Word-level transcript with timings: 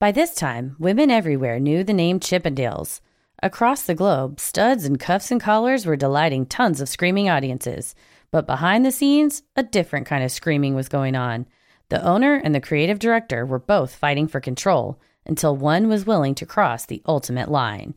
By 0.00 0.12
this 0.12 0.34
time, 0.34 0.76
women 0.78 1.10
everywhere 1.10 1.60
knew 1.60 1.84
the 1.84 1.92
name 1.92 2.20
Chippendales. 2.20 3.02
Across 3.42 3.82
the 3.82 3.94
globe, 3.94 4.40
studs 4.40 4.86
and 4.86 4.98
cuffs 4.98 5.30
and 5.30 5.38
collars 5.38 5.84
were 5.84 5.94
delighting 5.94 6.46
tons 6.46 6.80
of 6.80 6.88
screaming 6.88 7.28
audiences. 7.28 7.94
But 8.30 8.46
behind 8.46 8.86
the 8.86 8.92
scenes, 8.92 9.42
a 9.56 9.62
different 9.62 10.06
kind 10.06 10.24
of 10.24 10.32
screaming 10.32 10.74
was 10.74 10.88
going 10.88 11.16
on. 11.16 11.44
The 11.90 12.02
owner 12.02 12.36
and 12.36 12.54
the 12.54 12.62
creative 12.62 12.98
director 12.98 13.44
were 13.44 13.58
both 13.58 13.94
fighting 13.94 14.26
for 14.26 14.40
control 14.40 14.98
until 15.26 15.54
one 15.54 15.86
was 15.86 16.06
willing 16.06 16.34
to 16.36 16.46
cross 16.46 16.86
the 16.86 17.02
ultimate 17.06 17.50
line. 17.50 17.94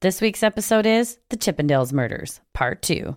This 0.00 0.20
week's 0.20 0.42
episode 0.42 0.84
is 0.84 1.16
The 1.30 1.38
Chippendales 1.38 1.90
Murders, 1.90 2.42
Part 2.52 2.82
2. 2.82 3.16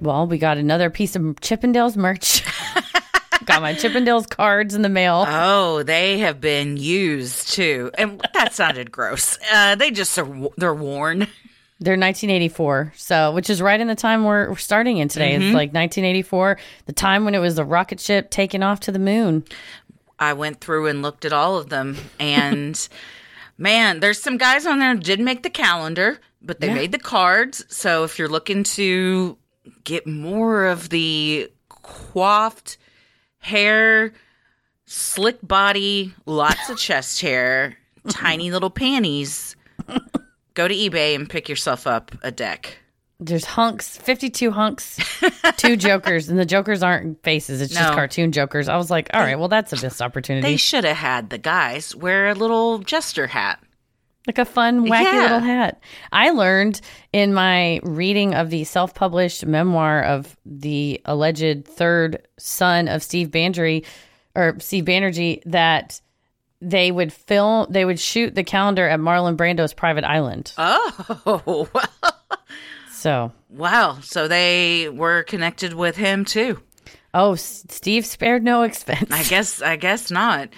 Well, 0.00 0.26
we 0.26 0.38
got 0.38 0.56
another 0.58 0.90
piece 0.90 1.14
of 1.16 1.22
Chippendales 1.40 1.96
merch. 1.96 2.42
got 3.44 3.62
my 3.62 3.74
Chippendales 3.74 4.28
cards 4.28 4.74
in 4.74 4.82
the 4.82 4.88
mail. 4.88 5.24
Oh, 5.28 5.82
they 5.82 6.18
have 6.18 6.40
been 6.40 6.76
used 6.76 7.50
too, 7.52 7.90
and 7.98 8.20
that 8.34 8.54
sounded 8.54 8.90
gross. 8.90 9.38
Uh, 9.52 9.74
they 9.74 9.90
just 9.90 10.16
are 10.18 10.48
they're 10.56 10.74
worn. 10.74 11.26
They're 11.82 11.94
1984, 11.94 12.92
so 12.96 13.32
which 13.32 13.48
is 13.48 13.62
right 13.62 13.80
in 13.80 13.88
the 13.88 13.94
time 13.94 14.24
we're, 14.24 14.50
we're 14.50 14.56
starting 14.56 14.98
in 14.98 15.08
today. 15.08 15.34
It's 15.34 15.44
like 15.54 15.72
1984, 15.72 16.58
the 16.84 16.92
time 16.92 17.24
when 17.24 17.34
it 17.34 17.38
was 17.38 17.54
the 17.54 17.64
rocket 17.64 17.98
ship 18.00 18.28
taking 18.30 18.62
off 18.62 18.80
to 18.80 18.92
the 18.92 18.98
moon. 18.98 19.44
I 20.18 20.34
went 20.34 20.60
through 20.60 20.88
and 20.88 21.00
looked 21.00 21.24
at 21.24 21.32
all 21.32 21.56
of 21.56 21.70
them, 21.70 21.96
and 22.18 22.86
man, 23.58 24.00
there's 24.00 24.20
some 24.22 24.36
guys 24.36 24.66
on 24.66 24.78
there 24.78 24.94
who 24.94 25.00
did 25.00 25.20
make 25.20 25.42
the 25.42 25.48
calendar, 25.48 26.20
but 26.42 26.60
they 26.60 26.66
Yeah. 26.66 26.74
made 26.74 26.92
the 26.92 26.98
cards. 26.98 27.64
So 27.68 28.04
if 28.04 28.18
you're 28.18 28.28
looking 28.28 28.62
to 28.64 29.38
get 29.84 30.06
more 30.06 30.66
of 30.66 30.88
the 30.88 31.50
coiffed 31.68 32.78
hair, 33.38 34.12
slick 34.86 35.38
body, 35.42 36.14
lots 36.26 36.68
of 36.68 36.78
chest 36.78 37.20
hair, 37.20 37.76
tiny 38.08 38.50
little 38.50 38.70
panties, 38.70 39.56
go 40.54 40.68
to 40.68 40.74
eBay 40.74 41.14
and 41.14 41.28
pick 41.28 41.48
yourself 41.48 41.86
up 41.86 42.12
a 42.22 42.30
deck. 42.30 42.78
There's 43.22 43.44
hunks, 43.44 43.98
52 43.98 44.50
hunks, 44.50 44.98
two 45.58 45.76
jokers, 45.76 46.30
and 46.30 46.38
the 46.38 46.46
jokers 46.46 46.82
aren't 46.82 47.22
faces. 47.22 47.60
It's 47.60 47.74
just 47.74 47.92
cartoon 47.92 48.32
jokers. 48.32 48.66
I 48.66 48.78
was 48.78 48.90
like, 48.90 49.10
all 49.12 49.20
right, 49.20 49.38
well, 49.38 49.48
that's 49.48 49.74
a 49.74 49.82
missed 49.82 50.00
opportunity. 50.00 50.46
They 50.46 50.56
should 50.56 50.84
have 50.84 50.96
had 50.96 51.28
the 51.28 51.36
guys 51.36 51.94
wear 51.94 52.28
a 52.28 52.34
little 52.34 52.78
jester 52.78 53.26
hat. 53.26 53.62
Like 54.30 54.38
a 54.38 54.50
fun, 54.50 54.86
wacky 54.86 55.02
Yeah. 55.02 55.22
little 55.22 55.40
hat. 55.40 55.82
I 56.12 56.30
learned 56.30 56.80
in 57.12 57.34
my 57.34 57.80
reading 57.82 58.34
of 58.34 58.50
the 58.50 58.64
self 58.64 58.94
published 58.94 59.44
memoir 59.44 60.02
of 60.02 60.36
the 60.46 61.00
alleged 61.04 61.66
third 61.66 62.26
son 62.38 62.86
of 62.88 63.02
Steve 63.02 63.28
Bandry 63.30 63.84
or 64.36 64.56
Steve 64.60 64.84
Banerjee 64.84 65.42
that 65.46 66.00
they 66.62 66.92
would 66.92 67.12
film, 67.12 67.66
they 67.70 67.84
would 67.84 67.98
shoot 67.98 68.34
the 68.34 68.44
calendar 68.44 68.86
at 68.86 69.00
Marlon 69.00 69.36
Brando's 69.36 69.72
private 69.74 70.04
island. 70.04 70.52
Oh, 70.58 71.68
So, 72.92 73.32
wow. 73.48 73.98
So 74.02 74.28
they 74.28 74.88
were 74.88 75.22
connected 75.22 75.72
with 75.74 75.96
him 75.96 76.24
too. 76.24 76.60
oh, 77.14 77.34
Steve 77.34 78.04
spared 78.06 78.42
no 78.44 78.62
expense. 78.62 79.10
I 79.10 79.22
guess 79.24 79.62
I 79.62 79.76
guess 79.76 80.10
not. 80.10 80.50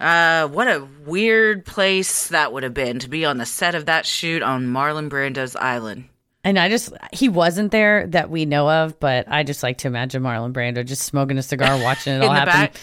Uh, 0.00 0.48
what 0.48 0.66
a 0.66 0.88
weird 1.04 1.64
place 1.66 2.28
that 2.28 2.52
would 2.52 2.62
have 2.62 2.72
been 2.74 2.98
to 3.00 3.08
be 3.08 3.24
on 3.24 3.36
the 3.36 3.44
set 3.46 3.74
of 3.74 3.86
that 3.86 4.06
shoot 4.06 4.42
on 4.42 4.66
Marlon 4.66 5.10
Brando's 5.10 5.54
island. 5.56 6.04
And 6.42 6.58
I 6.58 6.70
just, 6.70 6.92
he 7.12 7.28
wasn't 7.28 7.70
there 7.70 8.06
that 8.08 8.30
we 8.30 8.46
know 8.46 8.70
of, 8.70 8.98
but 8.98 9.26
I 9.28 9.42
just 9.42 9.62
like 9.62 9.78
to 9.78 9.88
imagine 9.88 10.22
Marlon 10.22 10.54
Brando 10.54 10.84
just 10.86 11.02
smoking 11.02 11.36
a 11.36 11.42
cigar, 11.42 11.78
watching 11.82 12.14
it 12.14 12.22
all 12.22 12.32
happen. 12.32 12.52
back? 12.52 12.74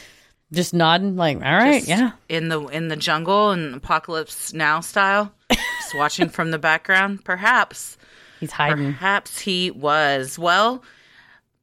Just 0.54 0.74
nodding, 0.74 1.16
like, 1.16 1.38
all 1.38 1.42
right, 1.42 1.84
Just 1.84 1.88
yeah. 1.88 2.12
In 2.30 2.48
the 2.48 2.62
in 2.68 2.88
the 2.88 2.96
jungle 2.96 3.52
and 3.52 3.76
apocalypse 3.76 4.54
now 4.54 4.80
style. 4.80 5.34
Just 5.52 5.96
watching 5.96 6.30
from 6.30 6.52
the 6.52 6.60
background. 6.60 7.26
Perhaps. 7.26 7.98
He's 8.40 8.52
hiding. 8.52 8.94
Perhaps 8.94 9.40
he 9.40 9.72
was. 9.72 10.40
Well, 10.40 10.84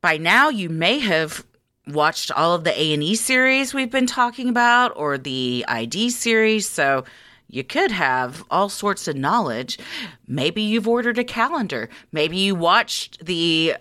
by 0.03 0.19
now 0.19 0.50
you 0.50 0.69
may 0.69 0.98
have 0.98 1.47
watched 1.86 2.30
all 2.30 2.54
of 2.54 2.64
the 2.64 2.70
A&E 2.70 3.14
series 3.14 3.74
we've 3.74 3.90
been 3.90 4.06
talking 4.06 4.48
about 4.48 4.92
or 4.96 5.18
the 5.18 5.64
ID 5.68 6.10
series, 6.10 6.68
so 6.68 7.04
you 7.48 7.62
could 7.62 7.90
have 7.90 8.44
all 8.50 8.68
sorts 8.68 9.06
of 9.06 9.16
knowledge. 9.16 9.78
Maybe 10.26 10.62
you've 10.62 10.88
ordered 10.88 11.18
a 11.18 11.24
calendar. 11.24 11.88
Maybe 12.10 12.36
you 12.38 12.54
watched 12.54 13.24
the 13.24 13.76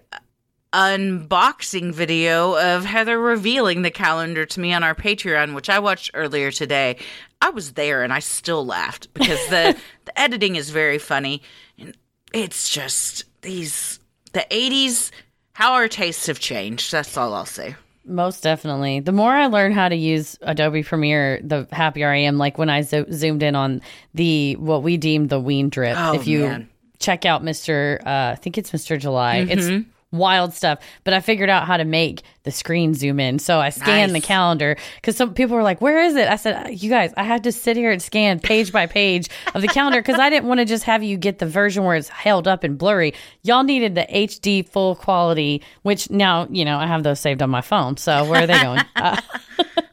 unboxing 0.74 1.94
video 1.94 2.58
of 2.58 2.84
Heather 2.84 3.20
revealing 3.20 3.84
the 3.84 3.92
calendar 3.92 4.46
to 4.46 4.60
me 4.60 4.74
on 4.74 4.84
our 4.84 4.96
Patreon, 4.96 5.54
which 5.54 5.70
I 5.70 5.80
watched 5.80 6.12
earlier 6.14 6.52
today. 6.52 6.98
I 7.42 7.52
was 7.52 7.74
there 7.74 8.04
and 8.04 8.12
I 8.12 8.20
still 8.20 8.66
laughed 8.66 9.14
because 9.14 9.40
the 9.48 9.78
the 10.06 10.20
editing 10.20 10.56
is 10.56 10.72
very 10.72 10.98
funny 10.98 11.42
and 11.78 11.96
it's 12.34 12.70
just 12.70 13.26
these 13.42 14.00
the 14.34 14.46
80s 14.50 15.12
how 15.54 15.74
our 15.74 15.88
tastes 15.88 16.26
have 16.26 16.40
changed. 16.40 16.92
That's 16.92 17.16
all 17.16 17.34
I'll 17.36 17.46
say. 17.46 17.76
Most 18.06 18.44
definitely. 18.44 19.00
The 19.00 19.12
more 19.14 19.32
I 19.32 19.48
learn 19.48 19.72
how 19.72 19.88
to 19.88 19.96
use 19.96 20.38
Adobe 20.42 20.84
Premiere, 20.84 21.40
the 21.44 21.68
happier 21.72 22.10
I 22.10 22.18
am. 22.18 22.38
Like 22.38 22.58
when 22.58 22.70
I 22.70 22.82
zo- 22.82 23.06
zoomed 23.12 23.44
in 23.44 23.56
on 23.56 23.82
the 24.14 24.56
what 24.58 24.84
we 24.84 24.98
deemed 24.98 25.30
the 25.30 25.40
Ween 25.40 25.70
drip. 25.70 25.96
Oh, 25.98 26.14
if 26.14 26.28
you 26.28 26.42
man. 26.42 26.70
check 27.00 27.26
out 27.26 27.44
Mr. 27.44 28.00
Uh, 28.06 28.32
I 28.34 28.36
think 28.36 28.58
it's 28.58 28.72
Mr. 28.72 29.00
July. 29.00 29.46
Mm-hmm. 29.48 29.52
It's 29.80 29.88
wild 30.14 30.54
stuff. 30.54 30.80
But 31.04 31.14
I 31.14 31.20
figured 31.20 31.50
out 31.50 31.66
how 31.68 31.76
to 31.76 31.84
make 31.84 32.22
the 32.44 32.52
screen 32.52 32.94
zoom 32.94 33.20
in. 33.20 33.40
So 33.40 33.60
I 33.60 33.70
scanned 33.70 34.14
the 34.14 34.20
calendar 34.22 34.78
because 34.96 35.18
some 35.18 35.34
people 35.34 35.56
were 35.56 35.64
like, 35.64 35.82
"Where 35.82 36.02
is 36.04 36.16
it?" 36.16 36.28
I 36.30 36.36
said, 36.36 36.82
"You 36.82 36.90
guys, 36.90 37.14
I 37.18 37.24
had 37.24 37.44
to 37.46 37.52
sit 37.52 37.76
here 37.78 37.92
and 37.92 38.02
scan 38.02 38.40
page 38.40 38.72
by 38.72 38.86
page 38.86 39.30
of 39.56 39.62
the 39.62 39.68
calendar 39.68 40.02
because 40.02 40.20
I 40.20 40.30
didn't 40.30 40.48
want 40.48 40.60
to 40.60 40.66
just 40.66 40.84
have 40.86 41.04
you 41.04 41.18
get 41.18 41.40
the 41.40 41.46
version 41.46 41.84
where 41.84 41.96
it's 41.96 42.10
held 42.10 42.48
up 42.48 42.64
and 42.64 42.78
blurry. 42.78 43.14
Y'all 43.44 43.64
needed 43.64 43.96
the 43.96 44.06
HD 44.10 44.68
full 44.68 44.96
quality, 44.96 45.62
which 45.84 46.10
now 46.10 46.48
you 46.50 46.64
know 46.66 46.78
I 46.78 46.88
have 46.88 47.04
those 47.04 47.20
saved 47.20 47.42
on 47.42 47.50
my 47.50 47.62
phone. 47.62 47.98
So 47.98 48.26
where 48.30 48.44
are 48.44 48.48
they 48.48 48.62
going? 48.62 48.82
Uh, 48.96 49.20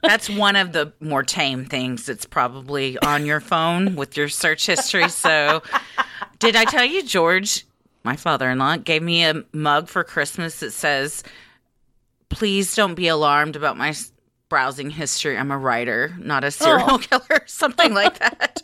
That's 0.02 0.30
one 0.30 0.56
of 0.56 0.72
the 0.72 0.92
more 1.00 1.22
tame 1.22 1.64
things 1.66 2.06
that's 2.06 2.24
probably 2.24 2.98
on 2.98 3.26
your 3.26 3.40
phone 3.40 3.96
with 3.96 4.16
your 4.16 4.28
search 4.28 4.66
history. 4.66 5.08
So, 5.08 5.62
did 6.38 6.56
I 6.56 6.64
tell 6.64 6.84
you, 6.84 7.02
George, 7.02 7.66
my 8.04 8.16
father 8.16 8.50
in 8.50 8.58
law, 8.58 8.76
gave 8.76 9.02
me 9.02 9.24
a 9.24 9.44
mug 9.52 9.88
for 9.88 10.04
Christmas 10.04 10.60
that 10.60 10.72
says, 10.72 11.22
Please 12.28 12.74
don't 12.74 12.94
be 12.94 13.08
alarmed 13.08 13.56
about 13.56 13.76
my 13.76 13.92
browsing 14.48 14.90
history. 14.90 15.38
I'm 15.38 15.50
a 15.50 15.58
writer, 15.58 16.14
not 16.18 16.44
a 16.44 16.50
serial 16.50 16.86
oh. 16.90 16.98
killer, 16.98 17.42
something 17.46 17.94
like 17.94 18.18
that. 18.18 18.62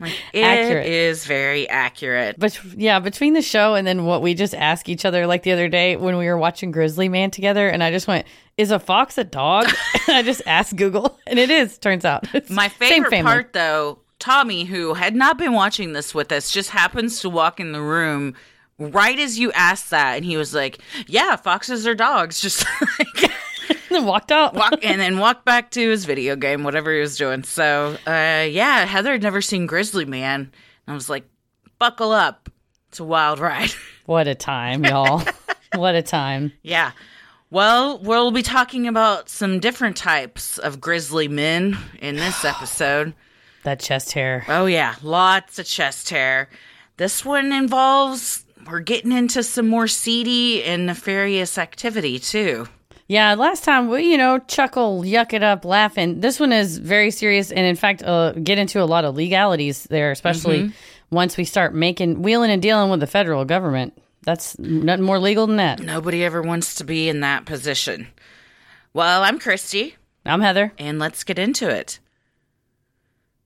Like, 0.00 0.12
it 0.32 0.42
Accurate. 0.42 0.86
is 0.86 1.24
very 1.26 1.68
accurate. 1.68 2.36
But 2.38 2.58
yeah, 2.76 3.00
between 3.00 3.32
the 3.32 3.42
show 3.42 3.74
and 3.74 3.86
then 3.86 4.04
what 4.04 4.22
we 4.22 4.34
just 4.34 4.54
ask 4.54 4.88
each 4.88 5.04
other, 5.04 5.26
like 5.26 5.42
the 5.42 5.52
other 5.52 5.68
day 5.68 5.96
when 5.96 6.16
we 6.18 6.26
were 6.26 6.36
watching 6.36 6.70
Grizzly 6.70 7.08
Man 7.08 7.30
together, 7.30 7.68
and 7.68 7.82
I 7.82 7.90
just 7.90 8.06
went, 8.06 8.26
"Is 8.56 8.70
a 8.70 8.78
fox 8.78 9.18
a 9.18 9.24
dog?" 9.24 9.72
I 10.08 10.22
just 10.22 10.42
asked 10.46 10.76
Google, 10.76 11.18
and 11.26 11.38
it 11.38 11.50
is. 11.50 11.78
Turns 11.78 12.04
out, 12.04 12.26
My 12.50 12.68
favorite 12.68 13.22
part, 13.22 13.52
though, 13.52 13.98
Tommy, 14.24 14.64
who 14.64 14.94
had 14.94 15.14
not 15.14 15.36
been 15.36 15.52
watching 15.52 15.92
this 15.92 16.14
with 16.14 16.32
us, 16.32 16.50
just 16.50 16.70
happens 16.70 17.20
to 17.20 17.28
walk 17.28 17.60
in 17.60 17.72
the 17.72 17.82
room 17.82 18.34
right 18.78 19.18
as 19.18 19.38
you 19.38 19.52
asked 19.52 19.90
that, 19.90 20.16
and 20.16 20.24
he 20.24 20.38
was 20.38 20.54
like, 20.54 20.78
"Yeah, 21.06 21.36
foxes 21.36 21.86
are 21.86 21.94
dogs." 21.94 22.40
Just 22.40 22.64
like 22.98 23.30
and 23.90 24.06
walked 24.06 24.32
out. 24.32 24.54
walk 24.54 24.82
and 24.82 24.98
then 24.98 25.18
walked 25.18 25.44
back 25.44 25.70
to 25.72 25.90
his 25.90 26.06
video 26.06 26.36
game, 26.36 26.64
whatever 26.64 26.90
he 26.90 27.00
was 27.00 27.18
doing. 27.18 27.42
So, 27.42 27.98
uh, 28.06 28.46
yeah, 28.48 28.86
Heather 28.86 29.12
had 29.12 29.22
never 29.22 29.42
seen 29.42 29.66
Grizzly 29.66 30.06
Man, 30.06 30.40
and 30.40 30.50
I 30.86 30.94
was 30.94 31.10
like, 31.10 31.28
"Buckle 31.78 32.12
up, 32.12 32.48
it's 32.88 33.00
a 33.00 33.04
wild 33.04 33.40
ride." 33.40 33.74
What 34.06 34.26
a 34.26 34.34
time, 34.34 34.86
y'all! 34.86 35.22
what 35.74 35.94
a 35.94 36.02
time. 36.02 36.54
yeah. 36.62 36.92
Well, 37.50 37.98
we'll 37.98 38.30
be 38.30 38.42
talking 38.42 38.88
about 38.88 39.28
some 39.28 39.60
different 39.60 39.98
types 39.98 40.56
of 40.56 40.80
grizzly 40.80 41.28
men 41.28 41.76
in 42.00 42.16
this 42.16 42.42
episode. 42.42 43.12
That 43.64 43.80
chest 43.80 44.12
hair. 44.12 44.44
Oh 44.48 44.66
yeah, 44.66 44.94
lots 45.02 45.58
of 45.58 45.66
chest 45.66 46.10
hair. 46.10 46.48
This 46.96 47.24
one 47.24 47.52
involves 47.52 48.44
we're 48.66 48.80
getting 48.80 49.12
into 49.12 49.42
some 49.42 49.68
more 49.68 49.88
seedy 49.88 50.62
and 50.64 50.86
nefarious 50.86 51.58
activity 51.58 52.18
too. 52.18 52.66
Yeah, 53.06 53.34
last 53.34 53.64
time 53.64 53.88
we, 53.88 54.10
you 54.10 54.16
know, 54.16 54.38
chuckle, 54.38 55.02
yuck 55.02 55.34
it 55.34 55.42
up, 55.42 55.64
laughing. 55.66 56.20
This 56.20 56.40
one 56.40 56.52
is 56.52 56.78
very 56.78 57.10
serious, 57.10 57.52
and 57.52 57.66
in 57.66 57.76
fact, 57.76 58.02
uh, 58.02 58.32
get 58.32 58.56
into 58.56 58.80
a 58.82 58.86
lot 58.86 59.04
of 59.04 59.14
legalities 59.14 59.84
there, 59.84 60.10
especially 60.10 60.72
once 61.10 61.36
we 61.36 61.44
start 61.44 61.74
making 61.74 62.22
wheeling 62.22 62.50
and 62.50 62.62
dealing 62.62 62.90
with 62.90 63.00
the 63.00 63.06
federal 63.06 63.44
government. 63.44 63.92
That's 64.22 64.58
nothing 64.58 65.04
more 65.04 65.18
legal 65.18 65.46
than 65.46 65.56
that. 65.56 65.80
Nobody 65.80 66.24
ever 66.24 66.40
wants 66.40 66.76
to 66.76 66.84
be 66.84 67.10
in 67.10 67.20
that 67.20 67.44
position. 67.44 68.06
Well, 68.94 69.22
I'm 69.22 69.38
Christy, 69.38 69.96
I'm 70.24 70.40
Heather. 70.40 70.72
and 70.78 70.98
let's 70.98 71.24
get 71.24 71.38
into 71.38 71.68
it. 71.68 71.98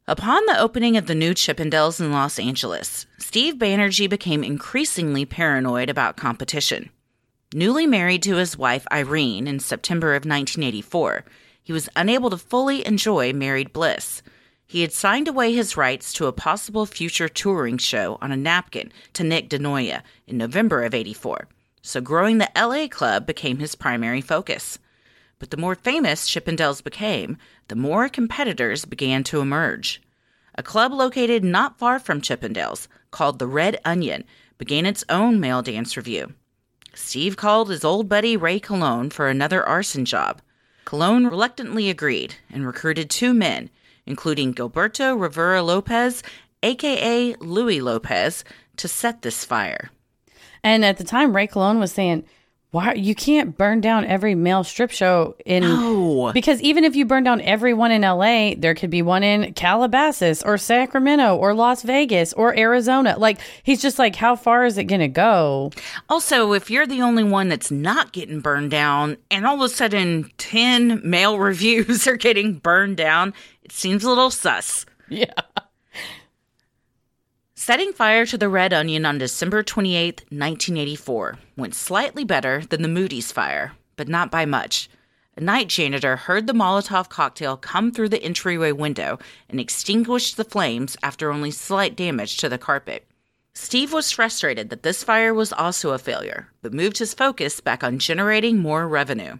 Upon 0.09 0.47
the 0.47 0.59
opening 0.59 0.97
of 0.97 1.05
the 1.05 1.15
new 1.15 1.35
Chippendales 1.35 2.01
in 2.01 2.11
Los 2.11 2.39
Angeles, 2.39 3.05
Steve 3.19 3.57
Banerjee 3.57 4.09
became 4.09 4.43
increasingly 4.43 5.27
paranoid 5.27 5.91
about 5.91 6.17
competition. 6.17 6.89
Newly 7.53 7.87
married 7.87 8.23
to 8.23 8.37
his 8.37 8.57
wife 8.57 8.87
Irene 8.91 9.47
in 9.47 9.61
September 9.61 10.15
of 10.15 10.25
1984, 10.25 11.27
he 11.63 11.75
was 11.75 11.91
unable 11.95 12.31
to 12.31 12.39
fully 12.39 12.87
enjoy 12.87 13.35
married 13.35 13.75
bliss. 13.75 14.23
He 14.67 14.81
had 14.81 14.95
signed 14.95 15.29
away 15.29 15.53
his 15.53 15.77
rights 15.77 16.15
to 16.15 16.25
a 16.25 16.33
possible 16.33 16.87
future 16.87 17.29
touring 17.29 17.77
show 17.77 18.17
on 18.23 18.33
a 18.33 18.37
napkin 18.37 18.91
to 19.13 19.23
Nick 19.23 19.51
DeNoia 19.51 20.01
in 20.27 20.39
November 20.39 20.85
of 20.85 20.95
84, 20.95 21.49
so 21.83 22.01
growing 22.01 22.39
the 22.39 22.51
LA 22.57 22.89
club 22.89 23.27
became 23.27 23.59
his 23.59 23.75
primary 23.75 24.23
focus. 24.23 24.79
But 25.39 25.51
the 25.51 25.59
more 25.59 25.75
famous 25.75 26.29
Chippendales 26.29 26.83
became, 26.83 27.37
the 27.69 27.77
more 27.77 28.09
competitors 28.09 28.85
began 28.85 29.23
to 29.25 29.41
emerge. 29.41 30.03
A 30.57 30.63
club 30.63 30.93
located 30.93 31.45
not 31.45 31.79
far 31.79 31.99
from 31.99 32.21
Chippendales, 32.21 32.89
called 33.11 33.39
the 33.39 33.47
Red 33.47 33.79
Onion, 33.85 34.25
began 34.59 34.85
its 34.87 35.05
own 35.09 35.39
male 35.39 35.63
dance 35.63 35.97
review. 35.97 36.35
Steve 36.95 37.37
called 37.37 37.71
his 37.71 37.85
old 37.85 38.09
buddy 38.09 38.37
Ray 38.37 38.59
Colon 38.59 39.11
for 39.11 39.29
another 39.29 39.65
arson 39.65 40.05
job. 40.05 40.43
Colon 40.85 41.27
reluctantly 41.27 41.89
agreed 41.89 42.35
and 42.51 42.67
recruited 42.67 43.09
two 43.09 43.33
men, 43.33 43.71
including 44.05 44.53
Gilberto 44.53 45.19
Rivera 45.19 45.63
Lopez, 45.63 46.23
aka 46.63 47.35
Louis 47.41 47.81
Lopez, 47.81 48.43
to 48.79 48.89
set 48.89 49.23
this 49.23 49.45
fire. 49.45 49.91
And 50.65 50.85
at 50.85 50.97
the 50.97 51.05
time, 51.05 51.37
Ray 51.37 51.47
Colon 51.47 51.79
was 51.79 51.93
saying, 51.93 52.25
"Why 52.71 52.93
you 52.95 53.15
can't 53.15 53.57
burn 53.57 53.81
down 53.81 54.05
every 54.05 54.35
male 54.35 54.63
strip 54.63 54.91
show 54.91 55.35
in 55.47 55.63
No. 55.63 56.33
because 56.35 56.61
even 56.61 56.85
if 56.85 56.95
you 56.95 57.07
burn 57.07 57.25
down 57.25 57.41
every 57.41 57.73
one 57.73 57.91
in 57.91 58.03
LA, 58.03 58.55
there 58.59 58.75
could 58.75 58.91
be 58.91 59.01
one 59.01 59.23
in 59.23 59.55
Calabasas 59.55 60.43
or 60.43 60.59
Sacramento 60.59 61.35
or 61.37 61.55
Las 61.55 61.83
Vegas 61.83 62.33
or 62.35 62.55
Arizona. 62.59 63.17
Like 63.19 63.39
he's 63.63 63.81
just 63.81 63.99
like, 63.99 64.17
how 64.17 64.37
far 64.37 64.67
is 64.67 64.77
it 64.77 64.85
going 64.85 65.01
to 65.01 65.09
go? 65.09 65.71
Also, 66.11 66.53
if 66.53 66.71
you're 66.71 66.87
the 66.87 67.01
only 67.01 67.25
one 67.25 67.49
that's 67.49 67.71
not 67.71 68.13
getting 68.13 68.41
burned 68.41 68.71
down, 68.71 69.17
and 69.31 69.47
all 69.47 69.55
of 69.57 69.71
a 69.71 69.75
sudden 69.75 70.31
10 70.37 71.01
male 71.03 71.39
reviews 71.49 72.07
are 72.07 72.17
getting 72.17 72.55
burned 72.55 72.99
down, 72.99 73.33
it 73.63 73.73
seems 73.73 74.05
a 74.05 74.09
little 74.11 74.31
sus. 74.31 74.85
Yeah. 75.09 75.33
Setting 77.69 77.93
fire 77.93 78.25
to 78.25 78.39
the 78.39 78.49
Red 78.49 78.73
Onion 78.73 79.05
on 79.05 79.19
December 79.19 79.63
28, 79.63 80.23
1984, 80.31 81.39
went 81.55 81.75
slightly 81.75 82.25
better 82.25 82.63
than 82.65 82.81
the 82.81 82.89
Moody's 82.89 83.31
fire, 83.31 83.73
but 83.95 84.09
not 84.09 84.31
by 84.31 84.47
much. 84.47 84.89
A 85.37 85.43
night 85.43 85.69
janitor 85.69 86.17
heard 86.17 86.47
the 86.47 86.55
Molotov 86.55 87.11
cocktail 87.11 87.59
come 87.59 87.93
through 87.93 88.09
the 88.09 88.23
entryway 88.23 88.73
window 88.73 89.19
and 89.51 89.61
extinguished 89.61 90.39
the 90.39 90.45
flames 90.45 90.97
after 91.03 91.31
only 91.31 91.51
slight 91.51 91.95
damage 91.95 92.39
to 92.39 92.49
the 92.49 92.57
carpet. 92.57 93.07
Steve 93.53 93.93
was 93.93 94.13
frustrated 94.13 94.71
that 94.71 94.83
this 94.83 95.05
fire 95.05 95.35
was 95.35 95.53
also 95.53 95.91
a 95.91 95.99
failure, 95.99 96.49
but 96.63 96.73
moved 96.73 96.97
his 96.97 97.13
focus 97.13 97.61
back 97.61 97.85
on 97.85 97.99
generating 97.99 98.57
more 98.57 98.89
revenue. 98.89 99.37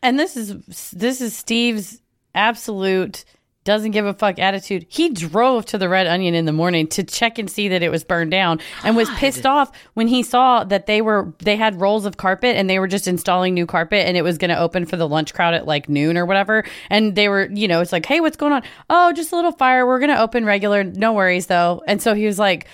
And 0.00 0.18
this 0.18 0.34
is 0.34 0.92
this 0.92 1.20
is 1.20 1.36
Steve's 1.36 2.00
absolute 2.34 3.26
doesn't 3.64 3.92
give 3.92 4.04
a 4.04 4.12
fuck 4.12 4.38
attitude. 4.38 4.84
He 4.88 5.08
drove 5.08 5.64
to 5.66 5.78
the 5.78 5.88
Red 5.88 6.06
Onion 6.06 6.34
in 6.34 6.44
the 6.44 6.52
morning 6.52 6.86
to 6.88 7.02
check 7.02 7.38
and 7.38 7.50
see 7.50 7.68
that 7.68 7.82
it 7.82 7.90
was 7.90 8.04
burned 8.04 8.30
down 8.30 8.60
and 8.84 8.94
was 8.94 9.08
pissed 9.10 9.46
off 9.46 9.72
when 9.94 10.06
he 10.06 10.22
saw 10.22 10.64
that 10.64 10.86
they 10.86 11.00
were 11.00 11.32
they 11.38 11.56
had 11.56 11.80
rolls 11.80 12.04
of 12.04 12.18
carpet 12.18 12.56
and 12.56 12.68
they 12.68 12.78
were 12.78 12.86
just 12.86 13.08
installing 13.08 13.54
new 13.54 13.66
carpet 13.66 14.06
and 14.06 14.16
it 14.16 14.22
was 14.22 14.36
going 14.36 14.50
to 14.50 14.58
open 14.58 14.84
for 14.84 14.96
the 14.96 15.08
lunch 15.08 15.32
crowd 15.32 15.54
at 15.54 15.66
like 15.66 15.88
noon 15.88 16.18
or 16.18 16.26
whatever 16.26 16.64
and 16.90 17.14
they 17.14 17.28
were, 17.28 17.48
you 17.50 17.66
know, 17.66 17.80
it's 17.80 17.92
like, 17.92 18.04
"Hey, 18.04 18.20
what's 18.20 18.36
going 18.36 18.52
on?" 18.52 18.62
"Oh, 18.90 19.12
just 19.12 19.32
a 19.32 19.36
little 19.36 19.52
fire. 19.52 19.86
We're 19.86 19.98
going 19.98 20.10
to 20.10 20.20
open 20.20 20.44
regular. 20.44 20.84
No 20.84 21.14
worries 21.14 21.46
though." 21.46 21.82
And 21.86 22.02
so 22.02 22.14
he 22.14 22.26
was 22.26 22.38
like, 22.38 22.66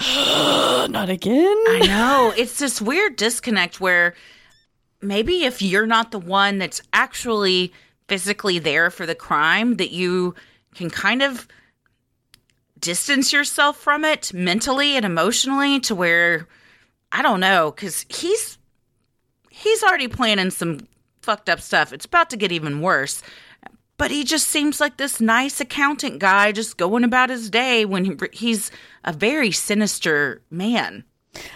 "Not 0.00 1.10
again." 1.10 1.56
I 1.68 1.84
know. 1.86 2.34
It's 2.36 2.58
this 2.58 2.82
weird 2.82 3.16
disconnect 3.16 3.80
where 3.80 4.14
maybe 5.00 5.44
if 5.44 5.62
you're 5.62 5.86
not 5.86 6.10
the 6.10 6.18
one 6.18 6.58
that's 6.58 6.82
actually 6.92 7.72
physically 8.08 8.58
there 8.58 8.90
for 8.90 9.06
the 9.06 9.14
crime, 9.14 9.76
that 9.76 9.90
you 9.90 10.34
can 10.74 10.90
kind 10.90 11.22
of 11.22 11.46
distance 12.78 13.32
yourself 13.32 13.76
from 13.76 14.04
it 14.04 14.34
mentally 14.34 14.96
and 14.96 15.04
emotionally 15.04 15.78
to 15.80 15.94
where 15.94 16.48
I 17.12 17.22
don't 17.22 17.40
know, 17.40 17.70
because 17.70 18.06
he's 18.08 18.58
he's 19.50 19.82
already 19.82 20.08
planning 20.08 20.50
some 20.50 20.88
fucked 21.20 21.48
up 21.48 21.60
stuff. 21.60 21.92
It's 21.92 22.06
about 22.06 22.30
to 22.30 22.36
get 22.36 22.52
even 22.52 22.80
worse. 22.80 23.22
But 23.98 24.10
he 24.10 24.24
just 24.24 24.48
seems 24.48 24.80
like 24.80 24.96
this 24.96 25.20
nice 25.20 25.60
accountant 25.60 26.18
guy 26.18 26.50
just 26.50 26.76
going 26.76 27.04
about 27.04 27.30
his 27.30 27.50
day 27.50 27.84
when 27.84 28.04
he, 28.04 28.16
he's 28.32 28.70
a 29.04 29.12
very 29.12 29.52
sinister 29.52 30.42
man. 30.50 31.04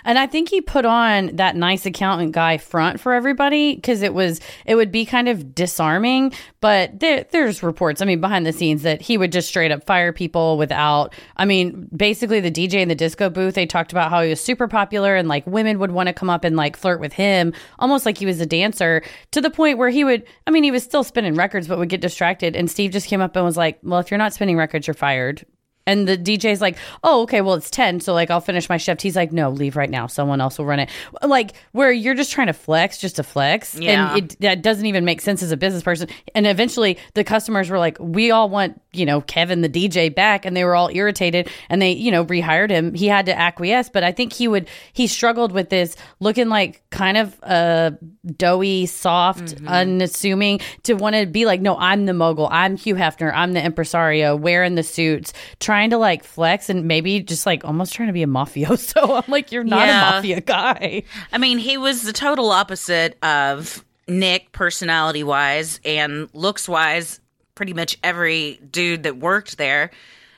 And 0.04 0.18
I 0.18 0.26
think 0.26 0.48
he 0.48 0.60
put 0.60 0.84
on 0.84 1.36
that 1.36 1.56
nice 1.56 1.84
accountant 1.84 2.32
guy 2.32 2.56
front 2.56 2.98
for 2.98 3.12
everybody 3.12 3.74
because 3.74 4.02
it 4.02 4.14
was 4.14 4.40
it 4.64 4.74
would 4.74 4.90
be 4.90 5.04
kind 5.04 5.28
of 5.28 5.54
disarming. 5.54 6.32
But 6.60 6.98
there, 6.98 7.26
there's 7.30 7.62
reports, 7.62 8.00
I 8.00 8.06
mean, 8.06 8.20
behind 8.20 8.46
the 8.46 8.52
scenes 8.52 8.82
that 8.82 9.02
he 9.02 9.18
would 9.18 9.32
just 9.32 9.48
straight 9.48 9.70
up 9.70 9.84
fire 9.84 10.12
people 10.12 10.56
without. 10.56 11.14
I 11.36 11.44
mean, 11.44 11.88
basically 11.94 12.40
the 12.40 12.50
DJ 12.50 12.74
in 12.74 12.88
the 12.88 12.94
disco 12.94 13.28
booth. 13.28 13.54
They 13.54 13.66
talked 13.66 13.92
about 13.92 14.10
how 14.10 14.22
he 14.22 14.30
was 14.30 14.40
super 14.40 14.66
popular 14.66 15.14
and 15.14 15.28
like 15.28 15.46
women 15.46 15.78
would 15.78 15.90
want 15.90 16.06
to 16.08 16.12
come 16.12 16.30
up 16.30 16.44
and 16.44 16.56
like 16.56 16.76
flirt 16.76 17.00
with 17.00 17.12
him, 17.12 17.52
almost 17.78 18.06
like 18.06 18.18
he 18.18 18.26
was 18.26 18.40
a 18.40 18.46
dancer. 18.46 19.02
To 19.32 19.40
the 19.40 19.50
point 19.50 19.78
where 19.78 19.90
he 19.90 20.04
would, 20.04 20.24
I 20.46 20.50
mean, 20.50 20.64
he 20.64 20.70
was 20.70 20.84
still 20.84 21.04
spinning 21.04 21.34
records, 21.34 21.68
but 21.68 21.78
would 21.78 21.88
get 21.88 22.00
distracted. 22.00 22.56
And 22.56 22.70
Steve 22.70 22.92
just 22.92 23.08
came 23.08 23.20
up 23.20 23.36
and 23.36 23.44
was 23.44 23.56
like, 23.56 23.78
"Well, 23.82 24.00
if 24.00 24.10
you're 24.10 24.18
not 24.18 24.32
spinning 24.32 24.56
records, 24.56 24.86
you're 24.86 24.94
fired." 24.94 25.44
And 25.86 26.08
the 26.08 26.18
DJ's 26.18 26.60
like, 26.60 26.76
oh, 27.04 27.22
okay, 27.22 27.40
well, 27.40 27.54
it's 27.54 27.70
10. 27.70 28.00
So, 28.00 28.12
like, 28.12 28.30
I'll 28.30 28.40
finish 28.40 28.68
my 28.68 28.76
shift. 28.76 29.02
He's 29.02 29.14
like, 29.14 29.32
no, 29.32 29.50
leave 29.50 29.76
right 29.76 29.88
now. 29.88 30.06
Someone 30.06 30.40
else 30.40 30.58
will 30.58 30.66
run 30.66 30.80
it. 30.80 30.90
Like, 31.22 31.52
where 31.72 31.92
you're 31.92 32.14
just 32.14 32.32
trying 32.32 32.48
to 32.48 32.52
flex 32.52 32.98
just 32.98 33.16
to 33.16 33.22
flex. 33.22 33.74
Yeah. 33.76 34.14
And 34.14 34.32
it, 34.32 34.40
that 34.40 34.62
doesn't 34.62 34.86
even 34.86 35.04
make 35.04 35.20
sense 35.20 35.42
as 35.42 35.52
a 35.52 35.56
business 35.56 35.82
person. 35.82 36.08
And 36.34 36.46
eventually, 36.46 36.98
the 37.14 37.24
customers 37.24 37.70
were 37.70 37.78
like, 37.78 37.96
we 38.00 38.30
all 38.30 38.48
want, 38.48 38.80
you 38.92 39.06
know, 39.06 39.20
Kevin, 39.20 39.60
the 39.60 39.68
DJ, 39.68 40.12
back. 40.12 40.44
And 40.44 40.56
they 40.56 40.64
were 40.64 40.74
all 40.74 40.90
irritated 40.92 41.48
and 41.68 41.80
they, 41.80 41.92
you 41.92 42.10
know, 42.10 42.24
rehired 42.24 42.70
him. 42.70 42.92
He 42.92 43.06
had 43.06 43.26
to 43.26 43.38
acquiesce. 43.38 43.88
But 43.88 44.02
I 44.02 44.10
think 44.10 44.32
he 44.32 44.48
would, 44.48 44.68
he 44.92 45.06
struggled 45.06 45.52
with 45.52 45.70
this 45.70 45.96
looking 46.18 46.48
like 46.48 46.82
kind 46.90 47.16
of 47.16 47.36
uh, 47.44 47.92
doughy, 48.36 48.86
soft, 48.86 49.54
unassuming 49.66 50.60
to 50.82 50.94
want 50.94 51.14
to 51.14 51.26
be 51.26 51.46
like, 51.46 51.60
no, 51.60 51.76
I'm 51.78 52.06
the 52.06 52.14
mogul. 52.14 52.48
I'm 52.50 52.76
Hugh 52.76 52.96
Hefner. 52.96 53.32
I'm 53.32 53.52
the 53.52 53.64
impresario 53.64 54.34
wearing 54.34 54.74
the 54.74 54.82
suits, 54.82 55.32
trying 55.60 55.75
to 55.90 55.98
like 55.98 56.24
flex 56.24 56.68
and 56.68 56.86
maybe 56.86 57.20
just 57.20 57.46
like 57.46 57.64
almost 57.64 57.92
trying 57.94 58.08
to 58.08 58.12
be 58.12 58.22
a 58.22 58.26
mafioso. 58.26 59.22
I'm 59.24 59.30
like, 59.30 59.52
you're 59.52 59.64
not 59.64 59.86
Yeah. 59.86 60.08
a 60.08 60.14
mafia 60.16 60.40
guy. 60.40 61.02
I 61.32 61.38
mean, 61.38 61.58
he 61.58 61.76
was 61.76 62.02
the 62.02 62.12
total 62.12 62.50
opposite 62.50 63.16
of 63.22 63.84
Nick, 64.08 64.52
personality 64.52 65.22
wise 65.24 65.80
and 65.84 66.28
looks 66.32 66.68
wise, 66.68 67.20
pretty 67.54 67.74
much 67.74 67.98
every 68.02 68.60
dude 68.70 69.02
that 69.04 69.16
worked 69.16 69.58
there. 69.58 69.90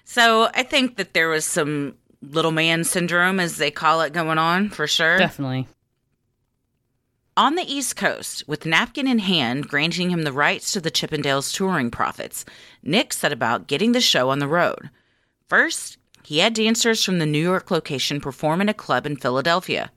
So 0.05 0.49
I 0.55 0.63
think 0.63 0.97
that 0.97 1.13
there 1.15 1.29
was 1.29 1.45
some 1.45 1.95
little 2.23 2.51
man 2.53 2.83
syndrome, 2.85 3.39
as 3.41 3.59
they 3.59 3.71
call 3.71 4.01
it, 4.03 4.13
going 4.13 4.39
on 4.39 4.71
for 4.71 4.87
sure. 4.87 5.19
Definitely. 5.19 5.69
On 7.37 7.55
the 7.55 7.63
East 7.73 7.95
Coast, 7.95 8.43
with 8.49 8.67
napkin 8.67 9.07
in 9.07 9.21
hand 9.21 9.69
granting 9.69 10.11
him 10.11 10.23
the 10.23 10.33
rights 10.33 10.73
to 10.73 10.81
the 10.81 10.91
Chippendales 10.91 11.55
touring 11.55 11.89
profits, 11.91 12.45
Nick 12.83 13.13
set 13.13 13.31
about 13.33 13.69
getting 13.69 13.93
the 13.93 14.01
show 14.01 14.31
on 14.31 14.41
the 14.41 14.49
road. 14.49 14.91
First, 15.49 15.97
he 16.25 16.39
had 16.39 16.53
dancers 16.53 17.03
from 17.03 17.19
the 17.19 17.27
New 17.27 17.43
York 17.43 17.71
location 17.71 18.21
perform 18.21 18.61
in 18.61 18.69
a 18.69 18.75
club 18.75 19.07
in 19.07 19.17
Philadelphia. 19.17 19.91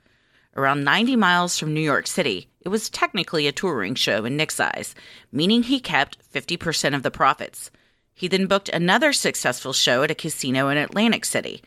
Around 0.55 0.85
90 0.85 1.17
miles 1.17 1.59
from 1.59 1.73
New 1.73 1.81
York 1.81 2.07
City, 2.07 2.47
it 2.61 2.69
was 2.69 2.89
technically 2.89 3.47
a 3.47 3.51
touring 3.51 3.95
show 3.95 4.23
in 4.23 4.37
Nick's 4.37 4.59
eyes, 4.59 4.95
meaning 5.31 5.63
he 5.63 5.79
kept 5.79 6.17
50% 6.33 6.95
of 6.95 7.03
the 7.03 7.11
profits. 7.11 7.69
He 8.13 8.29
then 8.29 8.47
booked 8.47 8.69
another 8.69 9.11
successful 9.11 9.73
show 9.73 10.03
at 10.03 10.11
a 10.11 10.15
casino 10.15 10.69
in 10.69 10.77
Atlantic 10.77 11.25
City. 11.25 11.61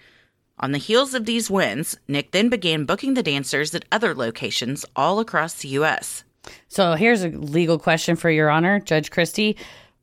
On 0.59 0.73
the 0.73 0.79
heels 0.79 1.13
of 1.13 1.27
these 1.27 1.51
wins, 1.51 1.99
Nick 2.09 2.31
then 2.31 2.49
began 2.49 2.85
booking 2.85 3.15
the 3.15 3.23
dancers 3.23 3.75
at 3.75 3.85
other 3.93 4.15
locations 4.15 4.87
all 4.97 5.19
across 5.19 5.55
the 5.55 5.69
U.S. 5.69 6.25
So 6.69 6.95
here's 6.95 7.25
a 7.25 7.29
legal 7.29 7.79
question 7.79 8.17
for 8.17 8.31
Your 8.31 8.51
Honor, 8.51 8.81
Judge 8.81 9.11
Christie. 9.11 9.57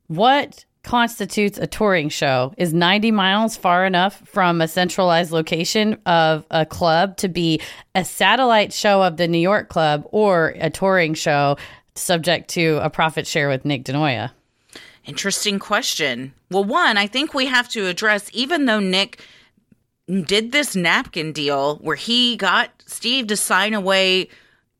What 0.08 0.66
constitutes 0.82 1.58
a 1.58 1.66
touring 1.66 2.08
show? 2.08 2.52
Is 2.56 2.74
90 2.74 3.10
miles 3.10 3.56
far 3.56 3.86
enough 3.86 4.22
from 4.26 4.60
a 4.60 4.68
centralized 4.68 5.32
location 5.32 5.98
of 6.06 6.44
a 6.50 6.66
club 6.66 7.16
to 7.18 7.28
be 7.28 7.60
a 7.94 8.04
satellite 8.04 8.72
show 8.72 9.02
of 9.02 9.16
the 9.16 9.28
New 9.28 9.38
York 9.38 9.68
club 9.68 10.06
or 10.10 10.54
a 10.56 10.70
touring 10.70 11.14
show 11.14 11.56
subject 11.94 12.48
to 12.50 12.78
a 12.82 12.90
profit 12.90 13.26
share 13.26 13.48
with 13.48 13.64
Nick 13.64 13.84
DeNoia? 13.84 14.30
Interesting 15.04 15.58
question. 15.58 16.32
Well, 16.50 16.64
one, 16.64 16.96
I 16.96 17.06
think 17.06 17.34
we 17.34 17.46
have 17.46 17.68
to 17.70 17.86
address, 17.86 18.30
even 18.32 18.66
though 18.66 18.80
Nick 18.80 19.20
did 20.06 20.52
this 20.52 20.76
napkin 20.76 21.32
deal 21.32 21.76
where 21.76 21.96
he 21.96 22.36
got 22.36 22.70
Steve 22.86 23.26
to 23.28 23.36
sign 23.36 23.74
away 23.74 24.28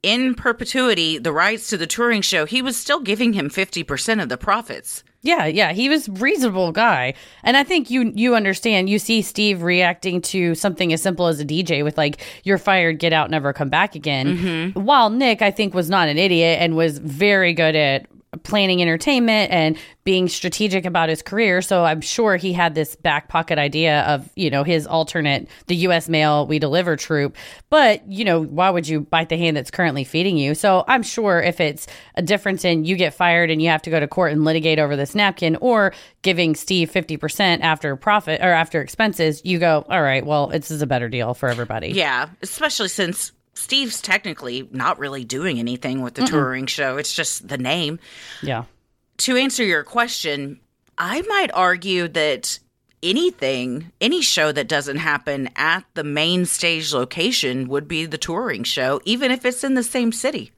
in 0.03 0.35
perpetuity 0.35 1.19
the 1.19 1.33
rights 1.33 1.69
to 1.69 1.77
the 1.77 1.87
touring 1.87 2.23
show, 2.23 2.45
he 2.45 2.63
was 2.63 2.77
still 2.77 3.01
giving 3.01 3.33
him 3.33 3.49
50% 3.49 4.23
of 4.23 4.29
the 4.29 4.37
profits. 4.37 5.05
Yeah, 5.25 5.47
yeah, 5.47 5.73
he 5.73 5.89
was 5.89 6.09
reasonable 6.09 6.73
guy. 6.73 7.15
And 7.45 7.57
I 7.57 7.63
think 7.63 7.91
you 7.91 8.13
you 8.15 8.35
understand. 8.35 8.91
You 8.91 8.99
see 8.99 9.23
Steve 9.23 9.63
reacting 9.63 10.21
to 10.23 10.57
something 10.57 10.93
as 10.93 11.01
simple 11.01 11.29
as 11.29 11.39
a 11.39 11.45
DJ 11.45 11.85
with 11.85 11.97
like 11.97 12.21
you're 12.43 12.59
fired, 12.59 12.99
get 12.99 13.13
out, 13.13 13.31
never 13.31 13.53
come 13.53 13.69
back 13.69 13.95
again. 13.95 14.37
Mm-hmm. 14.37 14.81
While 14.81 15.11
Nick 15.11 15.41
I 15.41 15.53
think 15.53 15.75
was 15.75 15.89
not 15.89 16.09
an 16.09 16.19
idiot 16.19 16.59
and 16.61 16.77
was 16.77 16.99
very 16.99 17.55
good 17.55 17.77
at 17.77 18.07
planning 18.39 18.81
entertainment 18.81 19.53
and 19.53 19.77
being 20.05 20.27
strategic 20.27 20.87
about 20.87 21.11
his 21.11 21.21
career. 21.21 21.61
So 21.61 21.85
I'm 21.85 22.01
sure 22.01 22.37
he 22.37 22.55
had 22.55 22.75
this 22.75 22.97
back 22.97 23.29
pocket 23.29 23.59
idea 23.59 24.01
of, 24.03 24.29
you 24.37 24.49
know, 24.49 24.65
his 24.65 24.87
alternate, 24.87 25.49
the 25.67 25.77
US 25.77 26.09
mail 26.09 26.47
we 26.47 26.59
deliver 26.59 26.97
troop. 26.97 27.37
But, 27.69 28.07
you 28.11 28.25
know, 28.25 28.43
why 28.43 28.71
would 28.71 28.89
you 28.89 29.01
bite 29.01 29.29
the 29.29 29.37
hand 29.37 29.57
that's 29.57 29.71
currently 29.71 30.03
feeding 30.03 30.39
you? 30.39 30.55
So 30.55 30.83
I'm 30.89 31.03
sure 31.03 31.43
if 31.43 31.61
it's 31.61 31.87
a 32.15 32.23
difference 32.23 32.65
in 32.65 32.87
you 32.87 32.97
get 32.97 33.13
fired 33.13 33.51
and 33.51 33.61
you 33.61 33.69
have 33.69 33.83
to 33.83 33.91
go 33.91 34.01
to 34.01 34.09
court 34.09 34.33
and 34.33 34.45
litigate 34.45 34.79
over 34.79 34.97
this 34.97 35.15
napkin 35.15 35.57
or 35.57 35.93
giving 36.23 36.55
Steve 36.55 36.91
50% 36.91 37.61
after 37.61 37.95
profit 37.97 38.41
or 38.41 38.51
after 38.51 38.81
expenses, 38.81 39.43
you 39.45 39.59
go, 39.59 39.85
all 39.91 40.03
right, 40.03 40.25
well, 40.25 40.47
this 40.47 40.71
is 40.71 40.81
a 40.81 40.87
better 40.87 41.11
deal 41.11 41.35
for 41.35 41.51
everybody. 41.51 41.89
Yeah, 41.89 42.31
especially 42.41 42.89
since 42.89 43.33
Steve's 43.55 44.01
technically 44.01 44.69
not 44.71 44.99
really 44.99 45.25
doing 45.25 45.59
anything 45.59 46.03
with 46.03 46.15
the 46.15 46.25
touring 46.27 46.67
show. 46.67 46.97
It's 46.97 47.13
just 47.13 47.49
the 47.49 47.59
name. 47.59 47.99
Yeah. 48.43 48.65
To 49.19 49.37
answer 49.37 49.65
your 49.65 49.85
question, 49.85 50.61
I 50.97 51.23
might 51.23 51.51
argue 51.53 52.09
that 52.09 52.59
anything, 53.03 53.93
any 54.01 54.23
show 54.23 54.53
that 54.53 54.69
doesn't 54.69 54.99
happen 54.99 55.51
at 55.57 55.85
the 55.95 56.05
main 56.05 56.47
stage 56.47 56.95
location 56.95 57.69
would 57.69 57.89
be 57.89 58.07
the 58.07 58.19
touring 58.19 58.65
show, 58.65 59.01
even 59.05 59.31
if 59.31 59.45
it's 59.45 59.65
in 59.65 59.75
the 59.75 59.83
same 59.83 60.13
city. 60.13 60.53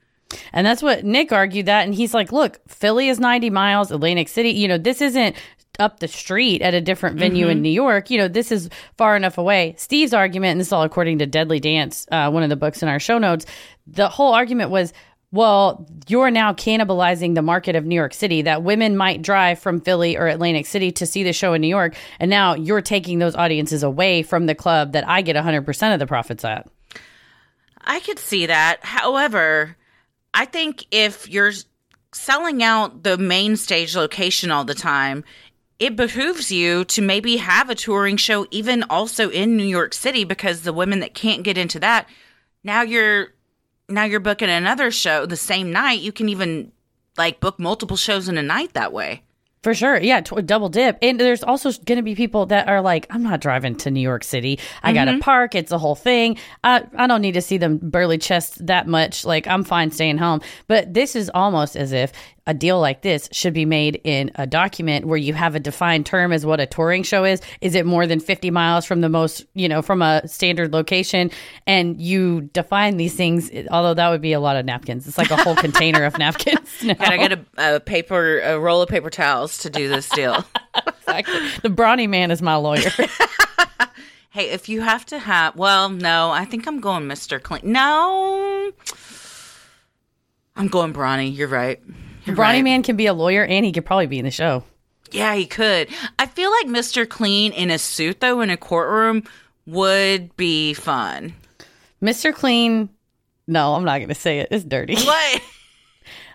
And 0.53 0.67
that's 0.67 0.83
what 0.83 1.05
Nick 1.05 1.33
argued 1.33 1.67
that. 1.67 1.85
And 1.85 1.95
he's 1.95 2.15
like, 2.15 2.33
look, 2.33 2.61
Philly 2.69 3.09
is 3.09 3.21
90 3.21 3.51
miles, 3.51 3.91
Atlantic 3.91 4.29
City, 4.29 4.51
you 4.51 4.69
know, 4.69 4.79
this 4.79 5.01
isn't 5.01 5.37
up 5.79 6.01
the 6.01 6.09
street 6.09 6.63
at 6.63 6.75
a 6.75 6.81
different 6.81 7.19
venue 7.19 7.49
in 7.49 7.63
New 7.63 7.71
York. 7.71 8.11
You 8.11 8.19
know, 8.19 8.29
this 8.29 8.53
is 8.53 8.69
far 8.97 9.17
enough 9.17 9.39
away. 9.39 9.75
Steve's 9.79 10.15
argument, 10.15 10.53
and 10.53 10.61
this 10.61 10.69
is 10.69 10.73
all 10.73 10.83
according 10.83 11.19
to 11.19 11.27
Deadly 11.27 11.61
Dance, 11.61 12.07
uh, 12.11 12.31
one 12.31 12.43
of 12.43 12.49
the 12.49 12.57
books 12.57 12.83
in 12.83 12.89
our 12.89 13.01
show 13.01 13.19
notes, 13.19 13.47
the 13.87 14.09
whole 14.09 14.35
argument 14.35 14.71
was, 14.71 14.93
well, 15.33 15.87
you're 16.07 16.31
now 16.31 16.53
cannibalizing 16.53 17.35
the 17.35 17.43
market 17.43 17.75
of 17.75 17.85
New 17.85 17.97
York 17.97 18.15
City, 18.15 18.43
that 18.43 18.63
women 18.63 18.97
might 18.97 19.21
drive 19.21 19.59
from 19.59 19.81
Philly 19.81 20.17
or 20.17 20.29
Atlantic 20.29 20.67
City 20.67 20.93
to 20.93 21.07
see 21.07 21.25
the 21.25 21.33
show 21.33 21.55
in 21.55 21.61
New 21.61 21.69
York. 21.69 21.97
And 22.21 22.31
now 22.31 22.55
you're 22.55 22.81
taking 22.81 23.19
those 23.19 23.35
audiences 23.35 23.83
away 23.83 24.23
from 24.23 24.47
the 24.47 24.55
club 24.55 24.93
that 24.93 25.09
I 25.09 25.23
get 25.23 25.35
100% 25.35 25.93
of 25.93 25.99
the 25.99 26.07
profits 26.07 26.45
at. 26.45 26.69
I 27.81 28.01
could 28.01 28.19
see 28.19 28.47
that. 28.47 28.85
However, 28.85 29.77
I 30.33 30.45
think 30.45 30.87
if 30.91 31.29
you're 31.29 31.53
selling 32.13 32.63
out 32.63 33.03
the 33.03 33.19
main 33.19 33.57
stage 33.57 33.97
location 33.97 34.51
all 34.51 34.65
the 34.65 34.75
time, 34.75 35.25
it 35.85 35.97
behooves 35.97 36.51
you 36.51 36.83
to 36.87 37.03
maybe 37.03 37.37
have 37.37 37.69
a 37.69 37.75
touring 37.75 38.17
show 38.17 38.47
even 38.51 38.83
also 38.85 39.29
in 39.29 39.55
New 39.55 39.67
York 39.67 39.93
City 39.93 40.25
because 40.25 40.63
the 40.63 40.73
women 40.73 41.01
that 41.01 41.13
can't 41.13 41.43
get 41.43 41.59
into 41.59 41.79
that, 41.81 42.09
now 42.63 42.81
you're 42.81 43.35
now 43.87 44.05
you're 44.05 44.19
booking 44.19 44.49
another 44.49 44.91
show 44.91 45.27
the 45.27 45.37
same 45.37 45.71
night. 45.71 46.01
You 46.01 46.11
can 46.11 46.31
even 46.31 46.73
like 47.19 47.39
book 47.39 47.59
multiple 47.59 47.99
shows 47.99 48.31
in 48.31 48.39
a 48.39 48.43
night 48.43 48.73
that 48.73 48.95
way. 48.95 49.25
For 49.65 49.73
sure. 49.73 49.99
Yeah. 49.99 50.21
T- 50.21 50.43
double 50.43 50.69
dip. 50.69 50.99
And 51.01 51.19
there's 51.19 51.43
also 51.43 51.73
going 51.73 51.97
to 51.97 52.03
be 52.03 52.15
people 52.15 52.45
that 52.47 52.69
are 52.69 52.83
like, 52.83 53.07
I'm 53.09 53.23
not 53.23 53.41
driving 53.41 53.75
to 53.77 53.91
New 53.91 54.01
York 54.01 54.23
City. 54.23 54.59
I 54.83 54.93
got 54.93 55.07
to 55.07 55.13
mm-hmm. 55.13 55.21
park. 55.21 55.55
It's 55.55 55.73
a 55.73 55.79
whole 55.79 55.95
thing. 55.95 56.37
I, 56.63 56.85
I 56.95 57.07
don't 57.07 57.23
need 57.23 57.33
to 57.33 57.41
see 57.41 57.57
them 57.57 57.79
burly 57.83 58.19
chest 58.19 58.67
that 58.67 58.87
much. 58.87 59.25
Like, 59.25 59.47
I'm 59.47 59.65
fine 59.65 59.91
staying 59.91 60.19
home. 60.19 60.43
But 60.67 60.93
this 60.93 61.17
is 61.17 61.31
almost 61.33 61.77
as 61.77 61.93
if 61.93 62.13
a 62.47 62.53
deal 62.55 62.79
like 62.79 63.03
this 63.03 63.29
should 63.33 63.55
be 63.55 63.65
made 63.65 64.01
in 64.05 64.31
a 64.35 64.47
document 64.47 65.07
where 65.07 65.17
you 65.17 65.33
have 65.33 65.55
a 65.55 65.61
defined 65.61 66.05
term 66.05 66.33
as 66.33 66.45
what 66.45 66.61
a 66.61 66.67
touring 66.67 67.03
show 67.03 67.25
is. 67.25 67.41
Is 67.61 67.75
it 67.75 67.87
more 67.87 68.07
than 68.07 68.21
50 68.21 68.51
miles 68.51 68.85
from 68.85 69.01
the 69.01 69.09
most, 69.09 69.47
you 69.55 69.69
know, 69.69 69.81
from 69.81 70.03
a 70.03 70.27
standard 70.29 70.73
location? 70.73 71.31
And 71.67 72.01
you 72.01 72.43
define 72.53 72.99
these 72.99 73.15
things, 73.15 73.51
although 73.71 73.95
that 73.95 74.11
would 74.11 74.21
be 74.21 74.35
a 74.35 74.41
lot 74.41 74.57
of 74.57 74.67
napkins. 74.67 75.09
It's 75.09 75.17
like 75.17 75.31
a 75.31 75.37
whole 75.37 75.57
container 75.67 76.05
of 76.05 76.19
napkins. 76.19 76.69
now. 76.83 76.95
Gotta 76.95 77.17
get 77.17 77.33
a, 77.33 77.77
a 77.77 77.81
paper, 77.81 78.41
a 78.41 78.59
roll 78.59 78.83
of 78.83 78.89
paper 78.89 79.11
towels 79.11 79.59
to 79.59 79.71
do 79.71 79.89
this 79.89 80.09
deal. 80.11 80.45
Exactly. 81.07 81.49
The 81.63 81.69
brawny 81.69 82.07
man 82.07 82.31
is 82.31 82.43
my 82.43 82.57
lawyer. 82.57 82.91
hey, 84.31 84.51
if 84.51 84.69
you 84.69 84.81
have 84.81 85.05
to 85.07 85.19
have, 85.19 85.55
well, 85.55 85.89
no, 85.91 86.31
I 86.31 86.45
think 86.45 86.67
I'm 86.67 86.81
going 86.81 87.05
Mr. 87.05 87.41
Clean. 87.41 87.61
No, 87.63 88.73
I'm 90.57 90.67
going 90.69 90.93
Brawny. 90.93 91.29
You're 91.29 91.47
right. 91.47 91.81
You're 92.27 92.37
brawny 92.37 92.59
right. 92.59 92.65
man 92.65 92.83
can 92.83 92.97
be 92.97 93.07
a 93.07 93.15
lawyer 93.15 93.45
and 93.45 93.65
he 93.65 93.73
could 93.73 93.85
probably 93.85 94.07
be 94.07 94.19
in 94.19 94.25
the 94.25 94.31
show. 94.31 94.65
Yeah, 95.11 95.35
he 95.35 95.47
could. 95.47 95.89
I 96.19 96.27
feel 96.27 96.51
like 96.51 96.67
Mr. 96.67 97.09
Clean 97.09 97.53
in 97.53 97.71
a 97.71 97.79
suit, 97.79 98.21
though, 98.21 98.41
in 98.41 98.51
a 98.51 98.57
courtroom 98.57 99.25
would 99.67 100.37
be 100.37 100.75
fun. 100.75 101.35
Mr. 102.03 102.35
Clean, 102.35 102.89
no, 103.47 103.75
I'm 103.75 103.85
not 103.85 103.99
going 103.99 104.09
to 104.09 104.15
say 104.15 104.41
it. 104.41 104.49
It's 104.51 104.65
dirty. 104.65 104.97
What? 105.05 105.43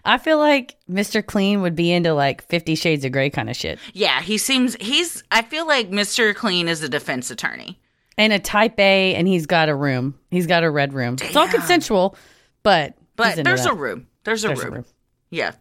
I 0.06 0.18
feel 0.18 0.38
like 0.40 0.78
Mr. 0.90 1.24
Clean 1.24 1.62
would 1.62 1.76
be 1.76 1.92
into 1.92 2.14
like 2.14 2.48
50 2.48 2.76
Shades 2.76 3.04
of 3.04 3.12
Grey 3.12 3.30
kind 3.30 3.50
of 3.50 3.56
shit. 3.58 3.80
yeah, 3.94 4.22
he 4.22 4.38
seems, 4.38 4.76
he's, 4.80 5.24
I 5.30 5.42
feel 5.42 5.68
like 5.68 5.90
Mr. 5.92 6.34
Clean 6.34 6.70
is 6.70 6.82
a 6.82 6.90
defense 6.90 7.30
attorney. 7.30 7.78
And 8.18 8.32
a 8.32 8.40
type 8.40 8.80
A, 8.80 9.14
and 9.16 9.28
he's 9.28 9.46
got 9.46 9.68
a 9.68 9.76
room. 9.76 10.18
He's 10.32 10.48
got 10.48 10.64
a 10.64 10.70
red 10.70 10.94
room. 10.94 11.16
It's 11.22 11.36
all 11.36 11.48
consensual, 11.50 12.16
but. 12.64 12.96
But 13.18 13.44
there's 13.44 13.64
that. 13.64 13.72
a 13.72 13.76
room. 13.76 14.08
There's 14.24 14.46
a 14.46 14.48
There's 14.48 14.62
a 14.62 14.66
room. 14.66 14.74
room. 14.76 14.86
Yeah. 15.32 15.52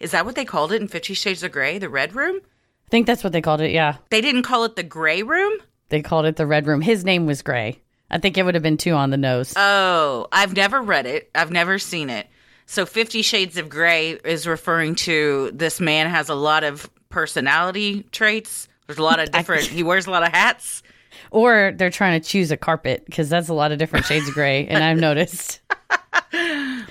Is 0.00 0.12
that 0.12 0.24
what 0.24 0.34
they 0.34 0.44
called 0.44 0.72
it 0.72 0.80
in 0.82 0.88
Fifty 0.88 1.14
Shades 1.14 1.42
of 1.42 1.52
Grey? 1.52 1.78
The 1.78 1.88
red 1.88 2.14
room? 2.14 2.40
I 2.42 2.90
think 2.90 3.06
that's 3.06 3.22
what 3.24 3.32
they 3.32 3.42
called 3.42 3.60
it. 3.60 3.70
Yeah. 3.72 3.96
They 4.10 4.20
didn't 4.20 4.44
call 4.44 4.64
it 4.64 4.76
the 4.76 4.82
gray 4.82 5.22
room? 5.22 5.52
They 5.90 6.02
called 6.02 6.24
it 6.26 6.36
the 6.36 6.46
red 6.46 6.66
room. 6.66 6.80
His 6.80 7.04
name 7.04 7.26
was 7.26 7.42
Gray. 7.42 7.80
I 8.10 8.18
think 8.18 8.38
it 8.38 8.42
would 8.44 8.54
have 8.54 8.62
been 8.62 8.78
two 8.78 8.92
on 8.92 9.10
the 9.10 9.16
nose. 9.18 9.52
Oh, 9.56 10.26
I've 10.32 10.56
never 10.56 10.80
read 10.80 11.04
it. 11.06 11.30
I've 11.34 11.50
never 11.50 11.78
seen 11.78 12.08
it. 12.10 12.26
So 12.66 12.86
Fifty 12.86 13.22
Shades 13.22 13.56
of 13.58 13.68
Grey 13.68 14.12
is 14.24 14.46
referring 14.46 14.94
to 14.96 15.50
this 15.52 15.80
man 15.80 16.08
has 16.08 16.28
a 16.28 16.34
lot 16.34 16.64
of 16.64 16.88
personality 17.10 18.04
traits. 18.12 18.68
There's 18.86 18.98
a 18.98 19.02
lot 19.02 19.20
of 19.20 19.30
different. 19.32 19.64
he 19.66 19.82
wears 19.82 20.06
a 20.06 20.10
lot 20.10 20.22
of 20.22 20.30
hats. 20.30 20.82
or 21.30 21.72
they're 21.76 21.90
trying 21.90 22.20
to 22.20 22.26
choose 22.26 22.50
a 22.50 22.56
carpet 22.56 23.04
because 23.06 23.28
that's 23.28 23.48
a 23.48 23.54
lot 23.54 23.72
of 23.72 23.78
different 23.78 24.06
shades 24.06 24.28
of 24.28 24.34
gray. 24.34 24.66
And 24.66 24.82
I've 24.82 24.98
noticed. 25.08 25.60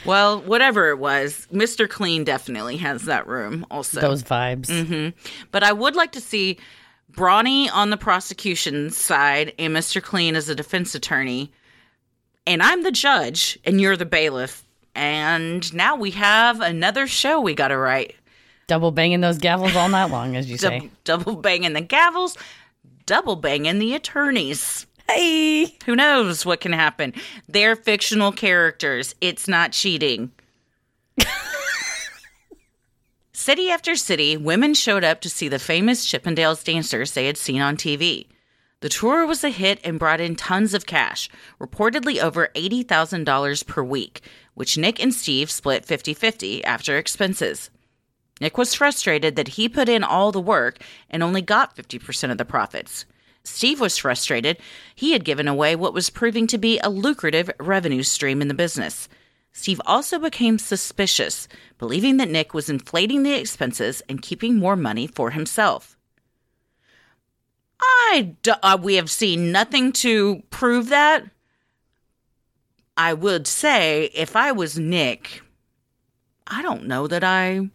Well, 0.07 0.41
whatever 0.41 0.89
it 0.89 0.97
was, 0.97 1.47
Mister 1.51 1.87
Clean 1.87 2.23
definitely 2.23 2.77
has 2.77 3.03
that 3.03 3.27
room. 3.27 3.65
Also, 3.69 4.01
those 4.01 4.23
vibes. 4.23 4.67
Mm-hmm. 4.67 5.09
but 5.51 5.63
I 5.63 5.73
would 5.73 5.95
like 5.95 6.13
to 6.13 6.21
see 6.21 6.57
Brawny 7.11 7.69
on 7.69 7.89
the 7.89 7.97
prosecution 7.97 8.89
side 8.89 9.53
and 9.59 9.75
Mr. 9.75 10.01
Clean 10.01 10.35
as 10.35 10.49
a 10.49 10.55
defense 10.55 10.95
attorney. 10.95 11.51
And 12.45 12.63
I'm 12.63 12.83
the 12.83 12.91
judge 12.91 13.59
and 13.65 13.79
you're 13.81 13.97
the 13.97 14.05
bailiff. 14.05 14.63
And 14.95 15.71
now 15.75 15.95
we 15.95 16.11
have 16.11 16.59
another 16.61 17.05
show 17.05 17.39
we 17.39 17.53
got 17.53 17.67
to 17.67 17.77
write. 17.77 18.15
Double 18.67 18.91
banging 18.91 19.21
those 19.21 19.37
gavels 19.37 19.75
all 19.75 19.89
night 19.89 20.09
long, 20.11 20.35
as 20.35 20.49
you 20.49 20.57
say. 20.57 20.79
Dou- 20.79 20.89
double 21.03 21.35
banging 21.35 21.73
the 21.73 21.81
gavels, 21.81 22.35
double 23.05 23.35
banging 23.35 23.77
the 23.79 23.93
attorneys. 23.93 24.86
Hey. 25.09 25.75
Who 25.85 25.95
knows 25.95 26.45
what 26.45 26.59
can 26.59 26.73
happen? 26.73 27.13
They're 27.47 27.75
fictional 27.75 28.31
characters. 28.31 29.15
It's 29.21 29.47
not 29.47 29.71
cheating. 29.71 30.31
city 33.31 33.69
after 33.69 33.95
city, 33.95 34.35
women 34.35 34.73
showed 34.73 35.03
up 35.03 35.21
to 35.21 35.29
see 35.29 35.47
the 35.47 35.59
famous 35.59 36.05
Chippendales 36.05 36.63
dancers 36.63 37.13
they 37.13 37.25
had 37.25 37.37
seen 37.37 37.61
on 37.61 37.77
TV. 37.77 38.27
The 38.81 38.89
tour 38.89 39.25
was 39.25 39.43
a 39.43 39.49
hit 39.49 39.79
and 39.83 39.97
brought 39.97 40.21
in 40.21 40.35
tons 40.35 40.75
of 40.75 40.85
cash, 40.85 41.29
reportedly 41.59 42.21
over 42.21 42.49
$80,000 42.53 43.65
per 43.65 43.81
week, 43.83 44.21
which 44.53 44.77
Nick 44.77 45.01
and 45.01 45.13
Steve 45.13 45.49
split 45.49 45.83
50 45.83 46.13
50 46.13 46.63
after 46.63 46.97
expenses. 46.97 47.71
Nick 48.39 48.55
was 48.55 48.75
frustrated 48.75 49.35
that 49.35 49.47
he 49.49 49.67
put 49.67 49.89
in 49.89 50.03
all 50.03 50.31
the 50.31 50.39
work 50.39 50.79
and 51.09 51.23
only 51.23 51.41
got 51.41 51.75
50% 51.75 52.29
of 52.29 52.37
the 52.37 52.45
profits. 52.45 53.05
Steve 53.47 53.79
was 53.79 53.97
frustrated 53.97 54.57
he 54.93 55.13
had 55.13 55.23
given 55.23 55.47
away 55.47 55.75
what 55.75 55.93
was 55.93 56.09
proving 56.09 56.47
to 56.47 56.57
be 56.57 56.79
a 56.79 56.89
lucrative 56.89 57.49
revenue 57.59 58.03
stream 58.03 58.41
in 58.41 58.47
the 58.47 58.53
business. 58.53 59.07
Steve 59.53 59.81
also 59.85 60.19
became 60.19 60.59
suspicious, 60.59 61.47
believing 61.79 62.17
that 62.17 62.29
Nick 62.29 62.53
was 62.53 62.69
inflating 62.69 63.23
the 63.23 63.33
expenses 63.33 64.03
and 64.07 64.21
keeping 64.21 64.55
more 64.55 64.75
money 64.75 65.07
for 65.07 65.31
himself. 65.31 65.97
I 67.79 68.35
d- 68.43 68.51
uh, 68.61 68.77
we 68.81 68.95
have 68.95 69.09
seen 69.09 69.51
nothing 69.51 69.91
to 69.93 70.43
prove 70.49 70.89
that. 70.89 71.23
I 72.95 73.13
would 73.13 73.47
say 73.47 74.11
if 74.13 74.35
I 74.35 74.51
was 74.51 74.77
Nick, 74.77 75.41
I 76.45 76.61
don't 76.61 76.87
know 76.87 77.07
that 77.07 77.23
I 77.23 77.69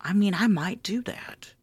I 0.00 0.12
mean, 0.12 0.34
I 0.34 0.46
might 0.46 0.82
do 0.82 1.02
that. 1.02 1.54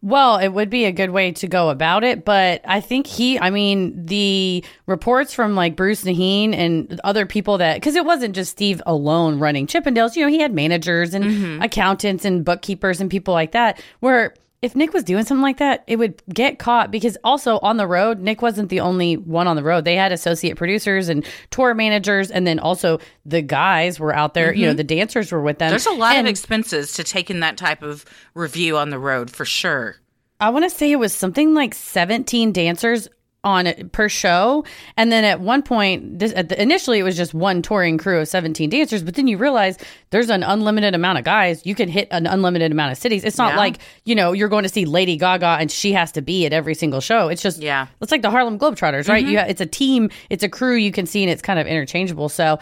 Well, 0.00 0.38
it 0.38 0.48
would 0.48 0.70
be 0.70 0.84
a 0.84 0.92
good 0.92 1.10
way 1.10 1.32
to 1.32 1.48
go 1.48 1.70
about 1.70 2.04
it, 2.04 2.24
but 2.24 2.60
I 2.64 2.80
think 2.80 3.08
he, 3.08 3.36
I 3.36 3.50
mean, 3.50 4.06
the 4.06 4.64
reports 4.86 5.34
from 5.34 5.56
like 5.56 5.74
Bruce 5.74 6.04
Nahin 6.04 6.54
and 6.54 7.00
other 7.02 7.26
people 7.26 7.58
that, 7.58 7.74
because 7.74 7.96
it 7.96 8.04
wasn't 8.04 8.36
just 8.36 8.52
Steve 8.52 8.80
alone 8.86 9.40
running 9.40 9.66
Chippendales, 9.66 10.14
you 10.14 10.22
know, 10.22 10.28
he 10.28 10.38
had 10.38 10.54
managers 10.54 11.14
and 11.14 11.24
mm-hmm. 11.24 11.62
accountants 11.62 12.24
and 12.24 12.44
bookkeepers 12.44 13.00
and 13.00 13.10
people 13.10 13.34
like 13.34 13.52
that, 13.52 13.82
where 13.98 14.34
if 14.60 14.74
Nick 14.74 14.92
was 14.92 15.04
doing 15.04 15.24
something 15.24 15.42
like 15.42 15.58
that, 15.58 15.84
it 15.86 15.96
would 15.96 16.20
get 16.32 16.58
caught 16.58 16.90
because 16.90 17.16
also 17.22 17.58
on 17.60 17.76
the 17.76 17.86
road, 17.86 18.18
Nick 18.18 18.42
wasn't 18.42 18.70
the 18.70 18.80
only 18.80 19.16
one 19.16 19.46
on 19.46 19.54
the 19.54 19.62
road. 19.62 19.84
They 19.84 19.94
had 19.94 20.10
associate 20.10 20.56
producers 20.56 21.08
and 21.08 21.24
tour 21.50 21.74
managers, 21.74 22.30
and 22.30 22.46
then 22.46 22.58
also 22.58 22.98
the 23.24 23.40
guys 23.40 24.00
were 24.00 24.14
out 24.14 24.34
there. 24.34 24.50
Mm-hmm. 24.50 24.60
You 24.60 24.66
know, 24.66 24.72
mm-hmm. 24.72 24.78
the 24.78 24.84
dancers 24.84 25.30
were 25.30 25.40
with 25.40 25.58
them. 25.58 25.70
There's 25.70 25.86
a 25.86 25.92
lot 25.92 26.16
and 26.16 26.26
of 26.26 26.30
expenses 26.30 26.94
to 26.94 27.04
taking 27.04 27.40
that 27.40 27.56
type 27.56 27.82
of 27.82 28.04
review 28.34 28.76
on 28.76 28.90
the 28.90 28.98
road 28.98 29.30
for 29.30 29.44
sure. 29.44 29.96
I 30.40 30.50
want 30.50 30.64
to 30.64 30.70
say 30.70 30.90
it 30.90 30.96
was 30.96 31.12
something 31.12 31.54
like 31.54 31.74
17 31.74 32.52
dancers 32.52 33.08
on 33.48 33.88
per 33.90 34.08
show. 34.08 34.64
And 34.96 35.10
then 35.10 35.24
at 35.24 35.40
one 35.40 35.62
point 35.62 36.18
this 36.18 36.32
at 36.34 36.50
the, 36.50 36.60
initially 36.60 36.98
it 36.98 37.02
was 37.02 37.16
just 37.16 37.32
one 37.34 37.62
touring 37.62 37.98
crew 37.98 38.20
of 38.20 38.28
17 38.28 38.68
dancers 38.68 39.02
but 39.02 39.14
then 39.14 39.26
you 39.26 39.38
realize 39.38 39.78
there's 40.10 40.30
an 40.30 40.42
unlimited 40.42 40.94
amount 40.94 41.18
of 41.18 41.24
guys. 41.24 41.64
You 41.64 41.74
can 41.74 41.88
hit 41.88 42.08
an 42.10 42.26
unlimited 42.26 42.70
amount 42.72 42.92
of 42.92 42.98
cities. 42.98 43.24
It's 43.24 43.38
not 43.38 43.52
yeah. 43.52 43.58
like 43.58 43.78
you 44.04 44.14
know 44.14 44.32
you're 44.32 44.48
going 44.48 44.64
to 44.64 44.68
see 44.68 44.84
lady 44.84 45.16
gaga 45.16 45.56
and 45.58 45.70
she 45.70 45.92
has 45.92 46.12
to 46.12 46.22
be 46.22 46.46
at 46.46 46.52
every 46.52 46.74
single 46.74 47.00
show. 47.00 47.28
It's 47.28 47.42
just 47.42 47.62
yeah. 47.62 47.86
it's 48.00 48.12
like 48.12 48.22
the 48.22 48.30
harlem 48.30 48.58
globetrotters 48.58 49.08
right? 49.08 49.24
Mm-hmm. 49.24 49.32
you 49.32 49.38
it's 49.38 49.60
a 49.60 49.66
team 49.66 50.10
it's 50.30 50.44
a 50.44 50.48
crew 50.48 50.76
you 50.76 50.92
can 50.92 51.06
see 51.06 51.22
and 51.22 51.30
it's 51.30 51.42
kind 51.42 51.58
of 51.58 51.66
interchangeable. 51.66 52.28
So 52.28 52.58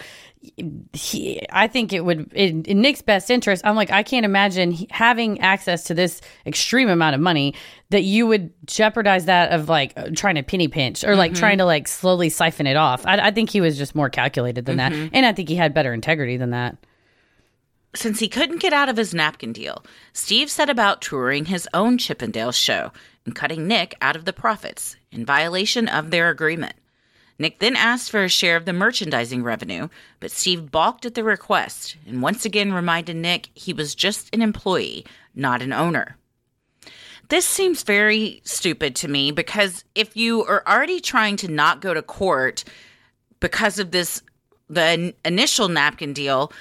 he, 0.92 1.40
I 1.50 1.66
think 1.66 1.92
it 1.92 2.04
would 2.04 2.32
in, 2.32 2.64
in, 2.64 2.80
Nick's 2.80 3.02
best 3.02 3.30
interest. 3.30 3.62
I'm 3.64 3.74
like, 3.74 3.90
I 3.90 4.02
can't 4.02 4.24
imagine 4.24 4.72
having 4.90 5.40
access 5.40 5.84
to 5.84 5.94
this 5.94 6.20
extreme 6.44 6.88
amount 6.88 7.14
of 7.14 7.20
money 7.20 7.54
that 7.90 8.02
you 8.02 8.26
would 8.26 8.52
jeopardize 8.66 9.24
that 9.26 9.52
of 9.52 9.68
like 9.68 10.14
trying 10.14 10.36
to 10.36 10.42
penny 10.42 10.68
pinch 10.68 11.04
or 11.04 11.16
like 11.16 11.32
mm-hmm. 11.32 11.40
trying 11.40 11.58
to 11.58 11.64
like 11.64 11.88
slowly 11.88 12.28
siphon 12.28 12.66
it 12.66 12.76
off. 12.76 13.06
I, 13.06 13.28
I, 13.28 13.30
think 13.30 13.50
he 13.50 13.60
was 13.60 13.76
just 13.76 13.94
more 13.94 14.10
calculated 14.10 14.66
than 14.66 14.76
mm-hmm. 14.76 15.02
that, 15.04 15.10
and 15.12 15.26
I 15.26 15.32
think 15.32 15.48
he 15.48 15.56
had 15.56 15.74
better 15.74 15.92
integrity 15.92 16.36
than 16.36 16.50
that. 16.50 16.76
Since 17.94 18.20
he 18.20 18.28
couldn't 18.28 18.60
get 18.60 18.72
out 18.72 18.88
of 18.88 18.96
his 18.96 19.14
napkin 19.14 19.52
deal, 19.52 19.84
Steve 20.12 20.50
set 20.50 20.68
about 20.68 21.00
touring 21.00 21.46
his 21.46 21.68
own 21.72 21.96
Chippendale 21.96 22.52
show 22.52 22.92
and 23.24 23.34
cutting 23.34 23.66
Nick 23.66 23.96
out 24.02 24.16
of 24.16 24.26
the 24.26 24.34
profits 24.34 24.96
in 25.10 25.24
violation 25.24 25.88
of 25.88 26.10
their 26.10 26.28
agreement. 26.28 26.74
Nick 27.38 27.58
then 27.58 27.76
asked 27.76 28.10
for 28.10 28.24
a 28.24 28.28
share 28.28 28.56
of 28.56 28.64
the 28.64 28.72
merchandising 28.72 29.42
revenue, 29.42 29.88
but 30.20 30.30
Steve 30.30 30.70
balked 30.70 31.04
at 31.04 31.14
the 31.14 31.24
request 31.24 31.96
and 32.06 32.22
once 32.22 32.44
again 32.44 32.72
reminded 32.72 33.16
Nick 33.16 33.50
he 33.54 33.72
was 33.72 33.94
just 33.94 34.34
an 34.34 34.42
employee, 34.42 35.04
not 35.34 35.62
an 35.62 35.72
owner. 35.72 36.16
This 37.28 37.44
seems 37.44 37.82
very 37.82 38.40
stupid 38.44 38.94
to 38.96 39.08
me 39.08 39.32
because 39.32 39.84
if 39.94 40.16
you 40.16 40.44
are 40.44 40.62
already 40.66 41.00
trying 41.00 41.36
to 41.38 41.48
not 41.48 41.80
go 41.80 41.92
to 41.92 42.02
court 42.02 42.64
because 43.40 43.78
of 43.78 43.90
this, 43.90 44.22
the 44.68 45.12
initial 45.24 45.68
napkin 45.68 46.12
deal, 46.12 46.52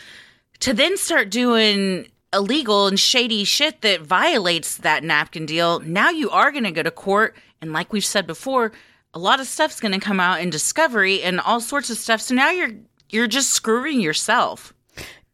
to 0.60 0.74
then 0.74 0.98
start 0.98 1.30
doing 1.30 2.08
illegal 2.34 2.88
and 2.88 3.00
shady 3.00 3.44
shit 3.44 3.82
that 3.82 4.02
violates 4.02 4.78
that 4.78 5.04
napkin 5.04 5.46
deal, 5.46 5.80
now 5.82 6.10
you 6.10 6.30
are 6.32 6.52
going 6.52 6.64
to 6.64 6.72
go 6.72 6.84
to 6.84 6.92
court. 6.92 7.36
And 7.62 7.72
like 7.72 7.94
we've 7.94 8.04
said 8.04 8.26
before, 8.26 8.72
a 9.16 9.20
lot 9.20 9.40
of 9.40 9.48
stuff's 9.48 9.80
going 9.80 9.94
to 9.94 10.00
come 10.00 10.20
out 10.20 10.42
in 10.42 10.50
discovery 10.50 11.24
and 11.24 11.40
all 11.40 11.62
sorts 11.62 11.90
of 11.90 11.98
stuff. 11.98 12.22
So 12.22 12.36
now 12.36 12.52
you're 12.52 12.72
you're 13.10 13.28
just 13.28 13.52
screwing 13.52 14.02
yourself. 14.02 14.74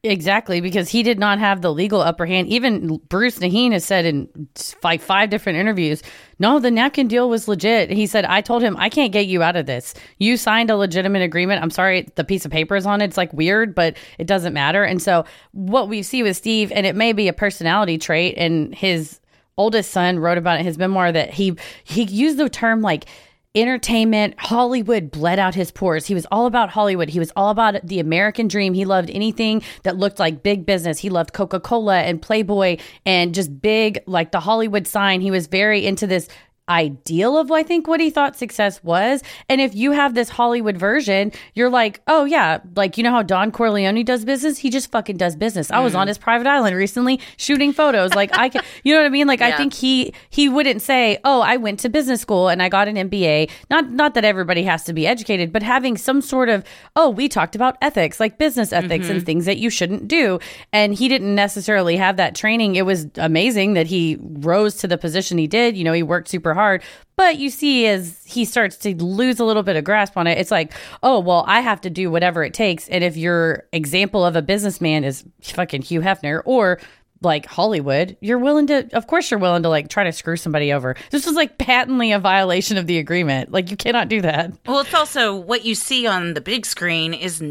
Exactly, 0.04 0.62
because 0.62 0.90
he 0.90 1.04
did 1.04 1.20
not 1.20 1.38
have 1.38 1.62
the 1.62 1.72
legal 1.72 2.02
upper 2.02 2.26
hand. 2.26 2.48
Even 2.48 2.98
Bruce 3.08 3.38
Nahin 3.38 3.72
has 3.72 3.86
said 3.86 4.04
in 4.04 4.48
like 4.84 5.00
five 5.00 5.30
different 5.30 5.60
interviews, 5.60 6.02
no, 6.40 6.58
the 6.58 6.72
napkin 6.72 7.08
deal 7.08 7.30
was 7.30 7.48
legit. 7.48 7.92
He 7.92 8.08
said, 8.08 8.26
I 8.26 8.42
told 8.42 8.64
him, 8.64 8.76
I 8.78 8.90
can't 8.90 9.14
get 9.14 9.28
you 9.28 9.44
out 9.44 9.56
of 9.56 9.68
this. 9.68 9.94
You 10.18 10.38
signed 10.38 10.72
a 10.72 10.76
legitimate 10.76 11.22
agreement. 11.22 11.62
I'm 11.62 11.70
sorry, 11.70 12.10
the 12.16 12.24
piece 12.24 12.46
of 12.46 12.52
paper 12.52 12.76
is 12.76 12.88
on 12.88 13.00
it. 13.00 13.06
It's 13.06 13.18
like 13.18 13.32
weird, 13.32 13.76
but 13.76 13.96
it 14.18 14.26
doesn't 14.26 14.54
matter. 14.54 14.84
And 14.84 15.00
so 15.00 15.24
what 15.52 15.88
we 15.88 16.02
see 16.02 16.24
with 16.24 16.36
Steve, 16.36 16.72
and 16.72 16.88
it 16.88 16.96
may 16.96 17.14
be 17.14 17.28
a 17.28 17.34
personality 17.34 18.00
trait, 18.00 18.34
and 18.40 18.74
his 18.74 19.20
oldest 19.56 19.92
son 19.92 20.18
wrote 20.18 20.40
about 20.40 20.58
it 20.58 20.62
in 20.62 20.66
his 20.66 20.80
memoir 20.80 21.12
that 21.12 21.32
he 21.32 21.56
he 21.84 22.04
used 22.04 22.38
the 22.38 22.50
term 22.50 22.82
like 22.82 23.06
entertainment, 23.54 24.36
Hollywood 24.38 25.12
bled 25.12 25.40
out 25.40 25.56
his 25.56 25.72
pores. 25.72 26.06
He 26.06 26.14
was 26.14 26.26
all 26.32 26.46
about 26.46 26.70
Hollywood. 26.70 27.10
He 27.10 27.20
was 27.20 27.32
all 27.36 27.50
about 27.50 27.86
the 27.86 28.00
American 28.00 28.48
dream. 28.48 28.74
He 28.74 28.86
loved 28.86 29.10
anything 29.10 29.62
that 29.84 29.98
looked 29.98 30.20
like 30.20 30.44
big 30.44 30.66
business. 30.66 31.00
He 31.00 31.10
loved 31.10 31.34
Coca 31.34 31.60
Cola 31.60 32.00
and 32.00 32.22
Playboy 32.22 32.78
and 33.06 33.34
just 33.34 33.62
big, 33.62 34.00
like 34.06 34.32
the 34.32 34.40
Hollywood 34.40 34.88
sign. 34.88 35.22
He 35.22 35.32
was 35.32 35.48
very 35.48 35.86
into 35.86 36.08
this 36.08 36.30
ideal 36.72 37.38
of 37.38 37.52
I 37.52 37.64
think 37.64 37.88
what 37.88 38.00
he 38.00 38.10
thought 38.10 38.36
success 38.36 38.84
was. 38.84 39.22
And 39.50 39.60
if 39.60 39.76
you 39.76 39.92
have 39.92 40.14
this 40.14 40.30
Hollywood 40.30 40.78
version, 40.78 41.32
you're 41.54 41.70
like, 41.70 42.02
oh 42.08 42.24
yeah, 42.24 42.60
like 42.76 42.98
you 42.98 43.04
know 43.04 43.12
how 43.12 43.22
Don 43.22 43.52
Corleone 43.52 44.04
does 44.06 44.24
business? 44.24 44.58
He 44.58 44.70
just 44.70 44.90
fucking 44.92 45.18
does 45.18 45.36
business. 45.36 45.68
Mm. 45.68 45.76
I 45.76 45.80
was 45.82 45.94
on 45.94 46.06
mm. 46.06 46.10
his 46.10 46.18
private 46.18 46.48
island 46.48 46.76
recently 46.76 47.20
shooting 47.38 47.74
photos. 47.74 48.14
Like 48.16 48.38
I 48.38 48.50
can 48.50 48.64
you 48.84 48.94
know 48.94 49.02
what 49.02 49.06
I 49.06 49.10
mean? 49.10 49.28
Like 49.28 49.42
yeah. 49.42 49.48
I 49.48 49.58
think 49.58 49.74
he 49.74 50.14
he 50.30 50.48
wouldn't 50.48 50.82
say, 50.82 51.20
Oh, 51.26 51.42
I 51.42 51.58
went 51.58 51.80
to 51.82 51.90
business 51.90 52.22
school 52.22 52.48
and 52.48 52.64
I 52.64 52.70
got 52.70 52.88
an 52.88 52.96
MBA. 52.96 53.50
Not 53.70 53.92
not 53.92 54.14
that 54.14 54.24
everybody 54.24 54.64
has 54.64 54.84
to 54.86 54.94
be 54.94 55.06
educated, 55.06 55.52
but 55.52 55.64
having 55.64 55.98
some 55.98 56.22
sort 56.22 56.48
of, 56.48 56.64
oh, 56.96 57.10
we 57.10 57.28
talked 57.28 57.56
about 57.56 57.78
ethics, 57.82 58.20
like 58.20 58.38
business 58.38 58.72
ethics 58.72 59.06
mm-hmm. 59.06 59.18
and 59.18 59.26
things 59.26 59.46
that 59.46 59.58
you 59.58 59.70
shouldn't 59.70 60.08
do. 60.08 60.40
And 60.72 60.94
he 60.94 61.10
didn't 61.10 61.36
necessarily 61.36 61.98
have 61.98 62.16
that 62.18 62.34
training. 62.34 62.76
It 62.76 62.86
was 62.86 63.08
amazing 63.18 63.74
that 63.74 63.88
he 63.88 64.18
rose 64.22 64.76
to 64.78 64.88
the 64.88 64.98
position 64.98 65.38
he 65.38 65.48
did. 65.48 65.76
You 65.76 65.84
know, 65.84 65.94
he 65.94 66.04
worked 66.04 66.30
super 66.30 66.54
hard 66.54 66.61
hard. 66.62 66.84
But 67.16 67.38
you 67.38 67.50
see, 67.50 67.88
as 67.88 68.24
he 68.26 68.46
starts 68.46 68.78
to 68.78 68.96
lose 68.96 69.40
a 69.40 69.46
little 69.46 69.64
bit 69.64 69.76
of 69.76 69.84
grasp 69.84 70.16
on 70.16 70.28
it, 70.28 70.38
it's 70.38 70.52
like, 70.52 70.74
oh, 71.04 71.20
well, 71.20 71.44
I 71.48 71.62
have 71.62 71.82
to 71.82 71.90
do 71.90 72.10
whatever 72.10 72.44
it 72.44 72.54
takes. 72.54 72.88
And 72.88 73.04
if 73.04 73.18
your 73.18 73.68
example 73.74 74.26
of 74.26 74.36
a 74.36 74.42
businessman 74.42 75.04
is 75.04 75.24
fucking 75.42 75.82
Hugh 75.82 76.02
Hefner 76.02 76.42
or 76.46 76.80
like 77.22 77.46
Hollywood, 77.46 78.18
you're 78.22 78.40
willing 78.40 78.68
to, 78.68 78.88
of 78.94 79.08
course, 79.08 79.30
you're 79.30 79.40
willing 79.40 79.64
to 79.64 79.70
like 79.70 79.90
try 79.90 80.04
to 80.04 80.12
screw 80.12 80.38
somebody 80.38 80.74
over. 80.74 80.96
This 81.12 81.28
is 81.28 81.34
like 81.34 81.58
patently 81.58 82.12
a 82.12 82.20
violation 82.20 82.78
of 82.78 82.88
the 82.88 82.98
agreement. 82.98 83.52
Like, 83.52 83.70
you 83.70 83.78
cannot 83.78 84.08
do 84.08 84.22
that. 84.22 84.52
Well, 84.66 84.80
it's 84.80 84.94
also 84.94 85.36
what 85.36 85.66
you 85.66 85.76
see 85.76 86.08
on 86.08 86.34
the 86.34 86.42
big 86.42 86.66
screen 86.66 87.14
is 87.14 87.44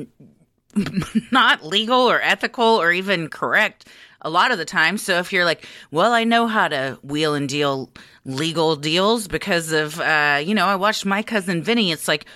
not 1.33 1.64
legal 1.64 2.11
or 2.11 2.20
ethical 2.20 2.64
or 2.64 2.92
even 2.92 3.29
correct 3.29 3.87
a 4.22 4.30
lot 4.30 4.50
of 4.50 4.59
the 4.59 4.64
time. 4.64 4.98
So 4.98 5.18
if 5.18 5.33
you're 5.33 5.44
like, 5.44 5.66
well, 5.90 6.12
I 6.12 6.24
know 6.24 6.46
how 6.46 6.68
to 6.68 6.98
wheel 7.02 7.35
and 7.35 7.48
deal 7.48 7.90
legal 8.24 8.76
deals 8.76 9.28
because 9.28 9.72
of, 9.72 10.00
uh, 10.00 10.40
you 10.44 10.54
know, 10.54 10.66
I 10.66 10.76
watched 10.76 11.06
my 11.06 11.22
cousin 11.22 11.62
Vinny. 11.62 11.90
It's 11.90 12.09
like, 12.09 12.26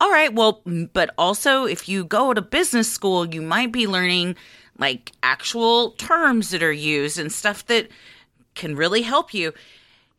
all 0.00 0.10
right, 0.10 0.32
well, 0.32 0.62
but 0.92 1.10
also 1.16 1.64
if 1.64 1.88
you 1.88 2.04
go 2.04 2.34
to 2.34 2.42
business 2.42 2.90
school, 2.90 3.26
you 3.34 3.42
might 3.42 3.72
be 3.72 3.86
learning 3.86 4.36
like 4.78 5.12
actual 5.22 5.92
terms 5.92 6.50
that 6.50 6.62
are 6.62 6.72
used 6.72 7.18
and 7.18 7.32
stuff 7.32 7.66
that 7.66 7.88
can 8.54 8.76
really 8.76 9.02
help 9.02 9.32
you. 9.32 9.52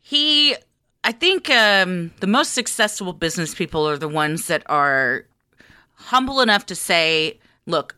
He, 0.00 0.56
I 1.04 1.12
think 1.12 1.50
um, 1.50 2.12
the 2.20 2.26
most 2.26 2.54
successful 2.54 3.12
business 3.12 3.54
people 3.54 3.88
are 3.88 3.98
the 3.98 4.08
ones 4.08 4.46
that 4.46 4.62
are 4.66 5.26
humble 5.94 6.40
enough 6.40 6.66
to 6.66 6.74
say, 6.74 7.38
look, 7.66 7.97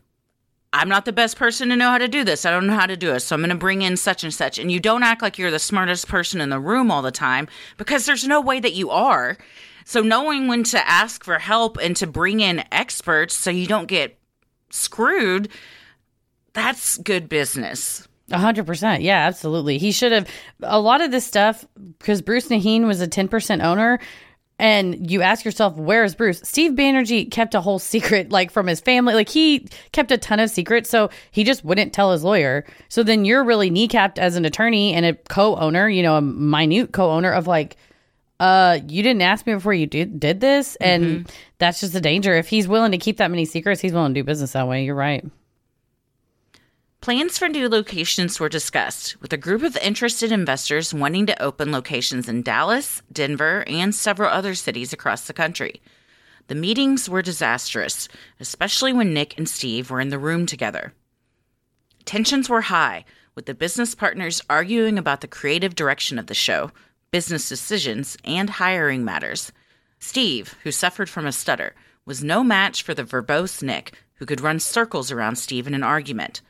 I'm 0.72 0.88
not 0.88 1.04
the 1.04 1.12
best 1.12 1.36
person 1.36 1.68
to 1.70 1.76
know 1.76 1.90
how 1.90 1.98
to 1.98 2.06
do 2.06 2.22
this. 2.22 2.44
I 2.44 2.50
don't 2.50 2.66
know 2.66 2.76
how 2.78 2.86
to 2.86 2.96
do 2.96 3.12
it. 3.12 3.20
So 3.20 3.34
I'm 3.34 3.40
going 3.40 3.50
to 3.50 3.56
bring 3.56 3.82
in 3.82 3.96
such 3.96 4.22
and 4.22 4.32
such. 4.32 4.58
And 4.58 4.70
you 4.70 4.78
don't 4.78 5.02
act 5.02 5.20
like 5.20 5.36
you're 5.36 5.50
the 5.50 5.58
smartest 5.58 6.06
person 6.06 6.40
in 6.40 6.50
the 6.50 6.60
room 6.60 6.90
all 6.90 7.02
the 7.02 7.10
time 7.10 7.48
because 7.76 8.06
there's 8.06 8.26
no 8.26 8.40
way 8.40 8.60
that 8.60 8.74
you 8.74 8.90
are. 8.90 9.36
So 9.84 10.00
knowing 10.00 10.46
when 10.46 10.62
to 10.64 10.88
ask 10.88 11.24
for 11.24 11.38
help 11.38 11.76
and 11.82 11.96
to 11.96 12.06
bring 12.06 12.40
in 12.40 12.64
experts 12.70 13.34
so 13.34 13.50
you 13.50 13.66
don't 13.66 13.86
get 13.86 14.16
screwed, 14.70 15.48
that's 16.52 16.98
good 16.98 17.28
business. 17.28 18.06
A 18.30 18.38
hundred 18.38 18.64
percent. 18.66 19.02
Yeah, 19.02 19.26
absolutely. 19.26 19.78
He 19.78 19.90
should 19.90 20.12
have 20.12 20.28
a 20.62 20.78
lot 20.78 21.00
of 21.00 21.10
this 21.10 21.26
stuff 21.26 21.66
because 21.98 22.22
Bruce 22.22 22.46
Nahin 22.46 22.86
was 22.86 23.00
a 23.00 23.08
10% 23.08 23.64
owner 23.64 23.98
and 24.60 25.10
you 25.10 25.22
ask 25.22 25.44
yourself, 25.46 25.74
where 25.76 26.04
is 26.04 26.14
Bruce? 26.14 26.42
Steve 26.44 26.72
Banerjee 26.72 27.30
kept 27.30 27.54
a 27.54 27.62
whole 27.62 27.78
secret, 27.78 28.28
like 28.30 28.50
from 28.50 28.66
his 28.66 28.78
family. 28.78 29.14
Like 29.14 29.30
he 29.30 29.66
kept 29.92 30.12
a 30.12 30.18
ton 30.18 30.38
of 30.38 30.50
secrets, 30.50 30.90
so 30.90 31.08
he 31.30 31.44
just 31.44 31.64
wouldn't 31.64 31.94
tell 31.94 32.12
his 32.12 32.22
lawyer. 32.22 32.66
So 32.90 33.02
then 33.02 33.24
you're 33.24 33.42
really 33.42 33.70
kneecapped 33.70 34.18
as 34.18 34.36
an 34.36 34.44
attorney 34.44 34.92
and 34.92 35.06
a 35.06 35.14
co-owner, 35.14 35.88
you 35.88 36.02
know, 36.02 36.16
a 36.16 36.20
minute 36.20 36.92
co-owner 36.92 37.32
of 37.32 37.46
like, 37.46 37.78
uh, 38.38 38.80
you 38.86 39.02
didn't 39.02 39.22
ask 39.22 39.46
me 39.46 39.54
before 39.54 39.72
you 39.72 39.86
did 39.86 40.20
did 40.20 40.40
this, 40.40 40.76
and 40.76 41.04
mm-hmm. 41.04 41.30
that's 41.58 41.80
just 41.80 41.94
a 41.94 42.00
danger. 42.00 42.34
If 42.34 42.48
he's 42.48 42.68
willing 42.68 42.92
to 42.92 42.98
keep 42.98 43.16
that 43.16 43.30
many 43.30 43.46
secrets, 43.46 43.80
he's 43.80 43.92
willing 43.92 44.14
to 44.14 44.20
do 44.20 44.24
business 44.24 44.52
that 44.52 44.68
way. 44.68 44.84
You're 44.84 44.94
right. 44.94 45.24
Plans 47.02 47.38
for 47.38 47.48
new 47.48 47.66
locations 47.66 48.38
were 48.38 48.50
discussed, 48.50 49.18
with 49.22 49.32
a 49.32 49.38
group 49.38 49.62
of 49.62 49.74
interested 49.78 50.30
investors 50.30 50.92
wanting 50.92 51.24
to 51.24 51.42
open 51.42 51.72
locations 51.72 52.28
in 52.28 52.42
Dallas, 52.42 53.00
Denver, 53.10 53.64
and 53.66 53.94
several 53.94 54.28
other 54.28 54.54
cities 54.54 54.92
across 54.92 55.26
the 55.26 55.32
country. 55.32 55.80
The 56.48 56.54
meetings 56.54 57.08
were 57.08 57.22
disastrous, 57.22 58.06
especially 58.38 58.92
when 58.92 59.14
Nick 59.14 59.38
and 59.38 59.48
Steve 59.48 59.88
were 59.90 60.02
in 60.02 60.10
the 60.10 60.18
room 60.18 60.44
together. 60.44 60.92
Tensions 62.04 62.50
were 62.50 62.60
high, 62.60 63.06
with 63.34 63.46
the 63.46 63.54
business 63.54 63.94
partners 63.94 64.42
arguing 64.50 64.98
about 64.98 65.22
the 65.22 65.26
creative 65.26 65.74
direction 65.74 66.18
of 66.18 66.26
the 66.26 66.34
show, 66.34 66.70
business 67.10 67.48
decisions, 67.48 68.18
and 68.24 68.50
hiring 68.50 69.06
matters. 69.06 69.52
Steve, 70.00 70.54
who 70.64 70.70
suffered 70.70 71.08
from 71.08 71.24
a 71.24 71.32
stutter, 71.32 71.74
was 72.04 72.22
no 72.22 72.44
match 72.44 72.82
for 72.82 72.92
the 72.92 73.04
verbose 73.04 73.62
Nick, 73.62 73.94
who 74.16 74.26
could 74.26 74.42
run 74.42 74.60
circles 74.60 75.10
around 75.10 75.36
Steve 75.36 75.66
in 75.66 75.72
an 75.72 75.82
argument. 75.82 76.42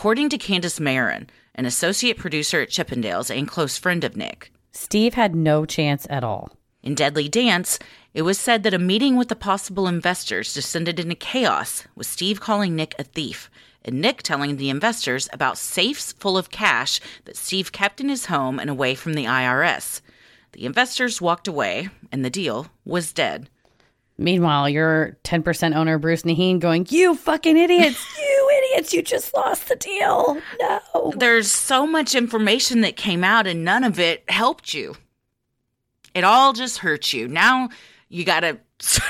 According 0.00 0.30
to 0.30 0.38
Candace 0.38 0.80
Marin, 0.80 1.28
an 1.54 1.66
associate 1.66 2.16
producer 2.16 2.62
at 2.62 2.70
Chippendales 2.70 3.28
and 3.28 3.46
close 3.46 3.76
friend 3.76 4.02
of 4.02 4.16
Nick, 4.16 4.50
Steve 4.72 5.12
had 5.12 5.36
no 5.36 5.66
chance 5.66 6.06
at 6.08 6.24
all. 6.24 6.56
in 6.82 6.94
Deadly 6.94 7.28
Dance, 7.28 7.78
it 8.14 8.22
was 8.22 8.38
said 8.38 8.62
that 8.62 8.72
a 8.72 8.78
meeting 8.78 9.16
with 9.16 9.28
the 9.28 9.36
possible 9.36 9.86
investors 9.86 10.54
descended 10.54 10.98
into 10.98 11.14
chaos, 11.14 11.84
with 11.94 12.06
Steve 12.06 12.40
calling 12.40 12.74
Nick 12.74 12.94
a 12.98 13.04
thief, 13.04 13.50
and 13.84 14.00
Nick 14.00 14.22
telling 14.22 14.56
the 14.56 14.70
investors 14.70 15.28
about 15.34 15.58
safes 15.58 16.12
full 16.12 16.38
of 16.38 16.48
cash 16.48 16.98
that 17.26 17.36
Steve 17.36 17.70
kept 17.70 18.00
in 18.00 18.08
his 18.08 18.24
home 18.24 18.58
and 18.58 18.70
away 18.70 18.94
from 18.94 19.12
the 19.12 19.26
IRS. 19.26 20.00
The 20.52 20.64
investors 20.64 21.20
walked 21.20 21.46
away, 21.46 21.90
and 22.10 22.24
the 22.24 22.30
deal 22.30 22.68
was 22.86 23.12
dead. 23.12 23.50
Meanwhile, 24.16 24.70
your 24.70 25.18
10% 25.24 25.76
owner, 25.76 25.98
Bruce 25.98 26.22
Nahin, 26.22 26.58
going, 26.58 26.86
You 26.88 27.14
fucking 27.16 27.58
idiots! 27.58 28.02
You 28.18 28.49
You 28.88 29.02
just 29.02 29.34
lost 29.34 29.68
the 29.68 29.76
deal! 29.76 30.40
No! 30.58 31.12
There's 31.16 31.50
so 31.50 31.86
much 31.86 32.14
information 32.14 32.80
that 32.80 32.96
came 32.96 33.22
out, 33.22 33.46
and 33.46 33.64
none 33.64 33.84
of 33.84 34.00
it 34.00 34.24
helped 34.28 34.72
you. 34.72 34.96
It 36.14 36.24
all 36.24 36.52
just 36.52 36.78
hurt 36.78 37.12
you. 37.12 37.28
Now 37.28 37.68
you 38.08 38.24
got 38.24 38.40
to 38.40 38.58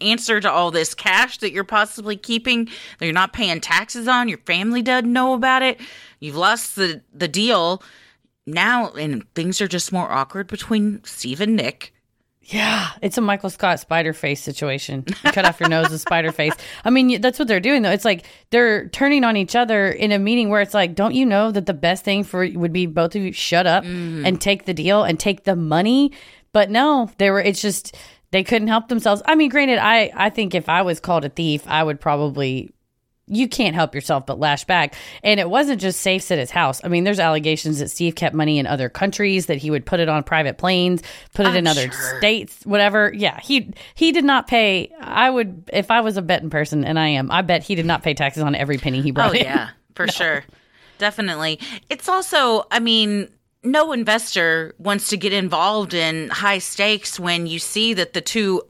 answer 0.00 0.40
to 0.40 0.50
all 0.50 0.70
this 0.70 0.94
cash 0.94 1.38
that 1.38 1.52
you're 1.52 1.64
possibly 1.64 2.16
keeping 2.16 2.66
that 2.98 3.04
you're 3.04 3.12
not 3.12 3.32
paying 3.32 3.60
taxes 3.60 4.08
on. 4.08 4.28
Your 4.28 4.38
family 4.38 4.82
doesn't 4.82 5.12
know 5.12 5.34
about 5.34 5.62
it. 5.62 5.80
You've 6.20 6.36
lost 6.36 6.76
the, 6.76 7.02
the 7.12 7.28
deal. 7.28 7.82
Now, 8.46 8.92
and 8.92 9.24
things 9.34 9.60
are 9.60 9.68
just 9.68 9.92
more 9.92 10.10
awkward 10.10 10.46
between 10.46 11.04
Steve 11.04 11.40
and 11.40 11.54
Nick. 11.54 11.92
Yeah, 12.50 12.88
it's 13.02 13.18
a 13.18 13.20
Michael 13.20 13.50
Scott 13.50 13.78
spider 13.78 14.14
face 14.14 14.42
situation. 14.42 15.04
You 15.06 15.32
cut 15.32 15.44
off 15.44 15.60
your 15.60 15.68
nose 15.68 15.90
with 15.90 16.00
spider 16.00 16.32
face. 16.32 16.54
I 16.82 16.88
mean, 16.88 17.20
that's 17.20 17.38
what 17.38 17.46
they're 17.46 17.60
doing 17.60 17.82
though. 17.82 17.90
It's 17.90 18.06
like 18.06 18.24
they're 18.48 18.88
turning 18.88 19.22
on 19.22 19.36
each 19.36 19.54
other 19.54 19.90
in 19.90 20.12
a 20.12 20.18
meeting 20.18 20.48
where 20.48 20.62
it's 20.62 20.72
like, 20.72 20.94
don't 20.94 21.14
you 21.14 21.26
know 21.26 21.50
that 21.50 21.66
the 21.66 21.74
best 21.74 22.04
thing 22.04 22.24
for 22.24 22.48
would 22.54 22.72
be 22.72 22.86
both 22.86 23.14
of 23.14 23.20
you 23.20 23.32
shut 23.32 23.66
up 23.66 23.84
mm-hmm. 23.84 24.24
and 24.24 24.40
take 24.40 24.64
the 24.64 24.72
deal 24.72 25.04
and 25.04 25.20
take 25.20 25.44
the 25.44 25.56
money? 25.56 26.10
But 26.52 26.70
no, 26.70 27.10
they 27.18 27.30
were. 27.30 27.40
It's 27.40 27.60
just 27.60 27.94
they 28.30 28.42
couldn't 28.42 28.68
help 28.68 28.88
themselves. 28.88 29.20
I 29.26 29.34
mean, 29.34 29.50
granted, 29.50 29.78
I 29.78 30.10
I 30.14 30.30
think 30.30 30.54
if 30.54 30.70
I 30.70 30.80
was 30.80 31.00
called 31.00 31.26
a 31.26 31.28
thief, 31.28 31.64
I 31.66 31.82
would 31.82 32.00
probably. 32.00 32.72
You 33.28 33.48
can't 33.48 33.74
help 33.74 33.94
yourself 33.94 34.26
but 34.26 34.38
lash 34.38 34.64
back. 34.64 34.94
And 35.22 35.38
it 35.38 35.48
wasn't 35.50 35.80
just 35.80 36.00
safes 36.00 36.30
at 36.30 36.38
his 36.38 36.50
house. 36.50 36.80
I 36.84 36.88
mean, 36.88 37.04
there's 37.04 37.20
allegations 37.20 37.78
that 37.78 37.88
Steve 37.90 38.14
kept 38.14 38.34
money 38.34 38.58
in 38.58 38.66
other 38.66 38.88
countries, 38.88 39.46
that 39.46 39.58
he 39.58 39.70
would 39.70 39.84
put 39.86 40.00
it 40.00 40.08
on 40.08 40.22
private 40.22 40.58
planes, 40.58 41.02
put 41.34 41.46
it 41.46 41.50
I'm 41.50 41.56
in 41.56 41.66
other 41.66 41.90
sure. 41.90 42.18
states, 42.18 42.64
whatever. 42.64 43.12
Yeah, 43.14 43.38
he 43.40 43.72
he 43.94 44.12
did 44.12 44.24
not 44.24 44.46
pay. 44.46 44.92
I 45.00 45.28
would 45.30 45.70
if 45.72 45.90
I 45.90 46.00
was 46.00 46.16
a 46.16 46.22
betting 46.22 46.50
person, 46.50 46.84
and 46.84 46.98
I 46.98 47.08
am. 47.08 47.30
I 47.30 47.42
bet 47.42 47.62
he 47.62 47.74
did 47.74 47.86
not 47.86 48.02
pay 48.02 48.14
taxes 48.14 48.42
on 48.42 48.54
every 48.54 48.78
penny 48.78 49.00
he 49.02 49.10
brought 49.10 49.30
Oh 49.30 49.38
in. 49.38 49.42
yeah, 49.44 49.70
for 49.94 50.08
sure. 50.12 50.44
Definitely. 50.98 51.60
It's 51.88 52.08
also, 52.08 52.64
I 52.70 52.80
mean, 52.80 53.28
no 53.62 53.92
investor 53.92 54.74
wants 54.78 55.08
to 55.10 55.16
get 55.16 55.32
involved 55.32 55.94
in 55.94 56.28
high 56.28 56.58
stakes 56.58 57.20
when 57.20 57.46
you 57.46 57.58
see 57.58 57.94
that 57.94 58.12
the 58.14 58.20
two 58.20 58.62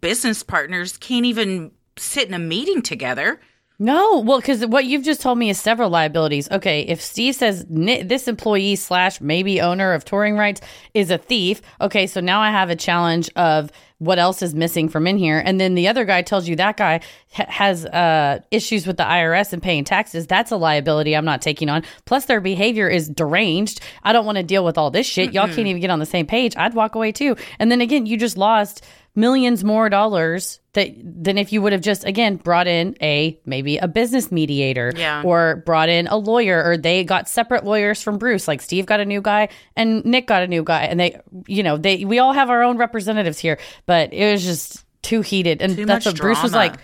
business 0.00 0.42
partners 0.42 0.96
can't 0.98 1.24
even 1.26 1.70
sit 1.96 2.28
in 2.28 2.34
a 2.34 2.38
meeting 2.38 2.82
together. 2.82 3.40
No, 3.82 4.20
well, 4.20 4.40
because 4.40 4.66
what 4.66 4.84
you've 4.84 5.04
just 5.04 5.22
told 5.22 5.38
me 5.38 5.48
is 5.48 5.58
several 5.58 5.88
liabilities. 5.88 6.50
Okay, 6.50 6.82
if 6.82 7.00
Steve 7.00 7.34
says 7.34 7.64
this 7.66 8.28
employee 8.28 8.76
slash 8.76 9.22
maybe 9.22 9.58
owner 9.62 9.94
of 9.94 10.04
touring 10.04 10.36
rights 10.36 10.60
is 10.92 11.10
a 11.10 11.16
thief, 11.16 11.62
okay, 11.80 12.06
so 12.06 12.20
now 12.20 12.42
I 12.42 12.50
have 12.50 12.68
a 12.68 12.76
challenge 12.76 13.30
of 13.36 13.72
what 13.96 14.18
else 14.18 14.42
is 14.42 14.54
missing 14.54 14.90
from 14.90 15.06
in 15.06 15.16
here, 15.16 15.42
and 15.44 15.58
then 15.58 15.74
the 15.76 15.88
other 15.88 16.04
guy 16.04 16.20
tells 16.20 16.46
you 16.46 16.56
that 16.56 16.76
guy 16.76 17.00
ha- 17.32 17.46
has 17.48 17.86
uh, 17.86 18.40
issues 18.50 18.86
with 18.86 18.98
the 18.98 19.02
IRS 19.02 19.54
and 19.54 19.62
paying 19.62 19.84
taxes. 19.84 20.26
That's 20.26 20.50
a 20.50 20.56
liability 20.56 21.16
I'm 21.16 21.24
not 21.24 21.40
taking 21.40 21.70
on. 21.70 21.82
Plus, 22.04 22.26
their 22.26 22.40
behavior 22.42 22.88
is 22.88 23.08
deranged. 23.08 23.80
I 24.02 24.12
don't 24.12 24.26
want 24.26 24.36
to 24.36 24.42
deal 24.44 24.64
with 24.64 24.76
all 24.76 24.90
this 24.90 25.06
shit. 25.06 25.32
Y'all 25.32 25.46
can't 25.46 25.66
even 25.66 25.80
get 25.80 25.90
on 25.90 26.00
the 26.00 26.06
same 26.06 26.26
page. 26.26 26.54
I'd 26.56 26.74
walk 26.74 26.94
away 26.94 27.12
too. 27.12 27.34
And 27.58 27.72
then 27.72 27.80
again, 27.80 28.04
you 28.04 28.18
just 28.18 28.36
lost 28.36 28.84
millions 29.14 29.64
more 29.64 29.88
dollars 29.88 30.60
that 30.74 30.88
than 31.02 31.36
if 31.36 31.52
you 31.52 31.60
would 31.60 31.72
have 31.72 31.80
just 31.80 32.04
again 32.04 32.36
brought 32.36 32.68
in 32.68 32.96
a 33.02 33.38
maybe 33.44 33.76
a 33.78 33.88
business 33.88 34.30
mediator 34.30 34.92
Yeah. 34.96 35.22
or 35.24 35.56
brought 35.66 35.88
in 35.88 36.06
a 36.06 36.16
lawyer 36.16 36.62
or 36.64 36.76
they 36.76 37.02
got 37.02 37.28
separate 37.28 37.64
lawyers 37.64 38.00
from 38.00 38.18
Bruce 38.18 38.46
like 38.46 38.60
Steve 38.60 38.86
got 38.86 39.00
a 39.00 39.04
new 39.04 39.20
guy 39.20 39.48
and 39.76 40.04
Nick 40.04 40.26
got 40.28 40.42
a 40.42 40.46
new 40.46 40.62
guy 40.62 40.82
and 40.84 41.00
they 41.00 41.20
you 41.48 41.62
know 41.64 41.76
they 41.76 42.04
we 42.04 42.18
all 42.20 42.32
have 42.32 42.50
our 42.50 42.62
own 42.62 42.76
representatives 42.76 43.38
here 43.38 43.58
but 43.86 44.12
it 44.12 44.30
was 44.30 44.44
just 44.44 44.84
too 45.02 45.22
heated 45.22 45.60
and 45.60 45.76
Too 45.76 45.86
that's 45.86 46.06
what 46.06 46.16
Bruce 46.16 46.42
was 46.42 46.52
like 46.54 46.74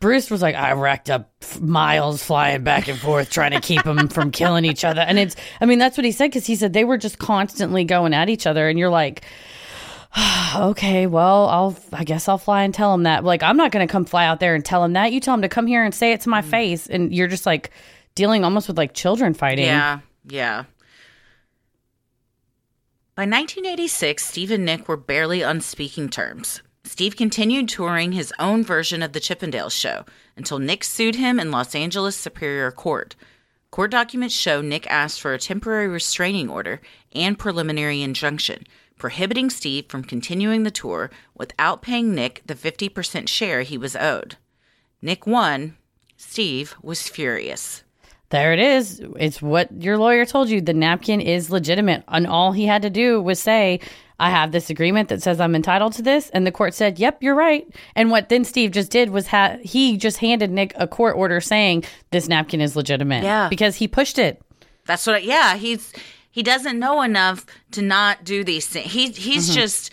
Bruce 0.00 0.32
was 0.32 0.42
like, 0.42 0.56
I 0.56 0.72
racked 0.72 1.08
up 1.10 1.30
miles 1.60 2.24
flying 2.24 2.64
back 2.64 2.88
and 2.88 2.98
forth 2.98 3.30
trying 3.30 3.52
to 3.52 3.60
keep 3.60 3.84
them 3.84 4.08
from 4.08 4.32
killing 4.32 4.64
each 4.64 4.84
other. 4.84 5.00
And 5.00 5.16
it's, 5.16 5.36
I 5.60 5.64
mean, 5.66 5.78
that's 5.78 5.96
what 5.96 6.04
he 6.04 6.10
said 6.10 6.26
because 6.26 6.44
he 6.44 6.56
said 6.56 6.72
they 6.72 6.82
were 6.82 6.98
just 6.98 7.20
constantly 7.20 7.84
going 7.84 8.12
at 8.12 8.28
each 8.28 8.44
other. 8.44 8.68
And 8.68 8.76
you're 8.80 8.90
like, 8.90 9.22
okay, 10.56 11.06
well, 11.06 11.48
I'll, 11.48 11.76
I 11.92 12.04
guess 12.04 12.28
I'll 12.28 12.38
fly 12.38 12.64
and 12.64 12.74
tell 12.74 12.92
him 12.92 13.04
that. 13.04 13.24
Like, 13.24 13.42
I'm 13.42 13.56
not 13.56 13.72
going 13.72 13.86
to 13.86 13.90
come 13.90 14.04
fly 14.04 14.26
out 14.26 14.40
there 14.40 14.54
and 14.54 14.64
tell 14.64 14.84
him 14.84 14.92
that. 14.92 15.12
You 15.12 15.20
tell 15.20 15.34
him 15.34 15.42
to 15.42 15.48
come 15.48 15.66
here 15.66 15.84
and 15.84 15.94
say 15.94 16.12
it 16.12 16.20
to 16.22 16.28
my 16.28 16.42
mm. 16.42 16.46
face. 16.46 16.86
And 16.86 17.14
you're 17.14 17.28
just 17.28 17.46
like 17.46 17.70
dealing 18.14 18.44
almost 18.44 18.68
with 18.68 18.76
like 18.76 18.94
children 18.94 19.34
fighting. 19.34 19.64
Yeah, 19.64 20.00
yeah. 20.24 20.64
By 23.14 23.24
1986, 23.24 24.24
Steve 24.24 24.50
and 24.50 24.64
Nick 24.64 24.88
were 24.88 24.96
barely 24.96 25.44
on 25.44 25.60
speaking 25.60 26.08
terms. 26.08 26.62
Steve 26.84 27.16
continued 27.16 27.68
touring 27.68 28.12
his 28.12 28.32
own 28.38 28.64
version 28.64 29.02
of 29.02 29.12
the 29.12 29.20
Chippendales 29.20 29.78
show 29.78 30.04
until 30.36 30.58
Nick 30.58 30.82
sued 30.82 31.14
him 31.14 31.38
in 31.38 31.50
Los 31.50 31.74
Angeles 31.74 32.16
Superior 32.16 32.70
Court. 32.70 33.14
Court 33.70 33.90
documents 33.90 34.34
show 34.34 34.60
Nick 34.60 34.86
asked 34.90 35.20
for 35.20 35.32
a 35.32 35.38
temporary 35.38 35.88
restraining 35.88 36.50
order 36.50 36.80
and 37.14 37.38
preliminary 37.38 38.02
injunction, 38.02 38.64
prohibiting 39.02 39.50
Steve 39.50 39.86
from 39.88 40.04
continuing 40.04 40.62
the 40.62 40.70
tour 40.70 41.10
without 41.34 41.82
paying 41.82 42.14
Nick 42.14 42.40
the 42.46 42.54
50% 42.54 43.26
share 43.26 43.62
he 43.62 43.76
was 43.76 43.96
owed. 43.96 44.36
Nick 45.02 45.26
won. 45.26 45.76
Steve 46.16 46.76
was 46.82 47.08
furious. 47.08 47.82
There 48.28 48.52
it 48.52 48.60
is. 48.60 49.02
It's 49.18 49.42
what 49.42 49.72
your 49.82 49.98
lawyer 49.98 50.24
told 50.24 50.50
you. 50.50 50.60
The 50.60 50.72
napkin 50.72 51.20
is 51.20 51.50
legitimate. 51.50 52.04
And 52.06 52.28
all 52.28 52.52
he 52.52 52.64
had 52.66 52.82
to 52.82 52.90
do 52.90 53.20
was 53.20 53.40
say, 53.40 53.80
I 54.20 54.30
have 54.30 54.52
this 54.52 54.70
agreement 54.70 55.08
that 55.08 55.20
says 55.20 55.40
I'm 55.40 55.56
entitled 55.56 55.94
to 55.94 56.02
this. 56.02 56.30
And 56.30 56.46
the 56.46 56.52
court 56.52 56.72
said, 56.72 57.00
Yep, 57.00 57.24
you're 57.24 57.34
right. 57.34 57.66
And 57.96 58.12
what 58.12 58.28
then 58.28 58.44
Steve 58.44 58.70
just 58.70 58.92
did 58.92 59.10
was 59.10 59.26
ha- 59.26 59.56
he 59.62 59.96
just 59.96 60.18
handed 60.18 60.52
Nick 60.52 60.74
a 60.76 60.86
court 60.86 61.16
order 61.16 61.40
saying 61.40 61.82
this 62.12 62.28
napkin 62.28 62.60
is 62.60 62.76
legitimate. 62.76 63.24
Yeah. 63.24 63.48
Because 63.48 63.74
he 63.74 63.88
pushed 63.88 64.20
it. 64.20 64.40
That's 64.86 65.04
what. 65.08 65.16
I, 65.16 65.18
Yeah, 65.18 65.56
he's 65.56 65.92
he 66.32 66.42
doesn't 66.42 66.78
know 66.78 67.02
enough 67.02 67.46
to 67.72 67.82
not 67.82 68.24
do 68.24 68.42
these 68.42 68.66
things. 68.66 68.90
He 68.90 69.10
he's 69.10 69.48
mm-hmm. 69.48 69.60
just 69.60 69.92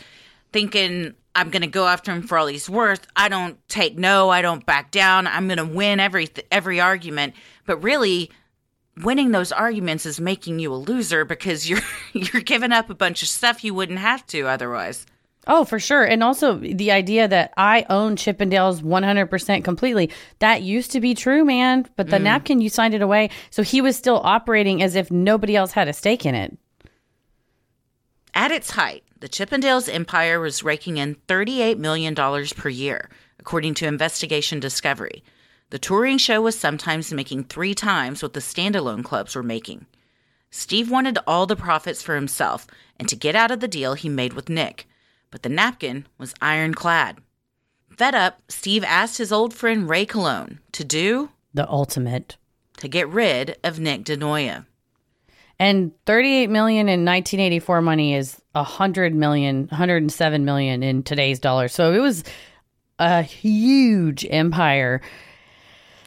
thinking 0.52 1.13
I'm 1.36 1.52
going 1.52 1.62
to 1.62 1.67
go 1.67 1.86
after 1.86 2.12
him 2.12 2.23
for 2.23 2.38
all 2.38 2.47
he's 2.47 2.69
worth. 2.69 3.06
I 3.15 3.30
don't 3.30 3.58
take 3.69 3.97
no. 3.97 4.30
I 4.30 4.41
don't 4.41 4.65
back 4.65 4.91
down. 4.91 5.28
I'm 5.28 5.47
going 5.47 5.58
to 5.58 5.65
win 5.65 5.99
every 5.99 6.30
every 6.52 6.80
argument. 6.80 7.36
But 7.65 7.84
really, 7.84 8.32
winning 9.04 9.32
those 9.32 9.52
arguments 9.52 10.06
is 10.06 10.19
making 10.19 10.60
you 10.60 10.73
a 10.73 10.75
loser 10.75 11.25
because 11.25 11.69
you're 11.69 11.82
you're 12.13 12.41
giving 12.41 12.71
up 12.71 12.89
a 12.89 12.95
bunch 12.95 13.21
of 13.21 13.28
stuff 13.28 13.63
you 13.63 13.73
wouldn't 13.73 13.99
have 13.99 14.25
to 14.28 14.47
otherwise. 14.47 15.06
Oh, 15.47 15.65
for 15.65 15.80
sure. 15.80 16.04
And 16.04 16.21
also 16.21 16.58
the 16.58 16.91
idea 16.91 17.28
that 17.28 17.54
I 17.58 17.86
own 17.89 18.15
Chippendales 18.15 18.82
100% 18.82 19.63
completely. 19.63 20.12
That 20.39 20.62
used 20.62 20.91
to 20.91 21.02
be 21.02 21.15
true, 21.15 21.43
man. 21.43 21.88
But 21.95 22.10
the 22.10 22.17
mm. 22.17 22.23
napkin, 22.23 22.62
you 22.62 22.69
signed 22.69 22.93
it 22.93 23.02
away. 23.02 23.30
So 23.49 23.63
he 23.63 23.82
was 23.82 23.95
still 23.95 24.21
operating 24.23 24.84
as 24.84 24.95
if 24.95 25.10
nobody 25.10 25.56
else 25.56 25.71
had 25.71 25.88
a 25.88 25.93
stake 25.93 26.25
in 26.25 26.36
it. 26.36 26.58
At 28.34 28.52
its 28.52 28.71
height, 28.71 29.04
the 29.19 29.30
Chippendales 29.30 29.93
empire 29.93 30.39
was 30.39 30.63
raking 30.63 30.97
in 30.97 31.15
$38 31.28 31.78
million 31.78 32.15
per 32.15 32.69
year, 32.69 33.10
according 33.39 33.73
to 33.75 33.88
Investigation 33.88 34.60
Discovery. 34.60 35.23
The 35.71 35.80
touring 35.80 36.17
show 36.17 36.41
was 36.41 36.58
sometimes 36.58 37.13
making 37.13 37.45
three 37.45 37.75
times 37.75 38.23
what 38.23 38.34
the 38.34 38.39
standalone 38.39 39.04
clubs 39.04 39.36
were 39.36 39.43
making. 39.43 39.86
Steve 40.52 40.89
wanted 40.89 41.19
all 41.28 41.45
the 41.45 41.56
profits 41.56 42.02
for 42.02 42.15
himself 42.15 42.65
and 42.97 43.08
to 43.08 43.15
get 43.15 43.36
out 43.36 43.52
of 43.52 43.60
the 43.60 43.67
deal 43.67 43.93
he 43.93 44.10
made 44.10 44.34
with 44.34 44.49
Nick, 44.49 44.88
but 45.31 45.43
the 45.43 45.49
napkin 45.49 46.07
was 46.17 46.33
ironclad. 46.41 47.17
Fed 47.97 48.15
up, 48.15 48.41
Steve 48.47 48.83
asked 48.83 49.17
his 49.17 49.31
old 49.31 49.53
friend 49.53 49.89
Ray 49.89 50.05
Colon 50.05 50.59
to 50.71 50.83
do 50.83 51.29
The 51.53 51.67
ultimate 51.69 52.37
to 52.77 52.87
get 52.87 53.09
rid 53.09 53.57
of 53.63 53.79
Nick 53.79 54.03
DeNoia. 54.05 54.65
And 55.59 55.91
38 56.05 56.49
million 56.49 56.87
in 56.87 57.03
1984 57.03 57.81
money 57.81 58.15
is 58.15 58.41
100 58.53 59.13
million, 59.13 59.67
107 59.67 60.45
million 60.45 60.81
in 60.83 61.03
today's 61.03 61.39
dollars. 61.39 61.73
So 61.73 61.91
it 61.91 61.99
was 61.99 62.23
a 62.97 63.21
huge 63.21 64.25
empire. 64.29 65.01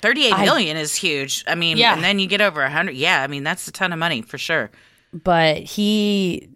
Thirty-eight 0.01 0.33
I- 0.33 0.45
million 0.47 0.77
is 0.77 0.95
huge. 0.95 1.45
I 1.47 1.55
mean, 1.55 1.77
Yeah. 1.77 1.95
and 1.95 2.03
then 2.03 2.19
you 2.19 2.27
get 2.27 2.41
over 2.41 2.63
a 2.63 2.71
hundred. 2.71 2.97
Yeah, 2.97 3.23
I 3.23 3.27
mean 3.29 3.45
that's 3.45 3.69
a 3.69 3.73
ton 3.73 3.93
of 3.93 3.99
money 3.99 4.23
for 4.23 4.37
sure. 4.39 4.71
But 5.13 5.59
he, 5.59 6.49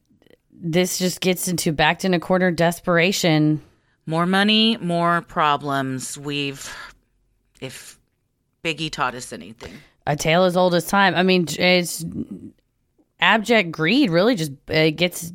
this 0.59 0.99
just 0.99 1.21
gets 1.21 1.49
into 1.49 1.73
backed 1.73 2.05
in 2.05 2.15
a 2.15 2.21
corner 2.21 2.51
desperation. 2.51 3.61
More 4.07 4.27
money, 4.27 4.77
more 4.79 5.21
problems. 5.23 6.17
We've, 6.17 6.75
if 7.61 7.99
Biggie 8.65 8.91
taught 8.91 9.15
us 9.15 9.33
anything, 9.33 9.75
A 10.07 10.17
tale 10.17 10.45
as 10.45 10.57
old 10.57 10.75
as 10.75 10.87
time. 10.87 11.15
I 11.15 11.23
mean, 11.23 11.47
it's 11.59 12.05
abject 13.19 13.73
greed 13.73 14.11
really 14.11 14.37
just 14.37 14.53
it 14.69 14.93
gets, 14.93 15.33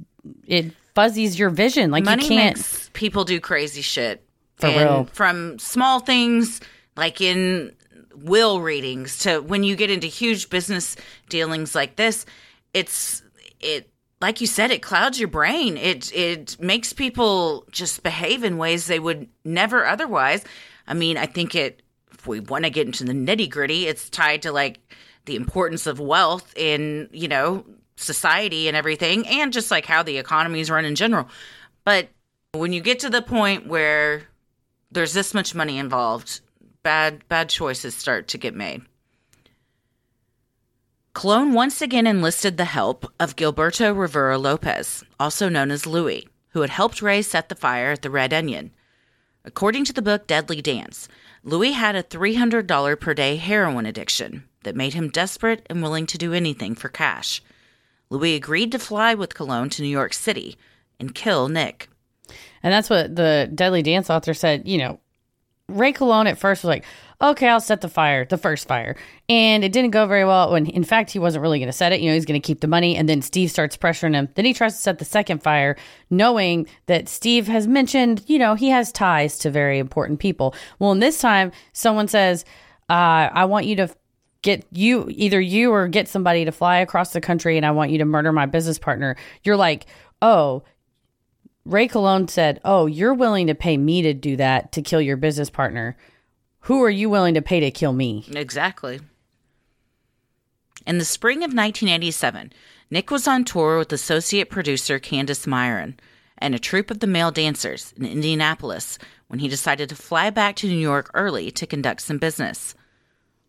it 0.48 0.72
fuzzies 0.96 1.38
your 1.38 1.50
vision. 1.50 1.92
Like 1.92 2.06
money 2.06 2.24
you 2.24 2.30
can't. 2.30 2.58
makes 2.58 2.90
people 2.94 3.26
do 3.26 3.40
crazy 3.40 3.82
shit. 3.82 4.24
For 4.56 4.68
And 4.68 4.78
real. 4.78 5.10
From 5.14 5.60
small 5.60 6.00
things 6.00 6.62
like 6.96 7.20
in 7.20 7.74
will 8.16 8.62
readings 8.62 9.20
to 9.20 9.40
when 9.40 9.64
you 9.64 9.76
get 9.76 9.90
into 9.90 10.08
huge 10.08 10.50
business 10.50 10.96
dealings 11.28 11.76
like 11.76 11.96
this, 11.96 12.26
it's 12.74 13.24
it 13.60 13.91
like 14.22 14.40
you 14.40 14.48
said, 14.48 14.72
it 14.72 14.84
clouds 14.84 15.20
your 15.20 15.28
brain. 15.28 15.78
It 15.78 16.14
it 16.14 16.60
makes 16.60 16.94
people 16.94 17.66
just 17.72 18.04
behave 18.04 18.44
in 18.44 18.58
ways 18.58 18.86
they 18.86 19.00
would 19.00 19.28
never 19.44 19.86
otherwise. 19.86 20.46
I 20.88 20.94
mean, 20.94 21.18
I 21.18 21.26
think 21.26 21.56
it 21.56 21.82
if 22.14 22.28
we 22.28 22.40
want 22.40 22.66
to 22.66 22.70
get 22.70 22.86
into 22.86 23.04
the 23.04 23.14
nitty 23.14 23.50
gritty, 23.50 23.88
it's 23.88 24.10
tied 24.10 24.44
to 24.44 24.52
like 24.52 24.80
the 25.26 25.36
importance 25.36 25.88
of 25.88 26.00
wealth 26.00 26.54
in, 26.56 27.10
you 27.12 27.28
know, 27.28 27.66
society 27.96 28.68
and 28.68 28.78
everything, 28.78 29.28
and 29.28 29.52
just 29.52 29.72
like 29.72 29.86
how 29.86 30.04
the 30.04 30.18
economies 30.18 30.70
run 30.70 30.86
in 30.86 30.96
general. 30.96 31.28
But 31.84 32.10
when 32.54 32.74
you 32.74 32.82
get 32.82 33.00
to 33.00 33.10
the 33.10 33.22
point 33.22 33.68
where 33.68 34.24
there's 34.92 35.14
this 35.14 35.34
much 35.34 35.56
money 35.56 35.80
involved, 35.80 36.42
bad 36.84 37.28
bad 37.28 37.50
choices 37.50 37.96
start 37.96 38.28
to 38.30 38.38
get 38.38 38.54
made. 38.54 38.84
Colon 41.13 41.52
once 41.52 41.82
again 41.82 42.08
enlisted 42.08 42.56
the 42.56 42.65
help 42.65 43.06
of 43.19 43.36
Gilberto 43.36 43.95
Rivera 43.95 44.38
Lopez, 44.38 45.04
also 45.19 45.50
known 45.50 45.69
as 45.69 45.86
Louis, 45.86 46.28
who 46.50 46.62
had 46.62 46.69
helped 46.69 47.02
Ray 47.02 47.21
set 47.21 47.50
the 47.50 47.56
fire 47.56 47.91
at 47.91 48.02
the 48.02 48.10
Red 48.10 48.34
Onion. 48.34 48.71
According 49.43 49.84
to 49.86 49.93
the 49.93 50.02
book 50.02 50.26
Deadly 50.26 50.62
Dance, 50.62 51.10
Louis 51.43 51.74
had 51.74 51.97
a 51.97 52.04
$300 52.04 53.00
per 53.00 53.13
day 53.13 53.36
heroin 53.36 53.86
addiction 53.86 54.45
that 54.63 54.76
made 54.76 54.93
him 54.93 55.10
desperate 55.10 55.65
and 55.69 55.84
willing 55.84 56.06
to 56.06 56.17
do 56.17 56.34
anything 56.34 56.76
for 56.76 56.88
cash. 56.88 57.43
Louis 58.10 58.36
agreed 58.36 58.71
to 58.71 58.80
fly 58.80 59.13
with 59.13 59.36
Colon 59.36 59.69
to 59.71 59.82
New 59.82 59.89
York 59.89 60.13
City 60.13 60.58
and 60.97 61.13
kill 61.13 61.50
Nick. 61.50 61.89
And 62.63 62.71
that's 62.71 62.89
what 62.89 63.17
the 63.17 63.52
Deadly 63.54 63.82
Dance 63.82 64.10
author 64.10 64.34
said. 64.34 64.65
You 64.65 64.78
know, 64.78 65.00
Ray 65.78 65.92
Colon 65.92 66.28
at 66.28 66.38
first 66.38 66.64
was 66.64 66.70
like, 66.70 66.86
okay, 67.22 67.48
I'll 67.48 67.62
set 67.62 67.82
the 67.82 67.90
fire, 67.90 68.26
the 68.26 68.38
first 68.38 68.68
fire. 68.68 68.96
And 69.30 69.64
it 69.64 69.72
didn't 69.72 69.92
go 69.92 70.08
very 70.08 70.26
well 70.26 70.52
when, 70.52 70.66
in 70.66 70.84
fact, 70.84 71.12
he 71.12 71.20
wasn't 71.20 71.44
really 71.44 71.60
going 71.60 71.68
to 71.68 71.74
set 71.74 71.92
it. 71.92 72.02
You 72.02 72.10
know, 72.10 72.16
he's 72.16 72.26
going 72.26 72.42
to 72.42 72.46
keep 72.46 72.62
the 72.62 72.68
money. 72.68 72.96
And 72.96 73.08
then 73.08 73.22
Steve 73.22 73.52
starts 73.52 73.78
pressuring 73.78 74.14
him. 74.14 74.30
Then 74.36 74.46
he 74.46 74.54
tries 74.54 74.74
to 74.74 74.82
set 74.82 75.00
the 75.00 75.06
second 75.06 75.44
fire, 75.44 75.78
knowing 76.10 76.68
that 76.88 77.08
Steve 77.08 77.48
has 77.48 77.68
mentioned, 77.68 78.24
you 78.28 78.40
know, 78.40 78.56
he 78.56 78.70
has 78.70 78.92
ties 78.92 79.38
to 79.40 79.52
very 79.52 79.78
important 79.78 80.20
people. 80.20 80.56
Well, 80.80 80.92
and 80.92 81.02
this 81.02 81.20
time, 81.20 81.52
someone 81.74 82.08
says, 82.08 82.44
uh, 82.90 83.30
I 83.32 83.46
want 83.46 83.68
you 83.68 83.76
to 83.78 83.90
get 84.42 84.66
you 84.72 85.08
either 85.12 85.40
you 85.40 85.72
or 85.72 85.88
get 85.88 86.08
somebody 86.08 86.46
to 86.46 86.52
fly 86.52 86.78
across 86.78 87.14
the 87.14 87.22
country 87.22 87.58
and 87.58 87.66
I 87.66 87.72
want 87.72 87.92
you 87.92 88.00
to 88.00 88.06
murder 88.06 88.32
my 88.32 88.48
business 88.48 88.80
partner. 88.80 89.16
You're 89.44 89.58
like, 89.58 89.86
oh, 90.22 90.64
Ray 91.65 91.88
Colon 91.88 92.28
said, 92.28 92.60
Oh, 92.65 92.86
you're 92.86 93.13
willing 93.13 93.47
to 93.47 93.56
pay 93.56 93.78
me 93.78 94.02
to 94.02 94.13
do 94.13 94.36
that 94.38 94.71
to 94.74 94.82
kill 94.82 95.02
your 95.02 95.17
business 95.17 95.50
partner. 95.50 95.95
Who 96.62 96.84
are 96.84 96.89
you 96.89 97.10
willing 97.10 97.34
to 97.36 97.41
pay 97.41 97.60
to 97.60 97.71
kill 97.71 97.93
me? 97.93 98.26
Exactly. 98.34 99.00
In 100.86 100.97
the 100.97 101.06
spring 101.06 101.39
of 101.39 101.54
1987, 101.54 102.52
Nick 102.89 103.12
was 103.12 103.28
on 103.28 103.45
tour 103.45 103.78
with 103.78 103.93
associate 103.93 104.50
producer 104.50 105.00
Candace 105.00 105.45
Mayron 105.45 105.95
and 106.38 106.56
a 106.56 106.60
troupe 106.60 106.89
of 106.89 107.00
the 107.00 107.08
male 107.08 107.32
dancers 107.32 107.93
in 107.95 108.06
Indianapolis 108.06 108.97
when 109.28 109.39
he 109.39 109.47
decided 109.47 109.89
to 109.89 109.95
fly 109.95 110.30
back 110.30 110.56
to 110.58 110.67
New 110.67 110.78
York 110.78 111.12
early 111.13 111.52
to 111.52 111.67
conduct 111.67 112.02
some 112.02 112.17
business. 112.17 112.76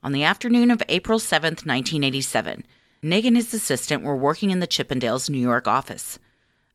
On 0.03 0.13
the 0.13 0.25
afternoon 0.25 0.71
of 0.71 0.83
April 0.89 1.19
7th, 1.19 1.65
1987, 1.65 2.65
Nick 3.03 3.25
and 3.25 3.37
his 3.37 3.53
assistant 3.55 4.03
were 4.03 4.17
working 4.17 4.51
in 4.51 4.61
the 4.61 4.67
Chippendales' 4.67 5.31
New 5.31 5.39
York 5.39 5.67
office. 5.67 6.19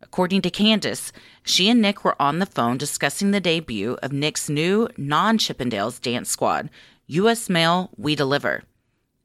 According 0.07 0.41
to 0.43 0.49
Candace, 0.49 1.11
she 1.43 1.69
and 1.69 1.81
Nick 1.81 2.05
were 2.05 2.19
on 2.19 2.39
the 2.39 2.45
phone 2.45 2.77
discussing 2.77 3.31
the 3.31 3.41
debut 3.41 3.97
of 4.01 4.13
Nick's 4.13 4.49
new 4.49 4.87
non 4.97 5.37
Chippendales 5.37 6.01
dance 6.01 6.29
squad, 6.29 6.69
U.S. 7.07 7.49
Mail 7.49 7.89
We 7.97 8.15
Deliver. 8.15 8.63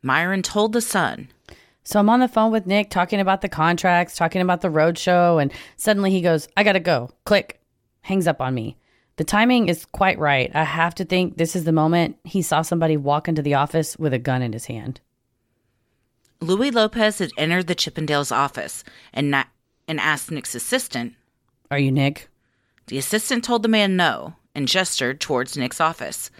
Mayron 0.05 0.42
told 0.42 0.73
The 0.73 0.81
Sun, 0.81 1.29
So 1.85 2.01
I'm 2.01 2.11
on 2.11 2.18
the 2.18 2.27
phone 2.27 2.51
with 2.51 2.66
Nick 2.66 2.90
talking 2.90 3.21
about 3.21 3.42
the 3.42 3.49
contracts, 3.49 4.16
talking 4.16 4.42
about 4.42 4.61
the 4.61 4.71
road 4.71 4.99
show, 4.99 5.38
and 5.38 5.53
suddenly 5.77 6.11
he 6.11 6.21
goes, 6.21 6.49
I 6.57 6.64
gotta 6.64 6.81
go. 6.81 7.11
Click. 7.25 7.61
Hangs 8.01 8.27
up 8.27 8.40
on 8.40 8.53
me. 8.53 8.77
The 9.16 9.25
timing 9.25 9.68
is 9.68 9.85
quite 9.85 10.18
right. 10.18 10.51
I 10.53 10.64
have 10.64 10.97
to 10.97 11.05
think 11.05 11.37
this 11.37 11.55
is 11.55 11.62
the 11.62 11.71
moment 11.71 12.16
he 12.25 12.42
saw 12.42 12.62
somebody 12.62 12.97
walk 12.97 13.29
into 13.29 13.40
the 13.40 13.55
office 13.55 13.97
with 13.97 14.12
a 14.12 14.18
gun 14.18 14.42
in 14.42 14.53
his 14.53 14.64
hand. 14.64 15.01
Louis 16.40 16.73
Lopez 16.73 17.21
had 17.21 17.31
entered 17.38 17.68
the 17.68 17.77
Chippendales 17.77 18.35
office 18.35 18.83
and, 19.12 19.31
na- 19.31 19.45
and 19.88 20.01
asked 20.01 20.31
Nick's 20.31 20.55
assistant. 20.55 21.14
Are 21.71 21.79
you 21.79 21.90
Nick? 21.92 22.29
The 22.87 22.99
assistant 22.99 23.45
told 23.45 23.62
the 23.62 23.68
man 23.68 23.97
no 23.97 24.35
and 24.55 24.68
gestured 24.68 25.21
towards 25.21 25.57
Nick's 25.57 25.81
office. 25.81 26.31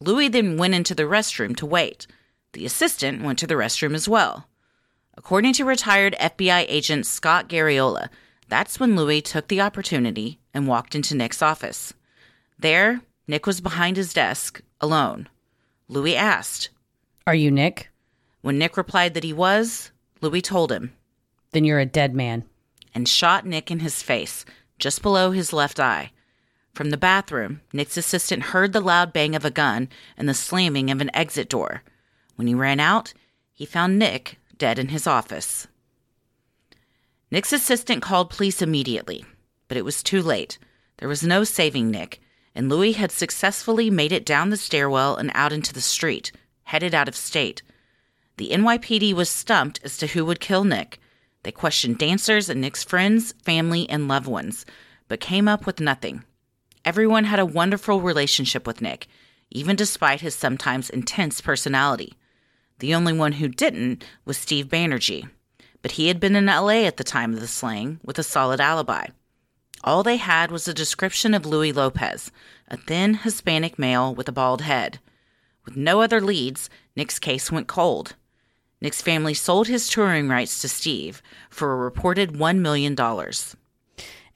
Louis 0.00 0.28
then 0.28 0.56
went 0.56 0.74
into 0.74 0.94
the 0.94 1.04
restroom 1.04 1.54
to 1.56 1.66
wait. 1.66 2.06
The 2.52 2.66
assistant 2.66 3.22
went 3.22 3.38
to 3.40 3.46
the 3.46 3.54
restroom 3.54 3.94
as 3.94 4.08
well. 4.08 4.48
According 5.16 5.52
to 5.54 5.64
retired 5.64 6.16
FBI 6.18 6.64
agent 6.68 7.06
Scott 7.06 7.48
Garriola, 7.48 8.08
that's 8.48 8.80
when 8.80 8.96
Louis 8.96 9.20
took 9.22 9.48
the 9.48 9.60
opportunity 9.60 10.40
and 10.52 10.66
walked 10.66 10.94
into 10.94 11.14
Nick's 11.14 11.42
office. 11.42 11.92
There, 12.58 13.02
Nick 13.28 13.46
was 13.46 13.60
behind 13.60 13.96
his 13.96 14.12
desk, 14.12 14.60
alone. 14.80 15.28
Louis 15.88 16.16
asked. 16.16 16.70
Are 17.26 17.34
you 17.34 17.50
Nick? 17.50 17.90
When 18.42 18.58
Nick 18.58 18.76
replied 18.76 19.14
that 19.14 19.24
he 19.24 19.32
was, 19.32 19.92
Louis 20.20 20.42
told 20.42 20.72
him 20.72 20.92
Then 21.52 21.64
you're 21.64 21.78
a 21.78 21.86
dead 21.86 22.14
man. 22.14 22.44
And 22.94 23.08
shot 23.08 23.46
Nick 23.46 23.70
in 23.70 23.80
his 23.80 24.02
face, 24.02 24.44
just 24.78 25.02
below 25.02 25.30
his 25.30 25.52
left 25.52 25.78
eye. 25.78 26.12
From 26.72 26.90
the 26.90 26.96
bathroom, 26.96 27.60
Nick's 27.72 27.96
assistant 27.96 28.44
heard 28.44 28.72
the 28.72 28.80
loud 28.80 29.12
bang 29.12 29.34
of 29.34 29.44
a 29.44 29.50
gun 29.50 29.88
and 30.16 30.28
the 30.28 30.34
slamming 30.34 30.90
of 30.90 31.00
an 31.00 31.14
exit 31.14 31.48
door. 31.48 31.82
When 32.36 32.46
he 32.46 32.54
ran 32.54 32.80
out, 32.80 33.12
he 33.52 33.66
found 33.66 33.98
Nick 33.98 34.38
dead 34.56 34.78
in 34.78 34.88
his 34.88 35.06
office. 35.06 35.66
Nick's 37.30 37.52
assistant 37.52 38.02
called 38.02 38.30
police 38.30 38.62
immediately, 38.62 39.24
but 39.68 39.76
it 39.76 39.84
was 39.84 40.02
too 40.02 40.22
late. 40.22 40.58
There 40.98 41.08
was 41.08 41.22
no 41.22 41.44
saving 41.44 41.90
Nick, 41.90 42.20
and 42.54 42.68
Louis 42.68 42.92
had 42.92 43.10
successfully 43.10 43.90
made 43.90 44.12
it 44.12 44.26
down 44.26 44.50
the 44.50 44.56
stairwell 44.56 45.16
and 45.16 45.30
out 45.34 45.52
into 45.52 45.72
the 45.72 45.80
street, 45.80 46.32
headed 46.64 46.94
out 46.94 47.08
of 47.08 47.16
state. 47.16 47.62
The 48.36 48.50
NYPD 48.50 49.12
was 49.14 49.28
stumped 49.28 49.80
as 49.84 49.96
to 49.98 50.08
who 50.08 50.24
would 50.24 50.40
kill 50.40 50.64
Nick. 50.64 50.99
They 51.42 51.52
questioned 51.52 51.98
dancers 51.98 52.48
and 52.48 52.60
Nick's 52.60 52.84
friends, 52.84 53.32
family, 53.42 53.88
and 53.88 54.08
loved 54.08 54.26
ones, 54.26 54.66
but 55.08 55.20
came 55.20 55.48
up 55.48 55.66
with 55.66 55.80
nothing. 55.80 56.24
Everyone 56.84 57.24
had 57.24 57.38
a 57.38 57.46
wonderful 57.46 58.00
relationship 58.00 58.66
with 58.66 58.80
Nick, 58.80 59.06
even 59.50 59.76
despite 59.76 60.20
his 60.20 60.34
sometimes 60.34 60.90
intense 60.90 61.40
personality. 61.40 62.14
The 62.78 62.94
only 62.94 63.12
one 63.12 63.32
who 63.32 63.48
didn't 63.48 64.04
was 64.24 64.38
Steve 64.38 64.66
Banerjee, 64.68 65.28
but 65.82 65.92
he 65.92 66.08
had 66.08 66.20
been 66.20 66.36
in 66.36 66.46
LA 66.46 66.84
at 66.84 66.96
the 66.96 67.04
time 67.04 67.34
of 67.34 67.40
the 67.40 67.46
slaying 67.46 68.00
with 68.04 68.18
a 68.18 68.22
solid 68.22 68.60
alibi. 68.60 69.06
All 69.82 70.02
they 70.02 70.16
had 70.16 70.50
was 70.50 70.68
a 70.68 70.74
description 70.74 71.32
of 71.32 71.46
Louis 71.46 71.72
Lopez, 71.72 72.30
a 72.68 72.76
thin 72.76 73.14
Hispanic 73.14 73.78
male 73.78 74.14
with 74.14 74.28
a 74.28 74.32
bald 74.32 74.60
head. 74.62 74.98
With 75.64 75.76
no 75.76 76.02
other 76.02 76.20
leads, 76.20 76.68
Nick's 76.96 77.18
case 77.18 77.50
went 77.50 77.66
cold. 77.66 78.14
Nick's 78.80 79.02
family 79.02 79.34
sold 79.34 79.68
his 79.68 79.88
touring 79.88 80.28
rights 80.28 80.60
to 80.62 80.68
Steve 80.68 81.22
for 81.50 81.72
a 81.72 81.76
reported 81.76 82.32
$1 82.32 82.58
million. 82.58 82.96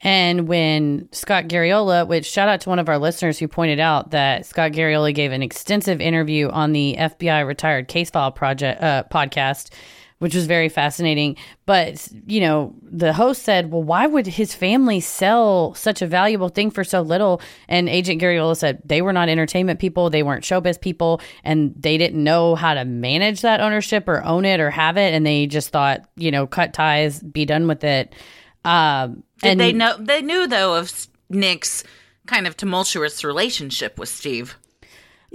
And 0.01 0.47
when 0.47 1.09
Scott 1.11 1.45
Garriola, 1.45 2.07
which 2.07 2.25
shout 2.27 2.47
out 2.47 2.61
to 2.61 2.69
one 2.69 2.77
of 2.77 2.89
our 2.89 2.99
listeners 2.99 3.39
who 3.39 3.47
pointed 3.47 3.79
out 3.79 4.11
that 4.11 4.45
Scott 4.45 4.71
Garriola 4.71 5.13
gave 5.15 5.31
an 5.31 5.41
extensive 5.41 5.99
interview 5.99 6.49
on 6.49 6.73
the 6.73 6.95
FBI 6.99 7.47
Retired 7.47 7.87
Case 7.87 8.11
File 8.11 8.31
Project 8.31 8.83
uh, 8.83 9.03
podcast 9.11 9.71
which 10.19 10.33
was 10.33 10.45
very 10.45 10.69
fascinating. 10.69 11.35
But, 11.65 12.07
you 12.25 12.39
know, 12.39 12.73
the 12.81 13.13
host 13.13 13.43
said, 13.43 13.71
well, 13.71 13.83
why 13.83 14.07
would 14.07 14.27
his 14.27 14.55
family 14.55 14.99
sell 14.99 15.73
such 15.73 16.01
a 16.01 16.07
valuable 16.07 16.49
thing 16.49 16.71
for 16.71 16.83
so 16.83 17.01
little? 17.01 17.41
And 17.67 17.89
Agent 17.89 18.21
Garriola 18.21 18.55
said 18.55 18.81
they 18.85 19.01
were 19.01 19.13
not 19.13 19.29
entertainment 19.29 19.79
people, 19.79 20.09
they 20.09 20.23
weren't 20.23 20.43
showbiz 20.43 20.79
people, 20.79 21.21
and 21.43 21.73
they 21.77 21.97
didn't 21.97 22.23
know 22.23 22.55
how 22.55 22.73
to 22.73 22.85
manage 22.85 23.41
that 23.41 23.59
ownership 23.59 24.07
or 24.07 24.23
own 24.23 24.45
it 24.45 24.59
or 24.59 24.69
have 24.69 24.97
it. 24.97 25.13
And 25.13 25.25
they 25.25 25.47
just 25.47 25.69
thought, 25.69 26.07
you 26.15 26.31
know, 26.31 26.47
cut 26.47 26.73
ties, 26.73 27.21
be 27.21 27.45
done 27.45 27.67
with 27.67 27.83
it. 27.83 28.15
Um, 28.63 29.23
Did 29.41 29.51
and 29.51 29.59
they 29.59 29.73
know? 29.73 29.97
They 29.99 30.21
knew 30.21 30.47
though 30.47 30.75
of 30.75 31.07
Nick's 31.29 31.83
kind 32.25 32.47
of 32.47 32.57
tumultuous 32.57 33.23
relationship 33.23 33.99
with 33.99 34.09
Steve. 34.09 34.57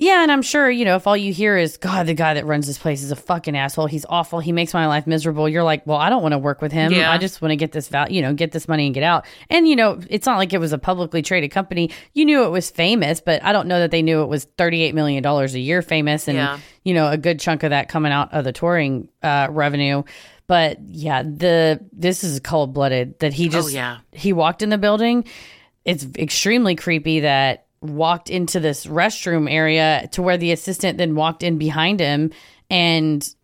Yeah, 0.01 0.23
and 0.23 0.33
I'm 0.33 0.41
sure, 0.41 0.71
you 0.71 0.87
know, 0.87 0.97
if 0.97 1.07
all 1.07 1.17
you 1.17 1.31
hear 1.31 1.59
is, 1.59 1.77
God, 1.77 2.07
the 2.07 2.15
guy 2.15 2.33
that 2.33 2.47
runs 2.47 2.67
this 2.67 2.79
place 2.79 3.03
is 3.03 3.11
a 3.11 3.17
fucking 3.17 3.55
asshole. 3.55 3.85
He's 3.87 4.07
awful. 4.09 4.41
He 4.41 4.51
makes 4.51 4.73
my 4.73 4.87
life 4.87 5.07
miserable. 5.07 5.47
You're 5.47 5.63
like, 5.63 5.87
well, 5.87 5.99
I 5.99 6.09
don't 6.09 6.23
want 6.23 6.33
to 6.33 6.39
work 6.39 6.63
with 6.63 6.73
him. 6.73 6.91
Yeah. 6.95 7.13
I 7.13 7.19
just 7.19 7.43
want 7.43 7.53
to 7.53 7.57
get 7.57 7.73
this 7.73 7.89
value, 7.89 8.17
you 8.17 8.23
know, 8.23 8.33
get 8.33 8.51
this 8.51 8.67
money 8.67 8.87
and 8.87 8.95
get 8.95 9.03
out. 9.03 9.27
And, 9.51 9.69
you 9.69 9.77
know, 9.77 10.01
it's 10.09 10.25
not 10.25 10.39
like 10.39 10.55
it 10.55 10.59
was 10.59 10.73
a 10.73 10.79
publicly 10.79 11.21
traded 11.21 11.51
company. 11.51 11.91
You 12.15 12.25
knew 12.25 12.45
it 12.45 12.49
was 12.49 12.71
famous, 12.71 13.21
but 13.21 13.45
I 13.45 13.53
don't 13.53 13.69
know 13.69 13.79
that 13.79 13.91
they 13.91 14.01
knew 14.01 14.23
it 14.23 14.29
was 14.29 14.47
$38 14.57 14.95
million 14.95 15.23
a 15.23 15.47
year 15.59 15.83
famous 15.83 16.29
and, 16.29 16.39
Yeah. 16.39 16.59
you 16.83 16.95
know, 16.95 17.09
a 17.09 17.19
good 17.19 17.39
chunk 17.39 17.63
of 17.63 17.69
that 17.69 17.91
coming 17.91 18.11
out 18.11 18.33
of 18.33 18.45
the 18.45 18.53
touring 18.53 19.11
uh, 19.23 19.49
revenue. 19.51 20.03
But 20.47 20.79
yeah, 20.89 21.23
the 21.23 21.79
this 21.93 22.25
is 22.25 22.41
cold 22.41 22.73
blooded 22.73 23.19
that 23.21 23.33
he 23.33 23.49
just 23.49 23.71
yeah. 23.71 23.99
he 24.11 24.33
walked 24.33 24.63
in 24.63 24.71
the 24.71 24.79
building. 24.79 25.27
It's 25.85 26.05
extremely 26.17 26.75
creepy 26.75 27.21
that 27.21 27.67
walked 27.83 28.31
into 28.31 28.61
this 28.61 28.87
restroom 28.87 29.51
area 29.51 30.09
to 30.13 30.23
where 30.23 30.37
the 30.37 30.53
assistant 30.53 30.99
then 30.99 31.15
walked 31.15 31.43
in 31.43 31.59
behind 31.59 32.01
him 32.01 32.31
and 32.69 33.35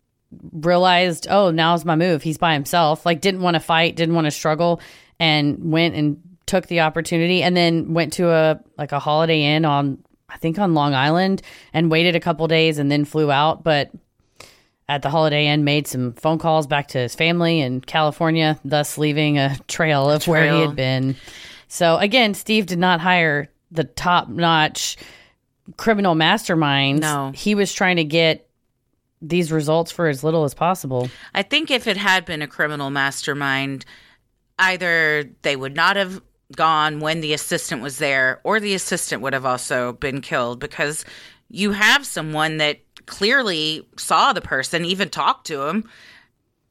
realized, 0.51 1.27
oh, 1.29 1.51
now's 1.51 1.85
my 1.85 1.95
move. 1.95 2.21
He's 2.21 2.37
by 2.37 2.53
himself. 2.53 3.05
Like 3.05 3.21
didn't 3.21 3.41
want 3.41 3.55
to 3.55 3.59
fight, 3.59 3.95
didn't 3.95 4.15
want 4.15 4.25
to 4.25 4.31
struggle, 4.31 4.81
and 5.19 5.71
went 5.71 5.95
and 5.95 6.21
took 6.45 6.67
the 6.67 6.81
opportunity 6.81 7.43
and 7.43 7.57
then 7.57 7.93
went 7.93 8.13
to 8.13 8.29
a 8.29 8.59
like 8.77 8.91
a 8.91 8.99
holiday 8.99 9.41
inn 9.41 9.65
on 9.65 10.01
I 10.29 10.37
think 10.37 10.59
on 10.59 10.73
Long 10.73 10.93
Island 10.93 11.41
and 11.73 11.91
waited 11.91 12.15
a 12.15 12.19
couple 12.19 12.47
days 12.47 12.77
and 12.79 12.91
then 12.91 13.05
flew 13.05 13.31
out. 13.31 13.63
But 13.63 13.91
at 14.89 15.01
the 15.01 15.09
Holiday 15.09 15.47
Inn, 15.47 15.63
made 15.63 15.87
some 15.87 16.13
phone 16.13 16.37
calls 16.39 16.67
back 16.67 16.89
to 16.89 16.97
his 16.97 17.15
family 17.15 17.59
in 17.59 17.81
California, 17.81 18.59
thus 18.63 18.97
leaving 18.97 19.37
a 19.37 19.57
trail 19.67 20.09
of 20.09 20.27
where 20.27 20.51
he 20.51 20.61
had 20.61 20.75
been. 20.75 21.15
So 21.67 21.97
again, 21.97 22.33
Steve 22.33 22.65
did 22.65 22.79
not 22.79 23.01
hire 23.01 23.49
the 23.71 23.83
top 23.83 24.29
notch 24.29 24.97
criminal 25.75 26.15
masterminds. 26.15 27.01
No. 27.01 27.31
He 27.35 27.55
was 27.55 27.73
trying 27.73 27.97
to 27.97 28.03
get 28.03 28.47
these 29.21 29.51
results 29.51 29.91
for 29.91 30.07
as 30.07 30.23
little 30.23 30.43
as 30.43 30.53
possible. 30.53 31.09
I 31.33 31.41
think 31.41 31.71
if 31.71 31.87
it 31.87 31.97
had 31.97 32.25
been 32.25 32.41
a 32.41 32.47
criminal 32.47 32.89
mastermind, 32.89 33.85
either 34.59 35.29
they 35.41 35.55
would 35.55 35.75
not 35.75 35.95
have 35.95 36.21
gone 36.55 36.99
when 36.99 37.21
the 37.21 37.33
assistant 37.33 37.81
was 37.81 37.97
there, 37.97 38.39
or 38.43 38.59
the 38.59 38.73
assistant 38.73 39.21
would 39.21 39.33
have 39.33 39.45
also 39.45 39.93
been 39.93 40.21
killed 40.21 40.59
because 40.59 41.03
you 41.49 41.71
have 41.71 42.05
someone 42.05 42.57
that 42.57 42.79
clearly 43.05 43.87
saw 43.97 44.33
the 44.33 44.41
person, 44.41 44.85
even 44.85 45.09
talked 45.09 45.47
to 45.47 45.63
him, 45.63 45.89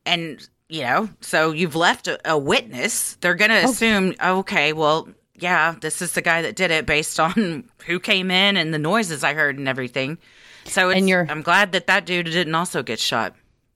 and 0.06 0.48
you 0.68 0.82
know, 0.82 1.08
so 1.20 1.52
you've 1.52 1.76
left 1.76 2.08
a, 2.08 2.18
a 2.30 2.38
witness. 2.38 3.16
They're 3.16 3.34
going 3.34 3.50
to 3.50 3.62
oh. 3.62 3.70
assume, 3.70 4.14
oh, 4.20 4.38
okay, 4.38 4.72
well, 4.72 5.08
yeah, 5.38 5.74
this 5.80 6.02
is 6.02 6.12
the 6.12 6.22
guy 6.22 6.42
that 6.42 6.56
did 6.56 6.70
it 6.70 6.86
based 6.86 7.18
on 7.20 7.64
who 7.86 8.00
came 8.00 8.30
in 8.30 8.56
and 8.56 8.72
the 8.72 8.78
noises 8.78 9.24
I 9.24 9.34
heard 9.34 9.58
and 9.58 9.68
everything. 9.68 10.18
So 10.64 10.90
it's, 10.90 10.98
And 10.98 11.08
you're- 11.08 11.26
I'm 11.28 11.42
glad 11.42 11.72
that 11.72 11.86
that 11.86 12.06
dude 12.06 12.26
didn't 12.26 12.54
also 12.54 12.82
get 12.82 12.98
shot. 12.98 13.34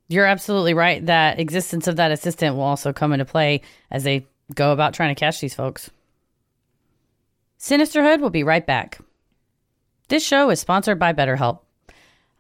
You're 0.09 0.27
absolutely 0.27 0.75
right. 0.75 1.05
That 1.07 1.39
existence 1.39 1.87
of 1.87 1.97
that 1.97 2.11
assistant 2.11 2.57
will 2.57 2.65
also 2.65 2.93
come 2.93 3.13
into 3.13 3.25
play 3.25 3.61
as 3.93 4.03
they 4.03 4.27
go 4.55 4.73
about 4.73 4.93
trying 4.93 5.15
to 5.15 5.19
catch 5.19 5.41
these 5.41 5.55
folks. 5.55 5.89
Sinisterhood 7.59 8.21
will 8.21 8.31
be 8.31 8.43
right 8.43 8.67
back. 8.67 8.99
This 10.09 10.27
show 10.27 10.51
is 10.51 10.59
sponsored 10.59 10.99
by 10.99 11.13
BetterHelp. 11.13 11.61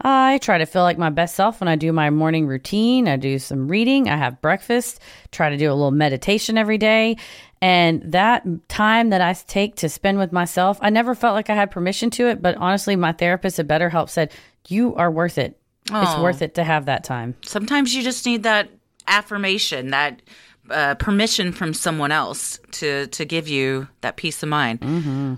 I 0.00 0.38
try 0.38 0.58
to 0.58 0.64
feel 0.66 0.82
like 0.82 0.96
my 0.98 1.10
best 1.10 1.34
self 1.36 1.60
when 1.60 1.68
I 1.68 1.76
do 1.76 1.92
my 1.92 2.08
morning 2.08 2.46
routine. 2.46 3.06
I 3.06 3.16
do 3.16 3.38
some 3.38 3.68
reading, 3.68 4.08
I 4.08 4.16
have 4.16 4.40
breakfast, 4.40 4.98
try 5.30 5.50
to 5.50 5.58
do 5.58 5.70
a 5.70 5.74
little 5.74 5.90
meditation 5.90 6.56
every 6.56 6.78
day. 6.78 7.18
And 7.62 8.00
that 8.12 8.44
time 8.68 9.10
that 9.10 9.20
I 9.20 9.34
take 9.34 9.76
to 9.76 9.88
spend 9.88 10.18
with 10.18 10.32
myself, 10.32 10.78
I 10.80 10.88
never 10.90 11.14
felt 11.14 11.34
like 11.34 11.50
I 11.50 11.54
had 11.54 11.70
permission 11.70 12.08
to 12.10 12.26
it. 12.28 12.40
But 12.40 12.56
honestly, 12.56 12.96
my 12.96 13.12
therapist 13.12 13.58
at 13.58 13.68
BetterHelp 13.68 14.08
said, 14.08 14.32
You 14.68 14.94
are 14.96 15.10
worth 15.10 15.36
it. 15.38 15.58
It's 15.92 16.18
worth 16.22 16.40
it 16.42 16.54
to 16.54 16.64
have 16.64 16.86
that 16.86 17.04
time. 17.04 17.34
sometimes 17.44 17.94
you 17.94 18.02
just 18.02 18.24
need 18.24 18.44
that 18.44 18.70
affirmation, 19.06 19.90
that 19.90 20.22
uh, 20.70 20.94
permission 20.94 21.50
from 21.52 21.74
someone 21.74 22.12
else 22.12 22.60
to 22.70 23.08
to 23.08 23.24
give 23.24 23.48
you 23.48 23.88
that 24.02 24.16
peace 24.16 24.40
of 24.42 24.48
mind. 24.48 24.78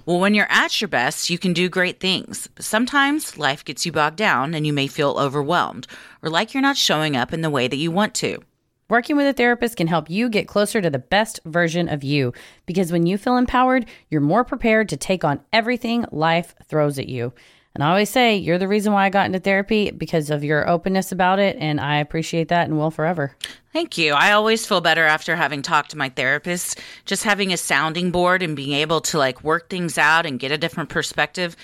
Well, 0.05 0.21
when 0.21 0.35
you're 0.35 0.51
at 0.51 0.81
your 0.81 0.89
best, 0.89 1.31
you 1.31 1.39
can 1.39 1.55
do 1.55 1.69
great 1.71 2.01
things. 2.01 2.49
But 2.55 2.65
sometimes 2.67 3.39
life 3.39 3.65
gets 3.65 3.87
you 3.87 3.93
bogged 3.93 4.17
down, 4.17 4.55
and 4.55 4.67
you 4.67 4.73
may 4.75 4.89
feel 4.89 5.17
overwhelmed 5.19 5.87
or 6.23 6.29
like 6.29 6.53
you're 6.53 6.61
not 6.63 6.77
showing 6.77 7.17
up 7.17 7.33
in 7.33 7.41
the 7.41 7.51
way 7.51 7.67
that 7.67 7.77
you 7.77 7.91
want 7.91 8.15
to. 8.17 8.43
Working 8.92 9.16
with 9.16 9.26
a 9.26 9.33
therapist 9.33 9.78
can 9.78 9.87
help 9.87 10.11
you 10.11 10.28
get 10.28 10.46
closer 10.46 10.83
to 10.83 10.90
the 10.90 10.98
best 10.98 11.40
version 11.46 11.88
of 11.88 12.05
you 12.05 12.35
because 12.66 12.92
when 12.92 13.07
you 13.07 13.16
feel 13.16 13.38
empowered, 13.38 13.87
you're 14.11 14.20
more 14.20 14.44
prepared 14.44 14.90
to 14.90 14.98
take 14.98 15.24
on 15.24 15.40
everything 15.50 16.05
life 16.12 16.55
throws 16.66 16.98
at 16.98 17.09
you. 17.09 17.33
And 17.74 17.83
I 17.83 17.88
always 17.88 18.11
say, 18.11 18.37
you're 18.37 18.59
the 18.59 18.68
reason 18.68 18.92
why 18.92 19.07
I 19.07 19.09
got 19.09 19.24
into 19.24 19.38
therapy 19.38 19.90
because 19.90 20.28
of 20.28 20.44
your 20.44 20.68
openness 20.68 21.11
about 21.11 21.38
it. 21.38 21.57
And 21.59 21.81
I 21.81 22.00
appreciate 22.00 22.48
that 22.48 22.68
and 22.68 22.76
will 22.76 22.90
forever. 22.90 23.35
Thank 23.72 23.96
you. 23.96 24.12
I 24.12 24.33
always 24.33 24.66
feel 24.66 24.83
better 24.83 25.07
after 25.07 25.37
having 25.37 25.62
talked 25.62 25.92
to 25.92 25.96
my 25.96 26.11
therapist. 26.11 26.78
Just 27.07 27.24
having 27.24 27.50
a 27.50 27.57
sounding 27.57 28.11
board 28.11 28.42
and 28.42 28.55
being 28.55 28.72
able 28.72 29.00
to 29.00 29.16
like 29.16 29.42
work 29.42 29.70
things 29.70 29.96
out 29.96 30.26
and 30.26 30.38
get 30.38 30.52
a 30.52 30.59
different 30.59 30.90
perspective. 30.90 31.57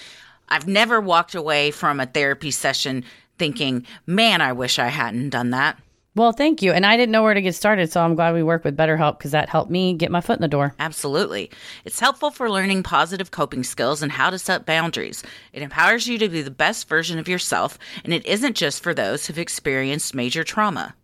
I've 0.49 0.67
never 0.67 0.99
walked 0.99 1.35
away 1.35 1.73
from 1.73 2.01
a 2.01 2.07
therapy 2.07 2.53
session 2.53 3.05
thinking, 3.39 3.87
man, 4.07 4.41
I 4.41 4.55
wish 4.55 4.79
I 4.79 4.89
hadn't 4.89 5.29
done 5.29 5.51
that. 5.51 5.79
Well, 6.19 6.33
thank 6.33 6.63
you. 6.63 6.73
And 6.73 6.85
I 6.85 6.97
didn't 6.97 7.13
know 7.13 7.23
where 7.23 7.33
to 7.33 7.41
get 7.41 7.55
started. 7.55 7.93
So 7.93 8.01
I'm 8.01 8.17
glad 8.17 8.35
we 8.35 8.43
work 8.43 8.65
with 8.65 8.77
BetterHelp 8.77 9.19
because 9.19 9.31
that 9.31 9.49
helped 9.49 9.71
me 9.71 9.95
get 9.95 10.11
my 10.11 10.21
foot 10.21 10.37
in 10.37 10.43
the 10.43 10.49
door. 10.49 10.75
Absolutely. 10.81 11.49
It's 11.85 12.01
helpful 12.01 12.33
for 12.33 12.51
learning 12.51 12.83
positive 12.83 13.31
coping 13.31 13.63
skills 13.63 14.03
and 14.03 14.11
how 14.11 14.31
to 14.31 14.37
set 14.37 14.67
boundaries. 14.67 15.23
It 15.53 15.63
empowers 15.63 16.09
you 16.09 16.19
to 16.19 16.29
be 16.29 16.43
the 16.43 16.51
best 16.51 16.89
version 16.89 17.21
of 17.21 17.29
yourself, 17.29 17.79
and 18.03 18.13
it 18.13 18.27
isn't 18.27 18.57
just 18.57 18.83
for 18.83 18.93
those 18.93 19.27
who've 19.27 19.39
experienced 19.39 20.13
major 20.13 20.43
trauma. 20.43 20.97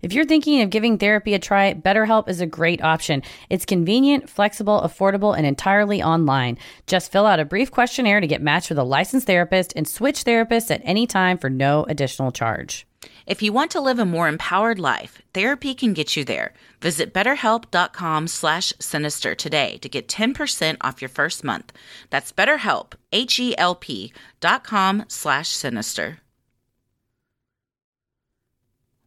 If 0.00 0.12
you're 0.12 0.24
thinking 0.24 0.62
of 0.62 0.70
giving 0.70 0.96
therapy 0.96 1.34
a 1.34 1.40
try, 1.40 1.74
BetterHelp 1.74 2.28
is 2.28 2.40
a 2.40 2.46
great 2.46 2.80
option. 2.84 3.24
It's 3.50 3.64
convenient, 3.64 4.30
flexible, 4.30 4.80
affordable, 4.82 5.36
and 5.36 5.44
entirely 5.44 6.00
online. 6.00 6.56
Just 6.86 7.10
fill 7.10 7.26
out 7.26 7.40
a 7.40 7.44
brief 7.44 7.72
questionnaire 7.72 8.20
to 8.20 8.28
get 8.28 8.40
matched 8.40 8.68
with 8.68 8.78
a 8.78 8.84
licensed 8.84 9.26
therapist 9.26 9.72
and 9.74 9.88
switch 9.88 10.22
therapists 10.22 10.70
at 10.70 10.82
any 10.84 11.08
time 11.08 11.36
for 11.36 11.50
no 11.50 11.82
additional 11.88 12.30
charge. 12.30 12.86
If 13.26 13.42
you 13.42 13.52
want 13.52 13.70
to 13.72 13.80
live 13.80 13.98
a 13.98 14.04
more 14.04 14.28
empowered 14.28 14.78
life, 14.78 15.22
therapy 15.32 15.74
can 15.74 15.92
get 15.92 16.16
you 16.16 16.24
there. 16.24 16.54
Visit 16.80 17.14
betterhelp.com 17.14 18.26
slash 18.26 18.72
sinister 18.78 19.34
today 19.34 19.78
to 19.78 19.88
get 19.88 20.08
10% 20.08 20.76
off 20.80 21.00
your 21.00 21.08
first 21.08 21.44
month. 21.44 21.72
That's 22.10 22.32
betterhelp, 22.32 22.94
H-E-L-P 23.12 24.12
dot 24.40 24.64
com 24.64 25.04
slash 25.08 25.48
sinister. 25.50 26.18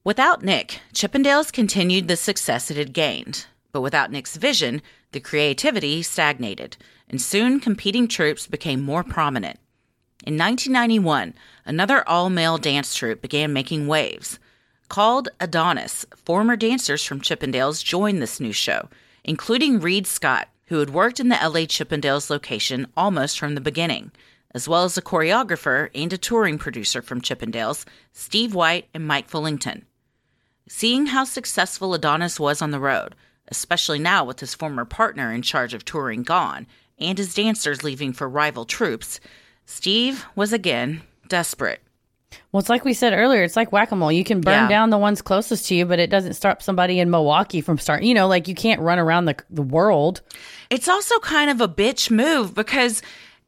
Without 0.03 0.43
Nick, 0.43 0.81
Chippendales 0.93 1.51
continued 1.51 2.07
the 2.07 2.15
success 2.15 2.69
it 2.69 2.77
had 2.77 2.93
gained. 2.93 3.47
But 3.71 3.81
without 3.81 4.11
Nick's 4.11 4.37
vision, 4.37 4.81
the 5.11 5.19
creativity 5.19 6.01
stagnated, 6.03 6.77
and 7.09 7.21
soon 7.21 7.59
competing 7.59 8.07
troupes 8.07 8.47
became 8.47 8.81
more 8.81 9.03
prominent. 9.03 9.59
In 10.25 10.39
1991, 10.39 11.35
another 11.67 12.07
all 12.09 12.31
male 12.31 12.57
dance 12.57 12.95
troupe 12.95 13.21
began 13.21 13.53
making 13.53 13.85
waves. 13.85 14.39
Called 14.89 15.29
Adonis, 15.39 16.03
former 16.15 16.55
dancers 16.55 17.03
from 17.03 17.21
Chippendales 17.21 17.83
joined 17.83 18.23
this 18.23 18.39
new 18.39 18.51
show, 18.51 18.89
including 19.23 19.79
Reed 19.79 20.07
Scott, 20.07 20.47
who 20.65 20.79
had 20.79 20.89
worked 20.89 21.19
in 21.19 21.29
the 21.29 21.35
LA 21.35 21.67
Chippendales 21.67 22.31
location 22.31 22.87
almost 22.97 23.37
from 23.37 23.53
the 23.53 23.61
beginning, 23.61 24.11
as 24.55 24.67
well 24.67 24.83
as 24.83 24.97
a 24.97 25.01
choreographer 25.01 25.91
and 25.93 26.11
a 26.11 26.17
touring 26.17 26.57
producer 26.57 27.03
from 27.03 27.21
Chippendales, 27.21 27.85
Steve 28.11 28.55
White 28.55 28.87
and 28.95 29.07
Mike 29.07 29.29
Fullington. 29.29 29.83
Seeing 30.67 31.07
how 31.07 31.23
successful 31.23 31.93
Adonis 31.93 32.39
was 32.39 32.63
on 32.63 32.71
the 32.71 32.79
road, 32.79 33.13
especially 33.49 33.99
now 33.99 34.25
with 34.25 34.39
his 34.39 34.55
former 34.55 34.85
partner 34.85 35.31
in 35.31 35.43
charge 35.43 35.75
of 35.75 35.85
touring 35.85 36.23
gone 36.23 36.65
and 36.97 37.19
his 37.19 37.35
dancers 37.35 37.83
leaving 37.83 38.11
for 38.11 38.27
rival 38.27 38.65
troops, 38.65 39.19
Steve 39.65 40.25
was 40.35 40.53
again 40.53 41.01
desperate. 41.27 41.81
Well, 42.51 42.59
it's 42.59 42.69
like 42.69 42.85
we 42.85 42.93
said 42.93 43.13
earlier, 43.13 43.43
it's 43.43 43.55
like 43.55 43.71
whack 43.71 43.91
a 43.91 43.95
mole. 43.95 44.11
You 44.11 44.23
can 44.23 44.41
burn 44.41 44.53
Yeah. 44.63 44.67
down 44.67 44.89
the 44.89 44.97
ones 44.97 45.21
closest 45.21 45.67
to 45.67 45.75
you, 45.75 45.85
but 45.85 45.99
it 45.99 46.09
doesn't 46.09 46.33
stop 46.33 46.61
somebody 46.61 46.99
in 46.99 47.09
Milwaukee 47.09 47.61
from 47.61 47.77
starting. 47.77 48.07
You 48.07 48.13
know, 48.13 48.27
like 48.27 48.47
you 48.47 48.55
can't 48.55 48.81
run 48.81 48.99
around 48.99 49.25
the, 49.25 49.35
the 49.49 49.61
world. 49.61 50.21
It's 50.69 50.87
also 50.87 51.17
kind 51.19 51.49
of 51.49 51.61
a 51.61 51.67
bitch 51.67 52.09
move 52.11 52.53
because 52.53 53.01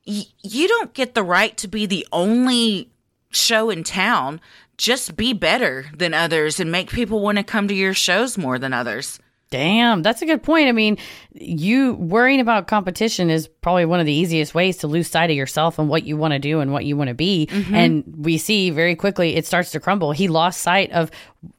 y- 0.06 0.24
you 0.44 0.68
don't 0.68 0.94
get 0.94 1.16
the 1.16 1.24
right 1.24 1.56
to 1.58 1.68
be 1.68 1.86
the 1.86 2.08
only 2.12 2.90
show 3.30 3.70
in 3.70 3.84
town 3.84 4.40
just 4.78 5.16
be 5.18 5.34
better 5.34 5.88
than 5.96 6.14
others 6.14 6.60
and 6.60 6.72
make 6.72 6.90
people 6.92 7.20
want 7.20 7.38
to 7.38 7.44
come 7.44 7.68
to 7.68 7.74
your 7.74 7.94
shows 7.96 8.38
more 8.38 8.60
than 8.60 8.74
others. 8.74 9.20
Damn, 9.50 10.04
that's 10.04 10.22
a 10.22 10.26
good 10.26 10.44
point. 10.44 10.68
I 10.68 10.74
mean, 10.74 10.98
you 11.34 11.94
worrying 11.94 12.42
about 12.42 12.68
competition 12.68 13.30
is 13.30 13.48
probably 13.48 13.86
one 13.86 14.02
of 14.02 14.06
the 14.06 14.14
easiest 14.14 14.54
ways 14.54 14.78
to 14.78 14.88
lose 14.88 15.10
sight 15.10 15.30
of 15.30 15.38
yourself 15.38 15.80
and 15.80 15.88
what 15.88 16.04
you 16.04 16.18
want 16.18 16.34
to 16.34 16.40
do 16.40 16.60
and 16.60 16.74
what 16.74 16.84
you 16.84 16.98
want 16.98 17.08
to 17.08 17.14
be. 17.14 17.48
Mm-hmm. 17.50 17.74
And 17.74 18.04
we 18.18 18.38
see 18.38 18.72
very 18.72 18.96
quickly 18.96 19.36
it 19.36 19.46
starts 19.46 19.72
to 19.72 19.80
crumble. 19.80 20.12
He 20.12 20.28
lost 20.28 20.62
sight 20.62 20.92
of 20.92 21.12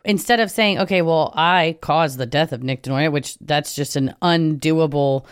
instead 0.04 0.38
of 0.38 0.50
saying, 0.50 0.78
"Okay, 0.80 1.00
well, 1.00 1.32
I 1.34 1.78
caused 1.80 2.18
the 2.18 2.26
death 2.26 2.52
of 2.52 2.62
Nick 2.62 2.82
DeNoia," 2.82 3.10
which 3.10 3.38
that's 3.38 3.74
just 3.74 3.96
an 3.96 4.14
undoable 4.20 5.24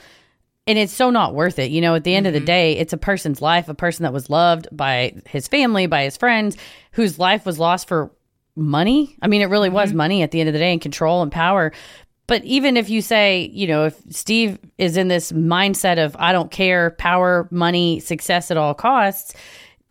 and 0.66 0.78
it's 0.78 0.92
so 0.92 1.10
not 1.10 1.34
worth 1.34 1.58
it. 1.58 1.70
You 1.70 1.80
know, 1.80 1.94
at 1.94 2.04
the 2.04 2.14
end 2.14 2.26
of 2.26 2.32
the 2.32 2.40
mm-hmm. 2.40 2.46
day, 2.46 2.76
it's 2.76 2.92
a 2.92 2.98
person's 2.98 3.40
life, 3.40 3.68
a 3.68 3.74
person 3.74 4.02
that 4.02 4.12
was 4.12 4.30
loved 4.30 4.68
by 4.72 5.14
his 5.26 5.46
family, 5.46 5.86
by 5.86 6.04
his 6.04 6.16
friends, 6.16 6.56
whose 6.92 7.18
life 7.18 7.46
was 7.46 7.58
lost 7.58 7.86
for 7.86 8.10
money. 8.56 9.16
I 9.22 9.28
mean, 9.28 9.42
it 9.42 9.46
really 9.46 9.68
was 9.68 9.90
mm-hmm. 9.90 9.98
money 9.98 10.22
at 10.22 10.30
the 10.30 10.40
end 10.40 10.48
of 10.48 10.54
the 10.54 10.58
day 10.58 10.72
and 10.72 10.80
control 10.80 11.22
and 11.22 11.30
power. 11.30 11.72
But 12.26 12.44
even 12.44 12.76
if 12.76 12.90
you 12.90 13.02
say, 13.02 13.50
you 13.52 13.66
know, 13.66 13.86
if 13.86 14.00
Steve 14.10 14.58
is 14.78 14.96
in 14.96 15.08
this 15.08 15.32
mindset 15.32 16.04
of 16.04 16.16
I 16.18 16.32
don't 16.32 16.50
care, 16.50 16.90
power, 16.90 17.48
money, 17.50 18.00
success 18.00 18.50
at 18.50 18.56
all 18.56 18.74
costs, 18.74 19.34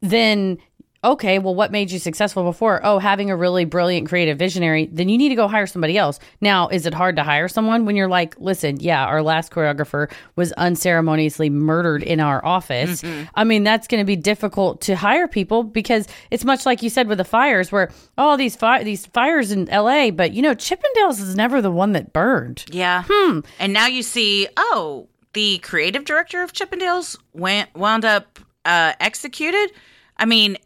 then 0.02 0.58
okay, 1.06 1.40
well, 1.40 1.56
what 1.56 1.72
made 1.72 1.92
you 1.92 2.00
successful 2.00 2.44
before? 2.44 2.82
Oh, 2.84 3.00
having 3.00 3.30
a 3.30 3.36
really 3.36 3.64
brilliant 3.64 4.10
creative 4.10 4.38
visionary, 4.38 4.90
then 4.92 5.08
you 5.08 5.18
need 5.18 5.30
to 5.30 5.36
go 5.36 5.48
hire 5.48 5.68
somebody 5.68 5.98
else. 5.98 6.20
Now, 6.42 6.68
is 6.68 6.86
it 6.86 6.94
hard 6.94 7.16
to 7.18 7.24
hire 7.24 7.48
someone 7.48 7.86
when 7.86 7.96
you're 7.96 8.10
like, 8.10 8.36
listen, 8.40 8.80
yeah, 8.80 9.06
our 9.06 9.22
last 9.22 9.52
choreographer 9.52 10.12
was 10.36 10.52
unceremoniously 10.54 11.50
murdered 11.50 12.04
in 12.04 12.20
our 12.20 12.44
office? 12.44 13.04
I 13.36 13.44
mean, 13.44 13.64
that's 13.64 13.88
going 13.88 14.02
to 14.02 14.06
be 14.06 14.16
difficult 14.16 14.82
to 14.82 14.96
hire 14.96 15.28
people 15.28 15.64
because 15.64 16.08
it's 16.32 16.44
much 16.44 16.66
like 16.66 16.82
you 16.82 16.90
said 16.90 17.08
with 17.08 17.20
the 17.20 17.24
fires, 17.24 17.72
where 17.72 17.92
oh, 18.18 18.36
these 18.36 18.56
fi- 18.56 18.84
these 18.84 19.06
fires 19.06 19.52
in 19.52 19.70
L.A., 19.70 20.10
but 20.12 20.34
you 20.34 20.42
know, 20.42 20.56
Chippendales 20.56 21.22
is 21.22 21.36
never 21.36 21.62
the 21.62 21.72
one 21.72 21.92
that 21.94 22.14
burned. 22.14 22.66
Yeah. 22.72 23.04
Hmm. 23.08 23.42
And 23.60 23.74
now 23.74 23.88
you 23.88 24.02
see, 24.02 24.48
oh, 24.58 25.08
the 25.34 25.60
creative 25.60 26.06
director 26.06 26.42
of 26.42 26.54
Chippendales 26.54 27.18
went 27.34 27.74
wound 27.76 28.06
up 28.06 28.40
uh, 28.64 28.94
executed. 29.00 29.72
I 30.18 30.26
mean, 30.26 30.58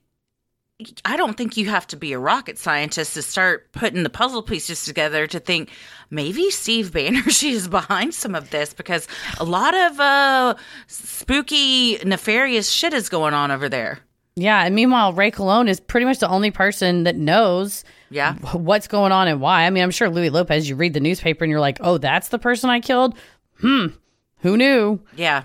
I 1.04 1.18
don't 1.18 1.36
think 1.36 1.58
you 1.58 1.66
have 1.70 1.86
to 1.88 1.98
be 1.98 2.14
a 2.14 2.20
rocket 2.20 2.58
scientist 2.58 3.14
to 3.16 3.22
start 3.22 3.72
putting 3.74 4.04
the 4.04 4.10
puzzle 4.10 4.42
pieces 4.42 4.86
together 4.86 5.28
to 5.28 5.40
think 5.40 5.70
maybe 6.10 6.50
Steve 6.52 6.92
Banerjee 6.92 7.52
is 7.52 7.68
behind 7.68 8.14
some 8.14 8.34
of 8.34 8.50
this 8.50 8.74
because 8.74 9.06
a 9.40 9.44
lot 9.44 9.74
of 9.76 10.00
uh, 10.00 10.56
spooky, 10.88 11.98
nefarious 12.06 12.70
shit 12.70 12.94
is 12.94 13.10
going 13.10 13.34
on 13.34 13.52
over 13.52 13.68
there. 13.68 14.00
Yeah, 14.36 14.64
and 14.64 14.74
meanwhile, 14.74 15.12
Ray 15.12 15.32
Colon 15.32 15.68
is 15.68 15.82
pretty 15.82 16.06
much 16.06 16.20
the 16.20 16.30
only 16.30 16.50
person 16.52 17.04
that 17.04 17.18
knows 17.18 17.84
Yeah. 18.10 18.36
what's 18.54 18.88
going 18.88 19.12
on 19.12 19.28
and 19.28 19.42
why. 19.42 19.66
I 19.66 19.70
mean, 19.70 19.84
I'm 19.84 19.92
sure 19.92 20.10
Louis 20.10 20.30
Lopez, 20.30 20.70
you 20.70 20.78
read 20.78 20.94
the 20.94 21.02
newspaper 21.02 21.44
and 21.44 21.52
you're 21.52 21.60
like, 21.60 21.78
oh, 21.82 21.98
that's 21.98 22.30
the 22.30 22.40
person 22.40 22.70
I 22.70 22.80
killed? 22.80 23.16
Hmm, 23.60 23.88
who 24.38 24.56
knew? 24.56 25.02
Yeah. 25.18 25.44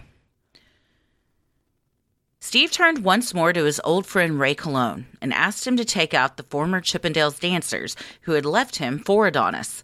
Steve 2.47 2.71
turned 2.71 3.03
once 3.03 3.33
more 3.33 3.55
to 3.55 3.65
his 3.65 3.81
old 3.85 4.05
friend 4.05 4.39
Ray 4.39 4.55
Colon 4.55 5.07
and 5.23 5.33
asked 5.33 5.67
him 5.67 5.79
to 5.79 5.85
take 5.85 6.13
out 6.13 6.37
the 6.37 6.43
former 6.43 6.83
Chippendales 6.83 7.41
dancers 7.41 7.97
who 8.21 8.33
had 8.33 8.45
left 8.45 8.77
him 8.77 8.99
for 8.99 9.27
Adonis. 9.27 9.83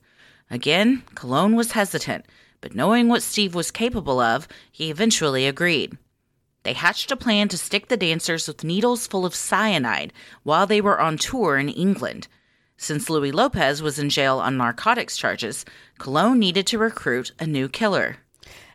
Again, 0.50 1.02
Colon 1.14 1.56
was 1.56 1.72
hesitant, 1.72 2.26
but 2.60 2.74
knowing 2.74 3.08
what 3.08 3.22
Steve 3.22 3.54
was 3.54 3.70
capable 3.70 4.20
of, 4.20 4.46
he 4.70 4.90
eventually 4.90 5.46
agreed. 5.46 5.96
They 6.62 6.74
hatched 6.74 7.10
a 7.10 7.16
plan 7.16 7.48
to 7.48 7.56
stick 7.56 7.88
the 7.88 7.96
dancers 7.96 8.46
with 8.46 8.62
needles 8.62 9.06
full 9.06 9.24
of 9.24 9.34
cyanide 9.34 10.12
while 10.42 10.66
they 10.66 10.82
were 10.82 11.00
on 11.00 11.16
tour 11.16 11.56
in 11.56 11.70
England. 11.70 12.28
Since 12.76 13.08
Louis 13.08 13.32
Lopez 13.32 13.80
was 13.80 13.98
in 13.98 14.10
jail 14.10 14.38
on 14.38 14.58
narcotics 14.58 15.16
charges, 15.16 15.64
Colon 15.98 16.38
needed 16.38 16.66
to 16.66 16.78
recruit 16.78 17.32
a 17.38 17.46
new 17.46 17.70
killer. 17.70 18.18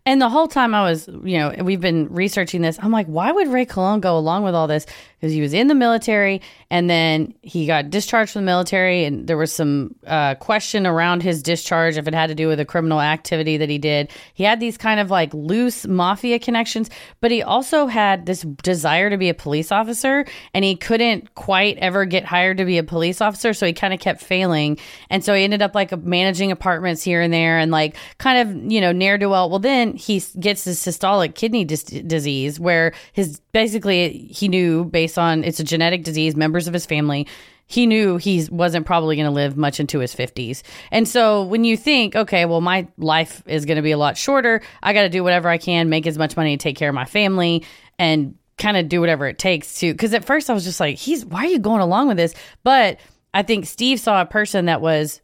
And 0.07 0.21
the 0.21 0.29
whole 0.29 0.47
time 0.47 0.75
I 0.75 0.83
was, 0.83 1.07
you 1.07 1.39
know, 1.39 1.55
we've 1.63 1.81
been 1.81 2.13
researching 2.13 2.61
this. 2.61 2.77
I'm 2.79 2.91
like, 2.91 3.07
why 3.07 3.31
would 3.31 3.47
Ray 3.47 3.65
Colon 3.65 4.01
go 4.01 4.17
along 4.17 4.43
with 4.43 4.53
all 4.53 4.67
this? 4.67 4.85
Because 5.25 5.33
he 5.33 5.41
was 5.41 5.55
in 5.55 5.65
the 5.65 5.73
military 5.73 6.39
and 6.69 6.89
then 6.89 7.33
he 7.41 7.65
got 7.65 7.89
discharged 7.89 8.31
from 8.33 8.41
the 8.41 8.45
military, 8.45 9.05
and 9.05 9.27
there 9.27 9.37
was 9.37 9.51
some 9.51 9.95
uh, 10.07 10.35
question 10.35 10.87
around 10.87 11.21
his 11.21 11.43
discharge 11.43 11.97
if 11.97 12.07
it 12.07 12.13
had 12.13 12.27
to 12.27 12.35
do 12.35 12.47
with 12.47 12.59
a 12.59 12.65
criminal 12.65 13.01
activity 13.01 13.57
that 13.57 13.69
he 13.69 13.77
did. 13.77 14.09
He 14.33 14.43
had 14.43 14.59
these 14.59 14.77
kind 14.77 14.99
of 14.99 15.11
like 15.11 15.33
loose 15.33 15.85
mafia 15.85 16.39
connections, 16.39 16.89
but 17.21 17.31
he 17.31 17.43
also 17.43 17.87
had 17.87 18.25
this 18.25 18.41
desire 18.63 19.09
to 19.09 19.17
be 19.17 19.29
a 19.29 19.33
police 19.33 19.71
officer, 19.71 20.25
and 20.53 20.65
he 20.65 20.75
couldn't 20.75 21.35
quite 21.35 21.77
ever 21.77 22.05
get 22.05 22.25
hired 22.25 22.57
to 22.57 22.65
be 22.65 22.77
a 22.77 22.83
police 22.83 23.21
officer, 23.21 23.53
so 23.53 23.65
he 23.65 23.73
kind 23.73 23.93
of 23.93 23.99
kept 23.99 24.21
failing, 24.21 24.77
and 25.09 25.23
so 25.23 25.33
he 25.33 25.43
ended 25.43 25.61
up 25.61 25.75
like 25.75 25.95
managing 26.03 26.51
apartments 26.51 27.03
here 27.03 27.21
and 27.21 27.31
there, 27.31 27.59
and 27.59 27.71
like 27.71 27.95
kind 28.17 28.49
of 28.49 28.71
you 28.71 28.81
know 28.81 28.91
ne'er 28.91 29.17
do 29.17 29.29
well. 29.29 29.49
Well, 29.49 29.59
then 29.59 29.95
he 29.95 30.21
gets 30.39 30.63
this 30.63 30.83
systolic 30.83 31.35
kidney 31.35 31.63
dis- 31.63 31.83
disease 31.83 32.59
where 32.59 32.93
his 33.13 33.39
basically 33.51 34.17
he 34.31 34.47
knew 34.47 34.83
based 34.85 35.14
on 35.17 35.43
it's 35.43 35.59
a 35.59 35.63
genetic 35.63 36.03
disease, 36.03 36.35
members 36.35 36.67
of 36.67 36.73
his 36.73 36.85
family. 36.85 37.27
He 37.67 37.87
knew 37.87 38.17
he 38.17 38.47
wasn't 38.51 38.85
probably 38.85 39.15
going 39.15 39.25
to 39.25 39.31
live 39.31 39.57
much 39.57 39.79
into 39.79 39.99
his 39.99 40.13
50s. 40.13 40.61
And 40.91 41.07
so 41.07 41.43
when 41.43 41.63
you 41.63 41.75
think, 41.75 42.15
okay, 42.15 42.45
well, 42.45 42.61
my 42.61 42.87
life 42.97 43.41
is 43.47 43.65
going 43.65 43.77
to 43.77 43.81
be 43.81 43.91
a 43.91 43.97
lot 43.97 44.17
shorter, 44.17 44.61
I 44.83 44.93
got 44.93 45.01
to 45.01 45.09
do 45.09 45.23
whatever 45.23 45.49
I 45.49 45.57
can, 45.57 45.89
make 45.89 46.05
as 46.05 46.17
much 46.17 46.37
money 46.37 46.57
take 46.57 46.75
care 46.75 46.89
of 46.89 46.95
my 46.95 47.05
family, 47.05 47.65
and 47.97 48.35
kind 48.57 48.77
of 48.77 48.87
do 48.87 49.01
whatever 49.01 49.27
it 49.27 49.39
takes 49.39 49.79
to. 49.79 49.91
Because 49.91 50.13
at 50.13 50.25
first 50.25 50.49
I 50.49 50.53
was 50.53 50.63
just 50.63 50.79
like, 50.79 50.97
he's, 50.97 51.25
why 51.25 51.45
are 51.45 51.49
you 51.49 51.59
going 51.59 51.81
along 51.81 52.07
with 52.07 52.17
this? 52.17 52.35
But 52.63 52.99
I 53.33 53.41
think 53.41 53.65
Steve 53.65 53.99
saw 53.99 54.21
a 54.21 54.25
person 54.25 54.65
that 54.65 54.79
was 54.79 55.21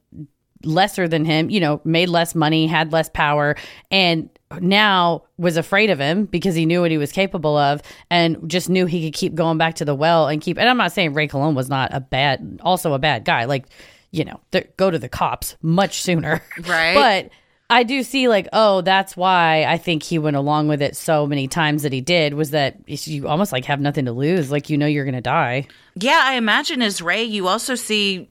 lesser 0.63 1.07
than 1.07 1.25
him, 1.25 1.49
you 1.49 1.59
know, 1.59 1.79
made 1.83 2.09
less 2.09 2.35
money, 2.35 2.67
had 2.67 2.91
less 2.91 3.09
power, 3.09 3.55
and 3.89 4.29
now 4.59 5.23
was 5.37 5.57
afraid 5.57 5.89
of 5.89 5.99
him 5.99 6.25
because 6.25 6.55
he 6.55 6.65
knew 6.65 6.81
what 6.81 6.91
he 6.91 6.97
was 6.97 7.11
capable 7.11 7.57
of 7.57 7.81
and 8.09 8.37
just 8.49 8.69
knew 8.69 8.85
he 8.85 9.05
could 9.09 9.17
keep 9.17 9.35
going 9.35 9.57
back 9.57 9.75
to 9.75 9.85
the 9.85 9.95
well 9.95 10.27
and 10.27 10.41
keep 10.41 10.57
and 10.57 10.67
I'm 10.69 10.77
not 10.77 10.91
saying 10.91 11.13
Ray 11.13 11.27
Colon 11.27 11.55
was 11.55 11.69
not 11.69 11.93
a 11.93 11.99
bad 11.99 12.59
also 12.61 12.93
a 12.93 12.99
bad 12.99 13.25
guy. 13.25 13.45
Like, 13.45 13.65
you 14.11 14.25
know, 14.25 14.39
th- 14.51 14.69
go 14.77 14.91
to 14.91 14.99
the 14.99 15.09
cops 15.09 15.55
much 15.61 16.01
sooner. 16.01 16.41
Right. 16.67 16.93
But 16.93 17.29
I 17.69 17.83
do 17.83 18.03
see 18.03 18.27
like, 18.27 18.49
oh, 18.51 18.81
that's 18.81 19.15
why 19.15 19.63
I 19.63 19.77
think 19.77 20.03
he 20.03 20.19
went 20.19 20.35
along 20.35 20.67
with 20.67 20.81
it 20.81 20.97
so 20.97 21.25
many 21.25 21.47
times 21.47 21.83
that 21.83 21.93
he 21.93 22.01
did 22.01 22.33
was 22.33 22.51
that 22.51 22.77
you 22.87 23.29
almost 23.29 23.53
like 23.53 23.63
have 23.65 23.79
nothing 23.79 24.05
to 24.05 24.11
lose. 24.11 24.51
Like 24.51 24.69
you 24.69 24.77
know 24.77 24.85
you're 24.87 25.05
gonna 25.05 25.21
die. 25.21 25.67
Yeah, 25.95 26.19
I 26.21 26.33
imagine 26.33 26.81
as 26.81 27.01
Ray, 27.01 27.23
you 27.23 27.47
also 27.47 27.75
see 27.75 28.29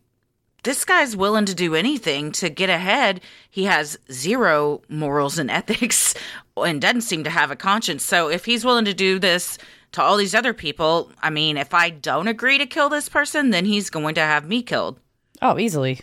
this 0.62 0.84
guy's 0.84 1.16
willing 1.16 1.46
to 1.46 1.54
do 1.54 1.74
anything 1.74 2.32
to 2.32 2.50
get 2.50 2.70
ahead. 2.70 3.20
He 3.50 3.64
has 3.64 3.98
zero 4.11 4.82
morals 4.88 5.38
and 5.38 5.50
ethics 5.50 6.14
and 6.56 6.80
doesn't 6.80 7.02
seem 7.02 7.24
to 7.24 7.30
have 7.30 7.50
a 7.50 7.56
conscience. 7.56 8.02
So 8.02 8.28
if 8.28 8.44
he's 8.44 8.64
willing 8.64 8.84
to 8.84 8.94
do 8.94 9.18
this 9.18 9.58
to 9.92 10.02
all 10.02 10.16
these 10.16 10.34
other 10.34 10.52
people, 10.52 11.11
I 11.22 11.30
mean, 11.30 11.56
if 11.56 11.74
I 11.74 11.90
don't 11.90 12.28
agree 12.28 12.58
to 12.58 12.66
kill 12.66 12.88
this 12.88 13.08
person, 13.08 13.50
then 13.50 13.64
he's 13.64 13.90
going 13.90 14.14
to 14.16 14.20
have 14.20 14.46
me 14.46 14.62
killed. 14.62 15.00
Oh, 15.42 15.58
easily. 15.58 16.00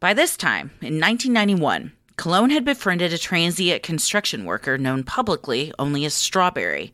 By 0.00 0.12
this 0.12 0.36
time, 0.36 0.70
in 0.82 1.00
1991, 1.00 1.92
Colon 2.16 2.50
had 2.50 2.64
befriended 2.64 3.12
a 3.12 3.18
transient 3.18 3.82
construction 3.82 4.44
worker 4.44 4.76
known 4.76 5.02
publicly 5.02 5.72
only 5.78 6.04
as 6.04 6.14
Strawberry. 6.14 6.92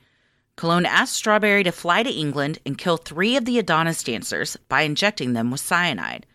Colon 0.60 0.84
asked 0.84 1.14
Strawberry 1.14 1.64
to 1.64 1.72
fly 1.72 2.02
to 2.02 2.10
England 2.10 2.58
and 2.66 2.76
kill 2.76 2.98
three 2.98 3.34
of 3.34 3.46
the 3.46 3.58
Adonis 3.58 4.02
dancers 4.02 4.58
by 4.68 4.82
injecting 4.82 5.32
them 5.32 5.50
with 5.50 5.58
cyanide. 5.58 6.26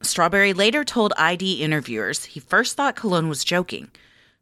Strawberry 0.00 0.54
later 0.54 0.82
told 0.82 1.12
ID 1.18 1.62
interviewers 1.62 2.24
he 2.24 2.40
first 2.40 2.74
thought 2.74 2.96
Colon 2.96 3.28
was 3.28 3.44
joking. 3.44 3.90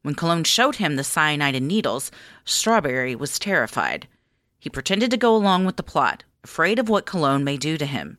When 0.02 0.14
Colon 0.14 0.44
showed 0.44 0.76
him 0.76 0.94
the 0.94 1.02
cyanide 1.02 1.56
and 1.56 1.66
needles, 1.66 2.12
Strawberry 2.44 3.16
was 3.16 3.40
terrified. 3.40 4.06
He 4.60 4.70
pretended 4.70 5.10
to 5.10 5.16
go 5.16 5.34
along 5.34 5.64
with 5.64 5.74
the 5.74 5.82
plot, 5.82 6.22
afraid 6.44 6.78
of 6.78 6.88
what 6.88 7.06
Colon 7.06 7.42
may 7.42 7.56
do 7.56 7.76
to 7.76 7.86
him. 7.86 8.18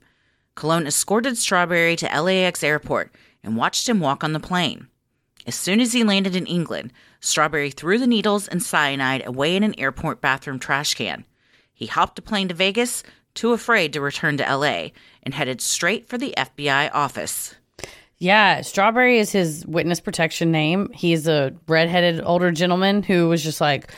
Colon 0.56 0.86
escorted 0.86 1.38
Strawberry 1.38 1.96
to 1.96 2.22
LAX 2.22 2.62
airport 2.62 3.16
and 3.42 3.56
watched 3.56 3.88
him 3.88 4.02
walk 4.02 4.22
on 4.22 4.34
the 4.34 4.42
plane. 4.42 4.88
As 5.48 5.56
soon 5.56 5.80
as 5.80 5.94
he 5.94 6.04
landed 6.04 6.36
in 6.36 6.46
England, 6.46 6.92
Strawberry 7.24 7.72
threw 7.72 7.98
the 7.98 8.06
needles 8.06 8.50
and 8.50 8.62
cyanide 8.62 9.26
away 9.26 9.56
in 9.56 9.64
an 9.64 9.80
airport 9.80 10.20
bathroom 10.20 10.60
trash 10.60 10.94
can. 10.94 11.24
He 11.74 11.86
hopped 11.86 12.20
a 12.20 12.22
plane 12.22 12.50
to 12.50 12.54
Vegas, 12.54 13.02
too 13.34 13.54
afraid 13.54 13.94
to 13.94 14.02
return 14.02 14.36
to 14.38 14.44
LA, 14.44 14.90
and 15.24 15.34
headed 15.34 15.62
straight 15.62 16.06
for 16.10 16.18
the 16.18 16.34
FBI 16.36 16.92
office. 16.94 17.56
Yeah, 18.18 18.60
Strawberry 18.60 19.20
is 19.20 19.32
his 19.32 19.66
witness 19.66 20.02
protection 20.02 20.52
name. 20.52 20.90
He's 20.94 21.26
a 21.26 21.54
redheaded 21.66 22.22
older 22.26 22.52
gentleman 22.52 23.04
who 23.04 23.30
was 23.30 23.42
just 23.42 23.62
like, 23.62 23.90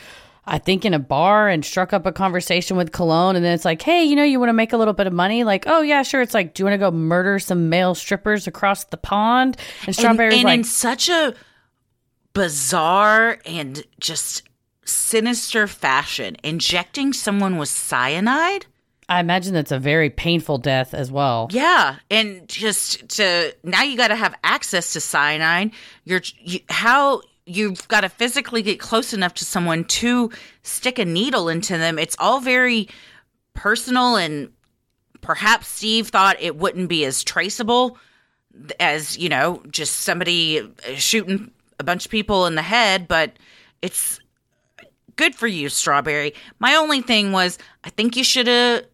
I 0.46 0.58
think 0.58 0.84
in 0.84 0.94
a 0.94 1.00
bar 1.00 1.48
and 1.48 1.64
struck 1.64 1.92
up 1.92 2.06
a 2.06 2.12
conversation 2.12 2.76
with 2.76 2.92
Colon. 2.92 3.34
And 3.34 3.44
then 3.44 3.54
it's 3.54 3.64
like, 3.64 3.82
hey, 3.82 4.04
you 4.04 4.14
know, 4.14 4.22
you 4.22 4.38
want 4.38 4.50
to 4.50 4.54
make 4.54 4.72
a 4.72 4.76
little 4.76 4.94
bit 4.94 5.08
of 5.08 5.12
money? 5.12 5.42
Like, 5.42 5.64
oh, 5.66 5.82
yeah, 5.82 6.04
sure. 6.04 6.22
It's 6.22 6.34
like, 6.34 6.54
do 6.54 6.62
you 6.62 6.64
want 6.64 6.74
to 6.74 6.78
go 6.78 6.92
murder 6.92 7.40
some 7.40 7.68
male 7.68 7.96
strippers 7.96 8.46
across 8.46 8.84
the 8.84 8.96
pond? 8.96 9.56
And 9.84 9.96
And, 10.26 10.34
and 10.34 10.44
like, 10.44 10.58
in 10.58 10.64
such 10.64 11.08
a 11.08 11.34
bizarre 12.36 13.38
and 13.46 13.82
just 13.98 14.42
sinister 14.84 15.66
fashion, 15.66 16.36
injecting 16.44 17.14
someone 17.14 17.56
with 17.56 17.70
cyanide? 17.70 18.66
I 19.08 19.20
imagine 19.20 19.54
that's 19.54 19.72
a 19.72 19.78
very 19.78 20.10
painful 20.10 20.58
death 20.58 20.92
as 20.92 21.10
well. 21.10 21.48
Yeah, 21.50 21.96
and 22.10 22.46
just 22.46 23.08
to 23.16 23.54
now 23.64 23.82
you 23.82 23.96
got 23.96 24.08
to 24.08 24.16
have 24.16 24.34
access 24.44 24.92
to 24.92 25.00
cyanide. 25.00 25.70
You're 26.04 26.20
you, 26.38 26.60
how 26.68 27.22
you've 27.46 27.88
got 27.88 28.02
to 28.02 28.08
physically 28.10 28.62
get 28.62 28.80
close 28.80 29.14
enough 29.14 29.32
to 29.34 29.44
someone 29.44 29.84
to 29.84 30.30
stick 30.62 30.98
a 30.98 31.04
needle 31.04 31.48
into 31.48 31.78
them. 31.78 31.98
It's 31.98 32.16
all 32.18 32.40
very 32.40 32.88
personal 33.54 34.16
and 34.16 34.52
perhaps 35.22 35.68
Steve 35.68 36.08
thought 36.08 36.36
it 36.40 36.56
wouldn't 36.56 36.88
be 36.88 37.04
as 37.04 37.24
traceable 37.24 37.96
as, 38.80 39.16
you 39.16 39.28
know, 39.28 39.62
just 39.70 40.00
somebody 40.00 40.68
shooting 40.96 41.52
a 41.78 41.84
bunch 41.84 42.04
of 42.04 42.10
people 42.10 42.46
in 42.46 42.54
the 42.54 42.62
head, 42.62 43.08
but 43.08 43.32
it's 43.82 44.20
good 45.16 45.34
for 45.34 45.46
you, 45.46 45.68
Strawberry. 45.68 46.34
My 46.58 46.74
only 46.74 47.00
thing 47.00 47.32
was, 47.32 47.58
I 47.84 47.90
think 47.90 48.16
you 48.16 48.24
should 48.24 48.46
have 48.46 48.86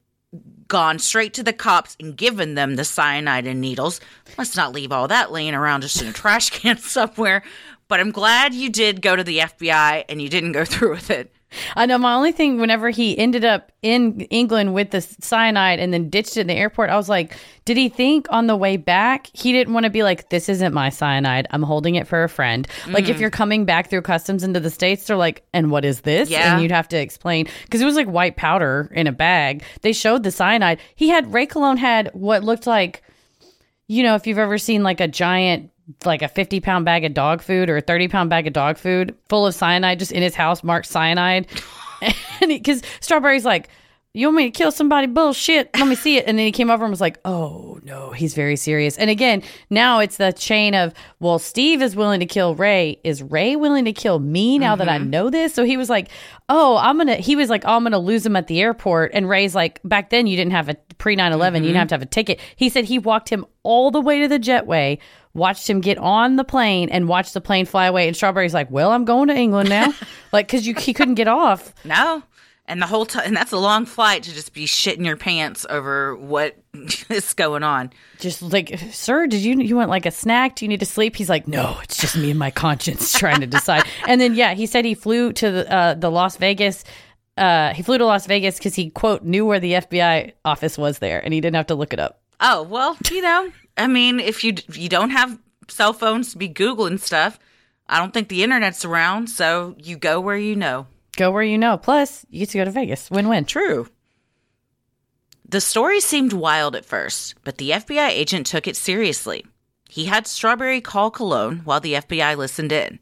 gone 0.69 0.99
straight 0.99 1.35
to 1.35 1.43
the 1.43 1.53
cops 1.53 1.97
and 2.01 2.17
given 2.17 2.55
them 2.55 2.77
the 2.77 2.85
cyanide 2.85 3.47
and 3.47 3.61
needles. 3.61 4.01
Let's 4.39 4.57
not 4.57 4.73
leave 4.73 4.91
all 4.91 5.09
that 5.09 5.31
laying 5.31 5.55
around 5.55 5.83
just 5.83 6.01
in 6.01 6.09
a 6.09 6.13
trash 6.13 6.51
can 6.51 6.79
somewhere. 6.79 7.43
But 7.89 8.01
I'm 8.01 8.11
glad 8.11 8.55
you 8.55 8.71
did 8.71 9.03
go 9.03 9.15
to 9.15 9.25
the 9.25 9.39
FBI 9.39 10.05
and 10.09 10.23
you 10.23 10.31
didn't 10.31 10.53
go 10.53 10.65
through 10.65 10.93
with 10.93 11.11
it. 11.11 11.33
I 11.77 11.87
know 11.87 11.99
my 11.99 12.15
only 12.15 12.33
thing 12.33 12.59
whenever 12.59 12.91
he 12.91 13.19
ended 13.19 13.45
up 13.45 13.73
in 13.83 14.21
England 14.23 14.75
with 14.75 14.91
the 14.91 15.01
cyanide 15.01 15.81
and 15.81 15.93
then 15.93 16.11
ditched 16.11 16.37
it 16.37 16.43
in 16.43 16.47
the 16.47 16.55
airport, 16.55 16.91
I 16.91 16.97
was 16.97 17.09
like, 17.09 17.37
did 17.65 17.77
he 17.77 17.89
think 17.89 18.27
on 18.31 18.47
the 18.47 18.57
way 18.57 18.77
back 18.77 19.29
he 19.33 19.53
didn't 19.53 19.75
want 19.75 19.85
to 19.85 19.91
be 19.91 20.03
like, 20.03 20.31
this 20.31 20.49
isn't 20.49 20.73
my 20.73 20.89
cyanide. 20.89 21.47
I'm 21.51 21.63
holding 21.63 21.95
it 21.97 22.07
for 22.07 22.23
a 22.23 22.29
friend. 22.29 22.69
Mm. 22.85 22.93
Like 22.93 23.09
if 23.09 23.19
you're 23.19 23.31
coming 23.31 23.65
back 23.65 23.91
through 23.91 24.03
customs 24.03 24.45
into 24.45 24.61
the 24.61 24.71
States, 24.71 25.07
they're 25.07 25.17
like, 25.17 25.45
and 25.53 25.71
what 25.71 25.85
is 25.85 26.03
this? 26.03 26.31
Yeah. 26.31 26.55
And 26.55 26.63
you'd 26.63 26.73
have 26.73 26.89
to 26.89 26.99
explain 26.99 27.49
because 27.65 27.81
it 27.81 27.87
was 27.87 27.97
like 27.97 28.07
white 28.07 28.37
powder 28.37 28.91
in 28.95 29.07
a 29.07 29.13
bag. 29.13 29.65
They 29.81 29.93
showed 29.93 30.23
the 30.23 30.31
cyanide. 30.31 30.79
He 30.95 31.09
had, 31.09 31.33
Ray 31.33 31.47
Colon 31.47 31.77
had 31.77 32.11
what 32.13 32.45
looked 32.45 32.67
like, 32.67 33.03
you 33.89 34.03
know, 34.03 34.15
if 34.15 34.27
you've 34.27 34.39
ever 34.39 34.59
seen 34.59 34.83
like 34.83 35.01
a 35.01 35.09
giant 35.09 35.72
like 36.05 36.23
a 36.23 36.29
50 36.29 36.61
pound 36.61 36.85
bag 36.85 37.05
of 37.05 37.15
dog 37.15 37.43
food 37.43 37.69
or 37.69 37.77
a 37.77 37.81
30 37.81 38.09
pound 38.09 38.31
bag 38.31 38.47
of 38.47 38.53
dog 38.53 38.79
food 38.79 39.15
full 39.29 39.47
of 39.47 39.55
cyanide 39.55 39.99
just 39.99 40.13
in 40.13 40.23
his 40.23 40.35
house 40.35 40.63
marked 40.63 40.87
cyanide 40.87 41.47
and 42.03 42.49
because 42.49 42.83
strawberry's 43.01 43.45
like 43.45 43.69
you 44.15 44.27
want 44.27 44.37
me 44.37 44.45
to 44.45 44.51
kill 44.51 44.71
somebody 44.71 45.07
bullshit 45.07 45.71
let 45.77 45.89
me 45.89 45.95
see 45.95 46.19
it 46.19 46.27
and 46.27 46.39
then 46.39 46.45
he 46.45 46.53
came 46.53 46.71
over 46.71 46.85
and 46.85 46.91
was 46.91 47.01
like 47.01 47.19
oh 47.25 47.81
no 47.83 48.11
he's 48.11 48.35
very 48.35 48.57
serious 48.57 48.99
and 48.99 49.09
again 49.09 49.43
now 49.71 50.01
it's 50.01 50.19
the 50.19 50.33
chain 50.35 50.75
of 50.75 50.93
well 51.19 51.39
steve 51.39 51.81
is 51.81 51.97
willing 51.97 52.21
to 52.21 52.27
kill 52.27 52.55
ray 52.55 53.01
is 53.05 53.23
ray 53.23 53.57
willing 53.57 53.87
to 53.87 53.93
kill 53.93 54.19
me 54.19 54.59
now 54.59 54.73
mm-hmm. 54.73 54.81
that 54.81 54.89
i 54.89 54.99
mm-hmm. 54.99 55.11
know 55.11 55.31
this 55.31 55.55
so 55.55 55.65
he 55.65 55.79
was 55.79 55.89
like 55.89 56.09
oh 56.51 56.77
i'm 56.77 56.99
gonna 56.99 57.17
he 57.17 57.35
was 57.37 57.49
like 57.49 57.65
oh 57.65 57.77
i'm 57.77 57.83
gonna 57.83 57.99
lose 57.99 58.25
him 58.27 58.37
at 58.37 58.49
the 58.49 58.61
airport 58.61 59.11
and 59.15 59.29
ray's 59.29 59.55
like 59.55 59.81
back 59.83 60.11
then 60.11 60.27
you 60.27 60.37
didn't 60.37 60.53
have 60.53 60.69
a 60.69 60.75
pre 60.99 61.17
9-11 61.17 61.19
mm-hmm. 61.19 61.33
you 61.33 61.61
didn't 61.61 61.69
mm-hmm. 61.69 61.79
have 61.79 61.89
to 61.89 61.95
have 61.95 62.03
a 62.03 62.07
ticket 62.07 62.39
he 62.57 62.69
said 62.69 62.85
he 62.85 62.99
walked 62.99 63.31
him 63.31 63.47
all 63.63 63.91
the 63.91 64.01
way 64.01 64.21
to 64.21 64.29
the 64.29 64.39
jetway 64.39 64.99
watched 65.35 65.69
him 65.69 65.81
get 65.81 65.99
on 65.99 66.37
the 66.37 66.45
plane 66.45 66.89
and 66.91 67.09
watched 67.09 67.35
the 67.35 67.41
plane 67.41 67.67
fly 67.67 67.87
away. 67.87 68.07
And 68.07 68.17
Strawberry's 68.17 68.55
like, 68.55 68.71
"Well, 68.71 68.91
I'm 68.91 69.05
going 69.05 69.29
to 69.29 69.35
England 69.35 69.69
now," 69.69 69.93
like 70.33 70.47
because 70.47 70.67
you 70.67 70.75
he 70.75 70.93
couldn't 70.93 71.15
get 71.15 71.29
off. 71.29 71.75
No, 71.85 72.23
and 72.67 72.81
the 72.81 72.87
whole 72.87 73.05
time, 73.05 73.25
and 73.27 73.37
that's 73.37 73.53
a 73.53 73.59
long 73.59 73.85
flight 73.87 74.23
to 74.23 74.33
just 74.33 74.53
be 74.53 74.67
shitting 74.67 75.05
your 75.05 75.17
pants 75.17 75.67
over 75.69 76.15
what 76.17 76.57
is 77.11 77.35
going 77.35 77.63
on. 77.63 77.91
Just 78.19 78.41
like, 78.41 78.79
sir, 78.93 79.27
did 79.27 79.41
you 79.41 79.61
you 79.61 79.77
want 79.77 79.91
like 79.91 80.07
a 80.07 80.11
snack? 80.11 80.57
Do 80.57 80.65
you 80.65 80.69
need 80.69 80.81
to 80.81 80.87
sleep? 80.87 81.17
He's 81.17 81.29
like, 81.29 81.49
no, 81.49 81.79
it's 81.83 82.01
just 82.01 82.17
me 82.17 82.31
and 82.31 82.39
my 82.39 82.51
conscience 82.51 83.13
trying 83.19 83.41
to 83.41 83.47
decide. 83.47 83.85
and 84.07 84.21
then 84.21 84.35
yeah, 84.35 84.55
he 84.55 84.67
said 84.67 84.85
he 84.85 84.95
flew 84.95 85.33
to 85.35 85.51
the 85.51 85.73
uh, 85.73 85.95
the 85.95 86.11
Las 86.11 86.37
Vegas. 86.37 86.85
Uh, 87.37 87.73
he 87.73 87.83
flew 87.83 87.99
to 87.99 88.05
Las 88.07 88.27
Vegas 88.27 88.59
because 88.59 88.75
he 88.75 88.91
quote 88.91 89.23
knew 89.23 89.45
where 89.45 89.59
the 89.59 89.73
FBI 89.73 90.33
office 90.45 90.79
was 90.79 90.99
there, 91.01 91.23
and 91.23 91.35
he 91.35 91.41
didn't 91.41 91.57
have 91.57 91.67
to 91.67 91.75
look 91.75 91.93
it 91.93 91.99
up. 91.99 92.21
Oh 92.41 92.63
well, 92.63 92.97
you 93.11 93.23
know, 93.23 93.51
I 93.77 93.87
mean, 93.87 94.21
if 94.21 94.45
you 94.45 94.55
you 94.73 94.89
don't 94.89 95.11
have 95.11 95.39
cell 95.69 95.93
phones 95.93 96.33
to 96.33 96.39
be 96.39 96.49
googling 96.49 97.01
stuff, 97.01 97.39
I 97.89 97.99
don't 97.99 98.13
think 98.13 98.29
the 98.29 98.43
internet's 98.43 98.85
around, 98.85 99.29
so 99.29 99.75
you 99.79 99.97
go 99.97 100.21
where 100.21 100.37
you 100.37 100.57
know. 100.57 100.87
Go 101.17 101.31
where 101.31 101.43
you 101.43 101.59
know. 101.59 101.77
Plus, 101.77 102.25
you 102.31 102.41
get 102.41 102.51
to 102.51 102.59
go 102.59 102.65
to 102.65 102.71
Vegas. 102.71 103.11
Win-win. 103.11 103.45
True. 103.45 103.89
The 105.47 105.61
story 105.61 106.01
seemed 106.01 106.33
wild 106.33 106.75
at 106.75 106.87
first, 106.87 107.35
but 107.45 107.59
the 107.59 107.71
FBI 107.71 108.09
agent 108.09 108.47
took 108.47 108.67
it 108.67 108.77
seriously. 108.77 109.45
He 109.91 110.07
had 110.07 110.27
Strawberry 110.27 110.81
call 110.81 111.11
Colon 111.11 111.59
while 111.65 111.81
the 111.81 111.95
FBI 111.95 112.39
listened 112.39 112.73
in. 112.73 113.01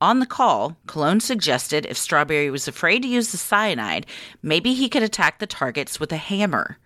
On 0.00 0.20
the 0.20 0.26
call, 0.26 0.76
Colon 0.86 1.18
suggested 1.18 1.84
if 1.86 1.96
Strawberry 1.96 2.50
was 2.50 2.68
afraid 2.68 3.02
to 3.02 3.08
use 3.08 3.32
the 3.32 3.38
cyanide, 3.38 4.06
maybe 4.40 4.74
he 4.74 4.88
could 4.88 5.02
attack 5.02 5.40
the 5.40 5.46
targets 5.46 5.98
with 5.98 6.12
a 6.12 6.16
hammer. 6.16 6.78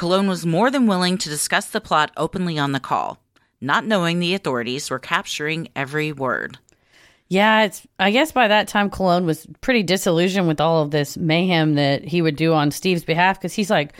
Colon 0.00 0.26
was 0.26 0.46
more 0.46 0.70
than 0.70 0.86
willing 0.86 1.18
to 1.18 1.28
discuss 1.28 1.66
the 1.66 1.78
plot 1.78 2.10
openly 2.16 2.58
on 2.58 2.72
the 2.72 2.80
call, 2.80 3.18
not 3.60 3.84
knowing 3.84 4.18
the 4.18 4.32
authorities 4.32 4.88
were 4.88 4.98
capturing 4.98 5.68
every 5.76 6.10
word. 6.10 6.56
Yeah, 7.28 7.64
it's 7.64 7.86
I 7.98 8.10
guess 8.10 8.32
by 8.32 8.48
that 8.48 8.66
time 8.66 8.88
Colon 8.88 9.26
was 9.26 9.46
pretty 9.60 9.82
disillusioned 9.82 10.48
with 10.48 10.58
all 10.58 10.80
of 10.80 10.90
this 10.90 11.18
mayhem 11.18 11.74
that 11.74 12.02
he 12.02 12.22
would 12.22 12.36
do 12.36 12.54
on 12.54 12.70
Steve's 12.70 13.04
behalf 13.04 13.38
because 13.38 13.52
he's 13.52 13.68
like 13.68 13.92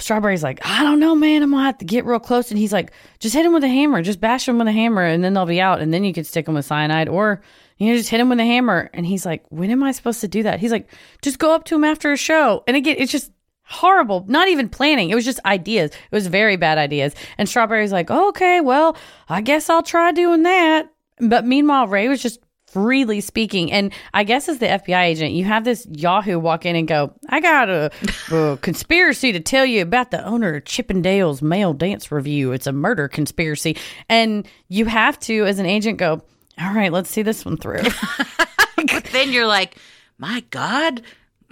Strawberry's 0.00 0.42
like, 0.42 0.58
I 0.66 0.82
don't 0.82 0.98
know, 0.98 1.14
man. 1.14 1.44
I'm 1.44 1.52
gonna 1.52 1.62
have 1.62 1.78
to 1.78 1.84
get 1.84 2.04
real 2.04 2.18
close. 2.18 2.50
And 2.50 2.58
he's 2.58 2.72
like, 2.72 2.90
just 3.20 3.32
hit 3.32 3.46
him 3.46 3.54
with 3.54 3.62
a 3.62 3.68
hammer, 3.68 4.02
just 4.02 4.20
bash 4.20 4.48
him 4.48 4.58
with 4.58 4.66
a 4.66 4.72
hammer, 4.72 5.04
and 5.04 5.22
then 5.22 5.34
they'll 5.34 5.46
be 5.46 5.60
out. 5.60 5.80
And 5.80 5.94
then 5.94 6.02
you 6.02 6.12
could 6.12 6.26
stick 6.26 6.48
him 6.48 6.54
with 6.54 6.66
cyanide, 6.66 7.08
or 7.08 7.42
you 7.76 7.88
know, 7.88 7.96
just 7.96 8.10
hit 8.10 8.18
him 8.18 8.28
with 8.28 8.40
a 8.40 8.44
hammer. 8.44 8.90
And 8.92 9.06
he's 9.06 9.24
like, 9.24 9.44
when 9.50 9.70
am 9.70 9.84
I 9.84 9.92
supposed 9.92 10.20
to 10.22 10.28
do 10.28 10.42
that? 10.42 10.58
He's 10.58 10.72
like, 10.72 10.90
just 11.22 11.38
go 11.38 11.54
up 11.54 11.62
to 11.66 11.76
him 11.76 11.84
after 11.84 12.10
a 12.10 12.16
show. 12.16 12.64
And 12.66 12.76
again, 12.76 12.96
it's 12.98 13.12
just 13.12 13.30
horrible. 13.68 14.24
Not 14.28 14.48
even 14.48 14.68
planning. 14.68 15.10
It 15.10 15.14
was 15.14 15.24
just 15.24 15.40
ideas. 15.44 15.90
It 15.90 16.14
was 16.14 16.26
very 16.26 16.56
bad 16.56 16.78
ideas. 16.78 17.14
And 17.36 17.48
Strawberry's 17.48 17.92
like, 17.92 18.10
okay, 18.10 18.60
well, 18.60 18.96
I 19.28 19.40
guess 19.40 19.68
I'll 19.68 19.82
try 19.82 20.10
doing 20.12 20.42
that. 20.42 20.90
But 21.20 21.46
meanwhile, 21.46 21.86
Ray 21.86 22.08
was 22.08 22.22
just 22.22 22.40
freely 22.66 23.20
speaking. 23.20 23.72
And 23.72 23.92
I 24.12 24.24
guess 24.24 24.48
as 24.48 24.58
the 24.58 24.66
FBI 24.66 25.04
agent, 25.04 25.32
you 25.32 25.44
have 25.44 25.64
this 25.64 25.86
Yahoo 25.90 26.38
walk 26.38 26.66
in 26.66 26.76
and 26.76 26.86
go, 26.86 27.12
I 27.28 27.40
got 27.40 27.68
a, 27.68 27.90
a 28.30 28.58
conspiracy 28.62 29.32
to 29.32 29.40
tell 29.40 29.64
you 29.64 29.82
about 29.82 30.10
the 30.10 30.24
owner 30.24 30.56
of 30.56 30.64
Chippendale's 30.64 31.42
male 31.42 31.72
dance 31.72 32.10
revue 32.10 32.52
It's 32.52 32.66
a 32.66 32.72
murder 32.72 33.08
conspiracy. 33.08 33.76
And 34.08 34.46
you 34.68 34.86
have 34.86 35.18
to, 35.20 35.44
as 35.44 35.58
an 35.58 35.66
agent, 35.66 35.98
go, 35.98 36.22
all 36.60 36.74
right, 36.74 36.92
let's 36.92 37.10
see 37.10 37.22
this 37.22 37.44
one 37.44 37.56
through. 37.56 37.82
but 38.76 39.04
then 39.12 39.32
you're 39.32 39.46
like, 39.46 39.76
my 40.18 40.42
God, 40.50 41.02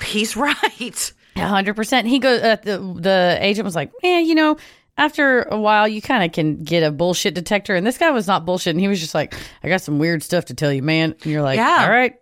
he's 0.02 0.36
right 0.36 1.12
hundred 1.38 1.74
percent. 1.74 2.06
He 2.06 2.18
goes. 2.18 2.40
Uh, 2.42 2.56
the 2.62 2.78
the 2.78 3.38
agent 3.40 3.64
was 3.64 3.74
like, 3.74 3.92
"Yeah, 4.02 4.18
you 4.18 4.34
know." 4.34 4.56
After 4.98 5.42
a 5.42 5.60
while, 5.60 5.86
you 5.86 6.00
kind 6.00 6.24
of 6.24 6.32
can 6.32 6.64
get 6.64 6.82
a 6.82 6.90
bullshit 6.90 7.34
detector, 7.34 7.74
and 7.74 7.86
this 7.86 7.98
guy 7.98 8.10
was 8.12 8.26
not 8.26 8.46
bullshit. 8.46 8.70
And 8.70 8.80
he 8.80 8.88
was 8.88 8.98
just 8.98 9.14
like, 9.14 9.34
"I 9.62 9.68
got 9.68 9.82
some 9.82 9.98
weird 9.98 10.22
stuff 10.22 10.46
to 10.46 10.54
tell 10.54 10.72
you, 10.72 10.82
man." 10.82 11.14
And 11.22 11.26
you're 11.26 11.42
like, 11.42 11.58
yeah. 11.58 11.80
"All 11.82 11.90
right." 11.90 12.14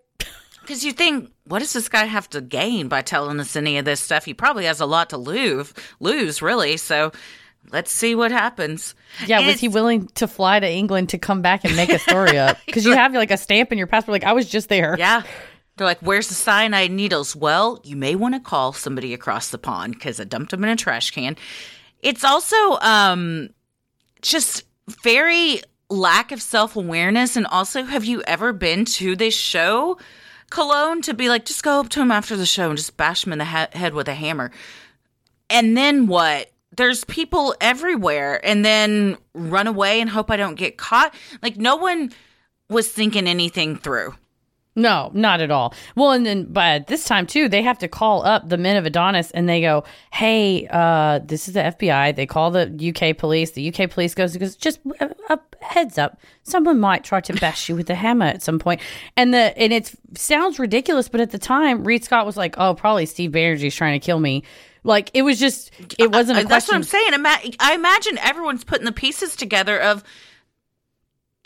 Because 0.60 0.84
you 0.84 0.90
think, 0.90 1.30
what 1.46 1.60
does 1.60 1.72
this 1.72 1.88
guy 1.88 2.04
have 2.04 2.28
to 2.30 2.40
gain 2.40 2.88
by 2.88 3.02
telling 3.02 3.38
us 3.38 3.54
any 3.54 3.78
of 3.78 3.84
this 3.84 4.00
stuff? 4.00 4.24
He 4.24 4.34
probably 4.34 4.64
has 4.64 4.80
a 4.80 4.86
lot 4.86 5.10
to 5.10 5.18
lose, 5.18 5.72
lose 6.00 6.42
really. 6.42 6.76
So 6.76 7.12
let's 7.70 7.92
see 7.92 8.14
what 8.14 8.30
happens. 8.32 8.94
Yeah, 9.26 9.38
and 9.38 9.46
was 9.46 9.60
he 9.60 9.68
willing 9.68 10.08
to 10.14 10.26
fly 10.26 10.60
to 10.60 10.68
England 10.68 11.10
to 11.10 11.18
come 11.18 11.42
back 11.42 11.64
and 11.64 11.76
make 11.76 11.90
a 11.90 11.98
story 11.98 12.38
up? 12.38 12.58
Because 12.66 12.84
you 12.84 12.92
have 12.92 13.12
like 13.12 13.30
a 13.30 13.36
stamp 13.36 13.72
in 13.72 13.78
your 13.78 13.86
passport, 13.86 14.12
like 14.12 14.24
I 14.24 14.32
was 14.32 14.48
just 14.48 14.68
there. 14.68 14.96
Yeah, 14.98 15.22
they're 15.76 15.86
like, 15.86 16.00
where's 16.00 16.28
the 16.28 16.34
cyanide 16.34 16.92
needles? 16.92 17.34
Well, 17.34 17.80
you 17.82 17.96
may 17.96 18.14
want 18.14 18.34
to 18.34 18.40
call 18.40 18.72
somebody 18.72 19.12
across 19.12 19.50
the 19.50 19.58
pond 19.58 19.94
because 19.94 20.20
I 20.20 20.24
dumped 20.24 20.50
them 20.50 20.62
in 20.64 20.70
a 20.70 20.76
trash 20.76 21.10
can. 21.10 21.36
It's 22.00 22.22
also 22.22 22.78
um, 22.80 23.50
just 24.22 24.64
very 25.02 25.62
lack 25.88 26.30
of 26.32 26.40
self 26.40 26.76
awareness. 26.76 27.36
And 27.36 27.46
also, 27.46 27.82
have 27.82 28.04
you 28.04 28.22
ever 28.22 28.52
been 28.52 28.84
to 28.84 29.16
this 29.16 29.36
show, 29.36 29.98
Colon, 30.50 31.02
to 31.02 31.14
be 31.14 31.28
like, 31.28 31.44
just 31.44 31.64
go 31.64 31.80
up 31.80 31.88
to 31.90 32.00
him 32.00 32.12
after 32.12 32.36
the 32.36 32.46
show 32.46 32.68
and 32.68 32.78
just 32.78 32.96
bash 32.96 33.26
him 33.26 33.32
in 33.32 33.38
the 33.38 33.44
he- 33.44 33.78
head 33.78 33.94
with 33.94 34.08
a 34.08 34.14
hammer? 34.14 34.52
And 35.50 35.76
then 35.76 36.06
what? 36.06 36.50
There's 36.76 37.04
people 37.04 37.54
everywhere, 37.60 38.44
and 38.44 38.64
then 38.64 39.16
run 39.32 39.68
away 39.68 40.00
and 40.00 40.10
hope 40.10 40.28
I 40.30 40.36
don't 40.36 40.56
get 40.56 40.76
caught. 40.76 41.14
Like, 41.40 41.56
no 41.56 41.76
one 41.76 42.12
was 42.68 42.90
thinking 42.90 43.28
anything 43.28 43.76
through. 43.76 44.14
No, 44.76 45.12
not 45.14 45.40
at 45.40 45.52
all. 45.52 45.72
Well, 45.94 46.10
and 46.10 46.26
then 46.26 46.46
but 46.50 46.88
this 46.88 47.04
time 47.04 47.26
too, 47.26 47.48
they 47.48 47.62
have 47.62 47.78
to 47.78 47.88
call 47.88 48.26
up 48.26 48.48
the 48.48 48.58
men 48.58 48.76
of 48.76 48.84
Adonis 48.84 49.30
and 49.30 49.48
they 49.48 49.60
go, 49.60 49.84
"Hey, 50.12 50.66
uh, 50.68 51.20
this 51.24 51.46
is 51.46 51.54
the 51.54 51.60
FBI." 51.60 52.16
They 52.16 52.26
call 52.26 52.50
the 52.50 52.66
UK 52.66 53.16
police. 53.16 53.52
The 53.52 53.72
UK 53.72 53.88
police 53.88 54.14
goes, 54.14 54.36
"Goes 54.36 54.56
just 54.56 54.80
a, 54.98 55.14
a 55.30 55.38
heads 55.60 55.96
up, 55.96 56.18
someone 56.42 56.80
might 56.80 57.04
try 57.04 57.20
to 57.20 57.32
bash 57.34 57.68
you 57.68 57.76
with 57.76 57.88
a 57.88 57.94
hammer 57.94 58.26
at 58.26 58.42
some 58.42 58.58
point." 58.58 58.80
And 59.16 59.32
the 59.32 59.56
and 59.56 59.72
it 59.72 59.94
sounds 60.16 60.58
ridiculous, 60.58 61.08
but 61.08 61.20
at 61.20 61.30
the 61.30 61.38
time, 61.38 61.84
Reed 61.84 62.02
Scott 62.02 62.26
was 62.26 62.36
like, 62.36 62.56
"Oh, 62.58 62.74
probably 62.74 63.06
Steve 63.06 63.30
Banerjee's 63.30 63.76
trying 63.76 63.98
to 63.98 64.04
kill 64.04 64.18
me." 64.18 64.42
Like 64.82 65.10
it 65.14 65.22
was 65.22 65.38
just, 65.38 65.70
it 65.98 66.12
wasn't. 66.12 66.40
A 66.40 66.44
That's 66.44 66.68
what 66.68 66.74
I'm 66.74 66.82
saying. 66.82 67.12
I 67.14 67.74
imagine 67.74 68.18
everyone's 68.18 68.64
putting 68.64 68.84
the 68.84 68.92
pieces 68.92 69.34
together 69.34 69.80
of 69.80 70.04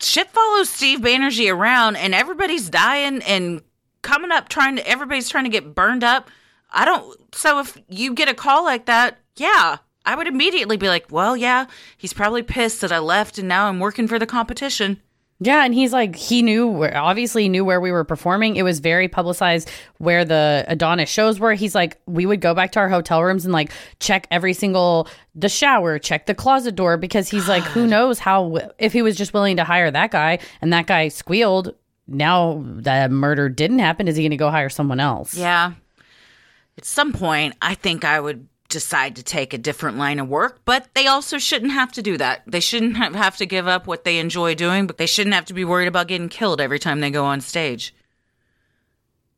shit 0.01 0.30
follows 0.30 0.68
Steve 0.68 1.01
Banerjee 1.01 1.53
around 1.53 1.96
and 1.96 2.14
everybody's 2.14 2.68
dying 2.68 3.22
and 3.22 3.62
coming 4.03 4.32
up 4.32 4.49
trying 4.49 4.76
to 4.76 4.88
everybody's 4.88 5.28
trying 5.28 5.44
to 5.44 5.51
get 5.51 5.74
burned 5.74 6.05
up. 6.05 6.30
I 6.70 6.84
don't. 6.84 7.34
So 7.34 7.61
if 7.61 7.78
you 7.88 8.14
get 8.14 8.28
a 8.28 8.34
call 8.34 8.64
like 8.64 8.86
that, 8.86 9.18
yeah, 9.36 9.78
I 10.05 10.14
would 10.14 10.26
immediately 10.26 10.76
be 10.76 10.88
like, 10.88 11.07
well, 11.11 11.36
yeah, 11.36 11.66
he's 11.96 12.12
probably 12.12 12.42
pissed 12.42 12.80
that 12.80 12.92
I 12.92 12.99
left 12.99 13.38
and 13.38 13.49
now 13.49 13.68
I'm 13.68 13.80
working 13.80 14.09
for 14.09 14.18
the 14.18 14.26
competition. 14.26 15.01
Yeah, 15.41 15.64
and 15.64 15.72
he's 15.72 15.93
like, 15.93 16.16
he 16.16 16.43
knew, 16.43 16.66
where, 16.66 16.97
obviously 16.97 17.49
knew 17.49 17.64
where 17.64 17.80
we 17.80 17.93
were 17.93 18.03
performing. 18.03 18.57
It 18.57 18.64
was 18.64 18.80
very 18.80 19.07
publicized 19.07 19.70
where 19.99 20.24
the 20.24 20.64
Adonis 20.66 21.09
shows 21.09 21.39
were. 21.39 21.55
He's 21.55 21.76
like, 21.76 21.97
we 22.07 22.26
would 22.26 22.41
go 22.41 22.55
back 22.55 22.72
to 22.72 22.80
our 22.80 22.89
hotel 22.89 23.22
rooms 23.22 23.45
and 23.45 23.53
like 23.53 23.70
check 24.01 24.26
every 24.32 24.53
single 24.53 25.07
the 25.36 25.49
shower, 25.49 26.01
check 26.01 26.26
the 26.26 26.34
closet 26.34 26.74
door 26.74 26.97
because 26.97 27.28
he's 27.28 27.47
like, 27.47 27.62
who 27.62 27.86
knows 27.86 28.18
how 28.18 28.59
if 28.80 28.93
he 28.93 29.01
was 29.01 29.16
just 29.16 29.32
willing 29.32 29.57
to 29.59 29.64
hire 29.64 29.93
that 29.93 30.11
guy 30.11 30.41
and 30.61 30.72
that 30.72 30.89
guy 30.89 31.07
squealed. 31.07 31.72
Now 32.09 32.64
that 32.64 33.12
murder 33.12 33.49
didn't 33.49 33.78
happen, 33.78 34.09
is 34.09 34.16
he 34.16 34.24
going 34.24 34.32
to 34.32 34.36
go 34.36 34.51
hire 34.51 34.70
someone 34.70 34.99
else? 34.99 35.34
Yeah. 35.36 35.74
At 36.76 36.84
some 36.84 37.12
point, 37.12 37.55
I 37.62 37.74
think 37.74 38.05
I 38.05 38.18
would 38.18 38.49
decide 38.69 39.16
to 39.16 39.23
take 39.23 39.53
a 39.53 39.59
different 39.59 39.97
line 39.97 40.19
of 40.19 40.29
work, 40.29 40.61
but 40.64 40.89
they 40.95 41.07
also 41.07 41.39
shouldn't 41.39 41.73
have 41.73 41.93
to 41.93 42.03
do 42.03 42.16
that. 42.19 42.43
They 42.47 42.61
shouldn't 42.61 42.97
have, 42.97 43.37
to 43.39 43.47
give 43.47 43.66
up 43.66 43.87
what 43.87 44.05
they 44.05 44.19
enjoy 44.19 44.55
doing, 44.55 44.87
but 44.87 44.99
they 44.99 45.07
shouldn't 45.07 45.35
have 45.35 45.47
to 45.47 45.55
be 45.55 45.64
worried 45.64 45.89
about 45.89 46.09
getting 46.09 46.29
killed 46.29 46.61
every 46.61 46.79
time 46.79 47.01
they 47.01 47.11
go 47.11 47.25
on 47.25 47.41
stage. 47.41 47.95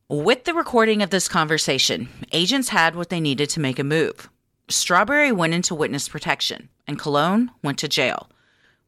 With 0.09 0.43
the 0.43 0.53
recording 0.53 1.01
of 1.01 1.09
this 1.09 1.29
conversation, 1.29 2.09
agents 2.31 2.69
had 2.69 2.95
what 2.95 3.09
they 3.09 3.21
needed 3.21 3.49
to 3.51 3.61
make 3.61 3.79
a 3.79 3.83
move. 3.83 4.29
Strawberry 4.67 5.31
went 5.31 5.53
into 5.53 5.75
witness 5.75 6.09
protection, 6.09 6.69
and 6.85 6.99
Colon 6.99 7.51
went 7.63 7.79
to 7.79 7.87
jail. 7.87 8.29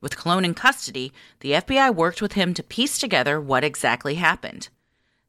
With 0.01 0.17
Colon 0.17 0.43
in 0.43 0.53
custody, 0.53 1.13
the 1.39 1.53
FBI 1.53 1.95
worked 1.95 2.21
with 2.21 2.33
him 2.33 2.53
to 2.55 2.63
piece 2.63 2.97
together 2.97 3.39
what 3.39 3.63
exactly 3.63 4.15
happened 4.15 4.67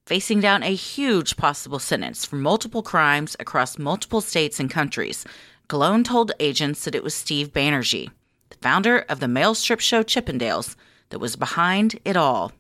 facing 0.07 0.41
down 0.41 0.63
a 0.63 0.75
huge 0.75 1.37
possible 1.37 1.79
sentence 1.79 2.25
for 2.25 2.37
multiple 2.37 2.83
crimes 2.83 3.37
across 3.41 3.79
multiple 3.79 4.21
states 4.21 4.61
and 4.61 4.71
countries. 4.71 5.25
Colon 5.69 6.05
told 6.05 6.33
agents 6.41 6.85
that 6.85 6.95
it 6.95 7.03
was 7.03 7.15
Steve 7.15 7.53
Banerjee, 7.53 8.11
the 8.51 8.57
founder 8.61 8.99
of 9.09 9.21
the 9.21 9.29
male 9.29 9.55
strip 9.55 9.81
show 9.81 10.03
Chippendales, 10.03 10.77
that 11.09 11.19
was 11.19 11.37
behind 11.37 11.99
it 12.05 12.17
all. 12.17 12.53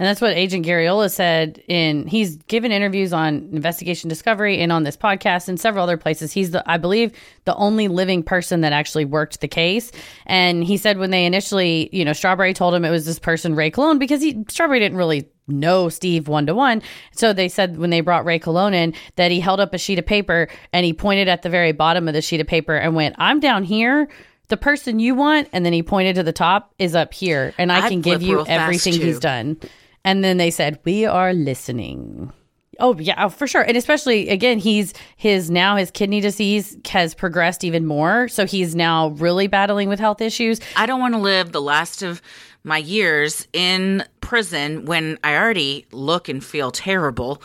And 0.00 0.06
that's 0.06 0.22
what 0.22 0.32
Agent 0.32 0.64
Garriola 0.64 1.12
said 1.12 1.62
in 1.68 2.06
he's 2.06 2.36
given 2.36 2.72
interviews 2.72 3.12
on 3.12 3.50
Investigation 3.52 4.08
Discovery 4.08 4.58
and 4.58 4.72
on 4.72 4.82
this 4.82 4.96
podcast 4.96 5.46
and 5.46 5.60
several 5.60 5.84
other 5.84 5.98
places. 5.98 6.32
He's 6.32 6.52
the 6.52 6.68
I 6.68 6.78
believe 6.78 7.12
the 7.44 7.54
only 7.56 7.86
living 7.86 8.22
person 8.22 8.62
that 8.62 8.72
actually 8.72 9.04
worked 9.04 9.42
the 9.42 9.48
case. 9.48 9.92
And 10.24 10.64
he 10.64 10.78
said 10.78 10.96
when 10.96 11.10
they 11.10 11.26
initially, 11.26 11.90
you 11.92 12.02
know, 12.06 12.14
Strawberry 12.14 12.54
told 12.54 12.74
him 12.74 12.86
it 12.86 12.90
was 12.90 13.04
this 13.04 13.18
person, 13.18 13.54
Ray 13.54 13.70
Colon, 13.70 13.98
because 13.98 14.22
he 14.22 14.42
Strawberry 14.48 14.80
didn't 14.80 14.96
really 14.96 15.28
know 15.50 15.88
Steve 15.88 16.28
one 16.28 16.46
to 16.46 16.54
one. 16.54 16.82
So 17.12 17.32
they 17.32 17.48
said 17.48 17.78
when 17.78 17.90
they 17.90 18.00
brought 18.00 18.24
Ray 18.24 18.38
Colon 18.38 18.74
in 18.74 18.94
that 19.16 19.30
he 19.30 19.40
held 19.40 19.60
up 19.60 19.74
a 19.74 19.78
sheet 19.78 19.98
of 19.98 20.06
paper 20.06 20.48
and 20.72 20.86
he 20.86 20.92
pointed 20.92 21.28
at 21.28 21.42
the 21.42 21.50
very 21.50 21.72
bottom 21.72 22.08
of 22.08 22.14
the 22.14 22.22
sheet 22.22 22.40
of 22.40 22.46
paper 22.46 22.76
and 22.76 22.94
went, 22.94 23.14
I'm 23.18 23.40
down 23.40 23.64
here 23.64 24.08
the 24.50 24.56
person 24.56 24.98
you 24.98 25.14
want, 25.14 25.48
and 25.52 25.64
then 25.64 25.72
he 25.72 25.82
pointed 25.82 26.16
to 26.16 26.22
the 26.22 26.32
top, 26.32 26.74
is 26.78 26.94
up 26.94 27.14
here, 27.14 27.54
and 27.56 27.72
I 27.72 27.86
I'd 27.86 27.88
can 27.88 28.00
give 28.00 28.20
you 28.20 28.44
everything 28.46 28.92
he's 28.92 29.20
done. 29.20 29.58
And 30.04 30.22
then 30.22 30.36
they 30.36 30.50
said, 30.50 30.80
"We 30.84 31.06
are 31.06 31.32
listening." 31.32 32.32
Oh 32.80 32.98
yeah, 32.98 33.26
oh, 33.26 33.28
for 33.28 33.46
sure. 33.46 33.62
And 33.62 33.76
especially 33.76 34.28
again, 34.30 34.58
he's 34.58 34.94
his 35.16 35.50
now 35.50 35.76
his 35.76 35.90
kidney 35.90 36.20
disease 36.20 36.76
has 36.88 37.14
progressed 37.14 37.62
even 37.62 37.86
more, 37.86 38.26
so 38.28 38.46
he's 38.46 38.74
now 38.74 39.08
really 39.10 39.46
battling 39.46 39.88
with 39.88 40.00
health 40.00 40.20
issues. 40.20 40.60
I 40.76 40.86
don't 40.86 41.00
want 41.00 41.14
to 41.14 41.20
live 41.20 41.52
the 41.52 41.60
last 41.60 42.02
of 42.02 42.22
my 42.64 42.78
years 42.78 43.46
in 43.52 44.04
prison 44.20 44.86
when 44.86 45.18
I 45.22 45.36
already 45.36 45.86
look 45.92 46.28
and 46.28 46.42
feel 46.42 46.70
terrible. 46.70 47.42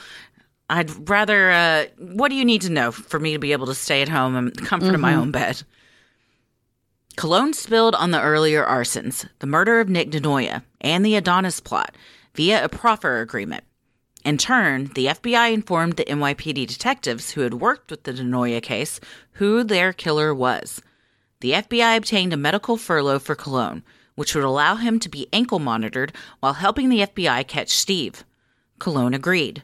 I'd 0.69 1.09
rather. 1.09 1.51
Uh, 1.51 1.85
what 1.97 2.29
do 2.29 2.35
you 2.35 2.45
need 2.45 2.61
to 2.61 2.71
know 2.71 2.91
for 2.91 3.19
me 3.19 3.33
to 3.33 3.39
be 3.39 3.51
able 3.51 3.67
to 3.67 3.75
stay 3.75 4.01
at 4.01 4.09
home 4.09 4.35
and 4.35 4.55
the 4.55 4.61
comfort 4.61 4.93
in 4.93 5.01
my 5.01 5.13
own 5.13 5.31
bed? 5.31 5.61
Colon 7.17 7.53
spilled 7.53 7.95
on 7.95 8.11
the 8.11 8.21
earlier 8.21 8.65
arsons, 8.65 9.27
the 9.39 9.47
murder 9.47 9.79
of 9.79 9.89
Nick 9.89 10.11
DeNoia, 10.11 10.63
and 10.81 11.05
the 11.05 11.15
Adonis 11.15 11.59
plot 11.59 11.95
via 12.35 12.63
a 12.63 12.69
proffer 12.69 13.21
agreement. 13.21 13.63
In 14.25 14.39
turn, 14.39 14.89
the 14.95 15.05
FBI 15.05 15.53
informed 15.53 15.97
the 15.97 16.05
NYPD 16.05 16.65
detectives 16.65 17.31
who 17.31 17.41
had 17.41 17.53
worked 17.53 17.91
with 17.91 18.03
the 18.03 18.11
DeNoia 18.11 18.59
case 18.59 18.99
who 19.33 19.63
their 19.63 19.93
killer 19.93 20.33
was. 20.33 20.81
The 21.41 21.51
FBI 21.51 21.95
obtained 21.95 22.33
a 22.33 22.37
medical 22.37 22.75
furlough 22.75 23.19
for 23.19 23.35
Colon, 23.35 23.83
which 24.15 24.33
would 24.33 24.43
allow 24.43 24.77
him 24.77 24.99
to 25.01 25.09
be 25.09 25.27
ankle 25.31 25.59
monitored 25.59 26.11
while 26.39 26.53
helping 26.53 26.89
the 26.89 27.01
FBI 27.01 27.47
catch 27.47 27.69
Steve. 27.69 28.25
Colon 28.79 29.13
agreed. 29.13 29.61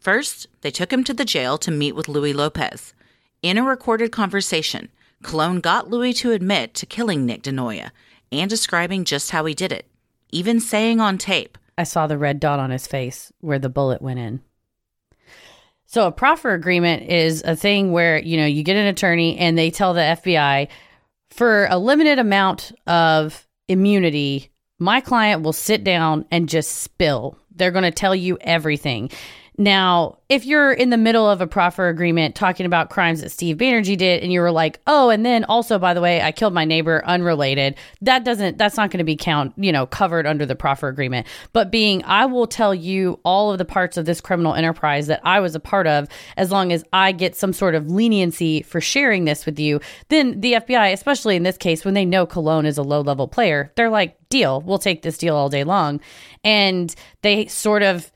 First, 0.00 0.48
they 0.62 0.72
took 0.72 0.92
him 0.92 1.04
to 1.04 1.14
the 1.14 1.24
jail 1.24 1.56
to 1.58 1.70
meet 1.70 1.94
with 1.94 2.08
Louis 2.08 2.32
Lopez. 2.32 2.94
In 3.40 3.56
a 3.56 3.62
recorded 3.62 4.10
conversation, 4.10 4.88
Colon 5.22 5.60
got 5.60 5.90
Louis 5.90 6.12
to 6.14 6.32
admit 6.32 6.74
to 6.74 6.86
killing 6.86 7.24
Nick 7.24 7.44
DeNoia 7.44 7.92
and 8.32 8.50
describing 8.50 9.04
just 9.04 9.30
how 9.30 9.44
he 9.44 9.54
did 9.54 9.70
it, 9.70 9.86
even 10.32 10.58
saying 10.58 10.98
on 10.98 11.18
tape, 11.18 11.56
I 11.76 11.84
saw 11.84 12.06
the 12.06 12.18
red 12.18 12.40
dot 12.40 12.60
on 12.60 12.70
his 12.70 12.86
face 12.86 13.32
where 13.40 13.58
the 13.58 13.68
bullet 13.68 14.02
went 14.02 14.18
in. 14.18 14.40
So 15.86 16.06
a 16.06 16.12
proffer 16.12 16.54
agreement 16.54 17.10
is 17.10 17.42
a 17.42 17.54
thing 17.54 17.92
where, 17.92 18.18
you 18.18 18.38
know, 18.38 18.46
you 18.46 18.62
get 18.62 18.76
an 18.76 18.86
attorney 18.86 19.36
and 19.38 19.58
they 19.58 19.70
tell 19.70 19.92
the 19.92 20.00
FBI 20.00 20.68
for 21.32 21.66
a 21.66 21.78
limited 21.78 22.18
amount 22.18 22.72
of 22.86 23.46
immunity, 23.68 24.50
my 24.78 25.00
client 25.00 25.42
will 25.42 25.52
sit 25.52 25.84
down 25.84 26.26
and 26.30 26.48
just 26.48 26.78
spill. 26.78 27.38
They're 27.54 27.70
going 27.70 27.84
to 27.84 27.90
tell 27.90 28.14
you 28.14 28.38
everything. 28.40 29.10
Now, 29.58 30.16
if 30.30 30.46
you're 30.46 30.72
in 30.72 30.88
the 30.88 30.96
middle 30.96 31.28
of 31.28 31.42
a 31.42 31.46
proffer 31.46 31.88
agreement 31.88 32.34
talking 32.34 32.64
about 32.64 32.88
crimes 32.88 33.20
that 33.20 33.30
Steve 33.30 33.58
Banerjee 33.58 33.98
did 33.98 34.22
and 34.22 34.32
you 34.32 34.40
were 34.40 34.50
like, 34.50 34.80
"Oh, 34.86 35.10
and 35.10 35.26
then 35.26 35.44
also 35.44 35.78
by 35.78 35.92
the 35.92 36.00
way, 36.00 36.22
I 36.22 36.32
killed 36.32 36.54
my 36.54 36.64
neighbor 36.64 37.02
unrelated." 37.04 37.74
That 38.00 38.24
doesn't 38.24 38.56
that's 38.56 38.78
not 38.78 38.90
going 38.90 38.98
to 38.98 39.04
be 39.04 39.14
count, 39.14 39.52
you 39.58 39.70
know, 39.70 39.84
covered 39.84 40.26
under 40.26 40.46
the 40.46 40.56
proffer 40.56 40.88
agreement. 40.88 41.26
But 41.52 41.70
being 41.70 42.02
I 42.04 42.24
will 42.24 42.46
tell 42.46 42.74
you 42.74 43.20
all 43.24 43.52
of 43.52 43.58
the 43.58 43.66
parts 43.66 43.98
of 43.98 44.06
this 44.06 44.22
criminal 44.22 44.54
enterprise 44.54 45.06
that 45.08 45.20
I 45.22 45.40
was 45.40 45.54
a 45.54 45.60
part 45.60 45.86
of 45.86 46.08
as 46.38 46.50
long 46.50 46.72
as 46.72 46.82
I 46.94 47.12
get 47.12 47.36
some 47.36 47.52
sort 47.52 47.74
of 47.74 47.90
leniency 47.90 48.62
for 48.62 48.80
sharing 48.80 49.26
this 49.26 49.44
with 49.44 49.58
you, 49.58 49.80
then 50.08 50.40
the 50.40 50.54
FBI, 50.54 50.92
especially 50.92 51.36
in 51.36 51.42
this 51.42 51.58
case 51.58 51.84
when 51.84 51.92
they 51.92 52.06
know 52.06 52.24
Colon 52.24 52.64
is 52.64 52.78
a 52.78 52.82
low-level 52.82 53.28
player, 53.28 53.70
they're 53.76 53.90
like, 53.90 54.16
"Deal. 54.30 54.62
We'll 54.62 54.78
take 54.78 55.02
this 55.02 55.18
deal 55.18 55.36
all 55.36 55.50
day 55.50 55.62
long." 55.62 56.00
And 56.42 56.94
they 57.20 57.46
sort 57.46 57.82
of 57.82 58.10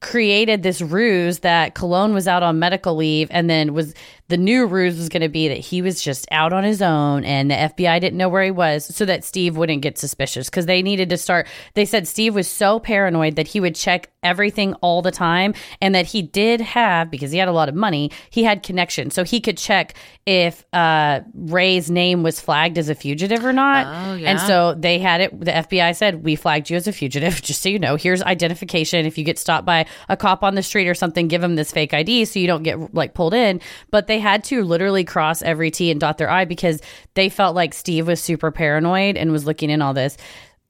created 0.00 0.62
this 0.62 0.80
ruse 0.80 1.40
that 1.40 1.74
Colon 1.74 2.14
was 2.14 2.28
out 2.28 2.42
on 2.42 2.58
medical 2.58 2.96
leave 2.96 3.28
and 3.30 3.48
then 3.48 3.74
was 3.74 3.94
the 4.28 4.36
new 4.36 4.66
ruse 4.66 4.96
was 4.96 5.08
going 5.08 5.22
to 5.22 5.28
be 5.28 5.48
that 5.48 5.58
he 5.58 5.82
was 5.82 6.00
just 6.00 6.26
out 6.30 6.52
on 6.52 6.64
his 6.64 6.82
own 6.82 7.24
and 7.24 7.50
the 7.50 7.54
FBI 7.54 8.00
didn't 8.00 8.18
know 8.18 8.28
where 8.28 8.44
he 8.44 8.50
was 8.50 8.84
so 8.94 9.04
that 9.04 9.24
Steve 9.24 9.56
wouldn't 9.56 9.82
get 9.82 9.98
suspicious 9.98 10.48
because 10.50 10.66
they 10.66 10.82
needed 10.82 11.10
to 11.10 11.16
start 11.16 11.46
they 11.74 11.84
said 11.84 12.06
Steve 12.06 12.34
was 12.34 12.48
so 12.48 12.78
paranoid 12.78 13.36
that 13.36 13.48
he 13.48 13.60
would 13.60 13.74
check 13.74 14.10
everything 14.22 14.74
all 14.74 15.02
the 15.02 15.10
time 15.10 15.54
and 15.80 15.94
that 15.94 16.06
he 16.06 16.22
did 16.22 16.60
have 16.60 17.10
because 17.10 17.30
he 17.30 17.38
had 17.38 17.48
a 17.48 17.52
lot 17.52 17.68
of 17.68 17.74
money 17.74 18.10
he 18.30 18.44
had 18.44 18.62
connections. 18.62 19.14
So 19.14 19.24
he 19.24 19.40
could 19.40 19.56
check 19.56 19.94
if 20.26 20.64
uh, 20.72 21.20
Ray's 21.34 21.90
name 21.90 22.22
was 22.22 22.40
flagged 22.40 22.78
as 22.78 22.88
a 22.88 22.94
fugitive 22.94 23.44
or 23.44 23.52
not. 23.52 23.86
Oh, 23.86 24.14
yeah. 24.14 24.30
and 24.30 24.40
so 24.40 24.74
they 24.74 24.98
had 24.98 25.20
it 25.20 25.40
the 25.40 25.52
FBI 25.52 25.96
said 25.96 26.24
we 26.24 26.36
flagged 26.36 26.70
you 26.70 26.76
as 26.76 26.86
a 26.86 26.92
fugitive 26.92 27.40
just 27.42 27.62
so 27.62 27.68
you 27.68 27.78
know. 27.78 27.96
Here's 27.96 28.22
identification. 28.22 29.06
If 29.06 29.16
you 29.18 29.24
get 29.24 29.38
stopped 29.38 29.64
by 29.64 29.86
a 30.08 30.16
cop 30.16 30.42
on 30.42 30.54
the 30.54 30.62
street 30.62 30.88
or 30.88 30.94
something 30.94 31.28
give 31.28 31.40
them 31.40 31.56
this 31.56 31.72
fake 31.72 31.94
ID 31.94 32.24
so 32.24 32.38
you 32.38 32.46
don't 32.46 32.62
get 32.62 32.94
like 32.94 33.14
pulled 33.14 33.34
in. 33.34 33.60
But 33.90 34.06
they 34.06 34.17
had 34.18 34.44
to 34.44 34.64
literally 34.64 35.04
cross 35.04 35.42
every 35.42 35.70
T 35.70 35.90
and 35.90 36.00
dot 36.00 36.18
their 36.18 36.30
I 36.30 36.44
because 36.44 36.80
they 37.14 37.28
felt 37.28 37.54
like 37.54 37.74
Steve 37.74 38.06
was 38.06 38.20
super 38.20 38.50
paranoid 38.50 39.16
and 39.16 39.32
was 39.32 39.46
looking 39.46 39.70
in 39.70 39.82
all 39.82 39.94
this. 39.94 40.16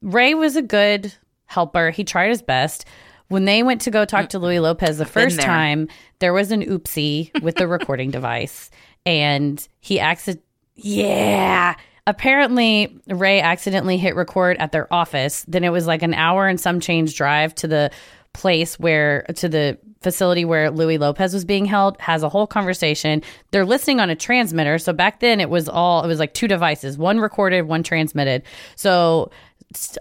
Ray 0.03 0.35
was 0.35 0.57
a 0.57 0.63
good 0.63 1.13
helper. 1.47 1.91
He 1.91 2.05
tried 2.05 2.29
his 2.29 2.43
best. 2.43 2.85
When 3.29 3.45
they 3.45 3.63
went 3.63 3.83
to 3.83 3.91
go 3.91 4.05
talk 4.05 4.31
to 4.31 4.39
Louis 4.39 4.61
Lopez 4.61 4.99
the 4.99 5.05
first 5.05 5.37
there. 5.37 5.45
time 5.45 5.89
there 6.19 6.33
was 6.33 6.51
an 6.51 6.63
oopsie 6.63 7.43
with 7.43 7.57
the 7.57 7.69
recording 7.69 8.11
device 8.11 8.71
and 9.05 9.67
he 9.81 10.01
accident 10.01 10.45
yeah. 10.75 11.75
Apparently 12.07 12.99
ray 13.09 13.41
accidentally 13.41 13.99
hit 13.99 14.17
record 14.17 14.57
at 14.59 14.73
their 14.73 14.93
office. 14.93 15.45
Then 15.47 15.63
it 15.63 15.69
was 15.69 15.87
like 15.87 16.03
an 16.03 16.15
hour 16.15 16.47
and 16.47 16.59
some 16.59 16.81
change 16.81 17.17
drive 17.17 17.55
to 17.57 17.69
the 17.69 17.91
place 18.39 18.79
where 18.79 19.23
to 19.35 19.49
the 19.49 19.77
facility 20.01 20.45
where 20.45 20.71
louis 20.71 20.97
lopez 20.97 21.35
was 21.35 21.45
being 21.45 21.67
held 21.67 22.01
has 22.01 22.23
a 22.23 22.29
whole 22.29 22.47
conversation 22.47 23.21
they're 23.51 23.67
listening 23.67 23.99
on 23.99 24.11
a 24.11 24.15
transmitter 24.15 24.79
so 24.79 24.93
back 24.93 25.19
then 25.19 25.41
it 25.41 25.51
was 25.51 25.69
all 25.69 26.05
it 26.05 26.07
was 26.07 26.21
like 26.21 26.33
two 26.35 26.47
devices 26.47 26.97
one 26.97 27.19
recorded 27.19 27.63
one 27.63 27.83
transmitted 27.83 28.45
so 28.77 29.29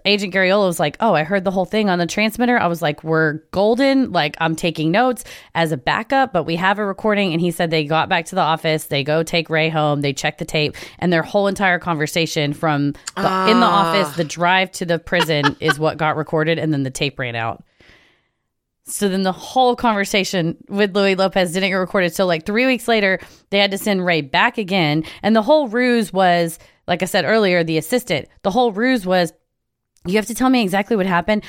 Agent 0.06 0.34
Garriola 0.34 0.66
was 0.66 0.80
like, 0.80 0.96
"Oh, 1.02 1.14
I 1.14 1.24
heard 1.24 1.44
the 1.44 1.52
whole 1.52 1.66
thing 1.66 1.90
on 1.90 2.00
the 2.00 2.06
transmitter." 2.06 2.58
I 2.58 2.68
was 2.68 2.82
like, 2.82 3.04
"We're 3.04 3.40
golden. 3.52 4.14
Like, 4.14 4.38
I'm 4.40 4.56
taking 4.56 4.92
notes 4.92 5.26
as 5.56 5.74
a 5.74 5.78
backup, 5.78 6.32
but 6.32 6.44
we 6.44 6.56
have 6.56 6.80
a 6.80 6.86
recording." 6.86 7.34
And 7.34 7.42
he 7.42 7.52
said 7.52 7.70
they 7.70 7.84
got 7.84 8.08
back 8.08 8.26
to 8.28 8.36
the 8.36 8.42
office. 8.42 8.86
They 8.86 9.04
go 9.04 9.24
take 9.24 9.50
Ray 9.50 9.68
home. 9.68 10.02
They 10.02 10.14
check 10.14 10.38
the 10.38 10.46
tape, 10.46 10.78
and 11.00 11.12
their 11.12 11.22
whole 11.22 11.48
entire 11.48 11.80
conversation 11.80 12.54
from 12.54 12.94
the, 13.18 13.50
in 13.50 13.60
the 13.60 13.66
ah. 13.66 13.90
office, 13.90 14.16
the 14.16 14.24
drive 14.24 14.72
to 14.74 14.86
the 14.86 15.00
prison 15.00 15.58
is 15.60 15.78
what 15.78 15.98
got 15.98 16.16
recorded, 16.16 16.58
and 16.58 16.72
then 16.72 16.84
the 16.84 16.90
tape 16.90 17.20
ran 17.20 17.36
out. 17.36 17.62
So 18.88 19.10
then 19.10 19.24
the 19.24 19.34
whole 19.34 19.76
conversation 19.76 20.58
with 20.70 20.96
Louis 20.96 21.16
Lopez 21.16 21.52
didn't 21.52 21.70
get 21.70 21.76
recorded. 21.76 22.16
So 22.16 22.26
like 22.26 22.46
three 22.46 22.66
weeks 22.66 22.88
later, 22.88 23.20
they 23.50 23.60
had 23.60 23.72
to 23.72 23.78
send 23.78 24.06
Ray 24.06 24.22
back 24.22 24.58
again. 24.58 25.04
And 25.22 25.36
the 25.36 25.42
whole 25.42 25.68
ruse 25.68 26.14
was, 26.14 26.58
like 26.88 27.04
I 27.04 27.06
said 27.06 27.26
earlier, 27.26 27.64
the 27.64 27.78
assistant. 27.78 28.30
The 28.44 28.52
whole 28.52 28.72
ruse 28.72 29.06
was 29.06 29.34
you 30.06 30.16
have 30.16 30.26
to 30.28 30.36
tell 30.36 30.50
me 30.50 30.62
exactly 30.62 30.96
what 30.96 31.06
happened 31.06 31.44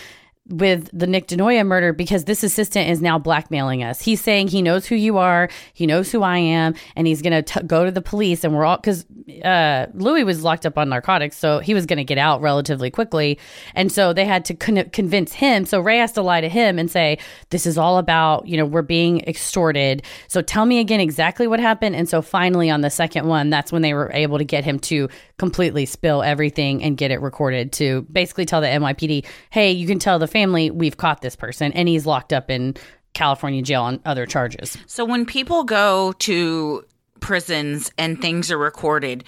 with 0.49 0.89
the 0.93 1.07
Nick 1.07 1.29
DeNoia 1.29 1.67
murder 1.67 1.93
because 1.93 2.25
this 2.25 2.43
assistant 2.43 2.89
is 2.89 3.03
now 3.03 3.19
blackmailing 3.19 3.83
us. 3.83 4.01
He's 4.01 4.21
saying 4.21 4.49
he 4.49 4.63
knows 4.63 4.87
who 4.87 4.95
you 4.95 5.19
are, 5.19 5.51
he 5.75 5.87
knows 5.87 6.11
who 6.11 6.23
I 6.23 6.39
am, 6.39 6.75
and 6.97 7.07
he's 7.07 7.21
going 7.21 7.45
to 7.45 7.63
go 7.65 7.85
to 7.85 7.91
the 7.91 8.01
police. 8.01 8.45
And 8.45 8.55
we're 8.55 8.65
all 8.65 8.79
because 8.79 9.05
uh, 9.45 9.87
Louis 9.93 10.25
was 10.25 10.43
locked 10.43 10.65
up 10.65 10.79
on 10.79 10.89
narcotics, 10.89 11.37
so 11.37 11.59
he 11.59 11.75
was 11.75 11.85
going 11.85 11.99
to 11.99 12.05
get 12.05 12.19
out 12.19 12.41
relatively 12.41 12.91
quickly. 12.91 13.39
And 13.75 13.93
so 13.93 14.13
they 14.13 14.25
had 14.25 14.45
to 14.47 14.55
con- 14.55 14.89
convince 14.91 15.33
him. 15.33 15.67
So 15.67 15.81
Ray 15.81 15.99
has 15.99 16.13
to 16.13 16.23
lie 16.23 16.41
to 16.41 16.49
him 16.49 16.79
and 16.79 16.91
say, 16.91 17.19
This 17.51 17.67
is 17.67 17.77
all 17.77 17.99
about, 17.99 18.49
you 18.49 18.57
know, 18.57 18.65
we're 18.65 18.83
being 18.83 19.21
extorted. 19.21 20.03
So 20.29 20.41
tell 20.41 20.65
me 20.65 20.79
again 20.79 21.01
exactly 21.01 21.47
what 21.47 21.61
happened. 21.61 21.95
And 21.95 22.09
so 22.09 22.23
finally, 22.23 22.71
on 22.71 22.81
the 22.81 22.91
second 22.91 23.27
one, 23.27 23.51
that's 23.51 23.71
when 23.71 23.83
they 23.83 23.93
were 23.93 24.11
able 24.15 24.39
to 24.39 24.45
get 24.45 24.65
him 24.65 24.79
to 24.81 25.09
completely 25.37 25.85
spill 25.85 26.23
everything 26.23 26.83
and 26.83 26.97
get 26.97 27.11
it 27.11 27.21
recorded 27.21 27.73
to 27.73 28.03
basically 28.11 28.47
tell 28.47 28.63
the 28.63 28.67
NYPD, 28.67 29.27
Hey, 29.51 29.73
you 29.73 29.87
can 29.87 29.99
tell 29.99 30.19
the 30.19 30.27
family 30.27 30.38
we've 30.47 30.97
caught 30.97 31.21
this 31.21 31.37
person 31.37 31.73
and 31.73 31.89
he's 31.89 32.07
locked 32.07 32.33
up 32.33 32.51
in 32.51 32.75
California 33.15 33.63
jail 33.63 33.83
on 33.83 34.01
other 34.05 34.27
charges. 34.27 34.77
So 34.87 35.05
when 35.05 35.27
people 35.27 35.65
go 35.65 36.13
to 36.21 36.85
prisons 37.21 37.91
and 37.99 38.21
things 38.21 38.51
are 38.51 38.59
recorded, 38.59 39.25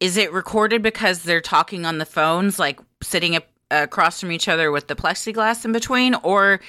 is 0.00 0.16
it 0.16 0.32
recorded 0.32 0.82
because 0.82 1.22
they're 1.22 1.40
talking 1.40 1.84
on 1.84 1.98
the 1.98 2.06
phones, 2.06 2.58
like 2.58 2.80
sitting 3.02 3.36
up, 3.36 3.46
across 3.70 4.18
from 4.18 4.32
each 4.32 4.48
other 4.48 4.72
with 4.72 4.88
the 4.88 4.96
plexiglass 4.96 5.64
in 5.64 5.70
between, 5.70 6.16
or 6.16 6.60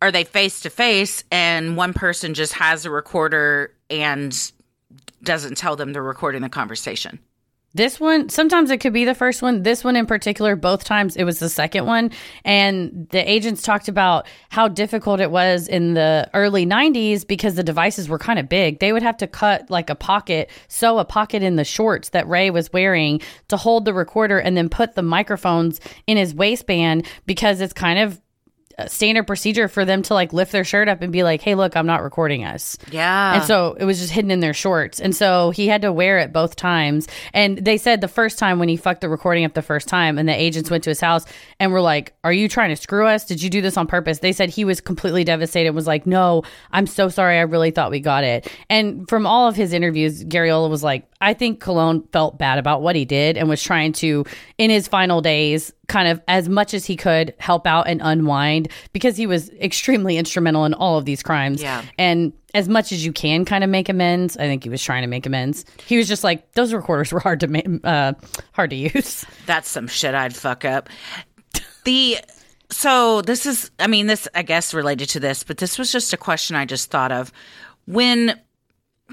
are 0.00 0.10
they 0.10 0.24
face 0.24 0.60
to 0.60 0.70
face 0.70 1.22
and 1.30 1.76
one 1.76 1.92
person 1.92 2.32
just 2.32 2.54
has 2.54 2.86
a 2.86 2.90
recorder 2.90 3.74
and 3.90 4.52
doesn't 5.22 5.58
tell 5.58 5.76
them 5.76 5.92
they're 5.92 6.02
recording 6.02 6.40
the 6.40 6.48
conversation? 6.48 7.18
This 7.76 8.00
one, 8.00 8.30
sometimes 8.30 8.70
it 8.70 8.78
could 8.78 8.94
be 8.94 9.04
the 9.04 9.14
first 9.14 9.42
one. 9.42 9.62
This 9.62 9.84
one 9.84 9.96
in 9.96 10.06
particular, 10.06 10.56
both 10.56 10.82
times 10.82 11.14
it 11.14 11.24
was 11.24 11.40
the 11.40 11.50
second 11.50 11.84
one. 11.84 12.10
And 12.42 13.06
the 13.10 13.30
agents 13.30 13.60
talked 13.60 13.88
about 13.88 14.26
how 14.48 14.66
difficult 14.66 15.20
it 15.20 15.30
was 15.30 15.68
in 15.68 15.92
the 15.92 16.30
early 16.32 16.64
90s 16.64 17.26
because 17.26 17.54
the 17.54 17.62
devices 17.62 18.08
were 18.08 18.18
kind 18.18 18.38
of 18.38 18.48
big. 18.48 18.78
They 18.78 18.94
would 18.94 19.02
have 19.02 19.18
to 19.18 19.26
cut 19.26 19.68
like 19.68 19.90
a 19.90 19.94
pocket, 19.94 20.48
sew 20.68 20.98
a 20.98 21.04
pocket 21.04 21.42
in 21.42 21.56
the 21.56 21.64
shorts 21.64 22.08
that 22.10 22.26
Ray 22.26 22.48
was 22.48 22.72
wearing 22.72 23.20
to 23.48 23.58
hold 23.58 23.84
the 23.84 23.92
recorder 23.92 24.38
and 24.38 24.56
then 24.56 24.70
put 24.70 24.94
the 24.94 25.02
microphones 25.02 25.78
in 26.06 26.16
his 26.16 26.34
waistband 26.34 27.06
because 27.26 27.60
it's 27.60 27.74
kind 27.74 27.98
of 27.98 28.18
standard 28.86 29.26
procedure 29.26 29.68
for 29.68 29.84
them 29.84 30.02
to 30.02 30.14
like 30.14 30.32
lift 30.32 30.52
their 30.52 30.64
shirt 30.64 30.88
up 30.88 31.00
and 31.02 31.12
be 31.12 31.22
like, 31.22 31.40
"Hey, 31.40 31.54
look, 31.54 31.76
I'm 31.76 31.86
not 31.86 32.02
recording 32.02 32.44
us." 32.44 32.76
Yeah. 32.90 33.34
And 33.34 33.44
so 33.44 33.76
it 33.78 33.84
was 33.84 33.98
just 33.98 34.12
hidden 34.12 34.30
in 34.30 34.40
their 34.40 34.54
shorts. 34.54 35.00
And 35.00 35.16
so 35.16 35.50
he 35.50 35.66
had 35.66 35.82
to 35.82 35.92
wear 35.92 36.18
it 36.18 36.32
both 36.32 36.56
times. 36.56 37.08
And 37.32 37.58
they 37.58 37.78
said 37.78 38.00
the 38.00 38.08
first 38.08 38.38
time 38.38 38.58
when 38.58 38.68
he 38.68 38.76
fucked 38.76 39.00
the 39.00 39.08
recording 39.08 39.44
up 39.44 39.54
the 39.54 39.62
first 39.62 39.88
time 39.88 40.18
and 40.18 40.28
the 40.28 40.34
agents 40.34 40.70
went 40.70 40.84
to 40.84 40.90
his 40.90 41.00
house 41.00 41.24
and 41.58 41.72
were 41.72 41.80
like, 41.80 42.14
"Are 42.22 42.32
you 42.32 42.48
trying 42.48 42.70
to 42.70 42.76
screw 42.76 43.06
us? 43.06 43.24
Did 43.24 43.42
you 43.42 43.48
do 43.48 43.62
this 43.62 43.76
on 43.76 43.86
purpose?" 43.86 44.18
They 44.18 44.32
said 44.32 44.50
he 44.50 44.64
was 44.64 44.80
completely 44.80 45.24
devastated 45.24 45.70
was 45.70 45.86
like, 45.86 46.06
"No, 46.06 46.42
I'm 46.70 46.86
so 46.86 47.08
sorry. 47.08 47.38
I 47.38 47.42
really 47.42 47.70
thought 47.70 47.90
we 47.90 48.00
got 48.00 48.24
it." 48.24 48.50
And 48.68 49.08
from 49.08 49.26
all 49.26 49.48
of 49.48 49.56
his 49.56 49.72
interviews, 49.72 50.24
Garriola 50.24 50.68
was 50.68 50.82
like, 50.82 51.06
I 51.20 51.32
think 51.32 51.60
Colon 51.60 52.02
felt 52.12 52.38
bad 52.38 52.58
about 52.58 52.82
what 52.82 52.94
he 52.94 53.04
did 53.04 53.36
and 53.36 53.48
was 53.48 53.62
trying 53.62 53.92
to, 53.94 54.24
in 54.58 54.70
his 54.70 54.86
final 54.86 55.22
days, 55.22 55.72
kind 55.88 56.08
of 56.08 56.20
as 56.28 56.48
much 56.48 56.74
as 56.74 56.84
he 56.84 56.96
could 56.96 57.32
help 57.38 57.66
out 57.66 57.88
and 57.88 58.00
unwind 58.02 58.65
because 58.92 59.16
he 59.16 59.26
was 59.26 59.50
extremely 59.50 60.16
instrumental 60.16 60.64
in 60.64 60.74
all 60.74 60.98
of 60.98 61.04
these 61.04 61.22
crimes. 61.22 61.62
Yeah. 61.62 61.82
And 61.98 62.32
as 62.54 62.68
much 62.68 62.92
as 62.92 63.04
you 63.04 63.12
can 63.12 63.44
kind 63.44 63.62
of 63.62 63.70
make 63.70 63.88
amends, 63.88 64.36
I 64.36 64.42
think 64.42 64.62
he 64.64 64.70
was 64.70 64.82
trying 64.82 65.02
to 65.02 65.08
make 65.08 65.26
amends. 65.26 65.64
He 65.86 65.96
was 65.96 66.08
just 66.08 66.24
like, 66.24 66.52
those 66.52 66.72
recorders 66.72 67.12
were 67.12 67.20
hard 67.20 67.40
to 67.40 67.48
ma- 67.48 67.88
uh, 67.88 68.12
hard 68.52 68.70
to 68.70 68.76
use. 68.94 69.24
That's 69.46 69.68
some 69.68 69.86
shit 69.88 70.14
I'd 70.14 70.34
fuck 70.34 70.64
up. 70.64 70.88
The 71.84 72.18
so 72.70 73.22
this 73.22 73.46
is 73.46 73.70
I 73.78 73.86
mean 73.86 74.06
this 74.06 74.26
I 74.34 74.42
guess 74.42 74.74
related 74.74 75.08
to 75.10 75.20
this, 75.20 75.44
but 75.44 75.58
this 75.58 75.78
was 75.78 75.92
just 75.92 76.12
a 76.12 76.16
question 76.16 76.56
I 76.56 76.64
just 76.64 76.90
thought 76.90 77.12
of. 77.12 77.32
When 77.86 78.40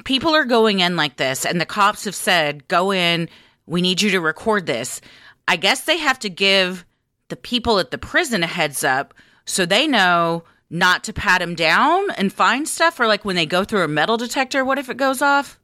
people 0.05 0.33
are 0.33 0.45
going 0.45 0.79
in 0.79 0.95
like 0.95 1.17
this 1.17 1.45
and 1.45 1.61
the 1.61 1.65
cops 1.65 2.05
have 2.05 2.15
said, 2.15 2.67
"Go 2.67 2.91
in, 2.91 3.29
we 3.67 3.81
need 3.81 4.01
you 4.01 4.09
to 4.11 4.19
record 4.19 4.65
this." 4.65 5.01
I 5.47 5.57
guess 5.57 5.81
they 5.83 5.97
have 5.97 6.17
to 6.19 6.29
give 6.29 6.85
the 7.27 7.35
people 7.35 7.77
at 7.79 7.91
the 7.91 7.97
prison 7.97 8.43
a 8.43 8.47
heads 8.47 8.83
up 8.83 9.13
so 9.45 9.65
they 9.65 9.87
know 9.87 10.43
not 10.69 11.03
to 11.03 11.13
pat 11.13 11.41
him 11.41 11.55
down 11.55 12.09
and 12.11 12.33
find 12.33 12.67
stuff 12.67 12.99
or 12.99 13.07
like 13.07 13.23
when 13.23 13.35
they 13.35 13.45
go 13.45 13.63
through 13.63 13.83
a 13.83 13.87
metal 13.87 14.17
detector, 14.17 14.65
what 14.65 14.79
if 14.79 14.89
it 14.89 14.97
goes 14.97 15.21
off? 15.21 15.59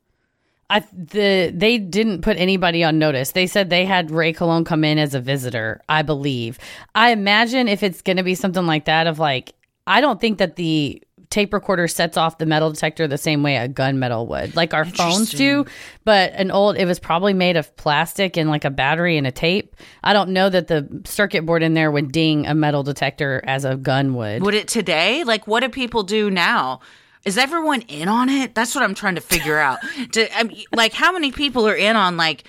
I 0.70 0.82
the 0.92 1.52
they 1.54 1.80
didn't 1.80 2.22
put 2.22 2.38
anybody 2.38 2.84
on 2.84 3.00
notice. 3.00 3.32
They 3.32 3.48
said 3.48 3.70
they 3.70 3.86
had 3.86 4.12
Ray 4.12 4.34
Colon 4.34 4.66
come 4.66 4.84
in 4.84 5.00
as 5.00 5.16
a 5.16 5.20
visitor, 5.20 5.82
I 5.90 6.04
believe. 6.04 6.60
I 6.94 7.10
imagine 7.10 7.68
if 7.68 7.82
it's 7.82 8.04
going 8.04 8.18
to 8.18 8.24
be 8.24 8.36
something 8.36 8.68
like 8.68 8.86
that 8.86 9.08
of 9.08 9.18
like 9.18 9.56
I 9.88 10.02
don't 10.02 10.22
think 10.22 10.38
that 10.38 10.56
the 10.58 11.02
tape 11.30 11.54
recorder 11.54 11.88
sets 11.88 12.18
off 12.18 12.40
the 12.40 12.46
metal 12.46 12.72
detector 12.72 13.08
the 13.08 13.18
same 13.18 13.44
way 13.44 13.56
a 13.58 13.68
gun 13.68 14.00
metal 14.00 14.26
would. 14.28 14.56
Like 14.56 14.74
our 14.74 14.86
phones 14.86 15.32
do, 15.32 15.66
but 16.04 16.34
an 16.34 16.50
old 16.50 16.78
it 16.78 16.86
was 16.86 17.00
probably 17.00 17.34
made 17.34 17.56
of 17.56 17.76
plastic 17.76 18.36
and 18.38 18.50
like 18.50 18.66
a 18.66 18.70
battery 18.70 19.18
and 19.18 19.28
a 19.28 19.32
tape. 19.32 19.76
I 20.04 20.14
don't 20.14 20.32
know 20.32 20.50
that 20.50 20.68
the 20.68 21.02
circuit 21.06 21.46
board 21.46 21.62
in 21.62 21.76
there 21.76 21.92
would 21.92 22.12
ding 22.12 22.48
a 22.48 22.56
metal 22.56 22.84
detector 22.84 23.42
as 23.46 23.64
a 23.64 23.76
gun 23.76 24.16
would. 24.16 24.42
Would 24.42 24.56
it 24.56 24.68
today? 24.68 25.24
Like, 25.24 25.48
what 25.48 25.60
do 25.60 25.70
people 25.70 26.04
do 26.04 26.32
now? 26.32 26.80
Is 27.26 27.38
everyone 27.38 27.82
in 27.82 28.08
on 28.08 28.30
it? 28.30 28.56
That's 28.56 28.74
what 28.74 28.84
I'm 28.84 28.96
trying 28.96 29.16
to 29.16 29.22
figure 29.22 29.60
out. 29.60 29.80
Do, 30.12 30.26
I 30.34 30.44
mean, 30.44 30.64
like, 30.74 30.94
how 30.94 31.12
many 31.12 31.34
people 31.34 31.68
are 31.68 31.76
in 31.76 31.98
on 31.98 32.16
like 32.16 32.46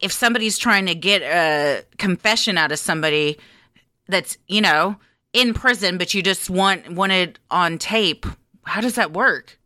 if 0.00 0.12
somebody's 0.12 0.56
trying 0.56 0.86
to 0.86 0.94
get 0.94 1.22
a 1.22 1.84
confession 1.98 2.56
out 2.56 2.72
of 2.72 2.78
somebody 2.78 3.38
that's 4.08 4.38
you 4.48 4.60
know 4.60 4.96
in 5.34 5.52
prison, 5.52 5.98
but 5.98 6.14
you 6.14 6.22
just 6.22 6.48
want 6.48 6.90
want 6.92 7.12
it 7.12 7.38
on 7.50 7.76
tape? 7.76 8.24
How 8.64 8.80
does 8.80 8.94
that 8.94 9.12
work? 9.12 9.58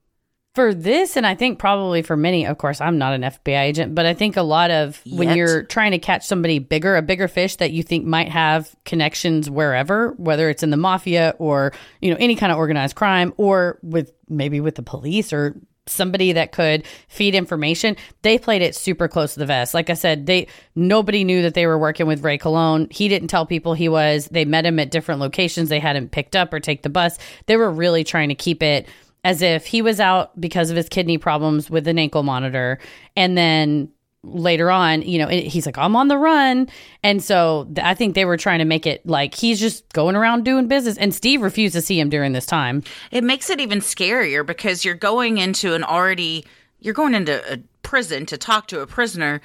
for 0.59 0.75
this 0.75 1.17
and 1.17 1.25
i 1.25 1.37
think 1.37 1.57
probably 1.57 2.03
for 2.03 2.17
many 2.17 2.45
of 2.45 2.59
course 2.59 2.81
i'm 2.81 2.99
not 2.99 3.13
an 3.13 3.23
fbi 3.23 3.61
agent 3.61 3.95
but 3.95 4.05
i 4.05 4.13
think 4.13 4.37
a 4.37 4.43
lot 4.43 4.73
of 4.73 5.01
when 5.07 5.37
you're 5.37 5.63
trying 5.63 5.93
to 5.93 6.01
catch 6.01 6.27
somebody 6.27 6.59
bigger 6.59 6.97
a 6.97 7.03
bigger 7.03 7.29
fish 7.29 7.55
that 7.55 7.71
you 7.71 7.81
think 7.81 8.05
might 8.05 8.29
have 8.29 8.75
connections 8.85 9.49
wherever 9.49 10.15
whether 10.17 10.51
it's 10.51 10.65
in 10.65 10.71
the 10.71 10.77
mafia 10.77 11.33
or 11.39 11.73
you 12.01 12.11
know 12.11 12.17
any 12.19 12.35
kind 12.35 12.51
of 12.51 12.59
organized 12.59 12.97
crime 12.97 13.33
or 13.37 13.79
with 13.85 14.11
maybe 14.29 14.59
with 14.59 14.75
the 14.75 14.83
police 14.83 15.33
or 15.33 15.55
somebody 15.89 16.33
that 16.33 16.53
could 16.53 16.85
feed 17.09 17.35
information 17.35 17.97
they 18.23 18.39
played 18.39 18.63
it 18.63 18.75
super 18.75 19.09
close 19.09 19.35
to 19.35 19.41
the 19.41 19.47
vest. 19.47 19.75
Like 19.75 19.91
i 19.91 19.95
said 19.95 20.27
they 20.27 20.47
nobody 20.75 21.25
knew 21.25 21.43
that 21.43 21.55
they 21.55 21.67
were 21.67 21.79
working 21.79 22.07
with 22.07 22.23
ray 22.23 22.39
Colon 22.39 22.89
he 22.91 23.09
didn't 23.09 23.29
tell 23.29 23.47
people 23.47 23.75
he 23.75 23.89
was. 23.89 24.27
They 24.27 24.45
met 24.45 24.67
him 24.67 24.79
at 24.79 24.91
different 24.91 25.21
locations. 25.21 25.69
They 25.69 25.81
hadn't 25.81 26.11
picked 26.11 26.37
up 26.37 26.53
or 26.53 26.61
take 26.61 26.83
the 26.83 26.91
bus. 26.91 27.19
They 27.47 27.57
were 27.57 27.71
really 27.71 28.05
trying 28.05 28.29
to 28.29 28.35
keep 28.35 28.63
it 28.63 28.89
as 29.25 29.43
if 29.43 29.67
he 29.67 29.83
was 29.83 30.01
out 30.01 30.39
because 30.41 30.71
of 30.71 30.77
his 30.77 30.89
kidney 30.89 31.19
problems 31.19 31.69
with 31.69 31.89
an 31.89 31.99
ankle 31.99 32.23
monitor. 32.23 32.79
And 33.17 33.37
then 33.37 33.91
later 34.25 34.71
on 34.71 35.01
you 35.03 35.17
know 35.19 35.29
it- 35.29 35.47
he's 35.47 35.65
like 35.65 35.79
i'm 35.79 35.95
on 35.95 36.09
the 36.09 36.19
run 36.19 36.69
and 37.05 37.23
so 37.23 37.69
th- 37.75 37.85
i 37.87 37.95
think 37.95 38.15
they 38.15 38.25
were 38.25 38.37
trying 38.37 38.59
to 38.59 38.65
make 38.65 38.85
it 38.85 39.07
like 39.07 39.33
he's 39.35 39.61
just 39.61 39.91
going 39.93 40.17
around 40.17 40.45
doing 40.45 40.67
business 40.67 40.99
and 40.99 41.15
steve 41.15 41.41
refused 41.41 41.73
to 41.75 41.81
see 41.81 42.01
him 42.01 42.09
during 42.09 42.33
this 42.33 42.45
time 42.45 42.83
It 43.13 43.23
makes 43.23 43.49
it 43.49 43.61
even 43.61 43.79
scarier 43.79 44.45
because 44.45 44.85
you're 44.85 44.95
going 44.97 45.39
into 45.39 45.75
an 45.75 45.85
already 45.85 46.45
you're 46.81 46.95
going 46.95 47.15
into 47.15 47.41
a 47.53 47.59
prison 47.83 48.27
to 48.27 48.37
talk 48.37 48.67
to 48.69 48.81
a 48.81 48.87
prisoner 48.89 49.41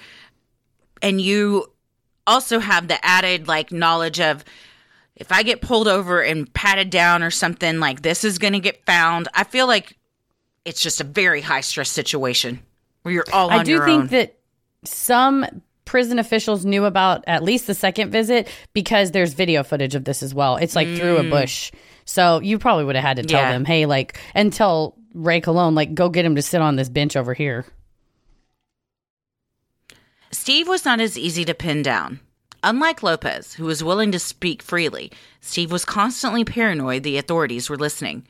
and 1.03 1.21
you 1.21 1.71
also 2.25 2.59
have 2.59 2.87
the 2.87 3.03
added 3.05 3.47
like 3.47 3.71
knowledge 3.71 4.19
of 4.19 4.43
if 5.15 5.31
I 5.31 5.43
get 5.43 5.61
pulled 5.61 5.87
over 5.87 6.21
and 6.21 6.51
patted 6.53 6.89
down 6.89 7.21
or 7.21 7.29
something 7.29 7.79
like 7.79 8.01
this 8.01 8.23
is 8.23 8.39
going 8.39 8.53
to 8.53 8.59
get 8.59 8.83
found. 8.85 9.27
I 9.35 9.43
feel 9.43 9.67
like 9.67 9.95
it's 10.65 10.81
just 10.81 10.99
a 11.01 11.03
very 11.03 11.41
high 11.41 11.61
stress 11.61 11.89
situation 11.89 12.59
where 13.03 13.13
you're 13.13 13.25
all 13.31 13.51
on 13.51 13.59
i 13.59 13.63
do 13.63 13.77
think 13.79 14.01
own. 14.03 14.07
that 14.07 14.37
some 14.83 15.45
prison 15.85 16.17
officials 16.19 16.65
knew 16.65 16.85
about 16.85 17.23
at 17.27 17.43
least 17.43 17.67
the 17.67 17.73
second 17.73 18.09
visit 18.11 18.47
because 18.73 19.11
there's 19.11 19.33
video 19.33 19.63
footage 19.63 19.95
of 19.95 20.05
this 20.05 20.23
as 20.23 20.33
well 20.33 20.55
it's 20.55 20.75
like 20.75 20.87
through 20.95 21.17
a 21.17 21.23
bush 21.29 21.71
so 22.05 22.39
you 22.39 22.57
probably 22.57 22.85
would 22.85 22.95
have 22.95 23.03
had 23.03 23.17
to 23.17 23.23
tell 23.23 23.41
Mm. 23.41 23.43
Yeah. 23.43 23.51
them 23.51 23.65
hey 23.65 23.85
like 23.85 24.17
and 24.33 24.51
tell 24.53 24.95
ray 25.13 25.41
Colon 25.41 25.75
like 25.75 25.93
go 25.93 26.07
get 26.09 26.23
him 26.25 26.35
to 26.35 26.41
sit 26.41 26.61
on 26.61 26.77
this 26.77 26.89
bench 26.89 27.15
over 27.17 27.33
here 27.33 27.65
Steve 30.31 30.67
was 30.67 30.83
not 30.85 30.99
as 30.99 31.17
easy 31.17 31.45
to 31.45 31.53
pin 31.53 31.83
down. 31.83 32.19
Unlike 32.63 33.03
Lopez, 33.03 33.53
who 33.53 33.65
was 33.65 33.83
willing 33.83 34.11
to 34.13 34.19
speak 34.19 34.63
freely, 34.63 35.11
Steve 35.41 35.71
was 35.71 35.85
constantly 35.85 36.43
paranoid 36.43 37.03
the 37.03 37.17
authorities 37.17 37.69
were 37.69 37.77
listening. 37.77 38.25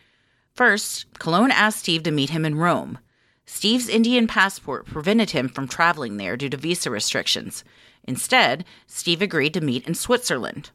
First, 0.53 1.05
Colon 1.19 1.51
asked 1.51 1.79
Steve 1.79 2.03
to 2.03 2.11
meet 2.11 2.31
him 2.31 2.43
in 2.45 2.55
Rome. 2.55 2.97
Steve's 3.45 3.89
Indian 3.89 4.27
passport 4.27 4.85
prevented 4.85 5.31
him 5.31 5.47
from 5.49 5.67
traveling 5.67 6.17
there 6.17 6.37
due 6.37 6.49
to 6.49 6.57
visa 6.57 6.89
restrictions. 6.89 7.63
Instead, 8.05 8.65
Steve 8.87 9.21
agreed 9.21 9.53
to 9.53 9.61
meet 9.61 9.87
in 9.87 9.93
Switzerland. 9.93 10.71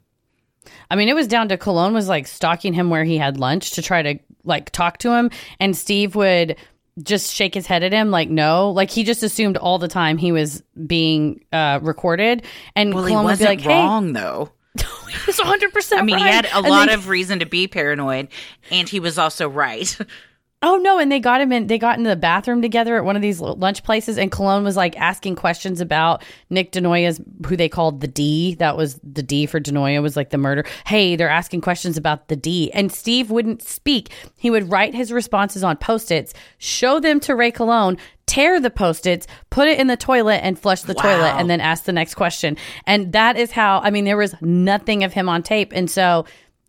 I 0.91 0.97
mean, 0.97 1.09
it 1.09 1.15
was 1.15 1.27
down 1.27 1.49
to 1.49 1.57
Colon 1.57 1.95
was 1.95 2.09
like 2.09 2.27
stalking 2.27 2.75
him 2.75 2.91
where 2.91 3.05
he 3.05 3.17
had 3.19 3.39
lunch 3.39 3.73
to 3.73 3.83
try 3.83 4.03
to 4.03 4.19
like 4.45 4.71
talk 4.71 4.99
to 4.99 5.13
him, 5.15 5.31
and 5.61 5.77
Steve 5.77 6.15
would 6.15 6.57
just 7.03 7.33
shake 7.35 7.55
his 7.55 7.67
head 7.67 7.85
at 7.85 7.93
him 7.93 8.11
like 8.11 8.29
no 8.29 8.71
like 8.73 8.91
he 8.91 9.05
just 9.05 9.23
assumed 9.23 9.57
all 9.57 9.79
the 9.79 9.87
time 9.87 10.19
he 10.19 10.33
was 10.33 10.65
being 10.85 11.41
uh 11.53 11.79
recorded 11.81 12.43
and 12.75 12.93
Well, 12.93 13.07
Colon 13.07 13.25
would 13.27 13.39
be 13.39 13.45
like 13.45 13.65
wrong 13.65 14.15
though. 14.15 14.51
he 14.77 15.17
was 15.27 15.37
100% 15.37 15.97
I 15.97 16.03
mean, 16.03 16.19
he 16.19 16.25
had 16.25 16.47
a 16.47 16.57
And 16.57 16.67
lot 16.69 16.89
they- 16.89 16.95
of 16.95 17.09
reason 17.09 17.39
to 17.39 17.47
be 17.47 17.69
paranoid, 17.69 18.29
and 18.71 18.89
he 18.89 18.99
was 19.01 19.17
also 19.19 19.49
right. 19.49 19.97
Oh 20.61 20.77
no! 20.77 20.99
And 20.99 21.13
they 21.13 21.21
got 21.21 21.41
him 21.41 21.53
in. 21.53 21.69
They 21.69 21.79
got 21.79 21.99
into 21.99 22.11
the 22.11 22.17
bathroom 22.17 22.61
together 22.61 22.97
at 22.97 23.05
one 23.05 23.15
of 23.15 23.23
these 23.23 23.41
lunch 23.41 23.85
places, 23.85 24.19
and 24.19 24.33
Colon 24.33 24.65
was 24.65 24.77
like 24.77 24.97
asking 24.97 25.37
questions 25.37 25.81
about 25.81 26.25
Nick 26.51 26.73
DeNoia's, 26.73 27.21
who 27.47 27.57
they 27.57 27.69
called 27.69 28.01
the 28.01 28.09
D. 28.09 28.57
That 28.57 28.77
was 28.77 28.99
the 29.05 29.23
D 29.23 29.47
for 29.47 29.61
DeNoia 29.61 30.03
was 30.03 30.17
like 30.17 30.31
the 30.31 30.39
murder. 30.39 30.65
Hey, 30.85 31.15
they're 31.15 31.29
asking 31.29 31.61
questions 31.61 31.97
about 31.97 32.27
the 32.27 32.35
D, 32.35 32.73
and 32.73 32.91
Steve 32.91 33.31
wouldn't 33.31 33.63
speak. 33.63 34.11
He 34.37 34.51
would 34.51 34.69
write 34.69 34.97
his 34.97 35.13
responses 35.13 35.63
on 35.63 35.77
post-its, 35.77 36.35
show 36.59 36.99
them 36.99 37.21
to 37.21 37.37
Ray 37.37 37.53
Colon, 37.53 37.97
tear 38.27 38.61
the 38.61 38.69
post-its, 38.69 39.29
put 39.51 39.69
it 39.69 39.79
in 39.79 39.87
the 39.87 39.97
toilet, 39.97 40.41
and 40.43 40.59
flush 40.59 40.83
the 40.83 40.95
toilet, 40.95 41.35
and 41.37 41.49
then 41.49 41.61
ask 41.61 41.85
the 41.85 41.93
next 41.93 42.15
question. 42.15 42.57
And 42.85 43.13
that 43.13 43.37
is 43.37 43.53
how. 43.53 43.79
I 43.85 43.91
mean, 43.91 44.07
there 44.07 44.17
was 44.17 44.35
nothing 44.41 45.05
of 45.05 45.13
him 45.13 45.29
on 45.29 45.45
tape, 45.45 45.73
and 45.73 45.89
so 45.89 46.25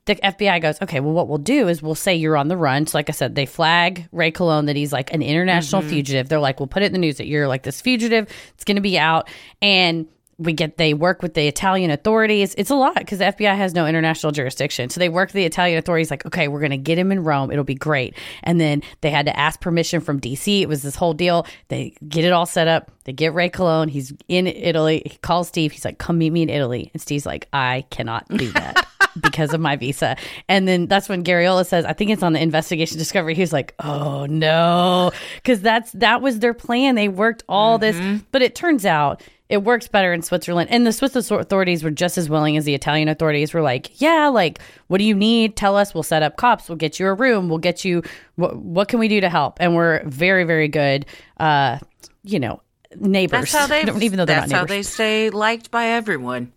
the 0.06 0.16
FBI 0.16 0.62
goes, 0.62 0.82
okay, 0.82 1.00
well, 1.00 1.14
what 1.14 1.28
we'll 1.28 1.38
do 1.38 1.68
is 1.68 1.84
we'll 1.84 1.96
say 1.96 2.16
you're 2.16 2.38
on 2.38 2.48
the 2.48 2.58
run. 2.58 2.88
So, 2.88 2.98
like 2.98 3.10
I 3.10 3.12
said, 3.12 3.36
they 3.36 3.46
flag 3.46 4.08
Ray 4.12 4.32
Colon 4.32 4.66
that 4.66 4.76
he's 4.76 4.92
like 4.92 5.14
an 5.14 5.22
international 5.22 5.82
mm-hmm. 5.82 5.92
fugitive. 5.92 6.30
They're 6.30 6.40
like, 6.40 6.60
we'll 6.60 6.68
put 6.68 6.82
it 6.82 6.88
in 6.88 6.94
the 6.94 7.00
news 7.00 7.18
that 7.18 7.28
you're 7.28 7.48
like 7.48 7.64
this 7.64 7.80
fugitive. 7.80 8.28
It's 8.56 8.64
going 8.64 8.78
to 8.78 8.82
be 8.82 8.98
out. 8.98 9.30
And 9.62 10.08
we 10.40 10.54
get, 10.54 10.78
they 10.78 10.94
work 10.94 11.22
with 11.22 11.34
the 11.34 11.48
Italian 11.48 11.92
authorities. 11.92 12.56
It's 12.58 12.70
a 12.70 12.76
lot 12.76 12.96
because 12.96 13.20
the 13.20 13.26
FBI 13.26 13.56
has 13.56 13.76
no 13.76 13.86
international 13.86 14.32
jurisdiction. 14.32 14.90
So 14.90 15.00
they 15.00 15.10
work 15.10 15.30
with 15.30 15.34
the 15.34 15.44
Italian 15.44 15.78
authorities, 15.78 16.10
like, 16.10 16.26
okay, 16.26 16.48
we're 16.48 16.62
going 16.62 16.72
to 16.72 16.78
get 16.78 16.98
him 16.98 17.12
in 17.12 17.24
Rome. 17.24 17.52
It'll 17.52 17.66
be 17.66 17.76
great. 17.76 18.16
And 18.42 18.60
then 18.60 18.82
they 19.02 19.10
had 19.12 19.26
to 19.26 19.38
ask 19.38 19.60
permission 19.60 20.00
from 20.00 20.20
DC. 20.22 20.62
It 20.62 20.70
was 20.70 20.82
this 20.82 20.96
whole 20.96 21.14
deal. 21.14 21.46
They 21.68 21.94
get 22.08 22.24
it 22.24 22.32
all 22.32 22.46
set 22.46 22.70
up. 22.70 22.90
They 23.04 23.12
get 23.12 23.34
Ray 23.34 23.50
Colon. 23.50 23.90
He's 23.90 24.14
in 24.30 24.48
Italy. 24.48 25.04
He 25.06 25.18
calls 25.18 25.50
Steve. 25.50 25.74
He's 25.74 25.84
like, 25.84 25.98
come 25.98 26.18
meet 26.18 26.32
me 26.32 26.42
in 26.42 26.50
Italy. 26.50 26.90
And 26.94 27.02
Steve's 27.02 27.26
like, 27.26 27.48
I 27.52 27.86
cannot 27.90 28.28
do 28.30 28.50
that 28.54 28.88
because 29.20 29.54
of 29.54 29.62
my 29.62 29.76
visa. 29.76 30.16
And 30.48 30.68
then 30.68 30.88
that's 30.88 31.10
when 31.10 31.24
Garriola 31.24 31.66
says, 31.66 31.86
I 31.86 31.94
think 31.94 32.12
it's 32.12 32.24
on 32.24 32.34
the 32.34 32.42
investigation 32.42 32.98
discovery. 32.98 33.36
He 33.36 33.42
was 33.42 33.54
like, 33.54 33.74
oh 33.80 34.26
no. 34.28 35.12
Cause 35.44 35.62
that's, 35.62 35.92
that 35.94 36.22
was 36.22 36.40
their 36.40 36.54
plan. 36.54 36.96
They 36.96 37.08
worked 37.08 37.44
all 37.50 37.78
this, 37.78 38.00
but 38.32 38.42
it 38.42 38.56
turns 38.56 38.86
out 38.86 39.22
it 39.50 39.64
works 39.64 39.88
better 39.88 40.14
in 40.14 40.22
Switzerland. 40.22 40.70
And 40.70 40.86
the 40.86 40.94
Swiss 40.94 41.16
authorities 41.16 41.84
were 41.84 41.90
just 41.90 42.18
as 42.20 42.30
willing 42.30 42.56
as 42.56 42.66
the 42.66 42.76
Italian 42.76 43.08
authorities 43.08 43.52
were 43.52 43.64
like, 43.64 44.00
yeah, 44.00 44.28
like, 44.28 44.60
what 44.88 45.00
do 45.00 45.04
you 45.04 45.16
need? 45.16 45.56
Tell 45.56 45.76
us. 45.76 45.94
We'll 45.94 46.04
set 46.04 46.22
up 46.22 46.38
cops. 46.38 46.70
We'll 46.70 46.78
get 46.78 47.00
you 47.00 47.08
a 47.08 47.14
room. 47.16 47.50
We'll 47.50 47.58
get 47.58 47.84
you, 47.84 48.04
what, 48.36 48.56
what 48.58 48.88
can 48.88 49.00
we 49.00 49.08
do 49.08 49.20
to 49.22 49.30
help? 49.30 49.58
And 49.60 49.76
we're 49.76 50.04
very, 50.06 50.44
very 50.44 50.68
good, 50.68 51.08
uh, 51.40 51.80
you 52.24 52.40
know, 52.40 52.62
neighbors. 52.96 53.52
That's 53.52 53.54
how 53.54 53.68
they. 53.96 54.06
even 54.06 54.18
though 54.18 54.26
they're 54.26 54.42
that's 54.42 54.52
not 54.52 54.56
how 54.56 54.64
neighbors 54.66 54.70
they 54.70 54.84
stay 54.84 55.30
liked 55.32 55.72
by 55.72 55.88
everyone. 55.88 56.54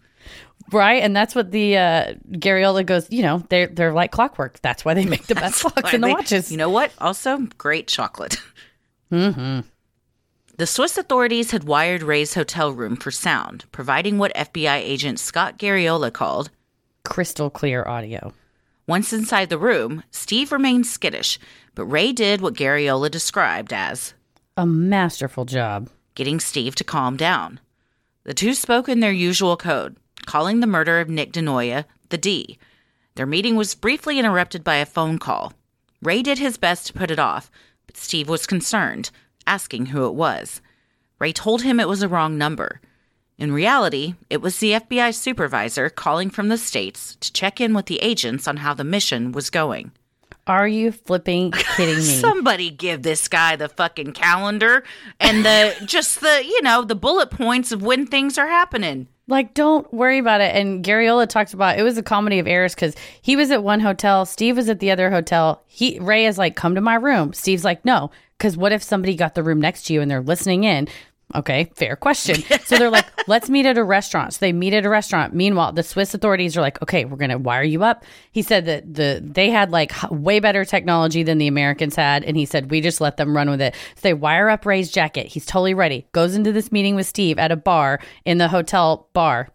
Right? 0.72 1.02
And 1.02 1.14
that's 1.14 1.34
what 1.34 1.50
the 1.50 1.76
uh, 1.76 2.14
Garriola 2.32 2.84
goes. 2.84 3.10
You 3.10 3.22
know, 3.22 3.42
they're 3.48 3.66
they're 3.68 3.92
like 3.92 4.10
clockwork. 4.12 4.60
That's 4.62 4.84
why 4.84 4.94
they 4.94 5.04
make 5.04 5.26
the 5.26 5.34
best 5.44 5.62
clocks 5.62 5.92
and 5.92 6.02
the 6.02 6.08
They- 6.08 6.12
watches. 6.12 6.50
You 6.50 6.58
know 6.58 6.70
what? 6.70 6.92
Also, 6.98 7.38
great 7.58 7.88
chocolate. 7.88 8.36
mm-hmm. 9.12 9.60
The 10.56 10.66
Swiss 10.66 10.98
authorities 10.98 11.50
had 11.50 11.64
wired 11.64 12.02
Ray's 12.02 12.34
hotel 12.34 12.72
room 12.72 12.96
for 12.96 13.10
sound, 13.10 13.64
providing 13.72 14.18
what 14.18 14.34
FBI 14.34 14.76
agent 14.76 15.18
Scott 15.18 15.58
Garriola 15.58 16.12
called. 16.12 16.50
Crystal 17.04 17.50
clear 17.50 17.84
audio. 17.86 18.32
Once 18.86 19.12
inside 19.12 19.48
the 19.48 19.58
room, 19.58 20.02
Steve 20.10 20.52
remained 20.52 20.86
skittish, 20.86 21.38
but 21.74 21.84
Ray 21.86 22.12
did 22.12 22.40
what 22.40 22.54
Garriola 22.54 23.10
described 23.10 23.72
as 23.72 24.12
A 24.56 24.66
masterful 24.66 25.46
job. 25.46 25.88
getting 26.14 26.38
Steve 26.38 26.74
to 26.76 26.84
calm 26.84 27.16
down. 27.16 27.58
The 28.24 28.34
two 28.34 28.54
spoke 28.54 28.88
in 28.88 29.00
their 29.00 29.10
usual 29.12 29.56
code, 29.56 29.96
calling 30.26 30.60
the 30.60 30.66
murder 30.66 31.00
of 31.00 31.08
Nick 31.08 31.32
DeNoia 31.32 31.84
the 32.10 32.18
D. 32.18 32.58
Their 33.14 33.26
meeting 33.26 33.56
was 33.56 33.74
briefly 33.74 34.18
interrupted 34.18 34.62
by 34.62 34.76
a 34.76 34.86
phone 34.86 35.18
call. 35.18 35.54
Ray 36.02 36.22
did 36.22 36.38
his 36.38 36.56
best 36.56 36.86
to 36.86 36.92
put 36.92 37.10
it 37.10 37.18
off, 37.18 37.50
but 37.86 37.96
Steve 37.96 38.28
was 38.28 38.46
concerned, 38.46 39.10
asking 39.46 39.86
who 39.86 40.06
it 40.06 40.14
was. 40.14 40.60
Ray 41.18 41.32
told 41.32 41.62
him 41.62 41.78
it 41.80 41.88
was 41.88 42.02
a 42.02 42.08
wrong 42.08 42.36
number. 42.36 42.80
In 43.38 43.52
reality, 43.52 44.14
it 44.30 44.40
was 44.40 44.58
the 44.58 44.72
FBI 44.72 45.14
supervisor 45.14 45.88
calling 45.88 46.30
from 46.30 46.48
the 46.48 46.58
States 46.58 47.16
to 47.16 47.32
check 47.32 47.60
in 47.60 47.74
with 47.74 47.86
the 47.86 47.98
agents 47.98 48.46
on 48.46 48.58
how 48.58 48.74
the 48.74 48.84
mission 48.84 49.32
was 49.32 49.50
going. 49.50 49.92
Are 50.46 50.66
you 50.66 50.90
flipping 50.92 51.52
kidding 51.52 51.96
me? 51.96 52.02
Somebody 52.02 52.70
give 52.70 53.02
this 53.02 53.28
guy 53.28 53.56
the 53.56 53.68
fucking 53.68 54.12
calendar 54.12 54.84
and 55.20 55.44
the 55.44 55.74
just 55.84 56.20
the 56.20 56.44
you 56.44 56.62
know 56.62 56.82
the 56.82 56.94
bullet 56.94 57.30
points 57.30 57.72
of 57.72 57.82
when 57.82 58.06
things 58.06 58.38
are 58.38 58.48
happening. 58.48 59.06
Like, 59.32 59.54
don't 59.54 59.90
worry 59.94 60.18
about 60.18 60.42
it. 60.42 60.54
And 60.54 60.84
Garriola 60.84 61.26
talks 61.26 61.54
about 61.54 61.78
it 61.78 61.82
was 61.82 61.96
a 61.96 62.02
comedy 62.02 62.38
of 62.38 62.46
errors 62.46 62.74
because 62.74 62.94
he 63.22 63.34
was 63.34 63.50
at 63.50 63.64
one 63.64 63.80
hotel, 63.80 64.26
Steve 64.26 64.56
was 64.56 64.68
at 64.68 64.78
the 64.78 64.90
other 64.90 65.10
hotel. 65.10 65.62
He 65.66 65.98
Ray 65.98 66.26
is 66.26 66.36
like, 66.36 66.54
"Come 66.54 66.74
to 66.74 66.82
my 66.82 66.96
room." 66.96 67.32
Steve's 67.32 67.64
like, 67.64 67.82
"No," 67.82 68.10
because 68.36 68.58
what 68.58 68.72
if 68.72 68.82
somebody 68.82 69.14
got 69.14 69.34
the 69.34 69.42
room 69.42 69.58
next 69.58 69.84
to 69.84 69.94
you 69.94 70.02
and 70.02 70.10
they're 70.10 70.20
listening 70.20 70.64
in? 70.64 70.86
Okay, 71.34 71.70
fair 71.74 71.96
question. 71.96 72.42
So 72.64 72.78
they're 72.78 72.90
like, 72.90 73.06
let's 73.28 73.50
meet 73.50 73.66
at 73.66 73.76
a 73.76 73.84
restaurant. 73.84 74.32
So 74.34 74.38
they 74.40 74.52
meet 74.52 74.72
at 74.72 74.86
a 74.86 74.88
restaurant. 74.88 75.34
Meanwhile, 75.34 75.72
the 75.72 75.82
Swiss 75.82 76.14
authorities 76.14 76.56
are 76.56 76.60
like, 76.60 76.80
okay, 76.80 77.04
we're 77.04 77.16
gonna 77.16 77.36
wire 77.36 77.62
you 77.62 77.82
up. 77.82 78.04
He 78.30 78.40
said 78.40 78.64
that 78.66 78.94
the 78.94 79.20
they 79.22 79.50
had 79.50 79.70
like 79.70 79.92
way 80.10 80.40
better 80.40 80.64
technology 80.64 81.22
than 81.22 81.38
the 81.38 81.48
Americans 81.48 81.96
had, 81.96 82.24
and 82.24 82.36
he 82.36 82.46
said 82.46 82.70
we 82.70 82.80
just 82.80 83.00
let 83.00 83.16
them 83.16 83.36
run 83.36 83.50
with 83.50 83.60
it. 83.60 83.74
So 83.96 84.00
they 84.02 84.14
wire 84.14 84.48
up 84.48 84.64
Ray's 84.64 84.90
jacket. 84.90 85.26
He's 85.26 85.44
totally 85.44 85.74
ready. 85.74 86.06
Goes 86.12 86.34
into 86.34 86.52
this 86.52 86.72
meeting 86.72 86.94
with 86.94 87.06
Steve 87.06 87.38
at 87.38 87.52
a 87.52 87.56
bar 87.56 88.00
in 88.24 88.38
the 88.38 88.48
hotel 88.48 89.08
bar. 89.12 89.48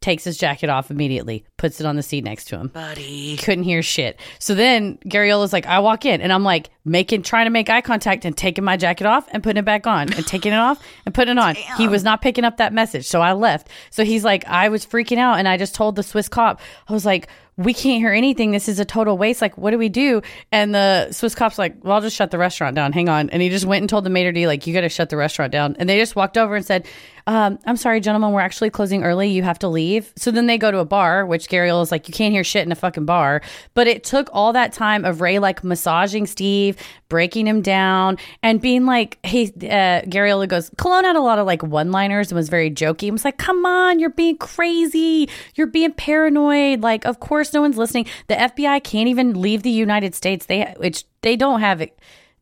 Takes 0.00 0.24
his 0.24 0.38
jacket 0.38 0.70
off 0.70 0.90
immediately, 0.90 1.44
puts 1.58 1.78
it 1.78 1.84
on 1.84 1.96
the 1.96 2.02
seat 2.02 2.24
next 2.24 2.46
to 2.46 2.56
him 2.56 2.68
Buddy. 2.68 3.36
couldn't 3.36 3.64
hear 3.64 3.82
shit. 3.82 4.18
So 4.38 4.54
then 4.54 4.96
Garriola's 5.04 5.52
like, 5.52 5.66
I 5.66 5.80
walk 5.80 6.06
in 6.06 6.22
and 6.22 6.32
I'm 6.32 6.42
like 6.42 6.70
making, 6.86 7.22
trying 7.22 7.44
to 7.44 7.50
make 7.50 7.68
eye 7.68 7.82
contact 7.82 8.24
and 8.24 8.34
taking 8.34 8.64
my 8.64 8.78
jacket 8.78 9.06
off 9.06 9.28
and 9.30 9.42
putting 9.42 9.58
it 9.58 9.66
back 9.66 9.86
on 9.86 10.10
and 10.14 10.26
taking 10.26 10.54
it 10.54 10.58
off 10.58 10.82
and 11.04 11.14
putting 11.14 11.36
it 11.36 11.38
on. 11.38 11.54
He 11.76 11.86
was 11.86 12.02
not 12.02 12.22
picking 12.22 12.44
up 12.44 12.56
that 12.56 12.72
message. 12.72 13.06
So 13.06 13.20
I 13.20 13.34
left. 13.34 13.68
So 13.90 14.02
he's 14.02 14.24
like, 14.24 14.46
I 14.46 14.70
was 14.70 14.86
freaking 14.86 15.18
out 15.18 15.38
and 15.38 15.46
I 15.46 15.58
just 15.58 15.74
told 15.74 15.96
the 15.96 16.02
Swiss 16.02 16.28
cop, 16.28 16.62
I 16.88 16.94
was 16.94 17.04
like, 17.04 17.28
we 17.58 17.74
can't 17.74 18.00
hear 18.00 18.12
anything. 18.12 18.52
This 18.52 18.70
is 18.70 18.80
a 18.80 18.86
total 18.86 19.18
waste. 19.18 19.42
Like, 19.42 19.58
what 19.58 19.70
do 19.72 19.76
we 19.76 19.90
do? 19.90 20.22
And 20.50 20.74
the 20.74 21.12
Swiss 21.12 21.34
cop's 21.34 21.58
like, 21.58 21.76
well, 21.84 21.92
I'll 21.96 22.00
just 22.00 22.16
shut 22.16 22.30
the 22.30 22.38
restaurant 22.38 22.74
down. 22.74 22.92
Hang 22.92 23.10
on. 23.10 23.28
And 23.28 23.42
he 23.42 23.50
just 23.50 23.66
went 23.66 23.82
and 23.82 23.90
told 23.90 24.04
the 24.04 24.10
maitre 24.10 24.32
d' 24.32 24.46
like, 24.46 24.66
you 24.66 24.72
got 24.72 24.80
to 24.80 24.88
shut 24.88 25.10
the 25.10 25.18
restaurant 25.18 25.52
down. 25.52 25.76
And 25.78 25.86
they 25.86 25.98
just 25.98 26.16
walked 26.16 26.38
over 26.38 26.56
and 26.56 26.64
said, 26.64 26.86
um, 27.30 27.60
I'm 27.64 27.76
sorry, 27.76 28.00
gentlemen, 28.00 28.32
we're 28.32 28.40
actually 28.40 28.70
closing 28.70 29.04
early. 29.04 29.28
You 29.28 29.44
have 29.44 29.60
to 29.60 29.68
leave. 29.68 30.12
So 30.16 30.32
then 30.32 30.48
they 30.48 30.58
go 30.58 30.72
to 30.72 30.78
a 30.78 30.84
bar, 30.84 31.24
which 31.24 31.48
Garriola 31.48 31.80
is 31.80 31.92
like, 31.92 32.08
you 32.08 32.12
can't 32.12 32.34
hear 32.34 32.42
shit 32.42 32.66
in 32.66 32.72
a 32.72 32.74
fucking 32.74 33.04
bar. 33.04 33.40
But 33.72 33.86
it 33.86 34.02
took 34.02 34.28
all 34.32 34.52
that 34.52 34.72
time 34.72 35.04
of 35.04 35.20
Ray 35.20 35.38
like 35.38 35.62
massaging 35.62 36.26
Steve, 36.26 36.76
breaking 37.08 37.46
him 37.46 37.62
down, 37.62 38.18
and 38.42 38.60
being 38.60 38.84
like, 38.84 39.20
hey, 39.22 39.44
uh, 39.44 40.02
Garriola 40.10 40.48
goes, 40.48 40.72
Colon 40.76 41.04
had 41.04 41.14
a 41.14 41.20
lot 41.20 41.38
of 41.38 41.46
like 41.46 41.62
one 41.62 41.92
liners 41.92 42.32
and 42.32 42.36
was 42.36 42.48
very 42.48 42.68
jokey. 42.68 43.02
He 43.02 43.10
was 43.12 43.24
like, 43.24 43.38
come 43.38 43.64
on, 43.64 44.00
you're 44.00 44.10
being 44.10 44.36
crazy. 44.36 45.28
You're 45.54 45.68
being 45.68 45.92
paranoid. 45.92 46.80
Like, 46.80 47.06
of 47.06 47.20
course, 47.20 47.52
no 47.52 47.60
one's 47.60 47.78
listening. 47.78 48.06
The 48.26 48.34
FBI 48.34 48.82
can't 48.82 49.08
even 49.08 49.40
leave 49.40 49.62
the 49.62 49.70
United 49.70 50.16
States. 50.16 50.46
They, 50.46 50.74
which 50.78 51.04
they 51.22 51.36
don't 51.36 51.60
have 51.60 51.80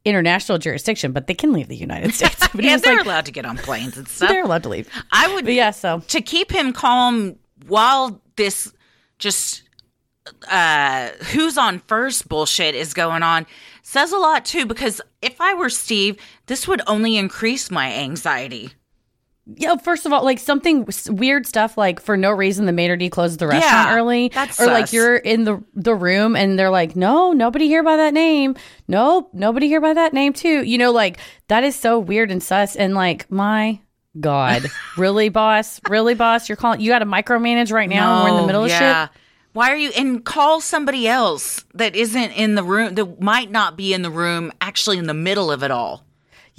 international 0.04 0.58
jurisdiction, 0.58 1.12
but 1.12 1.26
they 1.26 1.34
can 1.34 1.52
leave 1.52 1.68
the 1.68 1.76
United 1.76 2.14
States. 2.14 2.48
But 2.54 2.64
Yeah, 2.64 2.76
they're 2.78 2.96
like, 2.96 3.04
allowed 3.04 3.26
to 3.26 3.32
get 3.32 3.44
on 3.44 3.56
planes 3.58 3.96
and 3.96 4.08
stuff. 4.08 4.28
they're 4.30 4.44
allowed 4.44 4.62
to 4.62 4.68
leave. 4.70 4.88
I 5.12 5.32
would 5.34 5.44
But 5.44 5.54
yeah, 5.54 5.70
so 5.70 6.00
to 6.08 6.20
keep 6.22 6.50
him 6.50 6.72
calm 6.72 7.36
while 7.66 8.20
this 8.36 8.72
just 9.18 9.62
uh 10.50 11.08
who's 11.32 11.56
on 11.58 11.78
first 11.80 12.28
bullshit 12.28 12.74
is 12.74 12.92
going 12.94 13.22
on 13.22 13.46
says 13.82 14.12
a 14.12 14.18
lot 14.18 14.44
too 14.44 14.66
because 14.66 15.00
if 15.22 15.40
I 15.40 15.54
were 15.54 15.70
Steve, 15.70 16.16
this 16.46 16.68
would 16.68 16.82
only 16.86 17.16
increase 17.16 17.70
my 17.70 17.92
anxiety. 17.92 18.72
Yeah, 19.56 19.76
first 19.76 20.04
of 20.04 20.12
all, 20.12 20.24
like 20.24 20.38
something 20.38 20.86
weird 21.08 21.46
stuff, 21.46 21.78
like 21.78 22.00
for 22.00 22.16
no 22.18 22.30
reason, 22.30 22.66
the 22.66 22.72
maitre 22.72 22.96
d 22.98 23.08
closes 23.08 23.38
the 23.38 23.46
restaurant 23.46 23.88
Yeah, 23.88 23.96
early, 23.96 24.28
that's 24.28 24.60
or 24.60 24.66
like 24.66 24.92
you're 24.92 25.16
in 25.16 25.44
the 25.44 25.64
the 25.74 25.94
room 25.94 26.36
and 26.36 26.58
they're 26.58 26.70
like, 26.70 26.94
no, 26.96 27.32
nobody 27.32 27.66
here 27.66 27.82
by 27.82 27.96
that 27.96 28.12
name, 28.12 28.56
nope, 28.88 29.30
nobody 29.32 29.66
here 29.66 29.80
by 29.80 29.94
that 29.94 30.12
name 30.12 30.32
too. 30.34 30.62
You 30.64 30.76
know, 30.76 30.92
like 30.92 31.18
that 31.48 31.64
is 31.64 31.74
so 31.74 31.98
weird 31.98 32.30
and 32.30 32.42
sus. 32.42 32.76
And 32.76 32.94
like, 32.94 33.30
my 33.30 33.80
God, 34.20 34.66
really, 34.98 35.30
boss, 35.30 35.80
really, 35.88 36.14
boss, 36.14 36.48
you're 36.48 36.56
calling, 36.56 36.80
you 36.80 36.90
got 36.90 36.98
to 36.98 37.06
micromanage 37.06 37.72
right 37.72 37.88
now. 37.88 38.22
We're 38.22 38.28
in 38.28 38.34
the 38.36 38.40
No, 38.42 38.46
middle 38.46 38.64
of 38.64 38.68
yeah. 38.70 39.06
shit. 39.06 39.12
Why 39.54 39.70
are 39.70 39.76
you 39.76 39.90
and 39.96 40.22
call 40.24 40.60
somebody 40.60 41.08
else 41.08 41.64
that 41.74 41.96
isn't 41.96 42.32
in 42.32 42.54
the 42.54 42.62
room 42.62 42.94
that 42.96 43.20
might 43.20 43.50
not 43.50 43.76
be 43.78 43.94
in 43.94 44.02
the 44.02 44.10
room 44.10 44.52
actually 44.60 44.98
in 44.98 45.06
the 45.06 45.14
middle 45.14 45.50
of 45.50 45.62
it 45.64 45.70
all. 45.70 46.04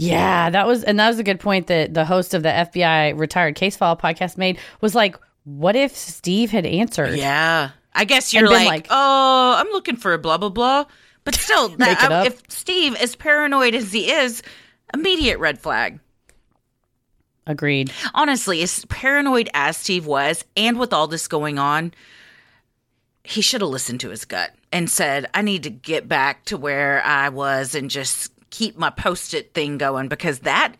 Yeah, 0.08 0.50
that 0.50 0.66
was, 0.66 0.84
and 0.84 1.00
that 1.00 1.08
was 1.10 1.20
a 1.20 1.24
good 1.24 1.40
point 1.40 1.68
that 1.68 1.94
the 1.94 2.06
host 2.06 2.34
of 2.34 2.44
the 2.44 2.50
FBI 2.50 3.18
retired 3.20 3.56
case 3.56 3.76
file 3.76 3.98
podcast 3.98 4.38
made 4.38 4.58
was 4.82 4.96
like, 4.96 5.18
what 5.44 5.76
if 5.76 5.96
Steve 5.96 6.52
had 6.52 6.66
answered? 6.66 7.18
Yeah. 7.18 7.72
I 7.94 8.06
guess 8.06 8.34
you're 8.34 8.50
like, 8.50 8.68
like- 8.68 8.88
oh, 8.90 9.56
I'm 9.58 9.68
looking 9.72 9.96
for 9.98 10.14
a 10.14 10.18
blah 10.20 10.38
blah 10.38 10.50
blah. 10.50 10.86
But 11.26 11.36
still, 11.36 11.70
that, 11.78 12.12
I- 12.12 12.26
if 12.28 12.42
Steve, 12.50 12.96
as 12.96 13.16
paranoid 13.16 13.76
as 13.76 13.92
he 13.92 14.12
is, 14.12 14.42
immediate 14.94 15.38
red 15.40 15.60
flag. 15.60 16.00
Agreed. 17.48 17.92
Honestly, 18.14 18.62
as 18.62 18.86
paranoid 18.86 19.50
as 19.54 19.76
Steve 19.76 20.06
was, 20.06 20.46
and 20.56 20.80
with 20.80 20.94
all 20.94 21.08
this 21.08 21.28
going 21.28 21.58
on, 21.58 21.94
he 23.24 23.42
should 23.42 23.62
have 23.62 23.70
listened 23.72 24.00
to 24.02 24.10
his 24.10 24.24
gut 24.26 24.52
and 24.72 24.90
said, 24.90 25.26
I 25.34 25.42
need 25.42 25.64
to 25.64 25.70
get 25.72 26.08
back 26.08 26.46
to 26.46 26.58
where 26.58 27.04
I 27.04 27.30
was 27.30 27.74
and 27.74 27.90
just 27.90 28.32
keep 28.50 28.78
my 28.78 28.90
post 28.90 29.34
it 29.34 29.54
thing 29.54 29.78
going 29.78 30.08
because 30.08 30.40
that 30.40 30.76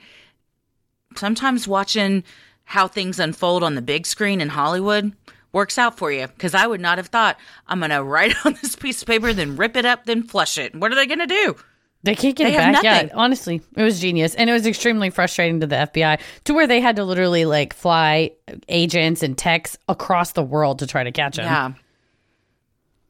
sometimes 1.16 1.68
watching 1.68 2.24
how 2.66 2.88
things 2.88 3.20
unfold 3.20 3.64
on 3.64 3.76
the 3.76 3.82
big 3.82 4.06
screen 4.06 4.42
in 4.42 4.50
Hollywood 4.50 5.14
works 5.52 5.78
out 5.78 5.98
for 5.98 6.12
you 6.12 6.28
because 6.28 6.54
I 6.54 6.68
would 6.68 6.82
not 6.82 6.98
have 6.98 7.08
thought 7.08 7.38
I'm 7.68 7.80
going 7.80 7.90
to 7.90 8.04
write 8.04 8.36
on 8.46 8.54
this 8.62 8.76
piece 8.76 9.02
of 9.02 9.08
paper, 9.08 9.34
then 9.34 9.56
rip 9.56 9.76
it 9.76 9.86
up, 9.86 10.06
then 10.06 10.24
flush 10.24 10.58
it. 10.58 10.76
What 10.76 10.92
are 10.92 10.96
they 10.96 11.08
going 11.08 11.20
to 11.20 11.28
do? 11.28 11.56
They 12.02 12.16
can't 12.16 12.36
get 12.36 12.46
They 12.46 12.56
it 12.56 12.62
have 12.62 12.76
back. 12.76 12.84
Yeah, 12.84 12.94
nothing. 12.94 13.12
honestly, 13.14 13.62
it 13.76 13.84
was 13.84 14.00
genius, 14.00 14.34
and 14.34 14.50
it 14.50 14.54
was 14.54 14.66
extremely 14.66 15.10
frustrating 15.10 15.60
to 15.60 15.68
the 15.68 15.76
FBI 15.76 16.22
to 16.46 16.54
where 16.54 16.66
they 16.66 16.80
had 16.80 16.96
to 16.96 17.04
literally 17.04 17.44
like 17.44 17.74
fly 17.74 18.32
agents 18.70 19.22
and 19.22 19.38
techs 19.38 19.78
across 19.90 20.32
the 20.32 20.44
world 20.44 20.80
to 20.80 20.88
try 20.88 21.04
to 21.04 21.12
catch 21.12 21.38
him. 21.38 21.44
Yeah. 21.44 21.74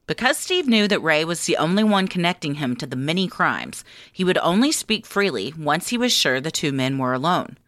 Because 0.09 0.39
Steve 0.39 0.67
knew 0.67 0.87
that 0.87 1.03
Ray 1.03 1.23
was 1.23 1.45
the 1.45 1.57
only 1.57 1.83
one 1.83 2.07
connecting 2.07 2.55
him 2.55 2.75
to 2.77 2.87
the 2.87 2.95
many 2.95 3.27
crimes, 3.27 3.83
he 4.11 4.23
would 4.23 4.39
only 4.39 4.71
speak 4.71 5.05
freely 5.05 5.53
once 5.55 5.89
he 5.89 5.99
was 5.99 6.11
sure 6.11 6.41
the 6.41 6.49
two 6.49 6.71
men 6.71 6.97
were 6.97 7.13
alone. 7.13 7.59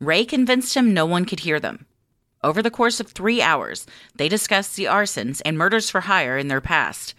Ray 0.00 0.24
convinced 0.24 0.74
him 0.74 0.94
no 0.94 1.04
one 1.04 1.26
could 1.26 1.40
hear 1.40 1.60
them. 1.60 1.84
Over 2.42 2.62
the 2.62 2.70
course 2.70 3.00
of 3.00 3.08
three 3.08 3.42
hours, 3.42 3.86
they 4.14 4.30
discussed 4.30 4.76
the 4.76 4.86
arsons 4.86 5.42
and 5.44 5.58
murders 5.58 5.90
for 5.90 6.00
hire 6.00 6.38
in 6.38 6.48
their 6.48 6.62
past. 6.62 7.12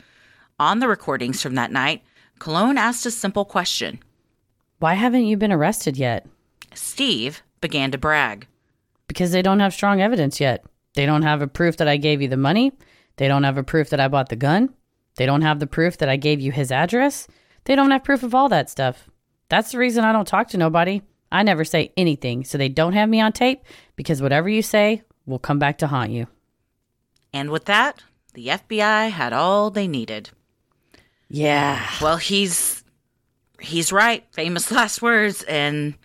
On 0.59 0.79
the 0.79 0.87
recordings 0.87 1.43
from 1.43 1.53
that 1.53 1.71
night, 1.71 2.01
Colon 2.39 2.79
asked 2.79 3.05
a 3.05 3.11
simple 3.11 3.45
question. 3.45 3.99
Why 4.79 4.95
haven't 4.95 5.27
you 5.27 5.37
been 5.37 5.51
arrested 5.51 5.95
yet? 5.95 6.25
Steve 6.73 7.43
began 7.61 7.91
to 7.91 7.99
brag. 7.99 8.47
Because 9.07 9.31
they 9.31 9.43
don't 9.43 9.59
have 9.59 9.75
strong 9.75 10.01
evidence 10.01 10.39
yet. 10.39 10.65
They 10.95 11.05
don't 11.05 11.21
have 11.21 11.43
a 11.43 11.47
proof 11.47 11.77
that 11.77 11.87
I 11.87 11.97
gave 11.97 12.19
you 12.19 12.27
the 12.27 12.35
money. 12.35 12.71
They 13.17 13.27
don't 13.27 13.43
have 13.43 13.57
a 13.57 13.63
proof 13.63 13.89
that 13.89 13.99
I 13.99 14.07
bought 14.07 14.29
the 14.29 14.35
gun. 14.35 14.73
They 15.15 15.25
don't 15.25 15.41
have 15.41 15.59
the 15.59 15.67
proof 15.67 15.97
that 15.97 16.09
I 16.09 16.17
gave 16.17 16.41
you 16.41 16.51
his 16.51 16.71
address. 16.71 17.27
They 17.63 17.75
don't 17.75 17.91
have 17.91 18.03
proof 18.03 18.23
of 18.23 18.35
all 18.35 18.49
that 18.49 18.69
stuff. 18.69 19.09
That's 19.49 19.71
the 19.71 19.77
reason 19.77 20.03
I 20.03 20.11
don't 20.11 20.27
talk 20.27 20.49
to 20.49 20.57
nobody. 20.57 21.01
I 21.31 21.43
never 21.43 21.65
say 21.65 21.91
anything, 21.97 22.43
so 22.43 22.57
they 22.57 22.69
don't 22.69 22.93
have 22.93 23.09
me 23.09 23.21
on 23.21 23.31
tape 23.31 23.61
because 23.95 24.21
whatever 24.21 24.49
you 24.49 24.61
say 24.61 25.03
will 25.25 25.39
come 25.39 25.59
back 25.59 25.77
to 25.79 25.87
haunt 25.87 26.11
you. 26.11 26.27
And 27.33 27.49
with 27.49 27.65
that, 27.65 28.03
the 28.33 28.47
FBI 28.47 29.09
had 29.09 29.33
all 29.33 29.69
they 29.69 29.87
needed. 29.87 30.29
Yeah. 31.27 31.85
Well, 32.01 32.17
he's 32.17 32.83
he's 33.59 33.91
right. 33.91 34.23
Famous 34.31 34.71
last 34.71 35.01
words, 35.01 35.43
and 35.43 35.95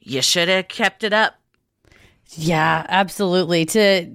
you 0.00 0.22
should 0.22 0.48
have 0.48 0.68
kept 0.68 1.02
it 1.04 1.12
up. 1.12 1.34
Yeah, 2.36 2.84
absolutely. 2.88 3.64
To 3.66 4.10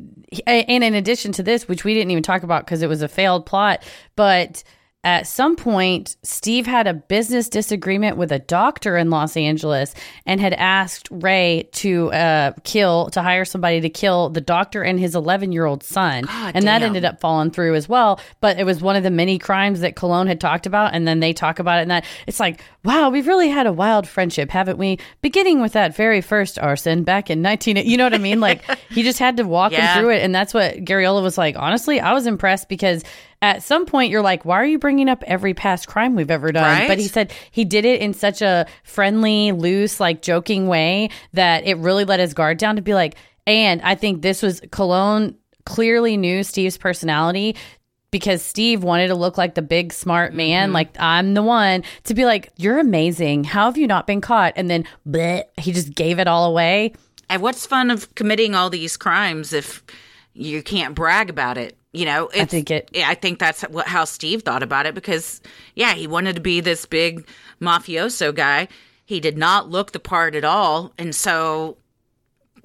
and 0.45 0.83
in 0.83 0.93
addition 0.93 1.31
to 1.33 1.43
this, 1.43 1.67
which 1.67 1.83
we 1.83 1.93
didn't 1.93 2.11
even 2.11 2.23
talk 2.23 2.43
about 2.43 2.65
because 2.65 2.81
it 2.81 2.87
was 2.87 3.01
a 3.01 3.07
failed 3.07 3.45
plot, 3.45 3.83
but 4.15 4.63
at 5.05 5.27
some 5.27 5.55
point, 5.55 6.17
Steve 6.23 6.67
had 6.67 6.85
a 6.85 6.93
business 6.93 7.47
disagreement 7.47 8.17
with 8.17 8.33
a 8.33 8.39
doctor 8.39 8.97
in 8.97 9.09
Los 9.09 9.37
Angeles 9.37 9.95
and 10.25 10.41
had 10.41 10.51
asked 10.53 11.07
Ray 11.09 11.69
to 11.73 12.11
uh, 12.11 12.51
kill, 12.65 13.09
to 13.11 13.21
hire 13.21 13.45
somebody 13.45 13.79
to 13.79 13.89
kill 13.89 14.27
the 14.29 14.41
doctor 14.41 14.83
and 14.83 14.99
his 14.99 15.15
11 15.15 15.53
year 15.53 15.63
old 15.65 15.83
son. 15.83 16.25
God 16.25 16.51
and 16.53 16.67
that 16.67 16.81
ended 16.81 17.05
up 17.05 17.21
falling 17.21 17.49
through 17.51 17.75
as 17.75 17.87
well. 17.87 18.19
But 18.41 18.59
it 18.59 18.65
was 18.65 18.81
one 18.81 18.97
of 18.97 19.03
the 19.03 19.09
many 19.09 19.39
crimes 19.39 19.79
that 19.79 19.95
Colon 19.95 20.27
had 20.27 20.41
talked 20.41 20.65
about. 20.65 20.93
And 20.93 21.07
then 21.07 21.21
they 21.21 21.31
talk 21.31 21.59
about 21.59 21.79
it. 21.79 21.83
And 21.83 21.91
that 21.91 22.05
it's 22.27 22.39
like, 22.41 22.59
wow, 22.83 23.09
we've 23.09 23.27
really 23.27 23.47
had 23.47 23.67
a 23.67 23.73
wild 23.73 24.05
friendship, 24.05 24.49
haven't 24.49 24.77
we? 24.77 24.99
Beginning 25.21 25.61
with 25.61 25.71
that 25.73 25.95
very 25.95 26.19
first 26.19 26.59
arson 26.59 27.05
back 27.05 27.29
in 27.29 27.41
19, 27.41 27.77
you 27.77 27.95
know 27.95 28.03
what 28.03 28.13
I 28.13 28.17
mean? 28.17 28.41
Like 28.41 28.63
he 28.89 29.03
just 29.03 29.19
had 29.19 29.37
to 29.37 29.43
walk 29.43 29.71
Yeah. 29.71 29.93
him 29.95 30.01
through 30.01 30.09
it. 30.15 30.23
And 30.23 30.35
that's 30.35 30.53
what 30.53 30.75
Garriola 30.83 31.23
was 31.23 31.37
like. 31.37 31.55
Honestly, 31.57 32.01
I 32.01 32.11
was 32.11 32.27
impressed 32.27 32.67
because 32.67 33.01
at 33.41 33.63
some 33.63 33.85
point 33.85 34.11
you're 34.11 34.21
like, 34.21 34.43
why 34.45 34.55
are 34.55 34.65
you 34.65 34.79
bringing 34.79 35.09
up 35.09 35.23
every 35.25 35.53
past 35.53 35.87
crime 35.87 36.15
we've 36.15 36.31
ever 36.31 36.51
done? 36.51 36.63
Right? 36.63 36.87
But 36.87 36.99
he 36.99 37.07
said 37.07 37.31
he 37.51 37.65
did 37.65 37.85
it 37.85 38.01
in 38.01 38.13
such 38.13 38.41
a 38.41 38.65
friendly, 38.83 39.51
loose, 39.51 39.99
like 39.99 40.21
joking 40.21 40.67
way 40.67 41.09
that 41.33 41.65
it 41.65 41.77
really 41.77 42.05
let 42.05 42.19
his 42.19 42.33
guard 42.33 42.57
down 42.57 42.75
to 42.75 42.81
be 42.81 42.93
like, 42.93 43.15
and 43.47 43.81
I 43.81 43.95
think 43.95 44.21
this 44.21 44.41
was 44.41 44.61
Colon 44.71 45.37
clearly 45.65 46.17
knew 46.17 46.43
Steve's 46.43 46.77
personality 46.77 47.55
because 48.11 48.41
Steve 48.41 48.83
wanted 48.83 49.07
to 49.07 49.15
look 49.15 49.37
like 49.37 49.55
the 49.55 49.61
big 49.61 49.93
smart 49.93 50.33
man, 50.33 50.67
mm-hmm. 50.67 50.73
like 50.73 50.89
I'm 50.99 51.33
the 51.33 51.43
one 51.43 51.83
to 52.05 52.13
be 52.13 52.25
like, 52.25 52.51
you're 52.57 52.79
amazing. 52.79 53.43
How 53.43 53.65
have 53.65 53.77
you 53.77 53.87
not 53.87 54.07
been 54.07 54.21
caught? 54.21 54.53
And 54.55 54.69
then 54.69 54.85
bleh, 55.07 55.43
he 55.57 55.71
just 55.71 55.93
gave 55.95 56.19
it 56.19 56.27
all 56.27 56.45
away. 56.45 56.93
And 57.29 57.41
what's 57.41 57.65
fun 57.65 57.91
of 57.91 58.13
committing 58.15 58.55
all 58.55 58.69
these 58.69 58.97
crimes 58.97 59.53
if 59.53 59.83
you 60.33 60.63
can't 60.63 60.95
brag 60.95 61.29
about 61.29 61.57
it? 61.57 61.77
You 61.91 62.05
know, 62.05 62.29
it's, 62.33 62.51
think 62.51 62.69
it- 62.69 62.89
yeah, 62.93 63.09
I 63.09 63.15
think 63.15 63.39
that's 63.39 63.61
what 63.63 63.87
how 63.87 64.05
Steve 64.05 64.43
thought 64.43 64.61
about 64.61 64.85
it 64.85 64.93
because, 64.93 65.41
yeah, 65.75 65.93
he 65.95 66.05
wanted 66.05 66.35
to 66.35 66.41
be 66.41 66.59
this 66.59 66.85
big 66.85 67.27
mafioso 67.59 68.33
guy. 68.33 68.67
He 69.05 69.19
did 69.19 69.37
not 69.39 69.69
look 69.69 69.91
the 69.91 69.99
part 69.99 70.35
at 70.35 70.43
all, 70.43 70.93
and 70.99 71.15
so 71.15 71.77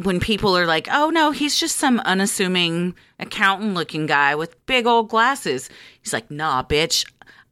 when 0.02 0.20
people 0.20 0.54
are 0.58 0.66
like, 0.66 0.88
"Oh 0.92 1.08
no, 1.08 1.30
he's 1.30 1.58
just 1.58 1.76
some 1.76 2.00
unassuming 2.00 2.94
accountant-looking 3.18 4.04
guy 4.06 4.34
with 4.34 4.66
big 4.66 4.86
old 4.86 5.08
glasses," 5.08 5.70
he's 6.02 6.12
like, 6.12 6.30
"Nah, 6.30 6.62
bitch, 6.62 7.06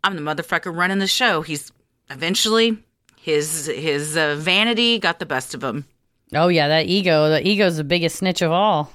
I'm 0.05 0.15
the 0.15 0.21
motherfucker 0.23 0.77
running 0.77 0.99
the 0.99 1.07
show." 1.07 1.41
He's 1.41 1.73
eventually 2.11 2.77
his 3.19 3.65
his 3.67 4.15
uh, 4.17 4.37
vanity 4.39 4.99
got 4.99 5.21
the 5.21 5.27
best 5.27 5.55
of 5.55 5.65
him. 5.65 5.87
Oh 6.35 6.49
yeah, 6.49 6.69
that 6.69 6.85
ego. 6.87 7.31
The 7.31 7.47
ego's 7.49 7.79
the 7.79 7.85
biggest 7.85 8.17
snitch 8.17 8.43
of 8.43 8.51
all. 8.51 8.93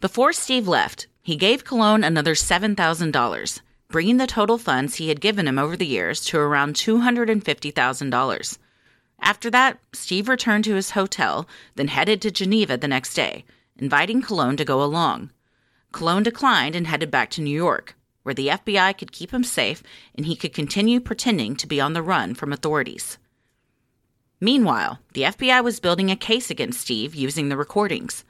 Before 0.00 0.32
Steve 0.32 0.68
left, 0.68 1.06
he 1.22 1.36
gave 1.36 1.64
Colon 1.64 2.04
another 2.04 2.34
$7,000, 2.34 3.60
bringing 3.88 4.16
the 4.18 4.26
total 4.26 4.58
funds 4.58 4.96
he 4.96 5.08
had 5.08 5.20
given 5.20 5.48
him 5.48 5.58
over 5.58 5.76
the 5.76 5.86
years 5.86 6.24
to 6.26 6.38
around 6.38 6.74
$250,000. 6.74 8.58
After 9.20 9.50
that, 9.50 9.78
Steve 9.92 10.28
returned 10.28 10.64
to 10.64 10.74
his 10.74 10.90
hotel, 10.90 11.48
then 11.76 11.88
headed 11.88 12.20
to 12.22 12.30
Geneva 12.30 12.76
the 12.76 12.88
next 12.88 13.14
day, 13.14 13.44
inviting 13.78 14.20
Colon 14.20 14.56
to 14.56 14.64
go 14.64 14.82
along. 14.82 15.30
Colon 15.92 16.22
declined 16.22 16.74
and 16.76 16.86
headed 16.86 17.10
back 17.10 17.30
to 17.30 17.40
New 17.40 17.56
York, 17.56 17.96
where 18.22 18.34
the 18.34 18.48
FBI 18.48 18.98
could 18.98 19.12
keep 19.12 19.32
him 19.32 19.44
safe 19.44 19.82
and 20.14 20.26
he 20.26 20.36
could 20.36 20.52
continue 20.52 21.00
pretending 21.00 21.56
to 21.56 21.66
be 21.66 21.80
on 21.80 21.92
the 21.92 22.02
run 22.02 22.34
from 22.34 22.52
authorities. 22.52 23.16
Meanwhile, 24.40 24.98
the 25.12 25.22
FBI 25.22 25.62
was 25.62 25.80
building 25.80 26.10
a 26.10 26.16
case 26.16 26.50
against 26.50 26.80
Steve 26.80 27.14
using 27.14 27.48
the 27.48 27.56
recordings. 27.56 28.24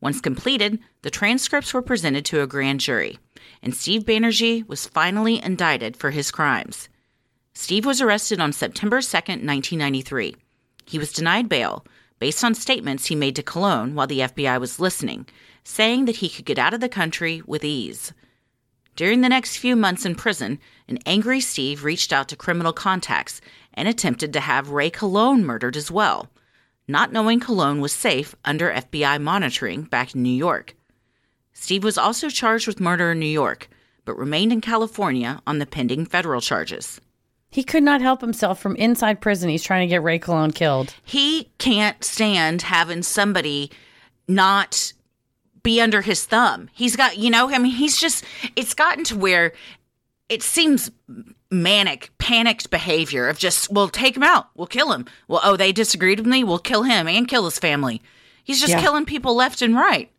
Once 0.00 0.20
completed, 0.20 0.78
the 1.02 1.10
transcripts 1.10 1.74
were 1.74 1.82
presented 1.82 2.24
to 2.24 2.40
a 2.40 2.46
grand 2.46 2.80
jury, 2.80 3.18
and 3.62 3.74
Steve 3.74 4.04
Banerjee 4.04 4.66
was 4.68 4.86
finally 4.86 5.42
indicted 5.42 5.96
for 5.96 6.10
his 6.10 6.30
crimes. 6.30 6.88
Steve 7.52 7.84
was 7.84 8.00
arrested 8.00 8.40
on 8.40 8.52
September 8.52 9.00
2, 9.00 9.16
1993. 9.16 10.36
He 10.86 10.98
was 10.98 11.12
denied 11.12 11.48
bail 11.48 11.84
based 12.18 12.44
on 12.44 12.54
statements 12.54 13.06
he 13.06 13.14
made 13.14 13.36
to 13.36 13.42
Colon 13.42 13.94
while 13.94 14.06
the 14.06 14.20
FBI 14.20 14.60
was 14.60 14.80
listening, 14.80 15.26
saying 15.64 16.04
that 16.04 16.16
he 16.16 16.28
could 16.28 16.44
get 16.44 16.58
out 16.58 16.74
of 16.74 16.80
the 16.80 16.88
country 16.88 17.42
with 17.46 17.64
ease. 17.64 18.12
During 18.96 19.20
the 19.20 19.28
next 19.28 19.58
few 19.58 19.76
months 19.76 20.04
in 20.04 20.14
prison, 20.14 20.58
an 20.88 20.98
angry 21.06 21.40
Steve 21.40 21.84
reached 21.84 22.12
out 22.12 22.28
to 22.28 22.36
criminal 22.36 22.72
contacts 22.72 23.40
and 23.74 23.86
attempted 23.86 24.32
to 24.32 24.40
have 24.40 24.70
Ray 24.70 24.90
Colon 24.90 25.44
murdered 25.44 25.76
as 25.76 25.90
well, 25.90 26.28
not 26.88 27.12
knowing 27.12 27.38
Colon 27.38 27.80
was 27.80 27.92
safe 27.92 28.34
under 28.44 28.72
FBI 28.72 29.20
monitoring 29.20 29.82
back 29.82 30.14
in 30.14 30.22
New 30.22 30.30
York. 30.30 30.74
Steve 31.52 31.84
was 31.84 31.98
also 31.98 32.28
charged 32.30 32.66
with 32.66 32.80
murder 32.80 33.12
in 33.12 33.18
New 33.18 33.26
York, 33.26 33.68
but 34.04 34.16
remained 34.16 34.52
in 34.52 34.60
California 34.60 35.40
on 35.46 35.58
the 35.58 35.66
pending 35.66 36.06
federal 36.06 36.40
charges. 36.40 37.00
He 37.50 37.62
could 37.62 37.82
not 37.82 38.00
help 38.00 38.20
himself 38.20 38.60
from 38.60 38.76
inside 38.76 39.20
prison. 39.20 39.48
He's 39.48 39.62
trying 39.62 39.86
to 39.88 39.92
get 39.92 40.02
Ray 40.02 40.18
Colon 40.18 40.52
killed. 40.52 40.94
He 41.02 41.50
can't 41.58 42.02
stand 42.02 42.62
having 42.62 43.02
somebody 43.02 43.70
not 44.26 44.92
be 45.62 45.80
under 45.80 46.00
his 46.00 46.24
thumb. 46.24 46.68
He's 46.72 46.96
got, 46.96 47.18
you 47.18 47.30
know, 47.30 47.50
I 47.50 47.58
mean, 47.58 47.72
he's 47.72 47.98
just, 47.98 48.24
it's 48.56 48.74
gotten 48.74 49.04
to 49.04 49.18
where 49.18 49.52
it 50.28 50.42
seems 50.42 50.90
manic, 51.50 52.10
panicked 52.18 52.70
behavior 52.70 53.28
of 53.28 53.38
just, 53.38 53.72
we'll 53.72 53.88
take 53.88 54.16
him 54.16 54.22
out, 54.22 54.48
we'll 54.54 54.66
kill 54.66 54.92
him. 54.92 55.06
Well, 55.28 55.40
oh, 55.42 55.56
they 55.56 55.72
disagreed 55.72 56.20
with 56.20 56.26
me, 56.26 56.44
we'll 56.44 56.58
kill 56.58 56.82
him 56.82 57.08
and 57.08 57.26
kill 57.28 57.44
his 57.46 57.58
family. 57.58 58.02
He's 58.44 58.60
just 58.60 58.72
Yeah. 58.72 58.80
killing 58.80 59.04
people 59.06 59.34
left 59.34 59.62
and 59.62 59.74
right, 59.74 60.10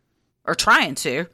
or 0.46 0.56
trying 0.56 0.96
to. 0.96 1.28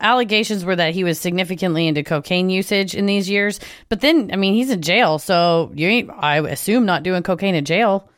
Allegations 0.00 0.64
were 0.64 0.76
that 0.76 0.94
he 0.94 1.04
was 1.04 1.20
significantly 1.20 1.86
into 1.86 2.02
cocaine 2.02 2.50
usage 2.50 2.94
in 2.94 3.06
these 3.06 3.28
years. 3.28 3.60
But 3.88 4.00
then, 4.00 4.30
I 4.32 4.36
mean, 4.36 4.54
he's 4.54 4.70
in 4.70 4.80
jail, 4.82 5.18
so 5.18 5.70
you 5.74 5.86
ain't, 5.86 6.10
I 6.10 6.36
assume, 6.38 6.86
not 6.86 7.02
doing 7.02 7.22
cocaine 7.22 7.54
in 7.54 7.64
jail. 7.64 8.08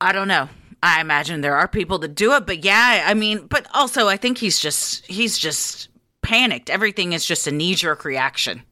I 0.00 0.12
don't 0.12 0.28
know. 0.28 0.48
I 0.82 1.00
imagine 1.00 1.40
there 1.40 1.56
are 1.56 1.68
people 1.68 1.98
that 2.00 2.14
do 2.14 2.32
it, 2.34 2.46
but 2.46 2.64
yeah, 2.64 3.04
I 3.06 3.14
mean, 3.14 3.46
but 3.46 3.66
also 3.72 4.08
I 4.08 4.16
think 4.18 4.36
he's 4.36 4.58
just 4.58 5.06
he's 5.06 5.38
just 5.38 5.88
panicked. 6.20 6.68
Everything 6.68 7.14
is 7.14 7.24
just 7.24 7.46
a 7.46 7.50
knee 7.50 7.74
jerk 7.74 8.04
reaction. 8.04 8.62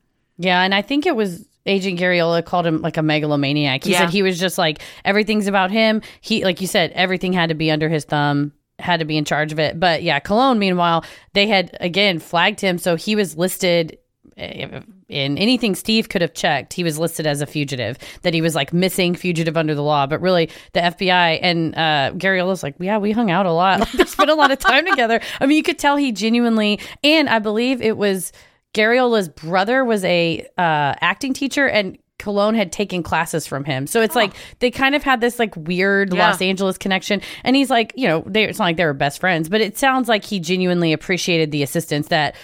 Yeah, 0.43 0.63
and 0.63 0.75
I 0.75 0.83
think 0.83 1.07
it 1.07 1.15
was 1.17 1.47
Agent 1.67 1.99
Garriola 2.01 2.45
called 2.45 2.67
him 2.67 2.83
like 2.83 2.97
a 2.97 3.03
megalomaniac. 3.03 3.85
He 3.85 3.93
Yeah. 3.93 4.01
said 4.01 4.11
he 4.11 4.23
was 4.23 4.39
just 4.41 4.59
like 4.59 4.81
everything's 5.05 5.47
about 5.47 5.71
him. 5.71 6.03
He 6.21 6.45
like 6.45 6.61
you 6.61 6.67
said, 6.67 6.91
everything 6.95 7.33
had 7.33 7.49
to 7.51 7.55
be 7.55 7.71
under 7.71 7.89
his 7.89 8.05
thumb, 8.05 8.53
had 8.81 8.99
to 9.01 9.05
be 9.07 9.17
in 9.17 9.25
charge 9.25 9.53
of 9.53 9.59
it. 9.61 9.79
But 9.79 10.03
yeah, 10.03 10.19
Colon, 10.19 10.59
meanwhile, 10.59 11.05
they 11.35 11.47
had 11.47 11.77
again 11.81 12.19
flagged 12.19 12.61
him, 12.61 12.79
so 12.79 12.97
he 12.97 13.15
was 13.15 13.37
listed 13.37 13.97
eh, 14.37 14.81
in 15.09 15.39
anything 15.39 15.75
Steve 15.77 16.09
could 16.09 16.23
have 16.23 16.35
checked. 16.35 16.73
He 16.73 16.83
was 16.83 16.99
listed 16.99 17.27
as 17.27 17.41
a 17.43 17.47
fugitive, 17.47 17.97
that 18.23 18.35
he 18.35 18.41
was 18.41 18.55
like 18.57 18.73
missing 18.73 19.15
fugitive 19.15 19.57
under 19.57 19.75
the 19.77 19.83
law. 19.83 20.07
But 20.09 20.21
really, 20.23 20.51
the 20.73 20.81
FBI 20.81 21.39
and 21.43 21.75
uh, 21.77 22.11
Garriola's 22.17 22.63
like, 22.65 22.75
yeah, 22.81 22.99
we 22.99 23.13
hung 23.13 23.31
out 23.31 23.47
a 23.47 23.53
lot. 23.53 23.79
Like, 23.81 23.93
they 23.93 24.05
spent 24.07 24.31
a 24.31 24.35
lot 24.35 24.51
of 24.51 24.59
time 24.59 24.85
together. 24.87 25.21
I 25.39 25.47
mean, 25.47 25.57
you 25.59 25.63
could 25.63 25.79
tell 25.79 25.95
he 25.97 26.11
genuinely, 26.11 26.81
and 27.05 27.29
I 27.29 27.39
believe 27.39 27.81
it 27.83 27.97
was. 27.97 28.33
Garriola's 28.75 29.29
brother 29.29 29.85
was 29.85 30.05
a 30.05 30.41
uh, 30.59 30.95
acting 31.01 31.33
teacher, 31.35 31.69
and 31.69 31.99
Colon 32.19 32.55
had 32.55 32.71
taken 32.73 33.03
classes 33.03 33.47
from 33.47 33.65
him. 33.65 33.87
So 33.87 34.01
it's 34.01 34.15
like 34.15 34.33
they 34.61 34.71
kind 34.71 34.95
of 34.95 35.03
had 35.03 35.21
this 35.21 35.39
like 35.39 35.57
weird 35.57 36.13
Yeah. 36.15 36.29
Los 36.29 36.41
Angeles 36.41 36.79
connection. 36.79 37.21
And 37.43 37.57
he's 37.57 37.69
like, 37.69 37.93
you 37.97 38.07
know, 38.07 38.23
they, 38.27 38.45
it's 38.45 38.59
not 38.61 38.67
like 38.67 38.77
they 38.77 38.85
were 38.85 38.93
best 38.95 39.19
friends, 39.19 39.49
but 39.49 39.61
it 39.61 39.77
sounds 39.77 40.09
like 40.09 40.25
he 40.25 40.39
genuinely 40.39 40.93
appreciated 40.93 41.51
the 41.51 41.63
assistance 41.63 42.09
that. 42.09 42.37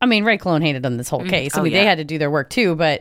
I 0.00 0.06
mean, 0.06 0.24
Ray 0.24 0.38
Colon 0.38 0.62
hated 0.62 0.86
on 0.86 0.96
this 0.96 1.08
whole 1.08 1.24
case. 1.26 1.56
I 1.56 1.60
Oh, 1.60 1.62
mean, 1.64 1.72
yeah. 1.72 1.80
they 1.80 1.86
had 1.86 1.98
to 1.98 2.04
do 2.04 2.18
their 2.18 2.30
work 2.30 2.50
too, 2.50 2.74
but 2.76 3.00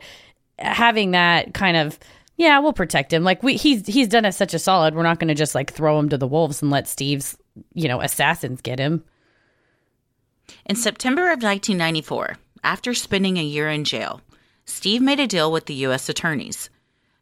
having 0.59 1.11
that 1.11 1.53
kind 1.53 1.77
of 1.77 1.97
yeah, 2.37 2.59
we'll 2.59 2.73
protect 2.73 3.13
him. 3.13 3.23
Like 3.23 3.41
we 3.41 3.55
he's 3.55 3.85
he's 3.87 4.07
done 4.07 4.25
us 4.25 4.35
such 4.35 4.53
a 4.53 4.59
solid. 4.59 4.95
We're 4.95 5.03
not 5.03 5.19
going 5.19 5.27
to 5.29 5.35
just 5.35 5.55
like 5.55 5.71
throw 5.71 5.97
him 5.99 6.09
to 6.09 6.17
the 6.17 6.27
wolves 6.27 6.61
and 6.61 6.69
let 6.71 6.87
Steve's 6.87 7.37
you 7.73 7.87
know 7.87 8.01
assassins 8.01 8.61
get 8.61 8.79
him. 8.79 9.03
In 10.65 10.75
September 10.75 11.23
of 11.23 11.41
1994, 11.41 12.35
after 12.63 12.93
spending 12.93 13.37
a 13.37 13.43
year 13.43 13.69
in 13.69 13.83
jail, 13.83 14.21
Steve 14.65 15.01
made 15.01 15.19
a 15.19 15.27
deal 15.27 15.51
with 15.51 15.65
the 15.65 15.73
U.S. 15.85 16.09
attorneys. 16.09 16.69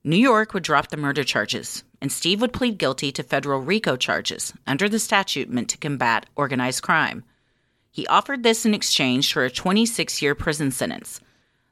New 0.04 0.16
York 0.16 0.54
would 0.54 0.64
drop 0.64 0.90
the 0.90 0.98
murder 0.98 1.24
charges, 1.24 1.84
and 2.02 2.12
Steve 2.12 2.42
would 2.42 2.54
plead 2.54 2.78
guilty 2.78 3.12
to 3.12 3.24
federal 3.24 3.62
RICO 3.62 3.96
charges 3.96 4.54
under 4.68 4.88
the 4.88 5.00
statute 5.00 5.50
meant 5.50 5.70
to 5.70 5.78
combat 5.78 6.28
organized 6.36 6.84
crime. 6.84 7.24
He 7.92 8.06
offered 8.08 8.44
this 8.44 8.66
in 8.66 8.74
exchange 8.74 9.32
for 9.32 9.46
a 9.46 9.50
26 9.50 10.22
year 10.22 10.36
prison 10.36 10.72
sentence. 10.72 11.22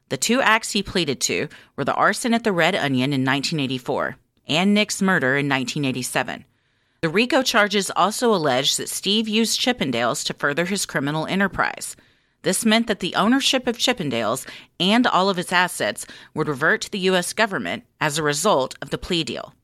The 0.08 0.16
two 0.16 0.40
acts 0.40 0.72
he 0.72 0.82
pleaded 0.82 1.20
to 1.22 1.48
were 1.76 1.84
the 1.84 1.94
arson 1.94 2.34
at 2.34 2.44
the 2.44 2.52
Red 2.52 2.74
Onion 2.74 3.12
in 3.12 3.24
1984 3.24 4.16
and 4.46 4.74
Nick's 4.74 5.02
murder 5.02 5.36
in 5.36 5.48
1987. 5.48 6.44
The 7.00 7.08
RICO 7.08 7.42
charges 7.42 7.90
also 7.94 8.34
allege 8.34 8.76
that 8.76 8.88
Steve 8.88 9.28
used 9.28 9.60
Chippendales 9.60 10.24
to 10.26 10.34
further 10.34 10.64
his 10.64 10.86
criminal 10.86 11.26
enterprise. 11.26 11.96
This 12.44 12.64
meant 12.64 12.86
that 12.86 13.00
the 13.00 13.14
ownership 13.14 13.66
of 13.66 13.78
Chippendales 13.78 14.46
and 14.78 15.06
all 15.06 15.28
of 15.28 15.38
its 15.38 15.52
assets 15.52 16.06
would 16.34 16.46
revert 16.46 16.82
to 16.82 16.90
the 16.90 16.98
U.S. 17.00 17.32
government 17.32 17.84
as 18.00 18.16
a 18.16 18.22
result 18.22 18.76
of 18.80 18.90
the 18.90 18.98
plea 18.98 19.24
deal. 19.24 19.54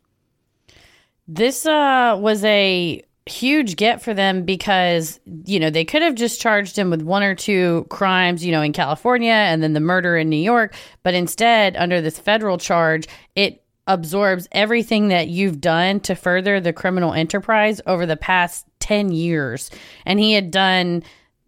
This 1.28 1.64
uh, 1.64 2.16
was 2.18 2.42
a 2.42 3.04
huge 3.26 3.76
get 3.76 4.02
for 4.02 4.14
them 4.14 4.44
because 4.44 5.20
you 5.44 5.60
know 5.60 5.70
they 5.70 5.84
could 5.84 6.02
have 6.02 6.14
just 6.14 6.40
charged 6.40 6.76
him 6.76 6.90
with 6.90 7.02
one 7.02 7.22
or 7.22 7.34
two 7.34 7.86
crimes 7.88 8.44
you 8.44 8.50
know 8.50 8.62
in 8.62 8.72
California 8.72 9.30
and 9.30 9.62
then 9.62 9.72
the 9.72 9.78
murder 9.78 10.16
in 10.16 10.28
New 10.28 10.36
York 10.36 10.74
but 11.02 11.14
instead 11.14 11.76
under 11.76 12.00
this 12.00 12.18
federal 12.18 12.58
charge 12.58 13.06
it 13.36 13.62
absorbs 13.86 14.48
everything 14.52 15.08
that 15.08 15.28
you've 15.28 15.60
done 15.60 16.00
to 16.00 16.14
further 16.14 16.60
the 16.60 16.72
criminal 16.72 17.12
enterprise 17.12 17.80
over 17.86 18.04
the 18.06 18.16
past 18.16 18.66
10 18.80 19.12
years 19.12 19.70
and 20.06 20.18
he 20.18 20.32
had 20.32 20.50
done 20.50 21.02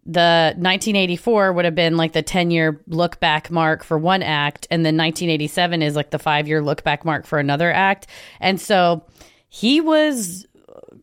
the 0.05 0.53
1984 0.57 1.53
would 1.53 1.65
have 1.65 1.75
been 1.75 1.95
like 1.95 2.11
the 2.11 2.21
10 2.21 2.51
year 2.51 2.81
look 2.87 3.19
back 3.19 3.49
mark 3.49 3.83
for 3.83 3.97
one 3.97 4.21
act 4.21 4.67
and 4.69 4.85
then 4.85 4.97
1987 4.97 5.81
is 5.81 5.95
like 5.95 6.09
the 6.09 6.19
5 6.19 6.47
year 6.47 6.61
look 6.61 6.83
back 6.83 7.05
mark 7.05 7.25
for 7.25 7.39
another 7.39 7.71
act 7.71 8.07
and 8.41 8.59
so 8.59 9.05
he 9.47 9.79
was 9.79 10.45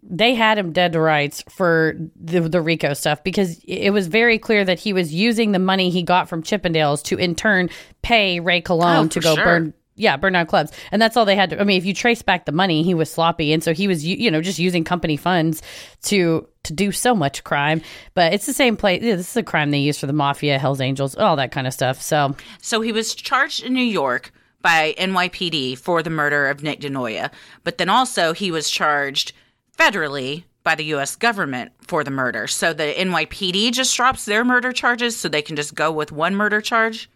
they 0.02 0.34
had 0.34 0.58
him 0.58 0.72
dead 0.72 0.92
to 0.92 1.00
rights 1.00 1.42
for 1.48 1.94
the, 2.20 2.40
the 2.40 2.60
RICO 2.60 2.94
stuff 2.94 3.22
because 3.22 3.62
it 3.64 3.90
was 3.90 4.06
very 4.08 4.38
clear 4.38 4.64
that 4.64 4.78
he 4.80 4.92
was 4.92 5.14
using 5.14 5.52
the 5.52 5.58
money 5.58 5.88
he 5.90 6.02
got 6.02 6.28
from 6.28 6.42
Chippendales 6.42 7.02
to 7.04 7.16
in 7.16 7.34
turn 7.34 7.70
pay 8.02 8.40
Ray 8.40 8.60
Colon 8.60 9.06
Oh, 9.06 9.08
to 9.08 9.20
go 9.20 9.34
sure. 9.34 9.44
burn. 9.44 9.74
Yeah, 10.00 10.16
burn 10.16 10.32
down 10.32 10.46
clubs, 10.46 10.72
and 10.90 11.00
that's 11.00 11.16
all 11.16 11.24
they 11.24 11.36
had 11.36 11.50
to. 11.50 11.60
I 11.60 11.64
mean, 11.64 11.76
if 11.78 11.84
you 11.84 11.94
trace 11.94 12.22
back 12.22 12.46
the 12.46 12.52
money, 12.52 12.82
he 12.82 12.94
was 12.94 13.10
sloppy, 13.10 13.52
and 13.52 13.62
so 13.62 13.72
he 13.72 13.86
was, 13.86 14.04
you 14.04 14.16
you 14.16 14.30
know, 14.30 14.40
just 14.40 14.58
using 14.58 14.82
company 14.82 15.16
funds 15.16 15.62
to 16.04 16.46
to 16.64 16.72
do 16.72 16.92
so 16.92 17.14
much 17.14 17.44
crime. 17.44 17.82
But 18.14 18.32
it's 18.32 18.46
the 18.46 18.52
same 18.52 18.76
place. 18.76 19.02
yeah, 19.02 19.16
This 19.16 19.30
is 19.30 19.36
a 19.36 19.42
crime 19.42 19.70
they 19.70 19.78
use 19.78 19.98
for 19.98 20.06
the 20.06 20.12
mafia, 20.12 20.58
Hell's 20.58 20.80
Angels, 20.80 21.14
all 21.16 21.36
that 21.36 21.52
kind 21.52 21.66
of 21.66 21.72
stuff. 21.72 22.00
So 22.02 22.34
So 22.60 22.80
he 22.80 22.92
was 22.92 23.14
charged 23.14 23.62
in 23.62 23.72
New 23.72 23.82
York 23.84 24.32
by 24.62 24.94
NYPD 24.98 25.78
for 25.78 26.02
the 26.02 26.10
murder 26.10 26.48
of 26.48 26.62
Nick 26.62 26.80
DeNoia, 26.80 27.30
but 27.64 27.78
then 27.78 27.88
also 27.88 28.32
he 28.32 28.50
was 28.50 28.68
charged 28.70 29.32
federally 29.78 30.44
by 30.62 30.74
the 30.74 30.84
U.S. 30.86 31.16
government 31.16 31.72
for 31.86 32.04
the 32.04 32.10
murder. 32.10 32.46
So 32.46 32.72
the 32.72 32.92
NYPD 32.96 33.72
just 33.72 33.96
drops 33.96 34.26
their 34.26 34.44
murder 34.44 34.72
charges 34.72 35.16
so 35.16 35.28
they 35.28 35.40
can 35.42 35.56
just 35.56 35.74
go 35.74 35.90
with 35.90 36.12
one 36.12 36.34
murder 36.34 36.60
charge. 36.60 37.08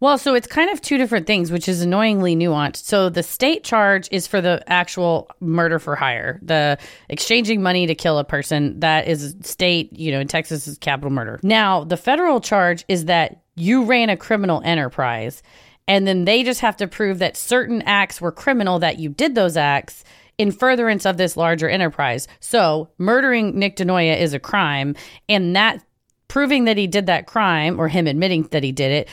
Well, 0.00 0.16
so 0.16 0.34
it's 0.34 0.46
kind 0.46 0.70
of 0.70 0.80
two 0.80 0.96
different 0.96 1.26
things, 1.26 1.50
which 1.50 1.68
is 1.68 1.82
annoyingly 1.82 2.36
nuanced. 2.36 2.84
So 2.84 3.08
the 3.08 3.22
state 3.22 3.64
charge 3.64 4.08
is 4.12 4.28
for 4.28 4.40
the 4.40 4.62
actual 4.68 5.28
murder 5.40 5.78
for 5.78 5.96
hire, 5.96 6.38
the 6.42 6.78
exchanging 7.08 7.62
money 7.62 7.86
to 7.86 7.94
kill 7.94 8.18
a 8.18 8.24
person. 8.24 8.78
That 8.78 9.08
is 9.08 9.34
state, 9.42 9.92
you 9.92 10.12
know, 10.12 10.20
in 10.20 10.28
Texas 10.28 10.68
is 10.68 10.78
capital 10.78 11.10
murder. 11.10 11.40
Now, 11.42 11.82
the 11.82 11.96
federal 11.96 12.40
charge 12.40 12.84
is 12.88 13.06
that 13.06 13.42
you 13.56 13.84
ran 13.84 14.08
a 14.08 14.16
criminal 14.16 14.62
enterprise, 14.64 15.42
and 15.88 16.06
then 16.06 16.26
they 16.26 16.44
just 16.44 16.60
have 16.60 16.76
to 16.76 16.86
prove 16.86 17.18
that 17.18 17.36
certain 17.36 17.82
acts 17.82 18.20
were 18.20 18.30
criminal, 18.30 18.78
that 18.78 19.00
you 19.00 19.08
did 19.08 19.34
those 19.34 19.56
acts 19.56 20.04
in 20.36 20.52
furtherance 20.52 21.04
of 21.04 21.16
this 21.16 21.36
larger 21.36 21.68
enterprise. 21.68 22.28
So 22.38 22.90
murdering 22.98 23.58
Nick 23.58 23.74
DeNoia 23.74 24.16
is 24.16 24.32
a 24.32 24.38
crime, 24.38 24.94
and 25.28 25.56
that 25.56 25.82
proving 26.28 26.66
that 26.66 26.76
he 26.76 26.86
did 26.86 27.06
that 27.06 27.26
crime 27.26 27.80
or 27.80 27.88
him 27.88 28.06
admitting 28.06 28.42
that 28.50 28.62
he 28.62 28.70
did 28.70 28.92
it 28.92 29.08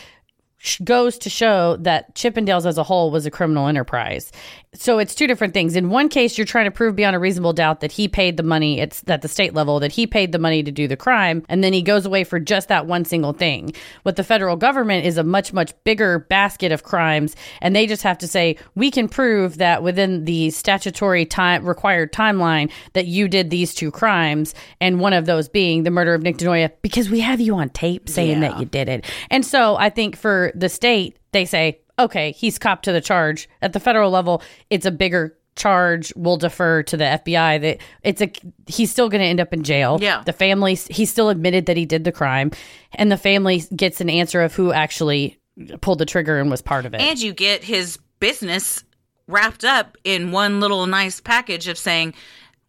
goes 0.84 1.18
to 1.20 1.30
show 1.30 1.78
that 1.78 2.16
Chippendales 2.16 2.66
as 2.66 2.78
a 2.78 2.84
whole 2.84 3.12
was 3.12 3.26
a 3.26 3.32
criminal 3.32 3.68
enterprise. 3.68 4.32
So 4.74 5.00
it's 5.00 5.16
two 5.16 5.26
different 5.26 5.54
things. 5.54 5.76
In 5.76 5.90
one 5.90 6.10
case, 6.10 6.38
you're 6.38 6.46
trying 6.46 6.66
to 6.66 6.72
prove 6.72 6.98
beyond 6.98 7.16
a 7.16 7.20
reasonable 7.20 7.54
doubt 7.54 7.80
that 7.80 7.94
he 7.94 8.10
paid 8.10 8.36
the 8.36 8.44
money. 8.44 8.82
It's 8.82 9.04
at 9.08 9.22
the 9.22 9.30
state 9.30 9.54
level 9.54 9.80
that 9.80 9.92
he 9.92 10.06
paid 10.06 10.34
the 10.34 10.40
money 10.40 10.64
to 10.64 10.72
do 10.72 10.88
the 10.88 10.98
crime, 10.98 11.46
and 11.48 11.64
then 11.64 11.72
he 11.72 11.82
goes 11.82 12.06
away 12.06 12.26
for 12.26 12.40
just 12.40 12.68
that 12.68 12.86
one 12.86 13.06
single 13.06 13.32
thing. 13.32 13.74
What 14.04 14.18
the 14.18 14.24
federal 14.24 14.58
government 14.58 15.06
is 15.06 15.18
a 15.18 15.24
much 15.24 15.54
much 15.54 15.74
bigger 15.86 16.20
basket 16.20 16.74
of 16.74 16.84
crimes, 16.84 17.36
and 17.62 17.74
they 17.74 17.88
just 17.88 18.04
have 18.04 18.18
to 18.18 18.28
say 18.28 18.58
we 18.76 18.92
can 18.92 19.08
prove 19.08 19.58
that 19.60 19.82
within 19.82 20.26
the 20.26 20.50
statutory 20.50 21.26
time 21.26 21.66
required 21.66 22.12
timeline 22.12 22.70
that 22.94 23.08
you 23.08 23.30
did 23.30 23.50
these 23.50 23.74
two 23.74 23.92
crimes, 23.92 24.54
and 24.82 25.00
one 25.00 25.14
of 25.14 25.26
those 25.26 25.48
being 25.48 25.84
the 25.84 25.92
murder 25.92 26.14
of 26.14 26.22
Nick 26.22 26.38
DeNoia, 26.38 26.70
because 26.82 27.10
we 27.10 27.22
have 27.22 27.40
you 27.40 27.56
on 27.56 27.70
tape 27.70 28.10
saying 28.10 28.42
that 28.42 28.60
you 28.60 28.66
did 28.66 28.90
it. 28.90 29.06
And 29.30 29.46
so 29.46 29.78
I 29.78 29.90
think 29.90 30.18
for 30.18 30.52
the 30.56 30.70
state, 30.70 31.18
they 31.32 31.46
say, 31.46 31.80
okay, 32.00 32.32
he's 32.32 32.58
copped 32.58 32.86
to 32.86 32.92
the 32.92 33.02
charge. 33.02 33.50
At 33.62 33.74
the 33.74 33.80
federal 33.80 34.12
level, 34.12 34.42
it's 34.70 34.86
a 34.86 34.92
bigger 34.92 35.38
charge. 35.56 36.12
We'll 36.16 36.38
defer 36.38 36.84
to 36.84 36.98
the 36.98 37.04
FBI 37.04 37.62
that 37.62 37.78
it's 38.04 38.22
a 38.22 38.32
he's 38.68 38.92
still 38.92 39.10
going 39.10 39.22
to 39.22 39.28
end 39.28 39.40
up 39.40 39.54
in 39.54 39.64
jail. 39.64 39.98
Yeah. 40.02 40.22
The 40.26 40.34
family 40.34 40.76
he 40.76 41.06
still 41.06 41.30
admitted 41.30 41.66
that 41.68 41.78
he 41.78 41.86
did 41.86 42.04
the 42.04 42.12
crime 42.12 42.52
and 42.94 43.12
the 43.12 43.18
family 43.18 43.64
gets 43.76 44.02
an 44.02 44.10
answer 44.10 44.42
of 44.42 44.54
who 44.54 44.74
actually 44.74 45.38
pulled 45.82 46.00
the 46.00 46.06
trigger 46.06 46.40
and 46.40 46.52
was 46.52 46.62
part 46.62 46.86
of 46.86 46.94
it. 46.94 47.02
And 47.02 47.20
you 47.22 47.34
get 47.34 47.64
his 47.64 47.98
business 48.20 48.84
wrapped 49.28 49.64
up 49.64 49.98
in 50.04 50.32
one 50.32 50.60
little 50.60 50.86
nice 50.86 51.22
package 51.22 51.68
of 51.68 51.78
saying, 51.78 52.14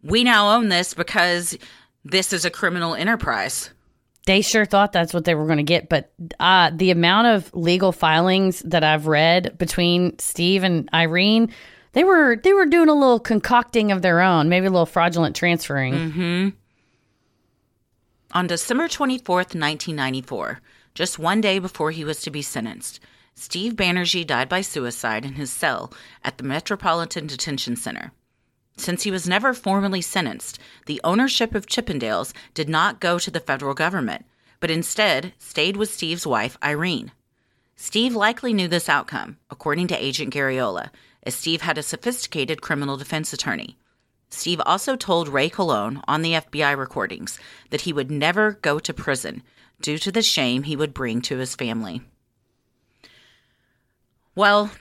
we 0.01 0.23
now 0.23 0.55
own 0.55 0.69
this 0.69 0.93
because 0.93 1.57
this 2.05 2.31
is 2.31 2.45
a 2.45 2.49
criminal 2.49 2.95
enterprise. 2.95 3.71
They 4.27 4.41
sure 4.41 4.65
thought 4.65 4.91
that's 4.91 5.13
what 5.13 5.23
they 5.23 5.35
were 5.35 5.45
going 5.45 5.57
to 5.57 5.63
get, 5.63 5.87
but 5.87 6.11
uh, 6.37 6.71
the 6.75 6.91
amount 6.91 7.27
of 7.27 7.49
legal 7.55 7.93
filings 7.93 8.59
that 8.63 8.83
I've 8.83 9.07
read 9.07 9.57
between 9.57 10.19
Steve 10.19 10.63
and 10.63 10.89
Irene, 10.93 11.53
they 11.93 12.03
were 12.03 12.35
they 12.35 12.51
were 12.51 12.65
doing 12.65 12.89
a 12.89 12.93
little 12.93 13.21
concocting 13.21 13.93
of 13.93 14.01
their 14.01 14.19
own, 14.19 14.49
maybe 14.49 14.65
a 14.65 14.69
little 14.69 14.85
fraudulent 14.85 15.33
transferring. 15.33 15.93
Mm-hmm. 15.93 16.49
On 18.33 18.47
December 18.47 18.89
24th, 18.89 19.55
1994, 19.55 20.59
just 20.93 21.17
one 21.17 21.39
day 21.39 21.57
before 21.57 21.91
he 21.91 22.03
was 22.03 22.21
to 22.23 22.29
be 22.29 22.41
sentenced, 22.41 22.99
Steve 23.33 23.75
Banerjee 23.75 24.27
died 24.27 24.49
by 24.49 24.59
suicide 24.59 25.23
in 25.23 25.35
his 25.35 25.53
cell 25.53 25.93
at 26.25 26.37
the 26.37 26.43
Metropolitan 26.43 27.27
Detention 27.27 27.77
Center. 27.77 28.11
Since 28.77 29.03
he 29.03 29.11
was 29.11 29.27
never 29.27 29.53
formally 29.53 30.01
sentenced, 30.01 30.59
the 30.85 31.01
ownership 31.03 31.55
of 31.55 31.65
Chippendales 31.65 32.31
did 32.53 32.69
not 32.69 32.99
go 32.99 33.19
to 33.19 33.31
the 33.31 33.39
federal 33.39 33.73
government, 33.73 34.25
but 34.59 34.71
instead 34.71 35.33
stayed 35.39 35.75
with 35.75 35.91
Steve's 35.93 36.27
wife, 36.27 36.57
Irene. 36.63 37.11
Steve 37.75 38.15
likely 38.15 38.53
knew 38.53 38.67
this 38.67 38.87
outcome, 38.87 39.37
according 39.49 39.87
to 39.87 40.03
Agent 40.03 40.33
Garriola, 40.33 40.89
as 41.23 41.35
Steve 41.35 41.61
had 41.61 41.77
a 41.77 41.83
sophisticated 41.83 42.61
criminal 42.61 42.97
defense 42.97 43.33
attorney. 43.33 43.77
Steve 44.29 44.61
also 44.65 44.95
told 44.95 45.27
Ray 45.27 45.49
Colon 45.49 46.01
on 46.07 46.21
the 46.21 46.33
FBI 46.33 46.77
recordings 46.77 47.39
that 47.69 47.81
he 47.81 47.93
would 47.93 48.11
never 48.11 48.53
go 48.53 48.79
to 48.79 48.93
prison 48.93 49.43
due 49.81 49.97
to 49.97 50.11
the 50.11 50.21
shame 50.21 50.63
he 50.63 50.75
would 50.75 50.93
bring 50.93 51.21
to 51.21 51.37
his 51.37 51.55
family. 51.55 52.01
Well, 54.35 54.71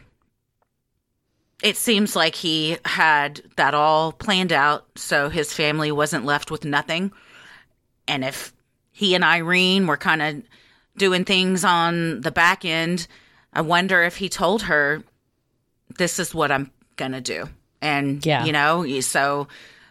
it 1.67 1.77
seems 1.77 2.15
like 2.15 2.37
he 2.37 2.79
had 2.85 3.43
that 3.57 3.75
all 3.75 4.13
planned 4.13 4.53
out 4.53 4.87
so 4.95 5.29
his 5.29 5.53
family 5.53 5.91
wasn't 5.91 6.25
left 6.25 6.49
with 6.49 6.65
nothing. 6.65 7.11
And 8.07 8.25
if 8.25 8.53
he 8.93 9.17
and 9.17 9.25
Irene 9.25 9.89
were 9.89 9.97
kind 9.97 10.23
of 10.23 10.43
doing 10.97 11.25
things 11.25 11.65
on 11.65 12.21
the 12.21 12.31
back 12.31 12.65
end, 12.65 13.09
I 13.53 13.63
wonder 13.63 14.05
if 14.05 14.17
he 14.17 14.29
told 14.29 14.63
her, 14.63 15.03
this 15.99 16.21
is 16.21 16.33
what 16.33 16.53
I'm 16.53 16.71
going 16.95 17.11
to 17.13 17.21
do. 17.21 17.49
And, 17.83 18.25
Yeah. 18.25 18.45
you 18.45 18.53
know, 18.53 19.01
so 19.01 19.49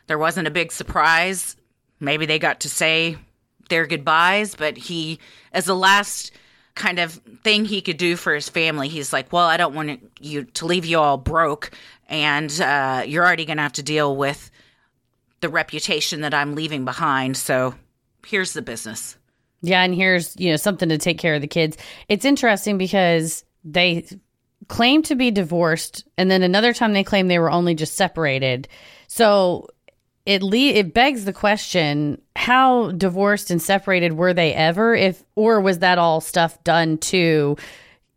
there 0.08 0.18
wasn't 0.18 0.48
a 0.48 0.52
big 0.52 0.72
surprise. 0.72 1.58
Maybe 2.00 2.26
they 2.26 2.40
got 2.40 2.62
to 2.62 2.70
say 2.70 3.18
their 3.68 3.86
goodbyes, 3.86 4.56
but 4.56 4.78
he, 4.78 5.20
as 5.52 5.66
the 5.66 5.76
last 5.76 6.32
kind 6.76 7.00
of 7.00 7.14
thing 7.44 7.66
he 7.66 7.82
could 7.82 7.98
do 7.98 8.16
for 8.16 8.36
his 8.36 8.50
family, 8.50 8.90
he's 8.90 9.14
like, 9.14 9.32
well, 9.32 9.46
I 9.46 9.58
don't 9.58 9.74
want 9.74 10.12
you 10.20 10.44
to 10.44 10.66
leave 10.66 10.86
you 10.86 11.00
all 11.00 11.18
broke. 11.18 11.72
And 12.08 12.52
uh, 12.62 13.04
you're 13.08 13.26
already 13.26 13.46
going 13.46 13.58
to 13.58 13.64
have 13.64 13.74
to 13.74 13.84
deal 13.84 14.16
with 14.16 14.52
the 15.40 15.50
reputation 15.50 16.22
that 16.22 16.34
I'm 16.34 16.54
leaving 16.56 16.86
behind. 16.86 17.38
So 17.38 17.76
here's 18.26 18.54
the 18.54 18.62
business. 18.62 19.18
Yeah, 19.62 19.82
and 19.84 19.96
here's, 19.96 20.36
you 20.38 20.52
know, 20.52 20.58
something 20.58 20.90
to 20.90 20.98
take 20.98 21.18
care 21.18 21.34
of 21.34 21.42
the 21.42 21.48
kids. 21.48 21.78
It's 22.08 22.26
interesting 22.26 22.78
because 22.78 23.44
they 23.64 24.06
claim 24.68 25.02
to 25.04 25.16
be 25.16 25.32
divorced 25.32 26.06
and 26.18 26.30
then 26.30 26.44
another 26.44 26.74
time 26.74 26.94
they 26.94 27.04
claim 27.04 27.28
they 27.28 27.40
were 27.40 27.52
only 27.52 27.74
just 27.74 27.96
separated. 27.96 28.68
So 29.08 29.68
it 30.26 30.42
le- 30.42 30.58
it 30.58 30.94
begs 30.94 31.26
the 31.26 31.34
question, 31.34 32.22
how 32.36 32.92
divorced 32.92 33.52
and 33.52 33.62
separated 33.62 34.14
were 34.14 34.34
they 34.34 34.54
ever 34.54 34.96
if 34.96 35.24
or 35.36 35.62
was 35.62 35.80
that 35.80 35.98
all 35.98 36.22
stuff 36.22 36.64
done 36.64 36.98
to 36.98 37.56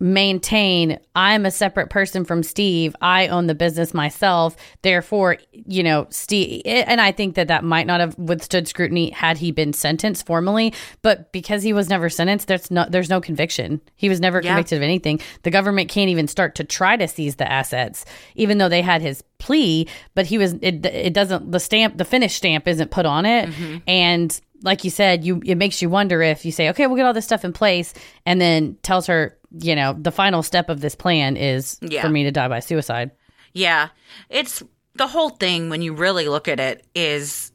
maintain 0.00 0.98
I'm 1.16 1.44
a 1.44 1.50
separate 1.50 1.90
person 1.90 2.24
from 2.24 2.42
Steve. 2.44 2.94
I 3.00 3.26
own 3.28 3.48
the 3.48 3.54
business 3.54 3.92
myself. 3.92 4.56
Therefore, 4.82 5.38
you 5.52 5.82
know, 5.82 6.06
Steve 6.10 6.62
and 6.64 7.00
I 7.00 7.10
think 7.10 7.34
that 7.34 7.48
that 7.48 7.64
might 7.64 7.86
not 7.86 8.00
have 8.00 8.16
withstood 8.16 8.68
scrutiny 8.68 9.10
had 9.10 9.38
he 9.38 9.50
been 9.50 9.72
sentenced 9.72 10.24
formally, 10.24 10.72
but 11.02 11.32
because 11.32 11.64
he 11.64 11.72
was 11.72 11.88
never 11.88 12.08
sentenced, 12.08 12.46
there's 12.46 12.70
no 12.70 12.86
there's 12.88 13.10
no 13.10 13.20
conviction. 13.20 13.80
He 13.96 14.08
was 14.08 14.20
never 14.20 14.40
Yeah. 14.40 14.50
convicted 14.50 14.76
of 14.76 14.82
anything. 14.82 15.20
The 15.42 15.50
government 15.50 15.88
can't 15.88 16.10
even 16.10 16.28
start 16.28 16.54
to 16.56 16.64
try 16.64 16.96
to 16.96 17.08
seize 17.08 17.36
the 17.36 17.50
assets 17.50 18.04
even 18.36 18.58
though 18.58 18.68
they 18.68 18.82
had 18.82 19.02
his 19.02 19.22
plea, 19.38 19.88
but 20.14 20.26
he 20.26 20.38
was 20.38 20.54
it 20.62 20.86
it 20.86 21.12
doesn't 21.12 21.50
the 21.50 21.60
stamp 21.60 21.96
the 21.96 22.04
finish 22.04 22.34
stamp 22.36 22.68
isn't 22.68 22.90
put 22.92 23.06
on 23.06 23.26
it 23.26 23.48
mm-hmm. 23.48 23.78
and 23.88 24.40
like 24.62 24.82
you 24.82 24.90
said, 24.90 25.24
you 25.24 25.40
it 25.46 25.54
makes 25.54 25.80
you 25.80 25.88
wonder 25.88 26.20
if 26.20 26.44
you 26.44 26.50
say, 26.50 26.68
"Okay, 26.70 26.88
we'll 26.88 26.96
get 26.96 27.06
all 27.06 27.12
this 27.12 27.24
stuff 27.24 27.44
in 27.44 27.52
place," 27.52 27.94
and 28.26 28.40
then 28.40 28.76
tells 28.82 29.06
her, 29.06 29.37
you 29.60 29.74
know, 29.74 29.94
the 29.98 30.10
final 30.12 30.42
step 30.42 30.68
of 30.68 30.80
this 30.80 30.94
plan 30.94 31.36
is 31.36 31.78
Yeah. 31.82 32.02
for 32.02 32.08
me 32.08 32.24
to 32.24 32.30
die 32.30 32.48
by 32.48 32.60
suicide. 32.60 33.10
Yeah. 33.52 33.88
It's 34.28 34.62
the 34.94 35.06
whole 35.06 35.30
thing 35.30 35.70
when 35.70 35.80
you 35.82 35.92
really 35.94 36.28
look 36.28 36.48
at 36.48 36.60
it 36.60 36.84
is 36.94 37.52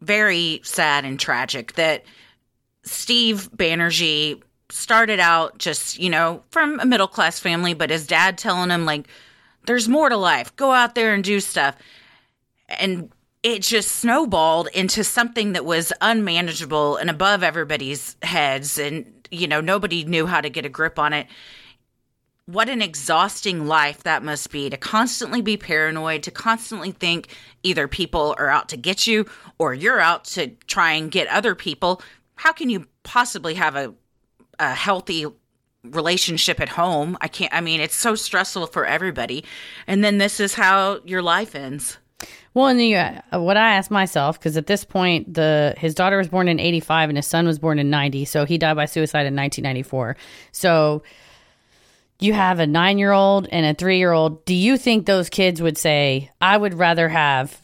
very 0.00 0.60
sad 0.64 1.04
and 1.04 1.18
tragic 1.18 1.74
that 1.74 2.04
Steve 2.84 3.48
Banerjee 3.56 4.42
started 4.68 5.20
out 5.20 5.58
just, 5.58 5.98
you 5.98 6.10
know, 6.10 6.42
from 6.50 6.80
a 6.80 6.84
middle 6.86 7.06
class 7.06 7.38
family, 7.38 7.74
but 7.74 7.90
his 7.90 8.06
dad 8.06 8.36
telling 8.38 8.70
him 8.70 8.84
like 8.84 9.06
there's 9.66 9.88
more 9.88 10.08
to 10.08 10.16
life. 10.16 10.54
Go 10.56 10.72
out 10.72 10.94
there 10.96 11.14
and 11.14 11.22
do 11.22 11.38
stuff. 11.38 11.76
And 12.68 13.10
it 13.42 13.62
just 13.62 13.92
snowballed 13.92 14.68
into 14.74 15.04
something 15.04 15.52
that 15.52 15.64
was 15.64 15.92
unmanageable 16.00 16.96
and 16.96 17.10
above 17.10 17.42
everybody's 17.42 18.16
heads 18.22 18.78
and 18.78 19.21
you 19.32 19.48
know 19.48 19.60
nobody 19.60 20.04
knew 20.04 20.26
how 20.26 20.40
to 20.40 20.50
get 20.50 20.64
a 20.64 20.68
grip 20.68 20.98
on 20.98 21.12
it 21.12 21.26
what 22.46 22.68
an 22.68 22.82
exhausting 22.82 23.66
life 23.66 24.02
that 24.02 24.22
must 24.22 24.50
be 24.50 24.68
to 24.68 24.76
constantly 24.76 25.40
be 25.40 25.56
paranoid, 25.56 26.22
to 26.24 26.30
constantly 26.30 26.90
think 26.90 27.28
either 27.62 27.86
people 27.86 28.34
are 28.38 28.48
out 28.48 28.68
to 28.70 28.76
get 28.76 29.06
you 29.06 29.26
or 29.58 29.74
you're 29.74 30.00
out 30.00 30.24
to 30.24 30.48
try 30.66 30.92
and 30.92 31.10
get 31.10 31.28
other 31.28 31.54
people. 31.54 32.02
How 32.34 32.52
can 32.52 32.68
you 32.68 32.86
possibly 33.04 33.54
have 33.54 33.76
a, 33.76 33.94
a 34.58 34.74
healthy 34.74 35.26
relationship 35.84 36.60
at 36.60 36.70
home? 36.70 37.16
I 37.20 37.28
can't, 37.28 37.54
I 37.54 37.60
mean, 37.60 37.80
it's 37.80 37.94
so 37.94 38.16
stressful 38.16 38.66
for 38.66 38.84
everybody. 38.84 39.44
And 39.86 40.02
then 40.02 40.18
this 40.18 40.40
is 40.40 40.54
how 40.54 41.00
your 41.04 41.22
life 41.22 41.54
ends. 41.54 41.98
Well, 42.54 42.66
and 42.66 42.80
you, 42.82 42.96
uh, 42.96 43.40
what 43.40 43.56
I 43.56 43.74
asked 43.74 43.90
myself, 43.90 44.38
because 44.38 44.56
at 44.56 44.66
this 44.66 44.84
point, 44.84 45.34
the 45.34 45.74
his 45.78 45.94
daughter 45.94 46.18
was 46.18 46.28
born 46.28 46.48
in 46.48 46.60
'85 46.60 47.08
and 47.10 47.16
his 47.18 47.26
son 47.26 47.46
was 47.46 47.58
born 47.58 47.78
in 47.78 47.88
'90, 47.90 48.24
so 48.26 48.44
he 48.44 48.58
died 48.58 48.74
by 48.76 48.84
suicide 48.86 49.26
in 49.26 49.34
1994. 49.34 50.16
So 50.52 51.02
you 52.20 52.34
have 52.34 52.58
a 52.60 52.66
nine 52.66 52.98
year 52.98 53.12
old 53.12 53.48
and 53.50 53.64
a 53.66 53.74
three 53.74 53.98
year 53.98 54.12
old. 54.12 54.44
Do 54.44 54.54
you 54.54 54.76
think 54.76 55.06
those 55.06 55.28
kids 55.28 55.60
would 55.62 55.78
say, 55.78 56.30
"I 56.40 56.56
would 56.56 56.74
rather 56.74 57.08
have 57.08 57.58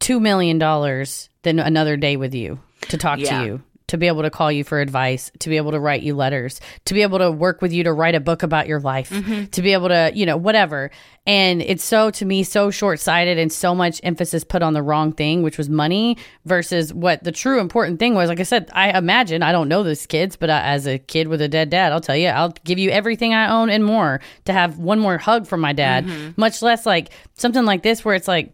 two 0.00 0.20
million 0.20 0.58
dollars 0.58 1.28
than 1.42 1.58
another 1.58 1.96
day 1.96 2.16
with 2.16 2.34
you 2.34 2.60
to 2.82 2.98
talk 2.98 3.18
Yeah. 3.18 3.40
to 3.40 3.44
you"? 3.46 3.62
To 3.88 3.96
be 3.96 4.08
able 4.08 4.22
to 4.22 4.30
call 4.30 4.50
you 4.50 4.64
for 4.64 4.80
advice, 4.80 5.30
to 5.38 5.48
be 5.48 5.58
able 5.58 5.70
to 5.70 5.78
write 5.78 6.02
you 6.02 6.16
letters, 6.16 6.60
to 6.86 6.94
be 6.94 7.02
able 7.02 7.18
to 7.18 7.30
work 7.30 7.62
with 7.62 7.72
you 7.72 7.84
to 7.84 7.92
write 7.92 8.16
a 8.16 8.20
book 8.20 8.42
about 8.42 8.66
your 8.66 8.80
life, 8.80 9.10
to 9.52 9.62
be 9.62 9.74
able 9.74 9.88
to, 9.88 10.10
you 10.12 10.26
know, 10.26 10.36
whatever. 10.36 10.90
And 11.24 11.62
it's 11.62 11.84
so, 11.84 12.10
to 12.10 12.24
me, 12.24 12.42
so 12.42 12.72
short 12.72 12.98
sighted 12.98 13.38
and 13.38 13.52
so 13.52 13.76
much 13.76 14.00
emphasis 14.02 14.42
put 14.42 14.62
on 14.62 14.72
the 14.72 14.82
wrong 14.82 15.12
thing, 15.12 15.42
which 15.42 15.56
was 15.56 15.68
money 15.68 16.16
versus 16.44 16.92
what 16.92 17.22
the 17.22 17.30
true 17.30 17.60
important 17.60 18.00
thing 18.00 18.14
was. 18.14 18.28
Like 18.28 18.40
I 18.40 18.44
said, 18.44 18.70
I 18.72 18.96
imagine, 18.98 19.44
I 19.44 19.52
don't 19.52 19.68
know 19.68 19.84
those 19.84 20.04
kids, 20.06 20.34
but 20.34 20.50
uh, 20.50 20.60
as 20.64 20.88
a 20.88 20.98
kid 20.98 21.28
with 21.28 21.40
a 21.40 21.48
dead 21.48 21.70
dad, 21.70 21.92
I'll 21.92 22.00
tell 22.00 22.16
you, 22.16 22.28
I'll 22.28 22.54
give 22.64 22.80
you 22.80 22.90
everything 22.90 23.34
I 23.34 23.50
own 23.50 23.70
and 23.70 23.84
more 23.84 24.20
to 24.46 24.52
have 24.52 24.78
one 24.78 24.98
more 24.98 25.16
hug 25.16 25.46
from 25.46 25.60
my 25.60 25.72
dad, 25.72 26.06
much 26.36 26.60
less 26.60 26.86
like 26.86 27.10
something 27.34 27.64
like 27.64 27.82
this 27.84 28.04
where 28.04 28.16
it's 28.16 28.26
like, 28.28 28.52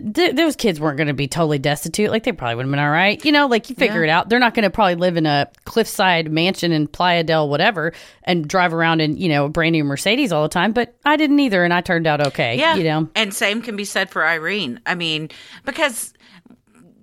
th- 0.00 0.36
those 0.36 0.56
kids 0.56 0.80
weren't 0.80 0.96
going 0.96 1.08
to 1.08 1.14
be 1.14 1.28
totally 1.28 1.58
destitute. 1.58 2.10
Like 2.10 2.24
they 2.24 2.32
probably 2.32 2.56
would 2.56 2.66
have 2.66 2.70
been 2.70 2.80
all 2.80 2.90
right. 2.90 3.24
You 3.24 3.32
know, 3.32 3.46
like 3.46 3.70
you 3.70 3.76
figure 3.76 4.04
it 4.04 4.10
out. 4.10 4.28
They're 4.28 4.38
not 4.38 4.54
going 4.54 4.64
to 4.64 4.70
probably 4.70 4.94
live 4.94 5.16
in 5.16 5.26
a 5.26 5.48
cliffside 5.64 6.30
mansion 6.30 6.72
in 6.72 6.86
Playa 6.86 7.24
del 7.24 7.48
whatever 7.48 7.92
and 8.24 8.48
drive 8.48 8.74
around 8.74 9.00
in, 9.00 9.16
you 9.16 9.28
know, 9.28 9.46
a 9.46 9.48
brand 9.48 9.72
new 9.72 9.84
Mercedes 9.84 10.32
all 10.32 10.42
the 10.42 10.48
time. 10.48 10.72
But 10.72 10.94
I 11.04 11.16
didn't 11.16 11.40
either. 11.40 11.64
And 11.64 11.72
I 11.72 11.80
turned 11.80 12.06
out 12.06 12.26
okay. 12.28 12.58
Yeah. 12.58 12.74
You 12.74 12.84
know, 12.84 13.08
And 13.14 13.32
same 13.32 13.62
can 13.62 13.76
be 13.76 13.84
said 13.84 14.10
for 14.10 14.26
Irene. 14.26 14.80
I 14.86 14.94
mean, 14.94 15.30
because 15.64 16.14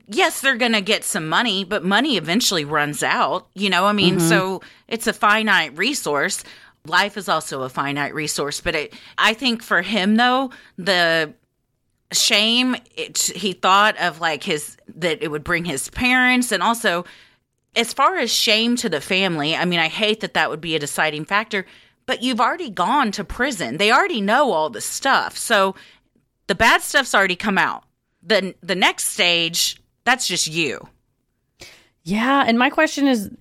yes, 0.08 0.42
they're 0.42 0.58
going 0.58 0.74
to 0.74 0.82
get 0.82 1.04
some 1.04 1.28
money, 1.28 1.64
but 1.64 1.84
money 1.84 2.18
eventually 2.18 2.66
runs 2.66 3.04
out. 3.04 3.48
You 3.54 3.70
know, 3.70 3.86
I 3.86 3.94
mean, 3.94 4.20
so 4.20 4.60
mm-hmm. 4.60 4.68
it's 4.88 5.08
a 5.08 5.14
finite 5.14 5.78
resource. 5.78 6.44
Life 6.86 7.18
is 7.18 7.30
also 7.30 7.62
a 7.62 7.70
finite 7.70 8.14
resource, 8.14 8.60
but 8.60 8.76
it, 8.76 8.94
I 9.18 9.34
think 9.34 9.62
for 9.62 9.82
him 9.82 10.16
though, 10.16 10.52
the 10.78 11.34
shame 12.12 12.76
it, 12.96 13.18
he 13.18 13.54
thought 13.54 13.98
of 13.98 14.20
like 14.20 14.44
his 14.44 14.78
that 14.96 15.22
it 15.24 15.30
would 15.30 15.44
bring 15.44 15.66
his 15.66 15.90
parents 15.90 16.52
and 16.52 16.62
also 16.62 17.06
as 17.76 17.94
far 17.94 18.18
as 18.18 18.32
shame 18.32 18.76
to 18.78 18.90
the 18.90 19.02
family, 19.02 19.56
I 19.56 19.66
mean, 19.66 19.80
I 19.80 19.88
hate 19.88 20.20
that 20.22 20.34
that 20.34 20.50
would 20.50 20.62
be 20.62 20.76
a 20.76 20.80
deciding 20.80 21.26
factor, 21.26 21.66
but 22.06 22.22
you've 22.22 22.42
already 22.42 22.70
gone 22.70 23.12
to 23.14 23.24
prison. 23.24 23.78
They 23.78 23.92
already 23.92 24.20
know 24.20 24.52
all 24.52 24.70
the 24.70 24.82
stuff. 24.82 25.38
So 25.38 25.76
the 26.48 26.56
bad 26.56 26.82
stuff's 26.82 27.16
already 27.16 27.36
come 27.36 27.58
out. 27.58 27.84
The 28.24 28.56
the 28.62 28.76
next 28.76 29.06
stage, 29.06 29.82
that's 30.04 30.28
just 30.28 30.48
you. 30.48 30.88
yeah. 32.04 32.44
And 32.46 32.60
my 32.60 32.70
question 32.70 33.08
is, 33.08 33.32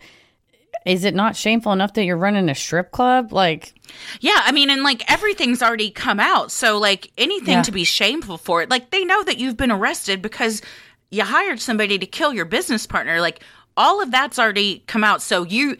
is 0.86 1.04
it 1.04 1.14
not 1.14 1.36
shameful 1.36 1.72
enough 1.72 1.92
that 1.94 2.04
you're 2.04 2.16
running 2.16 2.48
a 2.48 2.54
strip 2.54 2.90
club? 2.90 3.32
Like, 3.32 3.74
Yeah, 4.20 4.40
I 4.44 4.52
mean, 4.52 4.70
and 4.70 4.82
like 4.82 5.10
everything's 5.10 5.62
already 5.62 5.90
come 5.90 6.18
out. 6.20 6.50
So 6.50 6.78
like 6.78 7.10
anything 7.18 7.54
Yeah. 7.54 7.62
to 7.62 7.72
be 7.72 7.84
shameful 7.84 8.38
for 8.38 8.62
it, 8.62 8.70
like 8.70 8.90
they 8.90 9.04
know 9.04 9.22
that 9.24 9.38
you've 9.38 9.56
been 9.56 9.70
arrested 9.72 10.22
because 10.22 10.62
you 11.10 11.24
hired 11.24 11.60
somebody 11.60 11.98
to 11.98 12.06
kill 12.06 12.32
your 12.32 12.44
business 12.44 12.86
partner. 12.86 13.20
Like 13.20 13.42
all 13.76 14.00
of 14.02 14.10
that's 14.10 14.38
already 14.38 14.82
come 14.86 15.04
out. 15.04 15.22
So 15.22 15.42
you 15.44 15.76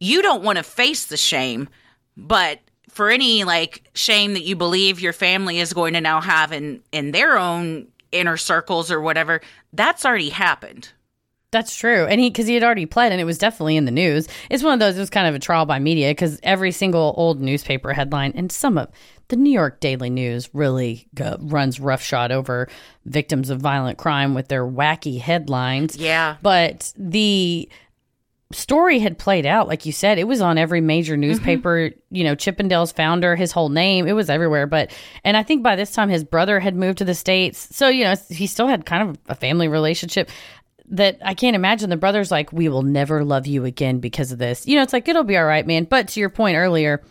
you 0.00 0.22
don't 0.22 0.42
want 0.42 0.58
to 0.58 0.62
face 0.62 1.06
the 1.06 1.16
shame, 1.16 1.68
but 2.16 2.60
for 2.90 3.10
any 3.10 3.44
like 3.44 3.88
shame 3.94 4.34
that 4.34 4.42
you 4.44 4.56
believe 4.56 5.00
your 5.00 5.12
family 5.12 5.58
is 5.58 5.72
going 5.72 5.94
to 5.94 6.00
now 6.00 6.20
have 6.20 6.52
in 6.52 6.82
in 6.92 7.12
their 7.12 7.38
own 7.38 7.86
inner 8.12 8.36
circles 8.36 8.90
or 8.90 9.00
whatever, 9.00 9.40
that's 9.72 10.04
already 10.06 10.30
happened. 10.30 10.88
That's 11.56 11.74
true. 11.74 12.04
And 12.04 12.20
he, 12.20 12.28
because 12.28 12.46
he 12.46 12.52
had 12.52 12.62
already 12.62 12.84
pled 12.84 13.12
and 13.12 13.20
it 13.20 13.24
was 13.24 13.38
definitely 13.38 13.78
in 13.78 13.86
the 13.86 13.90
news. 13.90 14.28
It's 14.50 14.62
one 14.62 14.74
of 14.74 14.78
those, 14.78 14.94
it 14.94 15.00
was 15.00 15.08
kind 15.08 15.26
of 15.26 15.34
a 15.34 15.38
trial 15.38 15.64
by 15.64 15.78
media 15.78 16.10
because 16.10 16.38
every 16.42 16.70
single 16.70 17.14
old 17.16 17.40
newspaper 17.40 17.94
headline 17.94 18.32
and 18.34 18.52
some 18.52 18.76
of 18.76 18.90
the 19.28 19.36
New 19.36 19.50
York 19.50 19.80
Daily 19.80 20.10
News 20.10 20.50
really 20.52 21.08
go, 21.14 21.38
runs 21.40 21.80
roughshod 21.80 22.30
over 22.30 22.68
victims 23.06 23.48
of 23.48 23.58
violent 23.58 23.96
crime 23.96 24.34
with 24.34 24.48
their 24.48 24.66
wacky 24.66 25.18
headlines. 25.18 25.96
Yeah. 25.96 26.36
But 26.42 26.92
the 26.94 27.70
story 28.52 28.98
had 28.98 29.16
played 29.16 29.46
out, 29.46 29.66
like 29.66 29.86
you 29.86 29.92
said, 29.92 30.18
it 30.18 30.28
was 30.28 30.42
on 30.42 30.58
every 30.58 30.82
major 30.82 31.14
mm-hmm. 31.14 31.22
newspaper. 31.22 31.90
You 32.10 32.24
know, 32.24 32.34
Chippendale's 32.34 32.92
founder, 32.92 33.34
his 33.34 33.50
whole 33.50 33.70
name, 33.70 34.06
it 34.06 34.12
was 34.12 34.28
everywhere. 34.28 34.66
But, 34.66 34.94
and 35.24 35.38
I 35.38 35.42
think 35.42 35.62
by 35.62 35.74
this 35.74 35.92
time 35.92 36.10
his 36.10 36.22
brother 36.22 36.60
had 36.60 36.76
moved 36.76 36.98
to 36.98 37.06
the 37.06 37.14
States. 37.14 37.74
So, 37.74 37.88
you 37.88 38.04
know, 38.04 38.14
he 38.28 38.46
still 38.46 38.66
had 38.66 38.84
kind 38.84 39.08
of 39.08 39.18
a 39.30 39.34
family 39.34 39.68
relationship 39.68 40.28
that 40.90 41.18
I 41.24 41.34
can't 41.34 41.56
imagine 41.56 41.90
the 41.90 41.96
brother's 41.96 42.30
like, 42.30 42.52
we 42.52 42.68
will 42.68 42.82
never 42.82 43.24
love 43.24 43.46
you 43.46 43.64
again 43.64 43.98
because 43.98 44.32
of 44.32 44.38
this. 44.38 44.66
You 44.66 44.76
know, 44.76 44.82
it's 44.82 44.92
like, 44.92 45.08
it'll 45.08 45.24
be 45.24 45.36
all 45.36 45.44
right, 45.44 45.66
man. 45.66 45.84
But 45.84 46.08
to 46.08 46.20
your 46.20 46.30
point 46.30 46.56
earlier, 46.56 47.02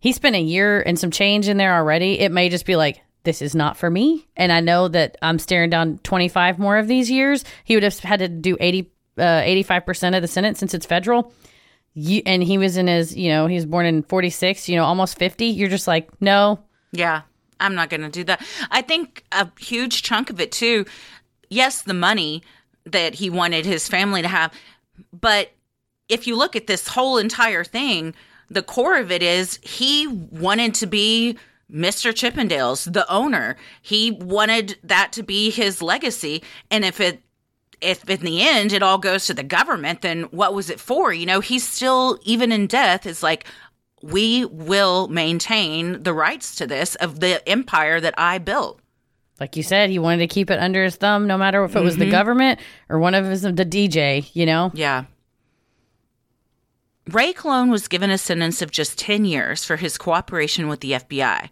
he 0.00 0.12
spent 0.12 0.36
a 0.36 0.40
year 0.40 0.80
and 0.80 0.98
some 0.98 1.10
change 1.10 1.48
in 1.48 1.56
there 1.56 1.74
already. 1.74 2.18
It 2.18 2.32
may 2.32 2.48
just 2.48 2.66
be 2.66 2.76
like, 2.76 3.00
this 3.24 3.42
is 3.42 3.54
not 3.54 3.76
for 3.76 3.88
me. 3.88 4.26
And 4.36 4.50
I 4.50 4.60
know 4.60 4.88
that 4.88 5.16
I'm 5.22 5.38
staring 5.38 5.70
down 5.70 5.98
25 5.98 6.58
more 6.58 6.76
of 6.76 6.88
these 6.88 7.10
years. 7.10 7.44
He 7.64 7.76
would 7.76 7.84
have 7.84 7.98
had 8.00 8.18
to 8.18 8.28
do 8.28 8.56
80, 8.58 8.90
uh, 9.18 9.22
85% 9.22 10.16
of 10.16 10.22
the 10.22 10.28
sentence 10.28 10.58
since 10.58 10.74
it's 10.74 10.86
federal. 10.86 11.32
You, 11.94 12.22
and 12.24 12.42
he 12.42 12.58
was 12.58 12.76
in 12.76 12.86
his, 12.86 13.14
you 13.14 13.28
know, 13.28 13.46
he 13.46 13.54
was 13.54 13.66
born 13.66 13.86
in 13.86 14.02
46, 14.02 14.68
you 14.68 14.76
know, 14.76 14.84
almost 14.84 15.18
50. 15.18 15.46
You're 15.46 15.68
just 15.68 15.86
like, 15.86 16.08
no. 16.20 16.64
Yeah, 16.90 17.22
I'm 17.60 17.74
not 17.74 17.90
going 17.90 18.00
to 18.00 18.08
do 18.08 18.24
that. 18.24 18.44
I 18.70 18.82
think 18.82 19.24
a 19.30 19.48
huge 19.60 20.02
chunk 20.02 20.30
of 20.30 20.40
it, 20.40 20.50
too, 20.50 20.86
yes, 21.48 21.82
the 21.82 21.94
money 21.94 22.42
that 22.84 23.14
he 23.14 23.30
wanted 23.30 23.64
his 23.64 23.88
family 23.88 24.22
to 24.22 24.28
have, 24.28 24.52
but 25.18 25.52
if 26.08 26.26
you 26.26 26.36
look 26.36 26.56
at 26.56 26.66
this 26.66 26.88
whole 26.88 27.18
entire 27.18 27.64
thing, 27.64 28.14
the 28.50 28.62
core 28.62 28.98
of 28.98 29.10
it 29.10 29.22
is 29.22 29.58
he 29.62 30.06
wanted 30.06 30.74
to 30.74 30.86
be 30.86 31.38
Mr. 31.72 32.12
Chippendales, 32.12 32.92
the 32.92 33.10
owner. 33.10 33.56
He 33.80 34.10
wanted 34.10 34.78
that 34.84 35.12
to 35.12 35.22
be 35.22 35.50
his 35.50 35.80
legacy. 35.80 36.42
And 36.70 36.84
if 36.84 37.00
it 37.00 37.22
if 37.80 38.08
in 38.08 38.20
the 38.20 38.42
end 38.42 38.72
it 38.72 38.82
all 38.82 38.98
goes 38.98 39.26
to 39.26 39.34
the 39.34 39.42
government, 39.42 40.02
then 40.02 40.24
what 40.24 40.54
was 40.54 40.70
it 40.70 40.78
for? 40.78 41.12
You 41.12 41.26
know, 41.26 41.40
he's 41.40 41.66
still 41.66 42.18
even 42.22 42.52
in 42.52 42.66
death 42.66 43.06
is 43.06 43.22
like 43.22 43.46
we 44.02 44.44
will 44.44 45.08
maintain 45.08 46.02
the 46.02 46.12
rights 46.12 46.54
to 46.56 46.66
this 46.66 46.94
of 46.96 47.20
the 47.20 47.46
empire 47.48 48.00
that 48.00 48.14
I 48.18 48.38
built. 48.38 48.81
Like 49.42 49.56
you 49.56 49.64
said, 49.64 49.90
he 49.90 49.98
wanted 49.98 50.18
to 50.18 50.32
keep 50.32 50.50
it 50.50 50.60
under 50.60 50.84
his 50.84 50.94
thumb, 50.94 51.26
no 51.26 51.36
matter 51.36 51.64
if 51.64 51.74
it 51.74 51.82
was 51.82 51.96
the 51.96 52.04
mm-hmm. 52.04 52.12
government 52.12 52.60
or 52.88 53.00
one 53.00 53.12
of 53.12 53.24
his 53.24 53.42
the 53.42 53.52
DJ. 53.52 54.30
You 54.34 54.46
know, 54.46 54.70
Yeah. 54.72 55.06
Ray 57.10 57.32
Colon 57.32 57.68
was 57.68 57.88
given 57.88 58.10
a 58.10 58.18
sentence 58.18 58.62
of 58.62 58.70
just 58.70 59.00
10 59.00 59.24
years 59.24 59.64
for 59.64 59.74
his 59.74 59.98
cooperation 59.98 60.68
with 60.68 60.78
the 60.78 60.92
FBI. 60.92 61.48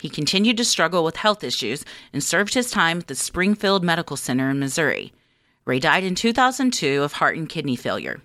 He 0.00 0.08
continued 0.08 0.56
to 0.56 0.64
struggle 0.64 1.04
with 1.04 1.16
health 1.16 1.44
issues 1.44 1.84
and 2.14 2.24
served 2.24 2.54
his 2.54 2.70
time 2.70 3.00
at 3.00 3.08
the 3.08 3.14
Springfield 3.14 3.84
Medical 3.84 4.16
Center 4.16 4.48
in 4.48 4.58
Missouri. 4.58 5.12
Ray 5.66 5.80
died 5.80 6.02
in 6.02 6.14
2002 6.14 7.02
of 7.02 7.12
heart 7.12 7.36
and 7.36 7.46
kidney 7.46 7.76
failure. 7.76 8.22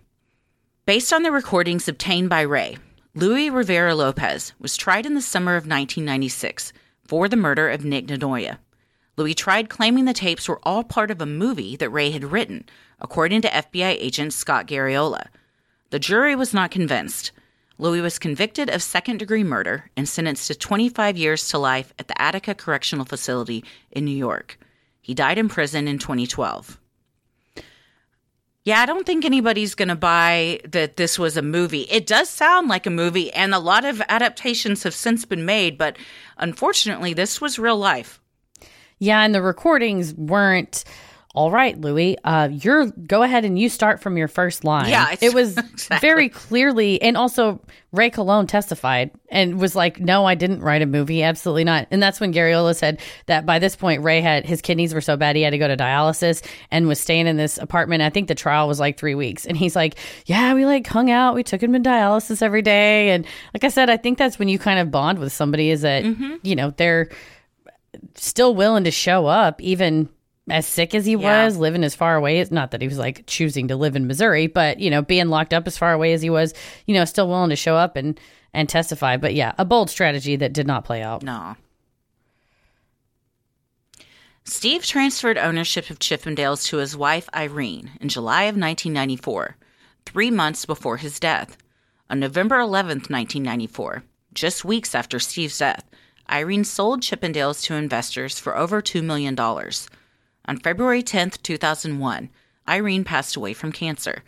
Based 0.86 1.12
on 1.12 1.24
the 1.24 1.32
recordings 1.34 1.90
obtained 1.90 2.30
by 2.30 2.40
Ray, 2.40 2.78
Louis 3.14 3.50
Rivera 3.50 3.96
Lopez 3.96 4.54
was 4.62 4.78
tried 4.78 5.06
in 5.06 5.14
the 5.14 5.22
summer 5.22 5.58
of 5.58 5.68
1996 5.68 6.72
for 7.06 7.28
the 7.28 7.36
murder 7.36 7.68
of 7.70 7.84
Nick 7.84 8.08
DeNoia. 8.08 8.60
Louis 9.20 9.36
tried 9.36 9.68
claiming 9.70 10.06
the 10.06 10.14
tapes 10.14 10.48
were 10.48 10.62
all 10.64 10.82
part 10.82 11.12
of 11.12 11.20
a 11.20 11.26
movie 11.26 11.76
that 11.76 11.90
Ray 11.90 12.12
had 12.12 12.32
written, 12.32 12.64
according 13.02 13.42
to 13.42 13.50
FBI 13.50 13.98
agent 14.00 14.32
Scott 14.32 14.66
Garriola. 14.66 15.28
The 15.90 16.00
jury 16.00 16.38
was 16.38 16.54
not 16.54 16.72
convinced. 16.72 17.34
Louis 17.78 18.00
was 18.00 18.18
convicted 18.18 18.70
of 18.70 18.82
second 18.82 19.18
degree 19.18 19.44
murder 19.44 19.92
and 19.98 20.08
sentenced 20.08 20.48
to 20.48 20.56
25 20.56 21.18
years 21.18 21.50
to 21.50 21.58
life 21.58 21.94
at 22.00 22.08
the 22.08 22.22
Attica 22.22 22.56
Correctional 22.56 23.04
Facility 23.04 23.66
in 23.92 24.06
New 24.06 24.16
York. 24.16 24.58
He 25.02 25.14
died 25.14 25.38
in 25.38 25.50
prison 25.50 25.90
in 25.90 26.00
2012. 26.00 26.80
Yeah, 28.64 28.80
I 28.80 28.86
don't 28.86 29.06
think 29.06 29.26
anybody's 29.26 29.76
going 29.76 29.90
to 29.90 29.96
buy 29.98 30.62
that 30.64 30.96
this 30.96 31.20
was 31.20 31.36
a 31.36 31.42
movie. 31.42 31.88
It 31.92 32.08
does 32.08 32.30
sound 32.30 32.70
like 32.70 32.86
a 32.86 32.90
movie, 32.90 33.34
and 33.34 33.54
a 33.54 33.60
lot 33.60 33.84
of 33.84 34.02
adaptations 34.08 34.84
have 34.84 34.96
since 34.96 35.26
been 35.26 35.44
made, 35.44 35.78
but 35.78 35.98
unfortunately, 36.38 37.14
this 37.14 37.42
was 37.42 37.60
real 37.60 37.78
life. 37.78 38.22
Yeah, 39.00 39.22
and 39.22 39.34
the 39.34 39.42
recordings 39.42 40.14
weren't. 40.14 40.84
All 41.36 41.52
right, 41.52 41.80
Louis, 41.80 42.18
uh, 42.24 42.50
you're 42.52 42.88
go 42.88 43.22
ahead 43.22 43.46
and 43.46 43.58
you 43.58 43.70
start 43.70 44.02
from 44.02 44.18
your 44.18 44.28
first 44.28 44.64
line. 44.64 44.90
Yeah, 44.90 45.16
it 45.22 45.32
was 45.32 45.56
exactly. 45.58 46.00
very 46.10 46.28
clearly, 46.28 47.00
and 47.04 47.16
also 47.16 47.62
Ray 47.92 48.10
Colon 48.10 48.48
testified 48.48 49.12
and 49.30 49.60
was 49.60 49.76
like, 49.76 50.00
"No, 50.00 50.26
I 50.26 50.34
didn't 50.34 50.62
write 50.62 50.82
a 50.82 50.88
movie, 50.88 51.22
absolutely 51.22 51.66
not." 51.66 51.88
And 51.92 52.02
that's 52.02 52.20
when 52.20 52.34
Garriola 52.34 52.76
said 52.76 53.00
that 53.28 53.46
by 53.46 53.60
this 53.60 53.76
point, 53.76 54.02
Ray 54.02 54.22
had 54.22 54.44
his 54.48 54.60
kidneys 54.60 54.92
were 54.92 55.02
so 55.02 55.16
bad 55.18 55.36
he 55.36 55.44
had 55.44 55.52
to 55.52 55.60
go 55.60 55.68
to 55.68 55.78
dialysis 55.78 56.44
and 56.72 56.88
was 56.88 57.00
staying 57.00 57.28
in 57.28 57.38
this 57.38 57.60
apartment. 57.60 58.02
I 58.02 58.10
think 58.10 58.28
the 58.28 58.36
trial 58.36 58.68
was 58.68 58.80
like 58.80 58.98
three 58.98 59.16
weeks, 59.16 59.46
and 59.46 59.56
he's 59.56 59.76
like, 59.76 59.98
"Yeah, 60.26 60.56
we 60.56 60.66
like 60.66 60.88
hung 60.88 61.12
out, 61.12 61.36
we 61.36 61.44
took 61.44 61.62
him 61.62 61.74
to 61.74 61.80
dialysis 61.80 62.42
every 62.42 62.64
day," 62.64 63.12
and 63.12 63.24
like 63.54 63.64
I 63.64 63.70
said, 63.70 63.88
I 63.92 63.98
think 63.98 64.18
that's 64.18 64.40
when 64.40 64.48
you 64.50 64.58
kind 64.58 64.80
of 64.80 64.90
bond 64.90 65.20
with 65.20 65.32
somebody 65.32 65.70
is 65.70 65.82
that 65.82 66.04
Mm-hmm. 66.04 66.36
you 66.42 66.56
know 66.56 66.72
they're 66.72 67.10
still 68.16 68.54
willing 68.56 68.84
to 68.84 68.92
show 68.92 69.26
up 69.28 69.62
even 69.62 70.10
as 70.50 70.66
sick 70.66 70.96
as 70.96 71.06
he 71.06 71.14
Yeah. 71.14 71.46
was 71.46 71.58
living 71.58 71.84
as 71.84 71.96
far 71.96 72.16
away 72.16 72.40
as 72.40 72.52
not 72.52 72.72
that 72.72 72.82
he 72.82 72.88
was 72.88 72.98
like 72.98 73.24
choosing 73.28 73.68
to 73.68 73.76
live 73.76 73.96
in 73.96 74.08
missouri 74.08 74.48
but 74.48 74.80
you 74.80 74.90
know 74.90 75.02
being 75.02 75.28
locked 75.30 75.54
up 75.54 75.68
as 75.68 75.78
far 75.78 75.94
away 75.94 76.14
as 76.14 76.22
he 76.22 76.30
was 76.30 76.54
you 76.88 76.94
know 76.96 77.06
still 77.06 77.28
willing 77.28 77.50
to 77.52 77.56
show 77.56 77.76
up 77.76 77.96
and 77.96 78.20
and 78.54 78.68
testify 78.70 79.16
but 79.18 79.34
yeah 79.36 79.54
a 79.60 79.66
bold 79.66 79.90
strategy 79.90 80.36
that 80.36 80.54
did 80.54 80.66
not 80.68 80.86
play 80.86 81.02
out 81.04 81.22
No. 81.24 81.56
Steve 84.46 84.84
transferred 84.86 85.38
ownership 85.38 85.90
of 85.90 86.00
Chippendales 86.00 86.66
to 86.68 86.78
his 86.78 86.98
wife 86.98 87.30
Irene 87.36 87.92
in 88.02 88.10
July 88.10 88.44
of 88.44 88.56
1994, 88.56 89.56
three 90.08 90.32
months 90.32 90.66
before 90.66 90.98
his 90.98 91.20
death. 91.20 91.56
On 92.10 92.20
November 92.20 92.58
11th, 92.58 93.12
1994, 93.12 94.04
just 94.34 94.66
weeks 94.66 94.96
after 94.96 95.20
Steve's 95.20 95.60
death, 95.60 95.88
Irene 96.30 96.64
sold 96.64 97.02
Chippendales 97.02 97.64
to 97.64 97.74
investors 97.74 98.38
for 98.38 98.56
over 98.56 98.82
$2 98.82 99.04
million. 99.04 99.38
On 99.40 100.58
February 100.58 101.02
10, 101.02 101.32
2001, 101.42 102.30
Irene 102.68 103.04
passed 103.04 103.36
away 103.36 103.54
from 103.54 103.72
cancer. 103.72 104.24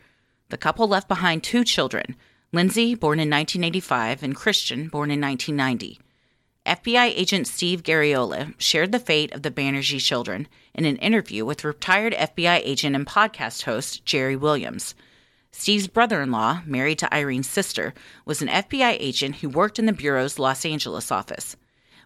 The 0.50 0.58
couple 0.58 0.88
left 0.88 1.08
behind 1.08 1.44
two 1.44 1.64
children 1.64 2.16
Lindsay, 2.54 2.96
born 2.96 3.20
in 3.20 3.30
1985, 3.30 4.24
and 4.24 4.36
Christian, 4.36 4.90
born 4.90 5.10
in 5.10 5.22
1990. 5.22 6.00
FBI 6.66 7.14
agent 7.16 7.48
Steve 7.48 7.82
Garriola 7.82 8.54
shared 8.58 8.92
the 8.92 9.00
fate 9.00 9.32
of 9.32 9.42
the 9.42 9.50
Banerjee 9.50 10.02
children 10.02 10.48
in 10.76 10.86
an 10.86 10.98
interview 10.98 11.46
with 11.46 11.64
retired 11.64 12.14
FBI 12.14 12.62
agent 12.64 12.96
and 12.96 13.08
podcast 13.08 13.64
host 13.64 14.06
Jerri 14.06 14.38
Williams. 14.40 14.96
Steve's 15.52 15.88
brother 15.88 16.22
in 16.22 16.32
law, 16.32 16.62
married 16.66 17.00
to 17.00 17.14
Irene's 17.14 17.50
sister, 17.50 17.94
was 18.26 18.42
an 18.42 18.48
FBI 18.48 18.98
agent 19.00 19.38
who 19.38 19.50
worked 19.50 19.80
in 19.80 19.86
the 19.86 19.94
Bureau's 19.94 20.38
Los 20.38 20.66
Angeles 20.66 21.12
office. 21.12 21.56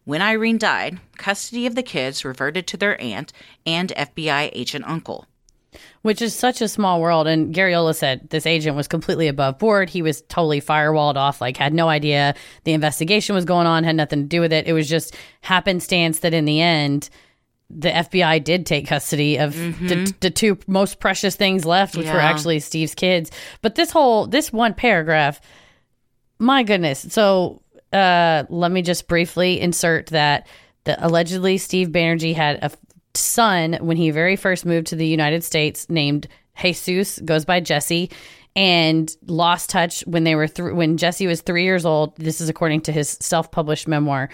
When 0.06 0.22
Irene 0.22 0.60
died, 0.60 1.00
custody 1.18 1.66
of 1.66 1.76
the 1.76 1.84
kids 1.84 2.24
reverted 2.24 2.68
to 2.68 2.78
their 2.78 3.00
aunt 3.02 3.34
and 3.66 3.90
FBI 3.90 4.52
agent 4.54 4.86
uncle. 4.88 5.28
which 6.04 6.22
is 6.22 6.34
such 6.34 6.62
a 6.62 6.70
small 6.70 7.02
world 7.02 7.28
and 7.28 7.54
garriola 7.54 7.94
said 7.94 8.30
this 8.30 8.46
agent 8.46 8.78
was 8.78 8.88
completely 8.88 9.28
above 9.28 9.60
board 9.60 9.90
he 9.90 10.02
was 10.02 10.22
totally 10.30 10.62
firewalled 10.62 11.16
off 11.16 11.42
like 11.42 11.58
had 11.58 11.74
no 11.74 11.90
idea 11.90 12.34
the 12.64 12.72
investigation 12.72 13.36
was 13.36 13.44
going 13.44 13.68
on 13.68 13.84
had 13.84 13.96
nothing 13.96 14.22
to 14.22 14.28
do 14.28 14.40
with 14.40 14.54
it 14.54 14.68
it 14.68 14.74
was 14.74 14.88
just 14.88 15.14
happenstance 15.42 16.20
that 16.20 16.34
in 16.34 16.46
the 16.46 16.62
end 16.62 17.10
the 17.70 17.90
FBI 17.90 18.44
did 18.44 18.66
take 18.66 18.88
custody 18.88 19.38
of 19.38 19.54
the, 19.56 19.72
mm-hmm. 19.72 20.06
the 20.20 20.30
two 20.30 20.58
most 20.68 21.00
precious 21.00 21.36
things 21.36 21.66
left, 21.66 21.98
which 21.98 22.06
were 22.08 22.20
actually 22.20 22.60
Steve's 22.60 22.94
kids. 22.94 23.32
But 23.62 23.76
this 23.76 23.90
whole 23.90 24.28
this 24.28 24.54
one 24.54 24.76
paragraph, 24.76 25.42
my 26.38 26.62
goodness. 26.64 27.08
So 27.10 27.62
uh, 27.96 28.46
let 28.50 28.72
me 28.72 28.82
just 28.82 29.08
briefly 29.08 29.60
insert 29.60 30.08
that 30.08 30.48
the 30.84 31.04
allegedly 31.06 31.58
Steve 31.58 31.90
Banerjee 31.90 32.36
had 32.36 32.60
a 32.62 32.72
son 33.16 33.78
when 33.82 33.98
he 33.98 34.12
very 34.12 34.36
first 34.36 34.66
moved 34.66 34.88
to 34.88 34.96
the 34.96 35.08
United 35.08 35.44
States 35.44 35.90
named 35.90 36.28
Jesus, 36.62 37.20
goes 37.20 37.46
by 37.46 37.60
Jesse, 37.60 38.12
and 38.56 39.16
lost 39.28 39.70
touch 39.70 40.02
when 40.08 40.24
they 40.24 40.36
were 40.36 40.48
th- 40.48 40.74
when 40.74 40.98
Jesse 40.98 41.28
was 41.28 41.42
three 41.42 41.64
years 41.64 41.86
old. 41.86 42.16
This 42.18 42.40
is 42.40 42.50
according 42.50 42.82
to 42.82 42.92
his 42.92 43.18
self 43.20 43.52
published 43.52 43.88
memoir. 43.88 44.30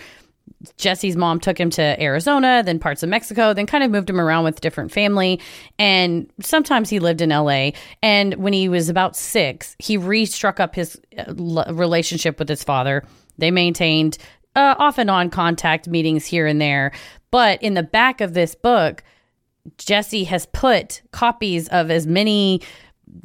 Jesse's 0.77 1.15
mom 1.15 1.39
took 1.39 1.59
him 1.59 1.69
to 1.71 2.01
Arizona, 2.01 2.61
then 2.63 2.77
parts 2.77 3.03
of 3.03 3.09
Mexico, 3.09 3.53
then 3.53 3.65
kind 3.65 3.83
of 3.83 3.89
moved 3.89 4.09
him 4.09 4.19
around 4.19 4.43
with 4.43 4.61
different 4.61 4.91
family. 4.91 5.39
And 5.79 6.31
sometimes 6.39 6.89
he 6.89 6.99
lived 6.99 7.21
in 7.21 7.29
LA. 7.29 7.71
And 8.03 8.35
when 8.35 8.53
he 8.53 8.69
was 8.69 8.89
about 8.89 9.15
six, 9.15 9.75
he 9.79 9.97
re 9.97 10.25
struck 10.25 10.59
up 10.59 10.75
his 10.75 10.99
uh, 11.17 11.33
relationship 11.73 12.37
with 12.37 12.49
his 12.49 12.63
father. 12.63 13.03
They 13.41 13.51
maintained 13.51 14.17
uh, 14.55 14.75
off 14.77 14.97
and 14.97 15.09
on 15.09 15.29
contact 15.29 15.87
meetings 15.87 16.25
here 16.25 16.47
and 16.47 16.61
there. 16.61 16.93
But 17.31 17.61
in 17.61 17.73
the 17.73 17.83
back 17.83 18.21
of 18.21 18.33
this 18.33 18.55
book, 18.55 19.03
Jesse 19.77 20.23
has 20.25 20.45
put 20.47 21.01
copies 21.11 21.67
of 21.69 21.91
as 21.91 22.07
many 22.07 22.61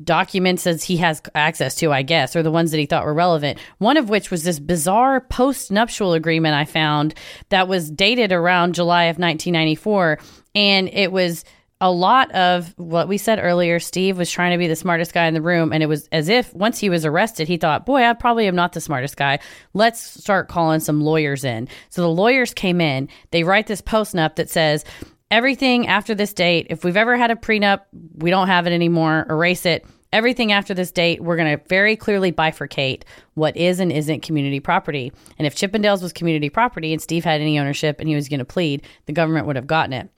documents 0.02 0.66
as 0.66 0.82
he 0.84 0.96
has 0.98 1.22
access 1.34 1.74
to, 1.76 1.92
I 1.92 2.02
guess, 2.02 2.34
or 2.34 2.42
the 2.42 2.50
ones 2.50 2.70
that 2.70 2.78
he 2.78 2.86
thought 2.86 3.04
were 3.04 3.14
relevant. 3.14 3.58
One 3.78 3.96
of 3.96 4.08
which 4.08 4.30
was 4.30 4.42
this 4.42 4.58
bizarre 4.58 5.20
post 5.20 5.70
nuptial 5.70 6.12
agreement 6.12 6.54
I 6.54 6.64
found 6.64 7.14
that 7.50 7.68
was 7.68 7.90
dated 7.90 8.32
around 8.32 8.74
July 8.74 9.04
of 9.04 9.18
1994. 9.18 10.18
And 10.54 10.88
it 10.88 11.12
was 11.12 11.44
a 11.80 11.90
lot 11.90 12.30
of 12.32 12.72
what 12.78 13.06
we 13.06 13.18
said 13.18 13.38
earlier. 13.38 13.78
Steve 13.78 14.16
was 14.16 14.30
trying 14.30 14.52
to 14.52 14.58
be 14.58 14.66
the 14.66 14.74
smartest 14.74 15.12
guy 15.12 15.26
in 15.26 15.34
the 15.34 15.42
room. 15.42 15.72
And 15.72 15.82
it 15.82 15.86
was 15.86 16.08
as 16.10 16.28
if 16.28 16.54
once 16.54 16.78
he 16.78 16.88
was 16.88 17.04
arrested, 17.04 17.48
he 17.48 17.58
thought, 17.58 17.84
boy, 17.84 18.02
I 18.02 18.14
probably 18.14 18.46
am 18.46 18.56
not 18.56 18.72
the 18.72 18.80
smartest 18.80 19.18
guy. 19.18 19.40
Let's 19.74 20.00
start 20.00 20.48
calling 20.48 20.80
some 20.80 21.02
lawyers 21.02 21.44
in. 21.44 21.68
So 21.90 22.00
the 22.00 22.08
lawyers 22.08 22.54
came 22.54 22.80
in. 22.80 23.10
They 23.30 23.44
write 23.44 23.66
this 23.66 23.82
post 23.82 24.14
nup 24.14 24.36
that 24.36 24.48
says, 24.48 24.86
everything 25.30 25.86
after 25.86 26.14
this 26.14 26.32
date, 26.32 26.68
if 26.70 26.82
we've 26.82 26.96
ever 26.96 27.16
had 27.16 27.30
a 27.30 27.36
prenup, 27.36 27.82
we 28.14 28.30
don't 28.30 28.46
have 28.46 28.66
it 28.66 28.72
anymore, 28.72 29.26
erase 29.28 29.66
it. 29.66 29.84
everything 30.12 30.52
after 30.52 30.74
this 30.74 30.90
date, 30.90 31.22
we're 31.22 31.36
going 31.36 31.58
to 31.58 31.62
very 31.68 31.96
clearly 31.96 32.32
bifurcate 32.32 33.02
what 33.34 33.56
is 33.56 33.80
and 33.80 33.92
isn't 33.92 34.22
community 34.22 34.60
property. 34.60 35.12
And 35.38 35.46
if 35.46 35.54
Chippendales 35.54 36.02
was 36.02 36.12
community 36.12 36.48
property 36.48 36.92
and 36.92 37.02
Steve 37.02 37.24
had 37.24 37.40
any 37.40 37.58
ownership 37.58 38.00
and 38.00 38.08
he 38.08 38.14
was 38.14 38.28
going 38.28 38.38
to 38.38 38.44
plead, 38.44 38.82
the 39.04 39.12
government 39.12 39.46
would 39.46 39.56
have 39.56 39.66
gotten 39.66 39.92
it. 39.92 40.08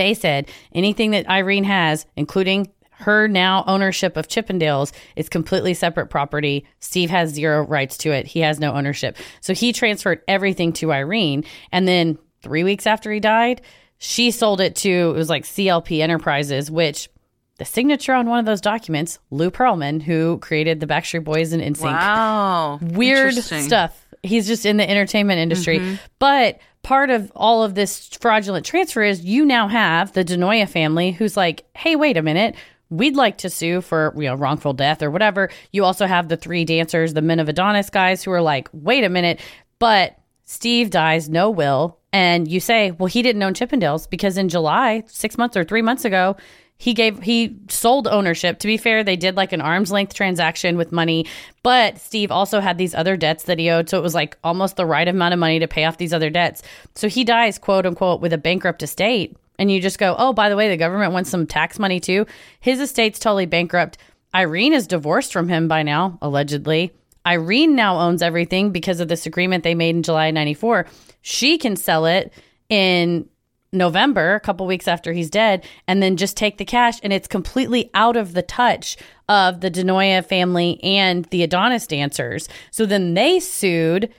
They 0.00 0.14
said 0.14 0.48
anything 0.72 1.10
that 1.10 1.28
Irene 1.28 1.64
has, 1.64 2.06
including 2.16 2.72
her 3.00 3.28
now 3.28 3.64
ownership 3.66 4.16
of 4.16 4.28
Chippendales 4.28 4.92
is 5.14 5.28
completely 5.28 5.74
separate 5.74 6.06
property. 6.06 6.66
Steve 6.78 7.10
has 7.10 7.34
zero 7.34 7.66
rights 7.66 7.98
to 7.98 8.10
it. 8.10 8.26
He 8.26 8.40
has 8.40 8.58
no 8.58 8.72
ownership. 8.72 9.18
So 9.42 9.52
he 9.52 9.74
transferred 9.74 10.22
everything 10.26 10.72
to 10.74 10.90
Irene. 10.90 11.44
And 11.70 11.86
then 11.86 12.18
three 12.40 12.64
weeks 12.64 12.86
after 12.86 13.12
he 13.12 13.20
died, 13.20 13.60
she 13.98 14.30
sold 14.30 14.62
it 14.62 14.74
to, 14.76 14.88
it 14.88 15.16
was 15.16 15.28
like 15.28 15.44
CLP 15.44 16.00
Enterprises, 16.00 16.70
which 16.70 17.10
the 17.58 17.66
signature 17.66 18.14
on 18.14 18.26
one 18.26 18.38
of 18.38 18.46
those 18.46 18.62
documents, 18.62 19.18
Lou 19.30 19.50
Pearlman, 19.50 20.00
who 20.00 20.38
created 20.38 20.80
the 20.80 20.86
Backstreet 20.86 21.24
Boys 21.24 21.52
and 21.52 21.62
NSYNC. 21.62 21.92
Wow. 21.92 22.78
Weird 22.80 23.34
stuff. 23.34 24.06
He's 24.22 24.46
just 24.46 24.64
in 24.64 24.78
the 24.78 24.88
entertainment 24.88 25.40
industry. 25.40 25.78
Mm-hmm. 25.78 25.94
But 26.18 26.58
part 26.82 27.10
of 27.10 27.30
all 27.34 27.62
of 27.62 27.74
this 27.74 28.08
fraudulent 28.20 28.66
transfer 28.66 29.02
is 29.02 29.24
you 29.24 29.44
now 29.44 29.68
have 29.68 30.12
the 30.12 30.24
DeNoia 30.24 30.68
family 30.68 31.12
who's 31.12 31.36
like, 31.36 31.64
hey, 31.76 31.96
wait 31.96 32.16
a 32.16 32.22
minute. 32.22 32.54
We'd 32.88 33.16
like 33.16 33.38
to 33.38 33.50
sue 33.50 33.80
for 33.80 34.12
you 34.16 34.24
know 34.24 34.34
wrongful 34.34 34.72
death 34.72 35.02
or 35.02 35.10
whatever. 35.10 35.50
You 35.72 35.84
also 35.84 36.06
have 36.06 36.28
the 36.28 36.36
three 36.36 36.64
dancers, 36.64 37.14
the 37.14 37.22
Men 37.22 37.38
of 37.38 37.48
Adonis 37.48 37.90
guys, 37.90 38.24
who 38.24 38.32
are 38.32 38.42
like, 38.42 38.68
wait 38.72 39.04
a 39.04 39.08
minute, 39.08 39.40
but 39.78 40.18
Steve 40.44 40.90
dies, 40.90 41.28
no 41.28 41.48
will, 41.48 42.00
and 42.12 42.50
you 42.50 42.58
say, 42.58 42.90
well, 42.90 43.06
he 43.06 43.22
didn't 43.22 43.42
own 43.42 43.54
Chippendales 43.54 44.10
because 44.10 44.36
in 44.36 44.48
July, 44.48 45.04
six 45.06 45.38
months 45.38 45.56
or 45.56 45.62
three 45.62 45.82
months 45.82 46.04
ago, 46.04 46.36
he 46.80 46.94
gave 46.94 47.22
he 47.22 47.58
sold 47.68 48.08
ownership. 48.08 48.58
To 48.60 48.66
be 48.66 48.78
fair, 48.78 49.04
they 49.04 49.14
did 49.14 49.36
like 49.36 49.52
an 49.52 49.60
arm's 49.60 49.92
length 49.92 50.14
transaction 50.14 50.78
with 50.78 50.92
money, 50.92 51.26
but 51.62 51.98
Steve 51.98 52.30
also 52.32 52.58
had 52.58 52.78
these 52.78 52.94
other 52.94 53.18
debts 53.18 53.44
that 53.44 53.58
he 53.58 53.68
owed, 53.68 53.90
so 53.90 53.98
it 53.98 54.02
was 54.02 54.14
like 54.14 54.38
almost 54.42 54.76
the 54.76 54.86
right 54.86 55.06
amount 55.06 55.34
of 55.34 55.38
money 55.38 55.58
to 55.58 55.68
pay 55.68 55.84
off 55.84 55.98
these 55.98 56.14
other 56.14 56.30
debts. 56.30 56.62
So 56.94 57.06
he 57.06 57.22
dies, 57.22 57.58
quote 57.58 57.84
unquote, 57.84 58.22
with 58.22 58.32
a 58.32 58.38
bankrupt 58.38 58.82
estate. 58.82 59.36
And 59.58 59.70
you 59.70 59.78
just 59.78 59.98
go, 59.98 60.16
oh, 60.18 60.32
by 60.32 60.48
the 60.48 60.56
way, 60.56 60.70
the 60.70 60.78
government 60.78 61.12
wants 61.12 61.28
some 61.28 61.46
tax 61.46 61.78
money 61.78 62.00
too. 62.00 62.24
His 62.60 62.80
estate's 62.80 63.18
totally 63.18 63.44
bankrupt. 63.44 63.98
Irene 64.34 64.72
is 64.72 64.86
divorced 64.86 65.34
from 65.34 65.50
him 65.50 65.68
by 65.68 65.82
now, 65.82 66.18
allegedly. 66.22 66.94
Irene 67.26 67.76
now 67.76 67.98
owns 67.98 68.22
everything 68.22 68.70
because 68.70 69.00
of 69.00 69.08
this 69.08 69.26
agreement 69.26 69.64
they 69.64 69.74
made 69.74 69.96
in 69.96 70.02
July 70.02 70.30
94. 70.30 70.86
She 71.20 71.58
can 71.58 71.76
sell 71.76 72.06
it 72.06 72.32
in 72.70 73.28
November, 73.72 74.34
a 74.34 74.40
couple 74.40 74.66
weeks 74.66 74.88
after 74.88 75.12
he's 75.12 75.30
dead, 75.30 75.64
and 75.86 76.02
then 76.02 76.16
just 76.16 76.36
take 76.36 76.58
the 76.58 76.64
cash. 76.64 76.98
And 77.02 77.12
it's 77.12 77.28
completely 77.28 77.90
out 77.94 78.16
of 78.16 78.32
the 78.34 78.42
touch 78.42 78.96
of 79.28 79.60
the 79.60 79.70
DeNoia 79.70 80.24
family 80.24 80.82
and 80.82 81.24
the 81.26 81.42
Adonis 81.42 81.86
dancers. 81.86 82.48
So 82.72 82.84
then 82.84 83.14
they 83.14 83.38
sued, 83.38 84.12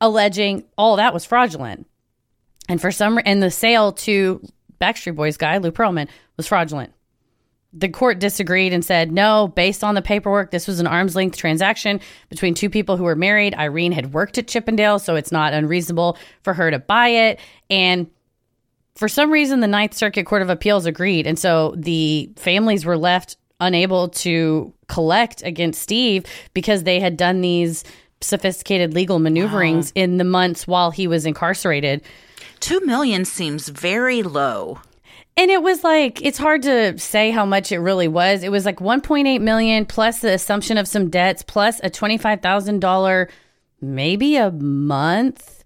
alleging 0.00 0.64
all 0.78 0.96
that 0.96 1.12
was 1.12 1.24
fraudulent. 1.24 1.86
And 2.68 2.80
for 2.80 2.90
some, 2.90 3.20
and 3.26 3.42
the 3.42 3.50
sale 3.50 3.92
to 3.92 4.40
Backstreet 4.80 5.16
Boys 5.16 5.36
guy, 5.36 5.58
Lou 5.58 5.70
Pearlman, 5.70 6.08
was 6.38 6.46
fraudulent. 6.46 6.92
The 7.76 7.88
court 7.88 8.20
disagreed 8.20 8.72
and 8.72 8.84
said, 8.84 9.12
no, 9.12 9.48
based 9.48 9.84
on 9.84 9.96
the 9.96 10.02
paperwork, 10.02 10.50
this 10.50 10.66
was 10.66 10.80
an 10.80 10.86
arm's 10.86 11.16
length 11.16 11.36
transaction 11.36 12.00
between 12.28 12.54
two 12.54 12.70
people 12.70 12.96
who 12.96 13.04
were 13.04 13.16
married. 13.16 13.54
Irene 13.54 13.92
had 13.92 14.14
worked 14.14 14.38
at 14.38 14.46
Chippendale, 14.46 14.98
so 14.98 15.16
it's 15.16 15.32
not 15.32 15.52
unreasonable 15.52 16.16
for 16.42 16.54
her 16.54 16.70
to 16.70 16.78
buy 16.78 17.08
it. 17.08 17.40
And 17.68 18.08
for 18.94 19.08
some 19.08 19.30
reason, 19.30 19.60
the 19.60 19.66
Ninth 19.66 19.94
Circuit 19.94 20.26
Court 20.26 20.42
of 20.42 20.50
Appeals 20.50 20.86
agreed. 20.86 21.26
And 21.26 21.38
so 21.38 21.74
the 21.76 22.30
families 22.36 22.84
were 22.84 22.96
left 22.96 23.36
unable 23.60 24.08
to 24.08 24.72
collect 24.88 25.42
against 25.42 25.80
Steve 25.80 26.24
because 26.54 26.82
they 26.82 27.00
had 27.00 27.16
done 27.16 27.40
these 27.40 27.84
sophisticated 28.20 28.94
legal 28.94 29.18
maneuverings 29.18 29.92
in 29.94 30.18
the 30.18 30.24
months 30.24 30.66
while 30.66 30.90
he 30.90 31.06
was 31.06 31.26
incarcerated. 31.26 32.02
Two 32.60 32.80
million 32.80 33.24
seems 33.24 33.68
very 33.68 34.22
low. 34.22 34.80
And 35.36 35.50
it 35.50 35.62
was 35.62 35.82
like 35.82 36.22
it's 36.22 36.38
hard 36.38 36.62
to 36.62 36.96
say 36.98 37.30
how 37.30 37.44
much 37.44 37.72
it 37.72 37.78
really 37.78 38.06
was. 38.06 38.44
It 38.44 38.50
was 38.50 38.64
like 38.64 38.78
1.8 38.78 39.40
million 39.40 39.84
plus 39.84 40.20
the 40.20 40.32
assumption 40.32 40.78
of 40.78 40.86
some 40.86 41.10
debts 41.10 41.42
plus 41.42 41.80
a 41.80 41.90
$25,000 41.90 43.28
maybe 43.80 44.36
a 44.36 44.52
month 44.52 45.63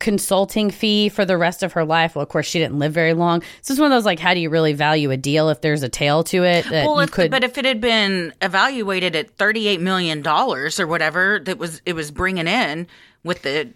consulting 0.00 0.70
fee 0.70 1.08
for 1.08 1.24
the 1.24 1.36
rest 1.38 1.62
of 1.62 1.74
her 1.74 1.84
life. 1.84 2.16
Well, 2.16 2.24
of 2.24 2.28
course 2.28 2.46
she 2.46 2.58
didn't 2.58 2.80
live 2.80 2.92
very 2.92 3.14
long. 3.14 3.42
So 3.62 3.72
it's 3.72 3.80
one 3.80 3.92
of 3.92 3.96
those 3.96 4.04
like 4.04 4.18
how 4.18 4.34
do 4.34 4.40
you 4.40 4.50
really 4.50 4.72
value 4.72 5.12
a 5.12 5.16
deal 5.16 5.48
if 5.50 5.60
there's 5.60 5.84
a 5.84 5.88
tail 5.88 6.24
to 6.24 6.42
it 6.42 6.64
that 6.70 6.86
Well, 6.86 6.96
you 6.96 7.02
if, 7.02 7.12
could 7.12 7.30
but 7.30 7.44
if 7.44 7.56
it 7.56 7.64
had 7.64 7.80
been 7.80 8.34
evaluated 8.42 9.14
at 9.14 9.30
thirty-eight 9.36 9.80
million 9.80 10.22
dollars 10.22 10.80
or 10.80 10.88
whatever 10.88 11.38
that 11.44 11.58
was 11.58 11.80
it 11.86 11.92
was 11.92 12.10
bringing 12.10 12.48
in 12.48 12.88
with 13.22 13.42
the 13.42 13.72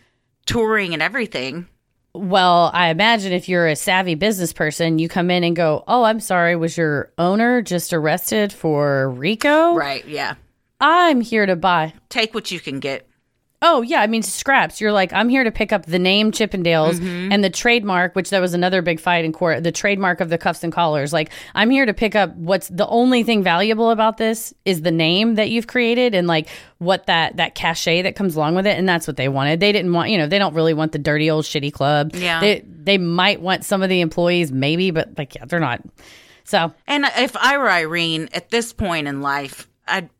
touring 0.46 0.92
and 0.94 1.02
everything, 1.02 1.68
Well, 2.14 2.70
I 2.72 2.88
imagine 2.88 3.32
if 3.32 3.48
you're 3.48 3.68
a 3.68 3.76
savvy 3.76 4.14
business 4.14 4.52
person, 4.52 4.98
you 4.98 5.08
come 5.08 5.30
in 5.30 5.44
and 5.44 5.54
go, 5.54 5.84
"Oh, 5.86 6.04
I'm 6.04 6.20
sorry, 6.20 6.56
was 6.56 6.76
your 6.76 7.12
owner 7.18 7.60
just 7.62 7.92
arrested 7.92 8.52
for 8.52 9.10
RICO? 9.10 9.74
right? 9.74 10.06
Yeah, 10.06 10.34
I'm 10.80 11.20
here 11.20 11.44
to 11.46 11.56
buy." 11.56 11.92
take 12.08 12.34
what 12.34 12.50
you 12.50 12.60
can 12.60 12.80
get. 12.80 13.06
Oh 13.66 13.80
yeah, 13.80 14.02
I 14.02 14.06
mean 14.06 14.22
scraps. 14.22 14.78
You're 14.78 14.92
like, 14.92 15.10
I'm 15.14 15.30
here 15.30 15.42
to 15.42 15.50
pick 15.50 15.72
up 15.72 15.86
the 15.86 15.98
name 15.98 16.32
Chippendales 16.32 16.96
mm-hmm. 16.96 17.32
and 17.32 17.42
the 17.42 17.48
trademark, 17.48 18.14
which 18.14 18.28
that 18.28 18.40
was 18.40 18.52
another 18.52 18.82
big 18.82 19.00
fight 19.00 19.24
in 19.24 19.32
court. 19.32 19.64
The 19.64 19.72
trademark 19.72 20.20
of 20.20 20.28
the 20.28 20.36
cuffs 20.36 20.62
and 20.62 20.70
collars. 20.70 21.14
Like, 21.14 21.30
I'm 21.54 21.70
here 21.70 21.86
to 21.86 21.94
pick 21.94 22.14
up 22.14 22.36
what's 22.36 22.68
the 22.68 22.86
only 22.88 23.22
thing 23.22 23.42
valuable 23.42 23.90
about 23.90 24.18
this 24.18 24.52
is 24.66 24.82
the 24.82 24.90
name 24.90 25.36
that 25.36 25.48
you've 25.48 25.66
created 25.66 26.14
and 26.14 26.28
like 26.28 26.48
what 26.76 27.06
that 27.06 27.38
that 27.38 27.54
cachet 27.54 28.02
that 28.02 28.16
comes 28.16 28.36
along 28.36 28.54
with 28.54 28.66
it. 28.66 28.78
And 28.78 28.86
that's 28.86 29.06
what 29.06 29.16
they 29.16 29.30
wanted. 29.30 29.60
They 29.60 29.72
didn't 29.72 29.94
want, 29.94 30.10
you 30.10 30.18
know, 30.18 30.26
they 30.26 30.38
don't 30.38 30.52
really 30.52 30.74
want 30.74 30.92
the 30.92 30.98
dirty 30.98 31.30
old 31.30 31.46
shitty 31.46 31.72
club. 31.72 32.14
Yeah. 32.14 32.40
they 32.40 32.62
they 32.66 32.98
might 32.98 33.40
want 33.40 33.64
some 33.64 33.82
of 33.82 33.88
the 33.88 34.02
employees, 34.02 34.52
maybe, 34.52 34.90
but 34.90 35.16
like, 35.16 35.36
yeah, 35.36 35.46
they're 35.46 35.58
not. 35.58 35.80
So 36.44 36.70
And 36.86 37.06
if 37.16 37.34
I 37.34 37.56
were 37.56 37.70
Irene 37.70 38.28
at 38.34 38.50
this 38.50 38.74
point 38.74 39.08
in 39.08 39.22
life, 39.22 39.70
I'd 39.88 40.10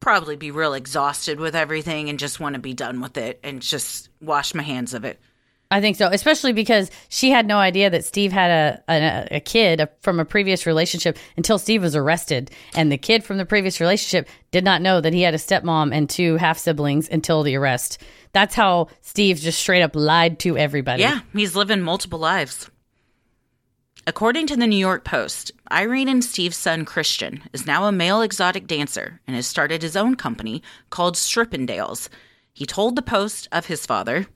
probably 0.00 0.36
be 0.36 0.50
real 0.50 0.74
exhausted 0.74 1.38
with 1.38 1.54
everything 1.54 2.08
and 2.08 2.18
just 2.18 2.40
want 2.40 2.54
to 2.54 2.60
be 2.60 2.74
done 2.74 3.00
with 3.00 3.16
it 3.16 3.38
and 3.44 3.62
just 3.62 4.08
wash 4.20 4.54
my 4.54 4.62
hands 4.62 4.94
of 4.94 5.04
it. 5.04 5.20
I 5.72 5.80
think 5.80 5.96
so, 5.96 6.08
especially 6.08 6.52
because 6.52 6.90
she 7.08 7.30
had 7.30 7.46
no 7.46 7.58
idea 7.58 7.90
that 7.90 8.04
Steve 8.04 8.32
had 8.32 8.50
a 8.50 8.82
a, 8.92 9.36
a 9.36 9.40
kid 9.40 9.88
from 10.00 10.18
a 10.18 10.24
previous 10.24 10.66
relationship 10.66 11.16
until 11.36 11.58
Steve 11.58 11.82
was 11.82 11.94
arrested, 11.94 12.50
and 12.74 12.90
the 12.90 12.98
kid 12.98 13.22
from 13.22 13.38
the 13.38 13.46
previous 13.46 13.80
relationship 13.80 14.28
did 14.50 14.64
not 14.64 14.82
know 14.82 15.00
that 15.00 15.12
he 15.12 15.22
had 15.22 15.32
a 15.32 15.38
stepmom 15.38 15.94
and 15.94 16.10
two 16.10 16.36
half 16.36 16.58
siblings 16.58 17.08
until 17.08 17.44
the 17.44 17.54
arrest. 17.54 18.02
That's 18.32 18.56
how 18.56 18.88
Steve 19.00 19.38
just 19.38 19.60
straight 19.60 19.82
up 19.82 19.94
lied 19.94 20.40
to 20.40 20.58
everybody. 20.58 21.02
Yeah, 21.02 21.20
he's 21.32 21.54
living 21.54 21.82
multiple 21.82 22.18
lives. 22.18 22.68
According 24.10 24.48
to 24.48 24.56
the 24.56 24.66
New 24.66 24.76
York 24.76 25.04
Post, 25.04 25.52
Irene 25.70 26.08
and 26.08 26.24
Steve's 26.24 26.56
son 26.56 26.84
Christian 26.84 27.44
is 27.52 27.64
now 27.64 27.84
a 27.84 27.92
male 27.92 28.22
exotic 28.22 28.66
dancer 28.66 29.20
and 29.24 29.36
has 29.36 29.46
started 29.46 29.82
his 29.82 29.94
own 29.94 30.16
company 30.16 30.64
called 30.90 31.14
Strippendales. 31.14 32.08
He 32.52 32.66
told 32.66 32.96
the 32.96 33.02
Post 33.02 33.46
of 33.52 33.66
his 33.66 33.86
father, 33.86 34.26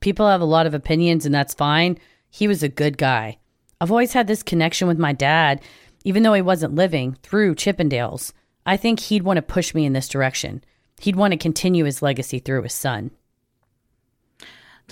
people 0.00 0.26
have 0.26 0.40
a 0.40 0.44
lot 0.44 0.66
of 0.66 0.74
opinions, 0.74 1.24
and 1.24 1.32
that's 1.32 1.54
fine. 1.54 1.98
He 2.30 2.48
was 2.48 2.64
a 2.64 2.68
good 2.68 2.98
guy. 2.98 3.38
I've 3.80 3.92
always 3.92 4.12
had 4.12 4.26
this 4.26 4.42
connection 4.42 4.88
with 4.88 4.98
my 4.98 5.12
dad, 5.12 5.62
even 6.02 6.24
though 6.24 6.34
he 6.34 6.42
wasn't 6.42 6.74
living, 6.74 7.16
through 7.22 7.54
Chippendales. 7.54 8.32
I 8.66 8.76
think 8.76 8.98
he'd 8.98 9.22
want 9.22 9.36
to 9.36 9.42
push 9.42 9.72
me 9.72 9.84
in 9.84 9.92
this 9.92 10.08
direction. 10.08 10.64
He'd 11.00 11.14
want 11.14 11.30
to 11.30 11.38
continue 11.38 11.84
his 11.84 12.02
legacy 12.02 12.40
through 12.40 12.64
his 12.64 12.72
son. 12.72 13.12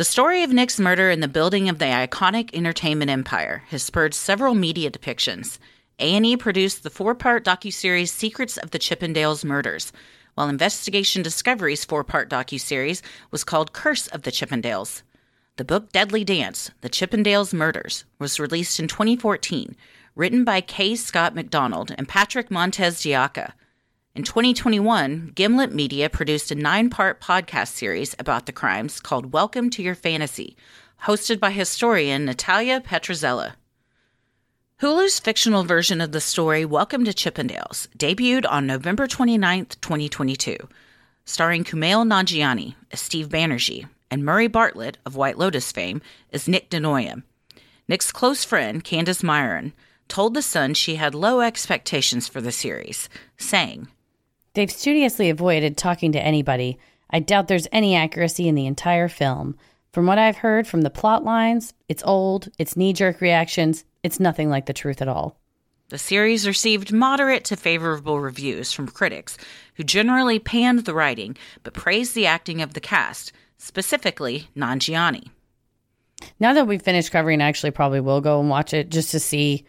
The 0.00 0.04
story 0.04 0.42
of 0.42 0.50
Nick's 0.50 0.80
murder 0.80 1.10
and 1.10 1.22
the 1.22 1.28
building 1.28 1.68
of 1.68 1.78
the 1.78 1.84
iconic 1.84 2.54
entertainment 2.54 3.10
empire 3.10 3.64
has 3.68 3.82
spurred 3.82 4.14
several 4.14 4.54
media 4.54 4.90
depictions. 4.90 5.58
A&E 5.98 6.38
produced 6.38 6.82
the 6.82 6.88
four-part 6.88 7.44
docuseries 7.44 8.08
Secrets 8.08 8.56
of 8.56 8.70
the 8.70 8.78
Chippendales 8.78 9.44
Murders, 9.44 9.92
while 10.36 10.48
Investigation 10.48 11.20
Discovery's 11.20 11.84
four-part 11.84 12.30
docuseries 12.30 13.02
was 13.30 13.44
called 13.44 13.74
Curse 13.74 14.06
of 14.06 14.22
the 14.22 14.30
Chippendales. 14.32 15.02
The 15.58 15.66
book 15.66 15.92
Deadly 15.92 16.24
Dance: 16.24 16.70
The 16.80 16.88
Chippendales 16.88 17.52
Murders 17.52 18.06
was 18.18 18.40
released 18.40 18.80
in 18.80 18.88
2014, 18.88 19.76
written 20.14 20.44
by 20.44 20.62
K. 20.62 20.96
Scott 20.96 21.34
McDonald 21.34 21.94
and 21.98 22.08
Patrick 22.08 22.48
MontesDeOca. 22.48 23.52
In 24.20 24.24
2021, 24.24 25.32
Gimlet 25.34 25.72
Media 25.72 26.10
produced 26.10 26.50
a 26.50 26.54
nine 26.54 26.90
part 26.90 27.22
podcast 27.22 27.68
series 27.68 28.14
about 28.18 28.44
the 28.44 28.52
crimes 28.52 29.00
called 29.00 29.32
Welcome 29.32 29.70
to 29.70 29.82
Your 29.82 29.94
Fantasy, 29.94 30.58
hosted 31.04 31.40
by 31.40 31.52
historian 31.52 32.26
Natalia 32.26 32.82
Petrzela. 32.82 33.54
Hulu's 34.82 35.18
fictional 35.18 35.64
version 35.64 36.02
of 36.02 36.12
the 36.12 36.20
story 36.20 36.66
Welcome 36.66 37.02
to 37.06 37.14
Chippendales 37.14 37.88
debuted 37.96 38.44
on 38.46 38.66
November 38.66 39.06
29, 39.06 39.64
2022, 39.80 40.68
starring 41.24 41.64
Kumail 41.64 42.06
Nanjiani 42.06 42.74
as 42.92 43.00
Steve 43.00 43.30
Banerjee 43.30 43.88
and 44.10 44.22
Murray 44.22 44.48
Bartlett 44.48 44.98
of 45.06 45.16
White 45.16 45.38
Lotus 45.38 45.72
fame 45.72 46.02
as 46.30 46.46
Nick 46.46 46.68
DeNoia. 46.68 47.22
Nick's 47.88 48.12
close 48.12 48.44
friend, 48.44 48.84
Candace 48.84 49.22
Mayron, 49.22 49.72
told 50.08 50.34
The 50.34 50.42
Sun 50.42 50.74
she 50.74 50.96
had 50.96 51.14
low 51.14 51.40
expectations 51.40 52.28
for 52.28 52.42
the 52.42 52.52
series, 52.52 53.08
saying, 53.38 53.88
They've 54.54 54.70
studiously 54.70 55.30
avoided 55.30 55.76
talking 55.76 56.12
to 56.12 56.22
anybody. 56.22 56.78
I 57.10 57.20
doubt 57.20 57.48
there's 57.48 57.68
any 57.70 57.94
accuracy 57.94 58.48
in 58.48 58.54
the 58.54 58.66
entire 58.66 59.08
film. 59.08 59.56
From 59.92 60.06
what 60.06 60.18
I've 60.18 60.38
heard 60.38 60.66
from 60.66 60.82
the 60.82 60.90
plot 60.90 61.24
lines, 61.24 61.74
it's 61.88 62.02
old, 62.04 62.48
it's 62.58 62.76
knee 62.76 62.92
jerk 62.92 63.20
reactions, 63.20 63.84
it's 64.02 64.20
nothing 64.20 64.48
like 64.48 64.66
the 64.66 64.72
truth 64.72 65.02
at 65.02 65.08
all. 65.08 65.36
The 65.88 65.98
series 65.98 66.46
received 66.46 66.92
moderate 66.92 67.44
to 67.46 67.56
favorable 67.56 68.20
reviews 68.20 68.72
from 68.72 68.86
critics, 68.86 69.36
who 69.74 69.82
generally 69.82 70.38
panned 70.38 70.84
the 70.84 70.94
writing 70.94 71.36
but 71.64 71.74
praised 71.74 72.14
the 72.14 72.26
acting 72.26 72.62
of 72.62 72.74
the 72.74 72.80
cast, 72.80 73.32
specifically 73.58 74.48
Nanjiani. 74.56 75.30
Now 76.38 76.52
that 76.52 76.68
we've 76.68 76.80
finished 76.80 77.10
covering, 77.10 77.40
I 77.40 77.48
actually 77.48 77.72
probably 77.72 78.00
will 78.00 78.20
go 78.20 78.38
and 78.38 78.48
watch 78.48 78.72
it 78.72 78.90
just 78.90 79.10
to 79.10 79.18
see 79.18 79.64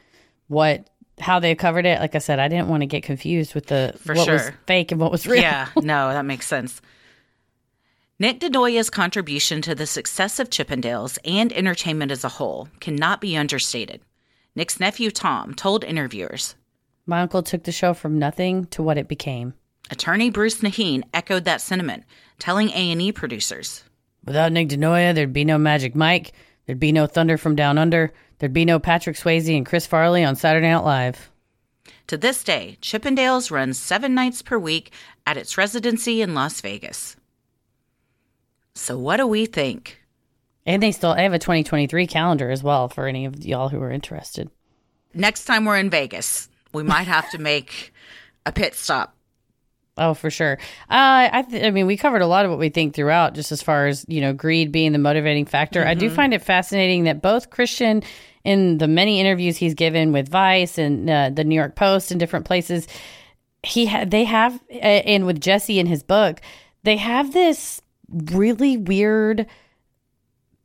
what 0.48 0.91
how 1.22 1.40
they 1.40 1.56
covered 1.56 1.86
it. 1.86 2.00
Like 2.00 2.16
I 2.16 2.20
said, 2.20 2.40
I 2.40 2.48
didn't 2.48 2.68
want 2.68 2.82
to 2.82 2.88
get 2.88 3.04
confused 3.04 3.56
with 3.56 3.68
the 3.68 3.94
For 4.04 4.16
what 4.16 4.28
was 4.30 4.52
fake 4.66 4.92
and 4.92 5.00
what 5.00 5.12
was 5.12 5.28
real. 5.28 5.42
Yeah, 5.42 5.70
no, 5.76 6.10
that 6.10 6.26
makes 6.26 6.48
sense. 6.48 6.82
Nick 8.20 8.40
DeNoia's 8.40 8.92
contribution 8.92 9.64
to 9.64 9.74
the 9.74 9.88
success 9.88 10.40
of 10.40 10.52
Chippendales 10.52 11.18
and 11.26 11.52
entertainment 11.54 12.12
as 12.12 12.24
a 12.24 12.30
whole 12.30 12.70
cannot 12.80 13.20
be 13.20 13.36
understated. 13.36 14.02
Nick's 14.56 14.80
nephew 14.80 15.10
Tom 15.10 15.56
told 15.56 15.84
interviewers. 15.84 16.56
My 17.08 17.22
uncle 17.22 17.42
took 17.42 17.64
the 17.64 17.72
show 17.72 17.96
from 17.96 18.20
nothing 18.20 18.66
to 18.68 18.84
what 18.84 19.00
it 19.00 19.08
became. 19.08 19.56
Attorney 19.90 20.30
Bruce 20.30 20.62
Nahin 20.62 21.04
echoed 21.14 21.46
that 21.46 21.62
sentiment, 21.62 22.04
telling 22.38 22.70
A&E 22.70 23.12
producers. 23.12 23.84
Without 24.24 24.52
Nick 24.52 24.70
DeNoia, 24.70 25.16
there'd 25.16 25.34
be 25.34 25.44
no 25.44 25.58
Magic 25.58 25.96
Mike, 25.96 26.34
there'd 26.66 26.80
be 26.80 26.92
no 26.92 27.08
Thunder 27.08 27.38
from 27.38 27.56
Down 27.56 27.78
Under, 27.78 28.14
there'd 28.42 28.52
be 28.52 28.66
no 28.66 28.80
Patrick 28.80 29.16
Swayze 29.16 29.56
and 29.56 29.66
Chris 29.66 29.86
Farley 29.86 30.24
on 30.24 30.36
Saturday 30.36 30.70
Night 30.70 30.84
Live. 30.84 31.30
To 32.08 32.18
this 32.18 32.44
day, 32.44 32.78
Chippendales 32.82 33.52
runs 33.52 33.80
seven 33.80 34.16
nights 34.16 34.42
per 34.42 34.58
week 34.58 34.92
at 35.28 35.38
its 35.38 35.58
residency 35.58 36.24
in 36.24 36.34
Las 36.34 36.60
Vegas. 36.60 37.16
So, 38.74 38.98
what 38.98 39.18
do 39.18 39.28
we 39.28 39.46
think? 39.46 40.02
And 40.66 40.82
they 40.82 40.92
still 40.92 41.16
they 41.16 41.24
have 41.24 41.34
a 41.34 41.40
2023 41.40 42.08
calendar 42.08 42.50
as 42.50 42.64
well 42.64 42.90
for 42.90 43.08
any 43.08 43.26
of 43.26 43.46
y'all 43.46 43.70
who 43.70 43.82
are 43.82 43.92
interested. 43.92 44.50
Next 45.14 45.46
time 45.46 45.66
we're 45.66 45.78
in 45.78 45.92
Vegas, 45.92 46.50
we 46.74 46.82
might 46.82 47.08
have 47.08 47.30
to 47.32 47.38
make 47.38 47.94
a 48.46 48.52
pit 48.52 48.74
stop. 48.74 49.16
Oh, 50.02 50.16
for 50.16 50.32
sure. 50.32 50.58
Uh, 50.90 51.30
I, 51.32 51.46
th- 51.48 51.64
I 51.64 51.70
mean, 51.70 51.86
we 51.86 51.96
covered 51.96 52.24
a 52.24 52.28
lot 52.28 52.44
of 52.44 52.50
what 52.50 52.60
we 52.60 52.70
think 52.70 52.96
throughout, 52.96 53.36
just 53.36 53.52
as 53.52 53.62
far 53.62 53.86
as 53.86 54.04
you 54.08 54.20
know, 54.20 54.34
greed 54.34 54.72
being 54.72 54.94
the 54.94 54.98
motivating 54.98 55.46
factor. 55.46 55.86
I 55.86 55.94
do 55.94 56.10
find 56.10 56.34
it 56.34 56.42
fascinating 56.42 57.04
that 57.04 57.22
both 57.22 57.52
Christian, 57.52 58.02
in 58.44 58.80
the 58.80 58.88
many 58.88 59.20
interviews 59.20 59.58
he's 59.58 59.76
given 59.76 60.12
with 60.12 60.28
Vice 60.28 60.80
and 60.80 61.08
uh, 61.08 61.30
the 61.30 61.44
New 61.44 61.54
York 61.54 61.76
Post 61.76 62.10
and 62.10 62.20
different 62.20 62.46
places, 62.46 62.88
he 63.62 63.86
ha- 63.86 64.06
they 64.08 64.24
have, 64.24 64.60
uh, 64.72 64.74
and 64.76 65.28
with 65.28 65.40
Jesse 65.40 65.78
in 65.80 65.86
his 65.86 66.02
book, 66.02 66.42
they 66.82 66.98
have 66.98 67.32
this 67.32 67.80
really 68.10 68.78
weird 68.78 69.46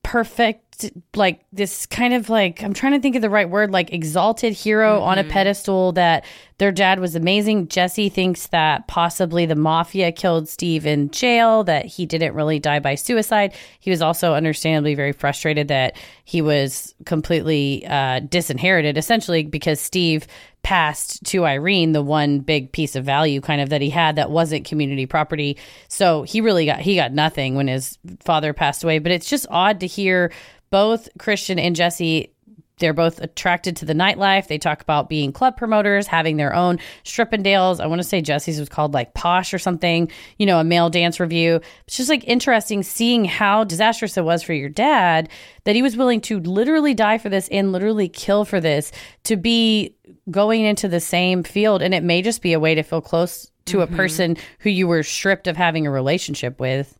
perfect 0.02 0.65
like 1.14 1.44
this 1.52 1.86
kind 1.86 2.14
of 2.14 2.28
like 2.28 2.62
I'm 2.62 2.72
trying 2.72 2.92
to 2.92 3.00
think 3.00 3.16
of 3.16 3.22
the 3.22 3.30
right 3.30 3.48
word 3.48 3.70
like 3.70 3.92
exalted 3.92 4.52
hero 4.52 5.00
on 5.00 5.18
a 5.18 5.24
pedestal 5.24 5.92
that 5.92 6.24
their 6.58 6.72
dad 6.72 7.00
was 7.00 7.14
amazing. 7.14 7.68
Jesse 7.68 8.08
thinks 8.08 8.48
that 8.48 8.86
possibly 8.88 9.46
the 9.46 9.54
mafia 9.54 10.12
killed 10.12 10.48
Steve 10.48 10.86
in 10.86 11.10
jail 11.10 11.64
that 11.64 11.86
he 11.86 12.06
didn't 12.06 12.34
really 12.34 12.58
die 12.58 12.80
by 12.80 12.94
suicide. 12.94 13.54
He 13.80 13.90
was 13.90 14.02
also 14.02 14.34
understandably 14.34 14.94
very 14.94 15.12
frustrated 15.12 15.68
that 15.68 15.96
he 16.24 16.42
was 16.42 16.94
completely 17.04 17.86
uh 17.86 18.20
disinherited 18.20 18.96
essentially 18.98 19.44
because 19.44 19.80
Steve 19.80 20.26
passed 20.66 21.22
to 21.22 21.44
Irene 21.44 21.92
the 21.92 22.02
one 22.02 22.40
big 22.40 22.72
piece 22.72 22.96
of 22.96 23.04
value 23.04 23.40
kind 23.40 23.60
of 23.60 23.68
that 23.68 23.80
he 23.80 23.88
had 23.88 24.16
that 24.16 24.32
wasn't 24.32 24.64
community 24.64 25.06
property. 25.06 25.56
So 25.86 26.24
he 26.24 26.40
really 26.40 26.66
got 26.66 26.80
he 26.80 26.96
got 26.96 27.12
nothing 27.12 27.54
when 27.54 27.68
his 27.68 27.96
father 28.18 28.52
passed 28.52 28.82
away. 28.82 28.98
But 28.98 29.12
it's 29.12 29.28
just 29.28 29.46
odd 29.48 29.78
to 29.78 29.86
hear 29.86 30.32
both 30.70 31.08
Christian 31.18 31.58
and 31.58 31.76
Jesse 31.76 32.32
they're 32.78 32.92
both 32.92 33.20
attracted 33.20 33.76
to 33.76 33.84
the 33.86 33.94
nightlife. 33.94 34.48
They 34.48 34.58
talk 34.58 34.82
about 34.82 35.08
being 35.08 35.32
club 35.32 35.56
promoters, 35.56 36.06
having 36.06 36.36
their 36.36 36.54
own 36.54 36.78
Strippendales. 37.04 37.80
I 37.80 37.86
want 37.86 38.00
to 38.00 38.06
say 38.06 38.20
Jesse's 38.20 38.60
was 38.60 38.68
called 38.68 38.92
like 38.92 39.14
Posh 39.14 39.54
or 39.54 39.58
something, 39.58 40.10
you 40.38 40.44
know, 40.44 40.58
a 40.58 40.64
male 40.64 40.90
dance 40.90 41.18
revue. 41.18 41.60
It's 41.86 41.96
just 41.96 42.10
like 42.10 42.24
interesting 42.24 42.82
seeing 42.82 43.24
how 43.24 43.64
disastrous 43.64 44.16
it 44.18 44.24
was 44.24 44.42
for 44.42 44.52
your 44.52 44.68
dad 44.68 45.30
that 45.64 45.74
he 45.74 45.82
was 45.82 45.96
willing 45.96 46.20
to 46.22 46.38
literally 46.40 46.92
die 46.92 47.18
for 47.18 47.30
this 47.30 47.48
and 47.48 47.72
literally 47.72 48.08
kill 48.08 48.44
for 48.44 48.60
this 48.60 48.92
to 49.24 49.36
be 49.36 49.96
going 50.30 50.62
into 50.62 50.86
the 50.86 51.00
same 51.00 51.42
field. 51.42 51.80
And 51.80 51.94
it 51.94 52.02
may 52.02 52.20
just 52.20 52.42
be 52.42 52.52
a 52.52 52.60
way 52.60 52.74
to 52.74 52.82
feel 52.82 53.00
close 53.00 53.50
to 53.66 53.80
a 53.80 53.86
mm-hmm. 53.86 53.96
person 53.96 54.36
who 54.58 54.70
you 54.70 54.86
were 54.86 55.02
stripped 55.02 55.46
of 55.46 55.56
having 55.56 55.86
a 55.86 55.90
relationship 55.90 56.60
with. 56.60 56.95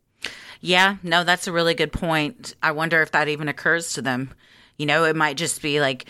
Yeah, 0.60 0.96
no, 1.02 1.24
that's 1.24 1.46
a 1.46 1.52
really 1.52 1.74
good 1.74 1.92
point. 1.92 2.54
I 2.62 2.72
wonder 2.72 3.02
if 3.02 3.12
that 3.12 3.28
even 3.28 3.48
occurs 3.48 3.92
to 3.94 4.02
them. 4.02 4.34
You 4.76 4.86
know, 4.86 5.04
it 5.04 5.16
might 5.16 5.36
just 5.36 5.62
be 5.62 5.80
like, 5.80 6.06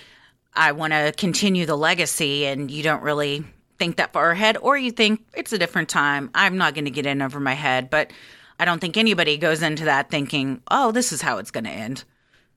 I 0.55 0.73
want 0.73 0.93
to 0.93 1.13
continue 1.17 1.67
the 1.67 1.77
legacy, 1.77 2.47
and 2.47 2.71
you 2.71 2.83
don't 2.83 3.03
really 3.03 3.45
think 3.79 3.97
that 3.97 4.13
far 4.13 4.31
ahead, 4.31 4.57
or 4.57 4.77
you 4.77 4.91
think 4.91 5.25
it's 5.35 5.53
a 5.53 5.59
different 5.59 5.89
time. 5.89 6.31
I'm 6.35 6.57
not 6.57 6.75
going 6.75 6.87
to 6.87 6.91
get 6.91 7.07
in 7.07 7.21
over 7.21 7.39
my 7.39 7.53
head, 7.53 7.91
but 7.91 8.11
I 8.59 8.65
don't 8.65 8.81
think 8.81 8.97
anybody 8.97 9.37
goes 9.37 9.63
into 9.63 9.85
that 9.85 10.11
thinking, 10.11 10.63
oh, 10.71 10.93
this 10.93 11.13
is 11.13 11.21
how 11.21 11.39
it's 11.39 11.51
going 11.51 11.65
to 11.65 11.71
end. 11.71 12.05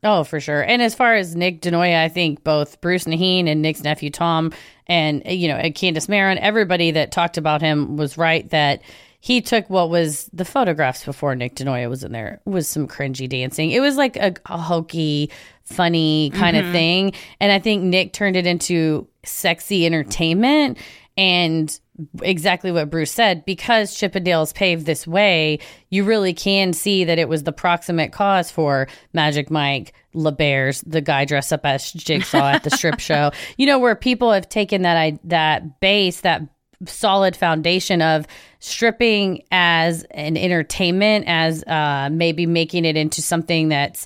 Oh, 0.01 0.23
for 0.23 0.39
sure. 0.39 0.61
And 0.61 0.81
as 0.81 0.95
far 0.95 1.15
as 1.15 1.35
Nick 1.35 1.61
DeNoia, 1.61 2.01
I 2.01 2.07
think 2.07 2.43
both 2.45 2.79
Bruce 2.79 3.03
Nahin 3.03 3.49
and 3.49 3.61
Nick's 3.61 3.83
nephew 3.83 4.09
Tom 4.09 4.53
and, 4.87 5.21
you 5.25 5.49
know, 5.49 5.57
and 5.57 5.75
Candace 5.75 6.07
Mayron, 6.07 6.37
everybody 6.37 6.91
that 6.91 7.11
talked 7.11 7.37
about 7.37 7.61
him 7.61 7.97
was 7.97 8.17
right 8.17 8.49
that 8.51 8.81
he 9.19 9.41
took 9.41 9.69
what 9.69 9.89
was 9.89 10.29
the 10.31 10.45
photographs 10.45 11.03
before 11.03 11.35
Nick 11.35 11.55
DeNoia 11.55 11.89
was 11.89 12.03
in 12.03 12.13
there 12.13 12.41
was 12.45 12.67
some 12.67 12.87
cringy 12.87 13.27
dancing. 13.27 13.71
It 13.71 13.81
was 13.81 13.97
like 13.97 14.15
a, 14.15 14.33
a 14.45 14.57
hokey, 14.57 15.29
funny 15.63 16.31
kind 16.33 16.55
of 16.55 16.63
mm-hmm. 16.63 16.73
thing. 16.73 17.13
And 17.39 17.51
I 17.51 17.59
think 17.59 17.83
Nick 17.83 18.13
turned 18.13 18.37
it 18.37 18.47
into 18.47 19.07
sexy 19.23 19.85
entertainment 19.85 20.77
and 21.17 21.77
exactly 22.21 22.71
what 22.71 22.89
Bruce 22.89 23.11
said 23.11 23.43
because 23.43 23.93
Chippendales 23.93 24.53
paved 24.53 24.85
this 24.85 25.05
way, 25.05 25.59
you 25.89 26.05
really 26.05 26.33
can 26.33 26.71
see 26.71 27.03
that 27.03 27.19
it 27.19 27.27
was 27.27 27.43
the 27.43 27.51
proximate 27.51 28.13
cause 28.13 28.49
for 28.49 28.87
Magic 29.11 29.51
Mike, 29.51 29.93
LeBears, 30.15 30.81
the 30.87 31.01
guy 31.01 31.25
dressed 31.25 31.51
up 31.51 31.65
as 31.65 31.91
Jigsaw 31.91 32.51
at 32.51 32.63
the 32.63 32.69
strip 32.69 32.99
show. 33.01 33.31
You 33.57 33.65
know, 33.65 33.79
where 33.79 33.95
people 33.95 34.31
have 34.31 34.47
taken 34.47 34.83
that 34.83 34.95
I, 34.95 35.19
that 35.25 35.81
base, 35.81 36.21
that 36.21 36.41
solid 36.85 37.35
foundation 37.35 38.01
of 38.01 38.25
stripping 38.59 39.43
as 39.51 40.03
an 40.11 40.37
entertainment, 40.37 41.25
as 41.27 41.63
uh, 41.63 42.09
maybe 42.11 42.45
making 42.45 42.85
it 42.85 42.97
into 42.97 43.21
something 43.21 43.69
that's 43.69 44.05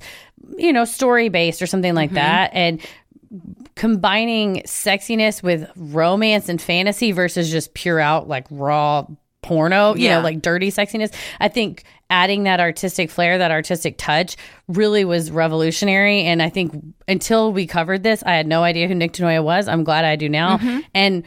you 0.57 0.73
know 0.73 0.85
story 0.85 1.29
based 1.29 1.61
or 1.61 1.67
something 1.67 1.95
like 1.95 2.11
that, 2.11 2.51
and 2.53 2.81
combining 3.75 4.61
sexiness 4.63 5.41
with 5.41 5.69
romance 5.75 6.49
and 6.49 6.61
fantasy 6.61 7.11
versus 7.11 7.49
just 7.49 7.73
pure 7.73 7.99
out 7.99 8.27
like 8.27 8.45
raw 8.49 9.05
porno, 9.43 9.95
you 9.95 10.05
Yeah. 10.05 10.17
know, 10.17 10.21
like 10.23 10.41
dirty 10.41 10.71
sexiness. 10.71 11.13
I 11.39 11.47
think 11.47 11.83
adding 12.09 12.43
that 12.43 12.59
artistic 12.59 13.09
flair, 13.09 13.37
that 13.37 13.51
artistic 13.51 13.95
touch 13.97 14.35
really 14.67 15.03
was 15.03 15.31
revolutionary. 15.31 16.21
And 16.23 16.41
I 16.41 16.49
think 16.49 16.73
until 17.07 17.51
we 17.51 17.65
covered 17.67 18.03
this, 18.03 18.23
I 18.25 18.35
had 18.35 18.47
no 18.47 18.63
idea 18.63 18.87
who 18.87 18.95
Nick 18.95 19.13
DeNoia 19.13 19.43
was. 19.43 19.67
I'm 19.67 19.83
glad 19.83 20.05
I 20.05 20.15
do 20.15 20.29
now. 20.29 20.57
Mm-hmm. 20.57 20.79
And 20.93 21.23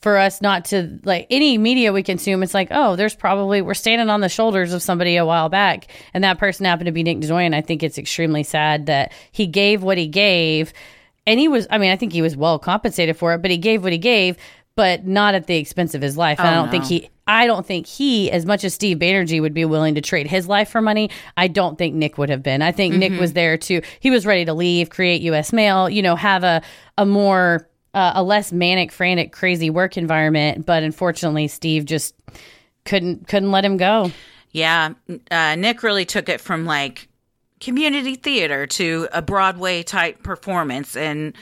for 0.00 0.18
us 0.18 0.42
not 0.42 0.64
to 0.66 0.98
like 1.04 1.26
any 1.30 1.58
media 1.58 1.92
we 1.92 2.02
consume, 2.02 2.42
it's 2.42 2.54
like, 2.54 2.68
oh, 2.70 2.96
there's 2.96 3.14
probably 3.14 3.62
we're 3.62 3.74
standing 3.74 4.10
on 4.10 4.20
the 4.20 4.28
shoulders 4.28 4.72
of 4.72 4.82
somebody 4.82 5.16
a 5.16 5.24
while 5.24 5.48
back, 5.48 5.88
and 6.12 6.24
that 6.24 6.38
person 6.38 6.66
happened 6.66 6.86
to 6.86 6.92
be 6.92 7.02
Nick 7.02 7.18
DeNoia. 7.18 7.46
And 7.46 7.54
I 7.54 7.60
think 7.60 7.82
it's 7.82 7.98
extremely 7.98 8.42
sad 8.42 8.86
that 8.86 9.12
he 9.32 9.46
gave 9.46 9.82
what 9.82 9.96
he 9.96 10.08
gave 10.08 10.72
and 11.26 11.40
he 11.40 11.48
was 11.48 11.66
i 11.70 11.78
mean 11.78 11.90
i 11.90 11.96
think 11.96 12.12
he 12.12 12.22
was 12.22 12.36
well 12.36 12.58
compensated 12.58 13.16
for 13.16 13.34
it 13.34 13.42
but 13.42 13.50
he 13.50 13.58
gave 13.58 13.82
what 13.82 13.92
he 13.92 13.98
gave 13.98 14.36
but 14.76 15.06
not 15.06 15.34
at 15.34 15.46
the 15.46 15.56
expense 15.56 15.94
of 15.94 16.00
his 16.00 16.16
life 16.16 16.38
and 16.38 16.48
i 16.48 16.52
oh, 16.52 16.62
don't 16.62 16.70
think 16.70 16.84
he 16.84 17.10
i 17.26 17.46
don't 17.46 17.66
think 17.66 17.86
he 17.86 18.30
as 18.30 18.46
much 18.46 18.64
as 18.64 18.74
steve 18.74 18.98
banerjee 18.98 19.40
would 19.40 19.54
be 19.54 19.64
willing 19.64 19.94
to 19.94 20.00
trade 20.00 20.26
his 20.26 20.46
life 20.46 20.68
for 20.68 20.80
money 20.80 21.10
i 21.36 21.48
don't 21.48 21.78
think 21.78 21.94
nick 21.94 22.18
would 22.18 22.30
have 22.30 22.42
been. 22.42 22.62
I 22.62 22.72
think 22.72 22.94
nick 22.94 23.18
was 23.18 23.32
there 23.32 23.56
to 23.58 23.82
he 24.00 24.10
was 24.10 24.26
ready 24.26 24.44
to 24.44 24.54
leave 24.54 24.90
create 24.90 25.22
us 25.22 25.52
mail 25.52 25.88
you 25.88 26.02
know 26.02 26.16
have 26.16 26.44
a 26.44 26.62
a 26.98 27.06
more 27.06 27.68
uh, 27.94 28.12
a 28.14 28.22
less 28.22 28.52
manic 28.52 28.92
frantic 28.92 29.32
crazy 29.32 29.70
work 29.70 29.96
environment. 29.96 30.66
But 30.66 30.82
unfortunately 30.82 31.48
steve 31.48 31.84
just 31.86 32.14
couldn't 32.84 33.28
couldn't 33.28 33.50
let 33.50 33.64
him 33.64 33.76
go. 33.76 34.10
Yeah, 34.52 34.94
uh, 35.30 35.54
Nick 35.56 35.82
really 35.82 36.06
took 36.06 36.30
it 36.30 36.40
from 36.40 36.64
like 36.64 37.08
community 37.60 38.14
theater 38.14 38.66
to 38.66 39.08
a 39.12 39.20
Broadway 39.20 39.82
type 39.82 40.22
performance 40.22 40.96
and 40.96 41.34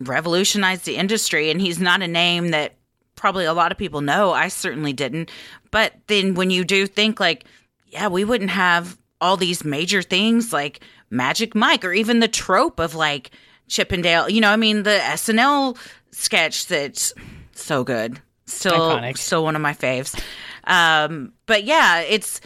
revolutionized 0.00 0.86
the 0.86 0.96
industry. 0.96 1.50
And 1.50 1.60
he's 1.60 1.78
not 1.78 2.00
a 2.00 2.08
name 2.08 2.52
that 2.52 2.74
probably 3.16 3.44
a 3.44 3.52
lot 3.52 3.72
of 3.72 3.78
people 3.78 4.00
know. 4.00 4.32
I 4.32 4.48
certainly 4.48 4.92
didn't. 4.92 5.30
But 5.70 5.94
then 6.06 6.34
when 6.34 6.50
you 6.50 6.64
do 6.64 6.86
think 6.86 7.18
like, 7.18 7.44
yeah, 7.88 8.08
we 8.08 8.24
wouldn't 8.24 8.50
have 8.50 8.96
all 9.20 9.36
these 9.36 9.64
major 9.64 10.02
things 10.02 10.52
like 10.52 10.80
Magic 11.10 11.54
Mike 11.54 11.84
or 11.84 11.92
even 11.92 12.20
the 12.20 12.28
trope 12.28 12.78
of 12.78 12.94
like 12.94 13.30
Chippendale, 13.68 14.28
you 14.28 14.40
know, 14.40 14.50
I 14.50 14.56
mean, 14.56 14.82
the 14.82 14.98
SNL 15.02 15.76
sketch 16.12 16.66
that's 16.66 17.12
so 17.52 17.84
good. 17.84 18.20
Still, 18.46 18.72
Iconic. 18.72 19.18
still 19.18 19.42
one 19.42 19.56
of 19.56 19.62
my 19.62 19.72
faves. 19.72 20.18
Um, 20.64 21.32
but 21.46 21.64
yeah, 21.64 22.00
it's 22.00 22.40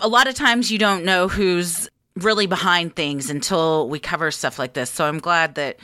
a 0.00 0.08
lot 0.08 0.26
of 0.26 0.34
times 0.34 0.72
you 0.72 0.78
don't 0.78 1.04
know 1.04 1.28
who's 1.28 1.88
really 2.16 2.46
behind 2.46 2.96
things 2.96 3.30
until 3.30 3.88
we 3.88 3.98
cover 3.98 4.30
stuff 4.30 4.58
like 4.58 4.72
this. 4.72 4.90
So 4.90 5.04
I'm 5.04 5.18
glad 5.18 5.54
that 5.54 5.78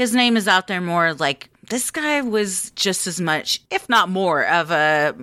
his 0.00 0.14
name 0.14 0.38
is 0.38 0.48
out 0.48 0.66
there 0.66 0.80
more. 0.80 1.12
Like 1.12 1.50
this 1.68 1.90
guy 1.90 2.22
was 2.22 2.70
just 2.70 3.06
as 3.06 3.20
much, 3.20 3.60
if 3.70 3.86
not 3.86 4.08
more, 4.08 4.46
of 4.46 4.70
a 4.70 5.14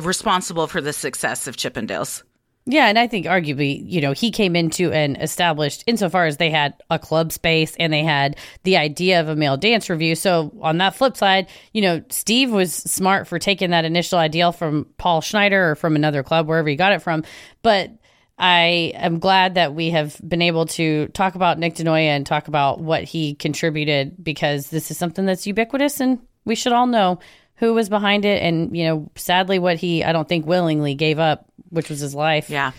responsible 0.00 0.66
for 0.66 0.80
the 0.80 0.92
success 0.92 1.46
of 1.46 1.56
Chippendales. 1.56 2.24
Yeah, 2.66 2.88
and 2.88 2.98
I 2.98 3.06
think 3.06 3.26
arguably, 3.26 3.80
you 3.86 4.00
know, 4.00 4.10
he 4.10 4.32
came 4.32 4.56
into 4.56 4.90
and 4.90 5.16
established 5.22 5.84
insofar 5.86 6.26
as 6.26 6.38
they 6.38 6.50
had 6.50 6.74
a 6.90 6.98
club 6.98 7.30
space 7.30 7.76
and 7.78 7.92
they 7.92 8.02
had 8.02 8.36
the 8.64 8.76
idea 8.76 9.20
of 9.20 9.28
a 9.28 9.36
male 9.36 9.56
dance 9.56 9.88
revue. 9.88 10.16
So 10.16 10.52
on 10.60 10.78
that 10.78 10.96
flip 10.96 11.16
side, 11.16 11.46
you 11.72 11.82
know, 11.82 12.02
Steve 12.08 12.50
was 12.50 12.74
smart 12.74 13.28
for 13.28 13.38
taking 13.38 13.70
that 13.70 13.84
initial 13.84 14.18
ideal 14.18 14.50
from 14.50 14.86
Paul 14.98 15.20
Schneider 15.20 15.70
or 15.70 15.74
from 15.76 15.94
another 15.94 16.24
club, 16.24 16.48
wherever 16.48 16.68
he 16.68 16.74
got 16.74 16.92
it 16.92 17.02
from. 17.02 17.22
But 17.62 17.92
I 18.38 18.92
am 18.96 19.20
glad 19.20 19.54
that 19.54 19.74
we 19.74 19.90
have 19.90 20.20
been 20.26 20.42
able 20.42 20.66
to 20.66 21.06
talk 21.08 21.34
about 21.36 21.58
Nick 21.58 21.74
DeNoia 21.76 22.06
and 22.08 22.26
talk 22.26 22.48
about 22.48 22.80
what 22.80 23.04
he 23.04 23.34
contributed 23.34 24.22
because 24.22 24.70
this 24.70 24.90
is 24.90 24.98
something 24.98 25.24
that's 25.24 25.46
ubiquitous 25.46 26.00
and 26.00 26.18
we 26.44 26.54
should 26.56 26.72
all 26.72 26.86
know 26.88 27.20
who 27.56 27.72
was 27.74 27.88
behind 27.88 28.24
it 28.24 28.42
and, 28.42 28.76
you 28.76 28.84
know, 28.84 29.08
sadly 29.14 29.60
what 29.60 29.76
he 29.76 30.02
I 30.02 30.12
don't 30.12 30.28
think 30.28 30.46
willingly 30.46 30.94
gave 30.96 31.20
up, 31.20 31.46
which 31.70 31.88
was 31.88 32.00
his 32.00 32.14
life 32.14 32.50
Yeah. 32.50 32.72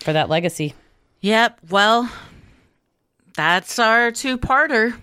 for 0.00 0.12
that 0.12 0.28
legacy. 0.28 0.74
Yep. 1.22 1.60
Well, 1.70 2.10
that's 3.34 3.78
our 3.78 4.10
two-parter. 4.10 4.94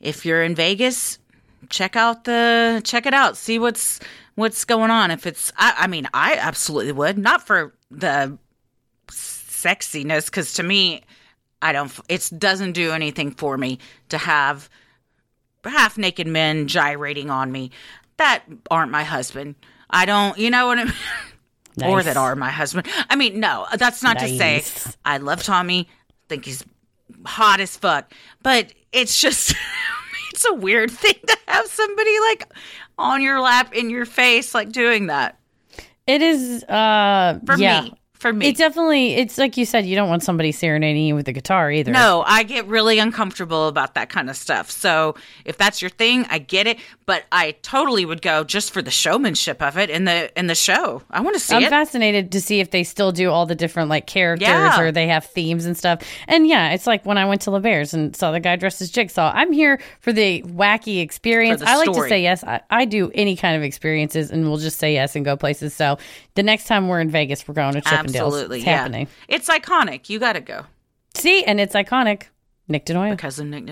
If 0.00 0.24
you're 0.24 0.44
in 0.44 0.54
Vegas, 0.54 1.18
check 1.70 1.96
out 1.96 2.22
the 2.22 2.80
check 2.84 3.04
it 3.06 3.14
out. 3.14 3.36
See 3.36 3.58
what's 3.58 3.98
what's 4.36 4.64
going 4.64 4.92
on. 4.92 5.10
If 5.10 5.26
it's, 5.26 5.52
I, 5.56 5.74
I 5.76 5.86
mean, 5.88 6.06
I 6.14 6.36
absolutely 6.36 6.92
would. 6.92 7.18
Not 7.18 7.44
for 7.44 7.74
the 7.90 8.38
sexiness, 9.62 10.26
because 10.26 10.54
to 10.54 10.62
me, 10.62 11.02
I 11.60 11.72
don't. 11.72 11.92
It 12.08 12.30
doesn't 12.36 12.72
do 12.72 12.92
anything 12.92 13.32
for 13.32 13.58
me 13.58 13.78
to 14.10 14.18
have 14.18 14.68
half 15.64 15.98
naked 15.98 16.26
men 16.26 16.66
gyrating 16.66 17.30
on 17.30 17.52
me 17.52 17.70
that 18.18 18.44
aren't 18.70 18.92
my 18.92 19.04
husband. 19.04 19.54
I 19.88 20.04
don't. 20.04 20.36
You 20.36 20.50
know 20.50 20.66
what 20.66 20.78
I 20.78 20.84
mean? 20.84 20.94
Or 21.84 22.02
that 22.02 22.16
are 22.16 22.34
my 22.34 22.50
husband. 22.50 22.88
I 23.08 23.14
mean, 23.14 23.38
no, 23.38 23.64
that's 23.76 24.02
not 24.02 24.18
to 24.18 24.26
say 24.26 24.64
I 25.04 25.18
love 25.18 25.44
Tommy. 25.44 25.88
Think 26.28 26.44
he's 26.44 26.64
hot 27.24 27.60
as 27.60 27.76
fuck. 27.76 28.12
But 28.42 28.74
it's 28.90 29.20
just 29.20 29.54
it's 30.32 30.44
a 30.44 30.54
weird 30.54 30.90
thing 30.90 31.14
to 31.24 31.38
have 31.46 31.68
somebody 31.68 32.18
like 32.18 32.52
on 32.98 33.22
your 33.22 33.40
lap 33.40 33.72
in 33.76 33.90
your 33.90 34.06
face 34.06 34.56
like 34.56 34.72
doing 34.72 35.06
that. 35.06 35.38
It 36.08 36.20
is 36.20 36.64
uh 36.64 37.38
For 37.46 37.56
yeah. 37.56 37.82
me. 37.82 37.94
For 38.18 38.32
me. 38.32 38.48
It 38.48 38.56
definitely 38.56 39.14
it's 39.14 39.38
like 39.38 39.56
you 39.56 39.64
said, 39.64 39.86
you 39.86 39.94
don't 39.94 40.08
want 40.08 40.22
somebody 40.24 40.50
serenading 40.50 41.04
you 41.04 41.14
with 41.14 41.28
a 41.28 41.32
guitar 41.32 41.70
either. 41.70 41.92
no, 41.92 42.24
I 42.26 42.42
get 42.42 42.66
really 42.66 42.98
uncomfortable 42.98 43.68
about 43.68 43.94
that 43.94 44.08
kind 44.08 44.28
of 44.28 44.36
stuff. 44.36 44.70
So 44.70 45.14
if 45.44 45.56
that's 45.56 45.80
your 45.80 45.88
thing, 45.90 46.26
I 46.28 46.38
get 46.38 46.66
it. 46.66 46.78
But 47.06 47.24
I 47.32 47.52
totally 47.62 48.04
would 48.04 48.20
go 48.20 48.44
just 48.44 48.72
for 48.72 48.82
the 48.82 48.90
showmanship 48.90 49.62
of 49.62 49.78
it 49.78 49.88
in 49.88 50.04
the 50.04 50.36
in 50.38 50.48
the 50.48 50.54
show. 50.56 51.02
I 51.10 51.20
want 51.20 51.34
to 51.36 51.40
see 51.40 51.54
I'm 51.56 51.62
it. 51.62 51.70
fascinated 51.70 52.32
to 52.32 52.40
see 52.40 52.60
if 52.60 52.70
they 52.72 52.82
still 52.84 53.12
do 53.12 53.30
all 53.30 53.46
the 53.46 53.54
different 53.54 53.88
like 53.88 54.06
characters 54.06 54.48
Yeah. 54.48 54.80
or 54.80 54.90
they 54.92 55.06
have 55.06 55.24
themes 55.24 55.64
and 55.64 55.76
stuff. 55.76 56.02
And 56.26 56.46
yeah, 56.48 56.70
it's 56.72 56.86
like 56.86 57.06
when 57.06 57.18
I 57.18 57.24
went 57.24 57.42
to 57.42 57.50
La 57.52 57.60
Bears 57.60 57.94
and 57.94 58.14
saw 58.16 58.32
the 58.32 58.40
guy 58.40 58.56
dressed 58.56 58.80
as 58.82 58.90
Jigsaw. 58.90 59.30
I'm 59.34 59.52
here 59.52 59.80
for 60.00 60.12
the 60.12 60.42
wacky 60.42 61.00
experience. 61.00 61.60
The 61.60 61.68
I 61.70 61.76
like 61.76 61.92
to 61.92 62.08
say 62.08 62.20
yes. 62.22 62.42
I, 62.42 62.60
I 62.68 62.84
do 62.84 63.10
any 63.14 63.36
kind 63.36 63.56
of 63.56 63.62
experiences 63.62 64.30
and 64.30 64.48
we'll 64.48 64.58
just 64.58 64.78
say 64.78 64.92
yes 64.92 65.14
and 65.14 65.24
go 65.24 65.36
places. 65.36 65.72
So 65.72 65.98
the 66.34 66.42
next 66.42 66.64
time 66.66 66.88
we're 66.88 67.00
in 67.00 67.10
Vegas, 67.10 67.46
we're 67.46 67.54
going 67.54 67.74
to 67.74 67.80
Chippendales. 68.08 68.26
Absolutely, 68.26 68.58
It's 68.58 68.66
yeah. 68.66 68.76
happening. 68.76 69.08
It's 69.28 69.48
iconic. 69.48 70.08
You 70.08 70.18
got 70.18 70.34
to 70.34 70.40
go 70.40 70.66
See, 71.14 71.44
and 71.44 71.60
it's 71.60 71.74
iconic. 71.74 72.24
Nick 72.68 72.86
DeNoia. 72.86 73.12
because 73.12 73.38
of 73.38 73.46
Nick. 73.46 73.66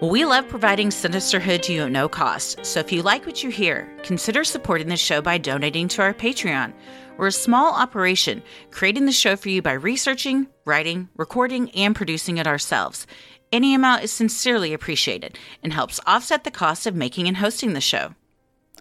Well, 0.00 0.10
we 0.10 0.24
love 0.24 0.48
providing 0.48 0.88
Sinisterhood 0.88 1.62
to 1.62 1.72
you 1.72 1.84
at 1.84 1.92
no 1.92 2.08
cost. 2.08 2.64
So 2.66 2.80
if 2.80 2.90
you 2.90 3.02
like 3.02 3.24
what 3.24 3.44
you 3.44 3.50
hear, 3.50 3.88
consider 4.02 4.42
supporting 4.42 4.88
the 4.88 4.96
show 4.96 5.22
by 5.22 5.38
donating 5.38 5.86
to 5.88 6.02
our 6.02 6.12
Patreon. 6.12 6.72
We're 7.16 7.28
a 7.28 7.32
small 7.32 7.72
operation, 7.72 8.42
creating 8.72 9.06
the 9.06 9.12
show 9.12 9.36
for 9.36 9.48
you 9.48 9.62
by 9.62 9.74
researching, 9.74 10.48
writing, 10.64 11.08
recording, 11.16 11.70
and 11.70 11.94
producing 11.94 12.38
it 12.38 12.48
ourselves. 12.48 13.06
Any 13.52 13.74
amount 13.74 14.02
is 14.02 14.10
sincerely 14.10 14.72
appreciated 14.72 15.38
and 15.62 15.72
helps 15.72 16.00
offset 16.04 16.42
the 16.42 16.50
cost 16.50 16.86
of 16.88 16.96
making 16.96 17.28
and 17.28 17.36
hosting 17.36 17.74
the 17.74 17.80
show. 17.80 18.14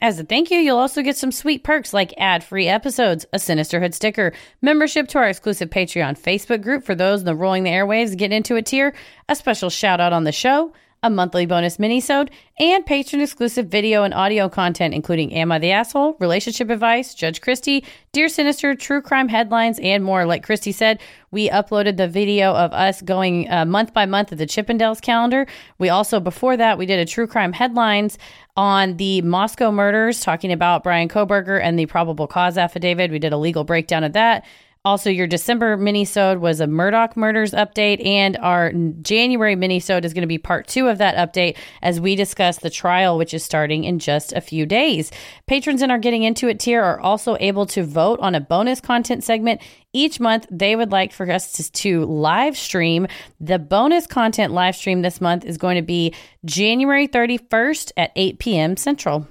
As 0.03 0.19
a 0.19 0.23
thank 0.23 0.49
you, 0.49 0.57
you'll 0.57 0.79
also 0.79 1.03
get 1.03 1.15
some 1.15 1.31
sweet 1.31 1.63
perks 1.63 1.93
like 1.93 2.11
ad 2.17 2.43
free 2.43 2.67
episodes, 2.67 3.27
a 3.33 3.37
Sinisterhood 3.37 3.93
sticker, 3.93 4.33
membership 4.59 5.07
to 5.09 5.19
our 5.19 5.27
exclusive 5.27 5.69
Patreon 5.69 6.19
Facebook 6.19 6.63
group 6.63 6.83
for 6.83 6.95
those 6.95 7.19
in 7.19 7.27
the 7.27 7.35
Rolling 7.35 7.63
the 7.63 7.69
Airwaves 7.69 8.17
Get 8.17 8.31
Into 8.31 8.55
a 8.55 8.63
tier, 8.63 8.95
a 9.29 9.35
special 9.35 9.69
shout 9.69 10.01
out 10.01 10.11
on 10.11 10.23
the 10.23 10.31
show, 10.31 10.73
a 11.03 11.09
monthly 11.09 11.47
bonus 11.47 11.77
minisode, 11.77 12.29
and 12.59 12.85
patron 12.85 13.23
exclusive 13.23 13.67
video 13.67 14.03
and 14.03 14.13
audio 14.13 14.47
content, 14.47 14.93
including 14.93 15.33
Am 15.33 15.51
I 15.51 15.57
the 15.57 15.71
Asshole, 15.71 16.15
Relationship 16.19 16.69
Advice, 16.69 17.15
Judge 17.15 17.41
Christie, 17.41 17.83
Dear 18.11 18.29
Sinister, 18.29 18.75
True 18.75 19.01
Crime 19.01 19.27
Headlines, 19.27 19.79
and 19.79 20.03
more. 20.03 20.27
Like 20.27 20.43
Christy 20.43 20.71
said, 20.71 21.01
we 21.31 21.49
uploaded 21.49 21.97
the 21.97 22.07
video 22.07 22.53
of 22.53 22.71
us 22.71 23.01
going 23.01 23.49
uh, 23.49 23.65
month 23.65 23.95
by 23.95 24.05
month 24.05 24.31
of 24.31 24.37
the 24.37 24.45
Chippendales 24.45 25.01
calendar. 25.01 25.47
We 25.79 25.89
also, 25.89 26.19
before 26.19 26.55
that, 26.57 26.77
we 26.77 26.85
did 26.85 26.99
a 26.99 27.05
True 27.05 27.25
Crime 27.25 27.53
Headlines 27.53 28.19
on 28.55 28.97
the 28.97 29.23
Moscow 29.23 29.71
murders, 29.71 30.19
talking 30.19 30.51
about 30.51 30.83
Bryan 30.83 31.09
Kohberger 31.09 31.59
and 31.59 31.79
the 31.79 31.87
probable 31.87 32.27
cause 32.27 32.59
affidavit. 32.59 33.09
We 33.09 33.17
did 33.17 33.33
a 33.33 33.37
legal 33.37 33.63
breakdown 33.63 34.03
of 34.03 34.13
that. 34.13 34.45
Also, 34.83 35.11
your 35.11 35.27
December 35.27 35.77
minisode 35.77 36.39
was 36.39 36.59
a 36.59 36.65
Murdaugh 36.65 37.15
murders 37.15 37.51
update, 37.51 38.03
and 38.03 38.35
our 38.37 38.73
January 39.03 39.55
minisode 39.55 40.05
is 40.05 40.13
going 40.13 40.23
to 40.23 40.27
be 40.27 40.39
part 40.39 40.67
two 40.67 40.87
of 40.87 40.97
that 40.97 41.15
update 41.15 41.55
as 41.83 42.01
we 42.01 42.15
discuss 42.15 42.57
the 42.57 42.69
trial, 42.71 43.15
which 43.15 43.31
is 43.31 43.43
starting 43.43 43.83
in 43.83 43.99
just 43.99 44.33
a 44.33 44.41
few 44.41 44.65
days. 44.65 45.11
Patrons 45.45 45.83
in 45.83 45.91
our 45.91 45.99
Getting 45.99 46.23
Into 46.23 46.47
It 46.47 46.59
tier 46.59 46.81
are 46.81 46.99
also 46.99 47.37
able 47.39 47.67
to 47.67 47.83
vote 47.83 48.19
on 48.21 48.33
a 48.33 48.39
bonus 48.39 48.81
content 48.81 49.23
segment 49.23 49.61
each 49.93 50.19
month. 50.19 50.47
They 50.49 50.75
would 50.75 50.91
like 50.91 51.13
for 51.13 51.29
us 51.29 51.51
to, 51.53 51.71
to 51.71 52.05
live 52.05 52.57
stream. 52.57 53.05
The 53.39 53.59
bonus 53.59 54.07
content 54.07 54.51
live 54.51 54.75
stream 54.75 55.03
this 55.03 55.21
month 55.21 55.45
is 55.45 55.59
going 55.59 55.75
to 55.75 55.83
be 55.83 56.15
January 56.43 57.07
31st 57.07 57.91
at 57.97 58.11
8 58.15 58.39
p.m. 58.39 58.77
Central. 58.77 59.27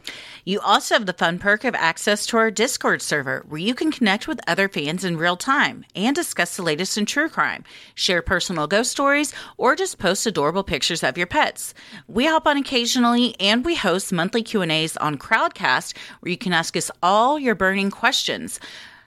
You 0.51 0.59
also 0.59 0.97
have 0.97 1.07
the 1.07 1.13
fun 1.13 1.39
perk 1.39 1.63
of 1.63 1.77
access 1.77 2.27
to 2.27 2.37
our 2.37 2.51
Discord 2.51 3.03
server, 3.03 3.45
where 3.49 3.61
you 3.61 3.73
can 3.73 3.93
connect 3.93 4.27
with 4.27 4.41
other 4.49 4.69
fans 4.69 5.05
in 5.05 5.17
real 5.17 5.37
time 5.37 5.85
and 5.95 6.13
discuss 6.13 6.57
the 6.57 6.65
latest 6.65 6.99
in 6.99 7.07
true 7.07 7.29
crime, 7.29 7.63
share 7.95 8.21
personal 8.21 8.67
ghost 8.67 8.91
stories, 8.91 9.33
or 9.57 9.77
just 9.77 10.01
post 10.01 10.27
adorable 10.27 10.65
pictures 10.65 11.05
of 11.05 11.17
your 11.17 11.29
pets. 11.29 11.73
We 12.09 12.27
hop 12.27 12.49
on 12.49 12.57
occasionally, 12.57 13.37
and 13.39 13.65
we 13.65 13.77
host 13.77 14.13
monthly 14.13 14.43
Q 14.43 14.63
and 14.63 14.73
A's 14.73 14.97
on 14.97 15.19
Crowdcast, 15.19 15.97
where 16.19 16.31
you 16.31 16.37
can 16.37 16.53
ask 16.53 16.77
us 16.77 16.91
all 17.01 17.39
your 17.39 17.55
burning 17.55 17.93
questions. 17.93 18.59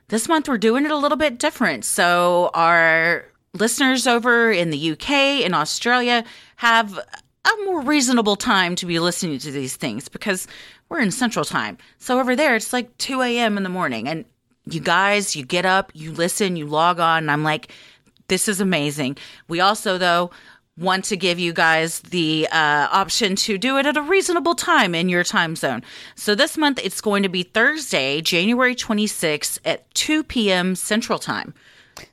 This 0.07 0.29
month, 0.29 0.47
we're 0.47 0.57
doing 0.57 0.85
it 0.85 0.91
a 0.91 0.97
little 0.97 1.17
bit 1.17 1.39
different, 1.39 1.83
so 1.83 2.51
our 2.53 3.25
listeners 3.53 4.07
over 4.07 4.49
in 4.49 4.69
the 4.69 4.91
UK 4.91 5.11
and 5.43 5.53
Australia 5.53 6.23
have 6.55 6.97
a 7.45 7.65
more 7.65 7.81
reasonable 7.81 8.37
time 8.37 8.75
to 8.77 8.85
be 8.85 8.99
listening 8.99 9.37
to 9.39 9.51
these 9.51 9.75
things 9.75 10.07
because 10.07 10.47
we're 10.93 11.01
in 11.01 11.11
central 11.11 11.43
time. 11.43 11.79
So 11.97 12.19
over 12.19 12.35
there, 12.35 12.55
it's 12.55 12.71
like 12.71 12.95
2 12.99 13.21
a.m. 13.23 13.57
in 13.57 13.63
the 13.63 13.69
morning. 13.69 14.07
And 14.07 14.25
you 14.69 14.79
guys, 14.79 15.35
you 15.35 15.43
get 15.43 15.65
up, 15.65 15.91
you 15.95 16.11
listen, 16.11 16.55
you 16.55 16.67
log 16.67 16.99
on. 16.99 17.23
And 17.23 17.31
I'm 17.31 17.43
like, 17.43 17.71
this 18.27 18.47
is 18.47 18.61
amazing. 18.61 19.17
We 19.47 19.59
also, 19.59 19.97
though, 19.97 20.29
want 20.77 21.05
to 21.05 21.17
give 21.17 21.39
you 21.39 21.51
guys 21.51 21.99
the 22.01 22.47
uh, 22.51 22.87
option 22.91 23.35
to 23.37 23.57
do 23.57 23.77
it 23.77 23.87
at 23.87 23.97
a 23.97 24.03
reasonable 24.03 24.53
time 24.53 24.93
in 24.93 25.09
your 25.09 25.23
time 25.23 25.55
zone. 25.55 25.83
So 26.15 26.35
this 26.35 26.57
month, 26.57 26.79
it's 26.83 27.01
going 27.01 27.23
to 27.23 27.29
be 27.29 27.41
Thursday, 27.41 28.21
January 28.21 28.75
26th 28.75 29.59
at 29.65 29.91
2 29.95 30.23
p.m. 30.23 30.75
Central 30.75 31.17
Time. 31.17 31.55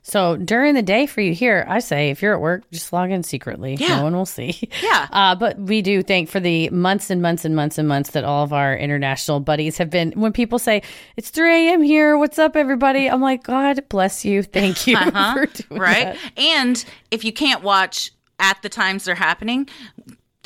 So 0.03 0.37
during 0.37 0.75
the 0.75 0.81
day 0.81 1.05
for 1.05 1.21
you 1.21 1.33
here, 1.33 1.65
I 1.67 1.79
say 1.79 2.09
if 2.11 2.21
you're 2.21 2.33
at 2.33 2.41
work, 2.41 2.63
just 2.71 2.91
log 2.93 3.11
in 3.11 3.23
secretly. 3.23 3.75
Yeah. 3.75 3.97
No 3.97 4.03
one 4.03 4.15
will 4.15 4.25
see. 4.25 4.69
Yeah. 4.81 5.07
Uh, 5.11 5.35
but 5.35 5.57
we 5.59 5.81
do 5.81 6.01
thank 6.03 6.29
for 6.29 6.39
the 6.39 6.69
months 6.69 7.09
and 7.09 7.21
months 7.21 7.43
and 7.45 7.55
months 7.55 7.77
and 7.77 7.87
months 7.87 8.11
that 8.11 8.23
all 8.23 8.43
of 8.43 8.53
our 8.53 8.75
international 8.75 9.39
buddies 9.39 9.77
have 9.77 9.89
been. 9.89 10.11
When 10.13 10.31
people 10.33 10.57
say 10.59 10.81
it's 11.17 11.29
3 11.29 11.67
a.m. 11.69 11.81
here, 11.81 12.17
what's 12.17 12.39
up, 12.39 12.55
everybody? 12.55 13.07
I'm 13.09 13.21
like, 13.21 13.43
God 13.43 13.87
bless 13.89 14.23
you. 14.25 14.41
Thank 14.43 14.87
you 14.87 14.97
for 14.97 15.05
doing 15.11 15.11
Uh-huh. 15.15 15.45
right? 15.79 16.13
that. 16.13 16.17
And 16.37 16.83
if 17.11 17.23
you 17.25 17.33
can't 17.33 17.61
watch 17.63 18.11
at 18.39 18.61
the 18.61 18.69
times 18.69 19.05
they're 19.05 19.15
happening, 19.15 19.67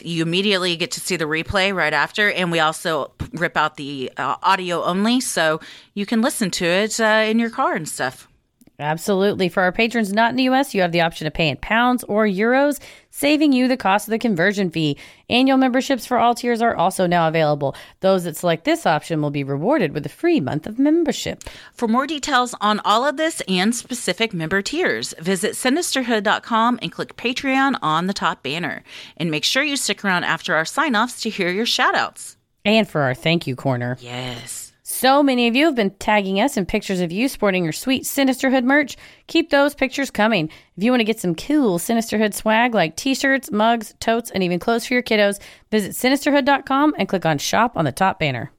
you 0.03 0.21
immediately 0.23 0.75
get 0.75 0.91
to 0.91 0.99
see 0.99 1.15
the 1.15 1.25
replay 1.25 1.73
right 1.73 1.93
after. 1.93 2.29
And 2.31 2.51
we 2.51 2.59
also 2.59 3.13
rip 3.33 3.55
out 3.55 3.77
the 3.77 4.11
uh, 4.17 4.35
audio 4.43 4.83
only, 4.83 5.21
so 5.21 5.59
you 5.93 6.05
can 6.05 6.21
listen 6.21 6.51
to 6.51 6.65
it 6.65 6.99
uh, 6.99 7.23
in 7.27 7.39
your 7.39 7.49
car 7.49 7.73
and 7.75 7.87
stuff. 7.87 8.27
Absolutely. 8.79 9.47
For 9.47 9.63
our 9.63 9.71
patrons 9.71 10.11
not 10.11 10.31
in 10.31 10.35
the 10.35 10.49
US, 10.49 10.73
you 10.73 10.81
have 10.81 10.91
the 10.91 11.01
option 11.01 11.25
to 11.25 11.31
pay 11.31 11.47
in 11.47 11.57
pounds 11.57 12.03
or 12.05 12.25
euros, 12.25 12.79
saving 13.09 13.53
you 13.53 13.67
the 13.67 13.77
cost 13.77 14.07
of 14.07 14.11
the 14.11 14.19
conversion 14.19 14.69
fee. 14.69 14.97
Annual 15.29 15.57
memberships 15.57 16.05
for 16.05 16.17
all 16.17 16.35
tiers 16.35 16.61
are 16.61 16.75
also 16.75 17.07
now 17.07 17.27
available. 17.27 17.75
Those 18.01 18.25
that 18.25 18.35
select 18.35 18.65
this 18.65 18.85
option 18.85 19.21
will 19.21 19.31
be 19.31 19.43
rewarded 19.43 19.93
with 19.93 20.05
a 20.05 20.09
free 20.09 20.41
month 20.41 20.67
of 20.67 20.77
membership. 20.77 21.43
For 21.73 21.87
more 21.87 22.05
details 22.05 22.53
on 22.59 22.81
all 22.83 23.05
of 23.05 23.15
this 23.15 23.41
and 23.47 23.73
specific 23.73 24.33
member 24.33 24.61
tiers, 24.61 25.13
visit 25.19 25.53
sinisterhood.com 25.53 26.79
and 26.81 26.91
click 26.91 27.15
Patreon 27.15 27.77
on 27.81 28.07
the 28.07 28.13
top 28.13 28.43
banner. 28.43 28.83
And 29.15 29.31
make 29.31 29.45
sure 29.45 29.63
you 29.63 29.77
stick 29.77 30.03
around 30.03 30.25
after 30.25 30.53
our 30.53 30.65
sign 30.65 30.95
offs 30.95 31.21
to 31.21 31.29
hear 31.29 31.49
your 31.49 31.65
shout 31.65 31.95
outs. 31.95 32.35
And 32.65 32.89
for 32.89 33.01
our 33.01 33.13
thank 33.13 33.47
you 33.47 33.55
corner. 33.55 33.97
Yes. 34.01 34.64
So 34.97 35.21
many 35.21 35.49
of 35.49 35.57
you 35.57 35.65
have 35.65 35.75
been 35.75 35.89
tagging 35.89 36.39
us 36.39 36.55
in 36.55 36.65
pictures 36.65 37.01
of 37.01 37.11
you 37.11 37.27
sporting 37.27 37.65
your 37.65 37.73
sweet 37.73 38.03
Sinisterhood 38.03 38.63
merch. 38.63 38.95
Keep 39.27 39.49
those 39.49 39.75
pictures 39.75 40.09
coming. 40.09 40.49
If 40.77 40.85
you 40.85 40.89
want 40.89 41.01
to 41.01 41.05
get 41.05 41.19
some 41.19 41.35
cool 41.35 41.79
Sinisterhood 41.79 42.33
swag 42.33 42.73
like 42.73 42.95
t 42.95 43.13
shirts, 43.13 43.51
mugs, 43.51 43.93
totes, 43.99 44.31
and 44.31 44.41
even 44.41 44.57
clothes 44.57 44.85
for 44.85 44.93
your 44.93 45.03
kiddos, 45.03 45.41
visit 45.69 45.91
sinisterhood.com 45.91 46.95
and 46.97 47.09
click 47.09 47.25
on 47.25 47.39
shop 47.39 47.75
on 47.75 47.83
the 47.83 47.91
top 47.91 48.19
banner. 48.19 48.53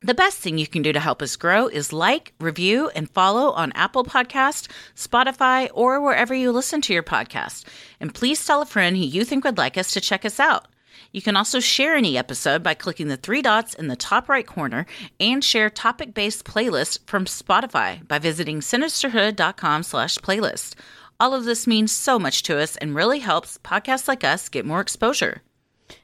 The 0.00 0.14
best 0.14 0.38
thing 0.38 0.58
you 0.58 0.68
can 0.68 0.82
do 0.82 0.92
to 0.92 1.00
help 1.00 1.22
us 1.22 1.34
grow 1.34 1.66
is 1.66 1.92
like, 1.92 2.34
review, 2.38 2.88
and 2.94 3.10
follow 3.10 3.50
on 3.50 3.72
Apple 3.72 4.04
Podcast, 4.04 4.68
Spotify, 4.94 5.70
or 5.74 6.00
wherever 6.00 6.32
you 6.32 6.52
listen 6.52 6.80
to 6.82 6.94
your 6.94 7.02
podcast. 7.02 7.64
And 7.98 8.14
please 8.14 8.46
tell 8.46 8.62
a 8.62 8.64
friend 8.64 8.96
who 8.96 9.02
you 9.02 9.24
think 9.24 9.42
would 9.42 9.58
like 9.58 9.76
us 9.76 9.92
to 9.94 10.00
check 10.00 10.24
us 10.24 10.38
out. 10.38 10.68
You 11.12 11.22
can 11.22 11.36
also 11.36 11.60
share 11.60 11.96
any 11.96 12.16
episode 12.16 12.62
by 12.62 12.74
clicking 12.74 13.08
the 13.08 13.16
three 13.16 13.42
dots 13.42 13.74
in 13.74 13.88
the 13.88 13.96
top 13.96 14.28
right 14.28 14.46
corner 14.46 14.86
and 15.18 15.42
share 15.42 15.68
topic-based 15.68 16.44
playlists 16.44 16.98
from 17.06 17.24
Spotify 17.24 18.06
by 18.06 18.18
visiting 18.18 18.60
sinisterhood.com 18.60 19.82
slash 19.82 20.18
playlist. 20.18 20.74
All 21.18 21.34
of 21.34 21.44
this 21.44 21.66
means 21.66 21.92
so 21.92 22.18
much 22.18 22.42
to 22.44 22.58
us 22.58 22.76
and 22.76 22.94
really 22.94 23.18
helps 23.18 23.58
podcasts 23.58 24.08
like 24.08 24.24
us 24.24 24.48
get 24.48 24.64
more 24.64 24.80
exposure. 24.80 25.42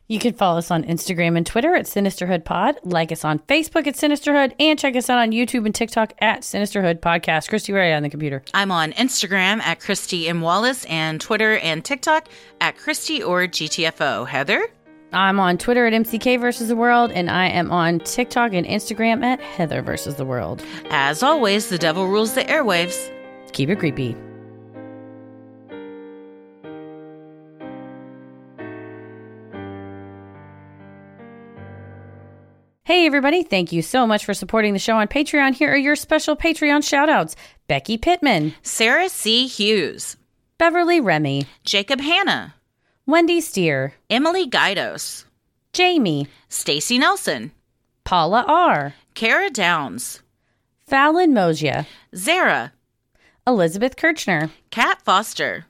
You 0.08 0.18
can 0.18 0.34
follow 0.34 0.58
us 0.58 0.70
on 0.70 0.84
Instagram 0.84 1.36
and 1.36 1.46
Twitter 1.46 1.74
at 1.74 1.86
Sinisterhood 1.86 2.44
Pod, 2.44 2.76
like 2.84 3.10
us 3.10 3.24
on 3.24 3.40
Facebook 3.40 3.86
at 3.86 3.96
Sinisterhood, 3.96 4.54
and 4.60 4.78
check 4.78 4.94
us 4.94 5.10
out 5.10 5.18
on 5.18 5.32
YouTube 5.32 5.66
and 5.66 5.74
TikTok 5.74 6.12
at 6.20 6.42
Sinisterhood 6.42 7.00
Podcast. 7.00 7.48
Christy, 7.48 7.72
where 7.72 7.82
are 7.82 7.88
you 7.88 7.94
on 7.94 8.02
the 8.04 8.10
computer? 8.10 8.42
I'm 8.54 8.70
on 8.70 8.92
Instagram 8.92 9.60
at 9.60 9.80
Christy 9.80 10.28
M. 10.28 10.42
Wallace 10.42 10.84
and 10.84 11.20
Twitter 11.20 11.58
and 11.58 11.84
TikTok 11.84 12.28
at 12.60 12.76
Christy 12.76 13.22
or 13.22 13.46
GTFO. 13.46 14.28
Heather? 14.28 14.68
I'm 15.12 15.40
on 15.40 15.56
Twitter 15.56 15.86
at 15.86 15.92
MCK 15.92 16.40
versus 16.40 16.68
the 16.68 16.76
world, 16.76 17.12
and 17.12 17.30
I 17.30 17.46
am 17.48 17.70
on 17.70 18.00
TikTok 18.00 18.52
and 18.52 18.66
Instagram 18.66 19.24
at 19.24 19.40
Heather 19.40 19.80
versus 19.80 20.16
the 20.16 20.24
world. 20.24 20.62
As 20.90 21.22
always, 21.22 21.68
the 21.68 21.78
devil 21.78 22.06
rules 22.08 22.34
the 22.34 22.42
airwaves. 22.42 23.10
Keep 23.52 23.70
it 23.70 23.78
creepy. 23.78 24.16
Hey, 32.84 33.04
everybody. 33.04 33.42
Thank 33.42 33.72
you 33.72 33.82
so 33.82 34.06
much 34.06 34.24
for 34.24 34.32
supporting 34.32 34.72
the 34.72 34.78
show 34.78 34.96
on 34.96 35.08
Patreon. 35.08 35.54
Here 35.54 35.72
are 35.72 35.76
your 35.76 35.96
special 35.96 36.36
Patreon 36.36 36.82
shoutouts 36.82 37.34
Becky 37.68 37.98
Pittman, 37.98 38.54
Sarah 38.62 39.08
C. 39.08 39.46
Hughes, 39.46 40.16
Beverly 40.58 41.00
Remy, 41.00 41.46
Jacob 41.64 42.00
Hanna, 42.00 42.54
Wendy 43.08 43.40
Steer, 43.40 43.94
Emily 44.10 44.46
Guidos, 44.48 45.26
Jamie, 45.72 46.26
Stacy 46.48 46.98
Nelson, 46.98 47.52
Paula 48.02 48.44
R., 48.48 48.94
Kara 49.14 49.48
Downs, 49.48 50.22
Fallon 50.88 51.32
Mosia, 51.32 51.86
Zara, 52.16 52.72
Elizabeth 53.46 53.94
Kirchner, 53.96 54.50
Kat 54.72 55.00
Foster, 55.02 55.66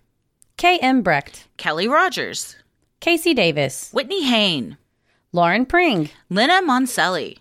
K.M. 0.57 1.03
Brecht, 1.03 1.47
Kelly 1.59 1.87
Rogers, 1.87 2.57
Casey 3.01 3.35
Davis, 3.35 3.91
Whitney 3.93 4.25
Hain, 4.25 4.79
Lauren 5.33 5.67
Pring, 5.67 6.09
Lena 6.31 6.63
Monselli, 6.63 7.37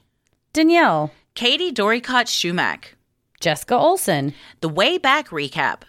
Danielle, 0.51 1.13
Katie 1.35 1.71
Doricott 1.71 2.27
Schumack, 2.27 2.95
Jessica 3.39 3.75
Olson, 3.77 4.33
The 4.59 4.67
Way 4.67 4.97
Back 4.97 5.29
Recap, 5.29 5.83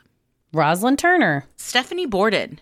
Rosalind 0.53 1.01
Turner, 1.01 1.47
Stephanie 1.57 2.07
Borden, 2.07 2.61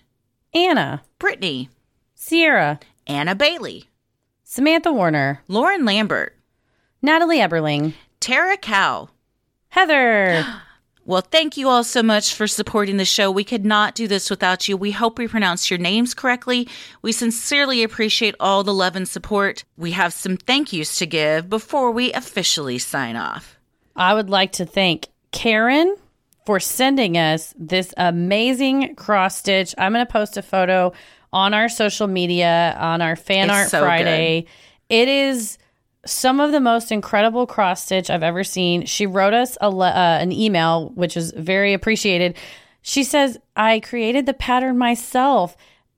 Anna, 0.54 1.02
Brittany, 1.24 1.70
Sierra, 2.14 2.78
Anna 3.06 3.34
Bailey, 3.34 3.88
Samantha 4.42 4.92
Warner, 4.92 5.40
Lauren 5.48 5.86
Lambert, 5.86 6.36
Natalie 7.00 7.38
Eberling, 7.38 7.94
Tara 8.20 8.58
Cow. 8.58 9.08
Heather. 9.68 10.44
Well, 11.06 11.20
thank 11.20 11.58
you 11.58 11.68
all 11.68 11.84
so 11.84 12.02
much 12.02 12.34
for 12.34 12.46
supporting 12.46 12.96
the 12.96 13.04
show. 13.04 13.30
We 13.30 13.44
could 13.44 13.66
not 13.66 13.94
do 13.94 14.08
this 14.08 14.30
without 14.30 14.68
you. 14.68 14.76
We 14.78 14.90
hope 14.90 15.18
we 15.18 15.28
pronounced 15.28 15.70
your 15.70 15.78
names 15.78 16.14
correctly. 16.14 16.66
We 17.02 17.12
sincerely 17.12 17.82
appreciate 17.82 18.34
all 18.40 18.64
the 18.64 18.72
love 18.72 18.96
and 18.96 19.06
support. 19.06 19.64
We 19.76 19.90
have 19.90 20.14
some 20.14 20.38
thank 20.38 20.72
yous 20.72 20.96
to 20.96 21.06
give 21.06 21.50
before 21.50 21.90
we 21.90 22.10
officially 22.14 22.78
sign 22.78 23.16
off. 23.16 23.58
I 23.94 24.14
would 24.14 24.30
like 24.30 24.52
to 24.52 24.64
thank 24.64 25.08
Karen 25.30 25.94
for 26.44 26.60
sending 26.60 27.16
us 27.16 27.54
this 27.58 27.94
amazing 27.96 28.94
cross 28.96 29.38
stitch. 29.38 29.74
I'm 29.78 29.92
going 29.92 30.06
to 30.06 30.12
post 30.12 30.36
a 30.36 30.42
photo 30.42 30.92
on 31.34 31.52
our 31.52 31.68
social 31.68 32.06
media 32.06 32.76
on 32.78 33.02
our 33.02 33.16
fan 33.16 33.50
It's 33.50 33.54
art 33.54 33.68
so 33.68 33.80
Friday. 33.80 34.46
It 34.88 35.08
is 35.08 35.58
some 36.06 36.38
of 36.38 36.52
the 36.52 36.60
most 36.60 36.92
incredible 36.92 37.46
cross 37.46 37.84
stitch 37.84 38.08
I've 38.08 38.22
ever 38.22 38.44
seen. 38.44 38.86
She 38.86 39.04
wrote 39.04 39.34
us 39.34 39.58
a 39.60 39.68
le- 39.68 39.90
uh, 39.90 40.18
an 40.20 40.30
email, 40.30 40.90
which 40.94 41.16
is 41.16 41.32
very 41.32 41.74
appreciated. 41.74 42.36
She 42.82 43.02
says, 43.02 43.36
"I 43.56 43.80
created 43.80 44.26
the 44.26 44.34
pattern 44.34 44.78
myself." 44.78 45.56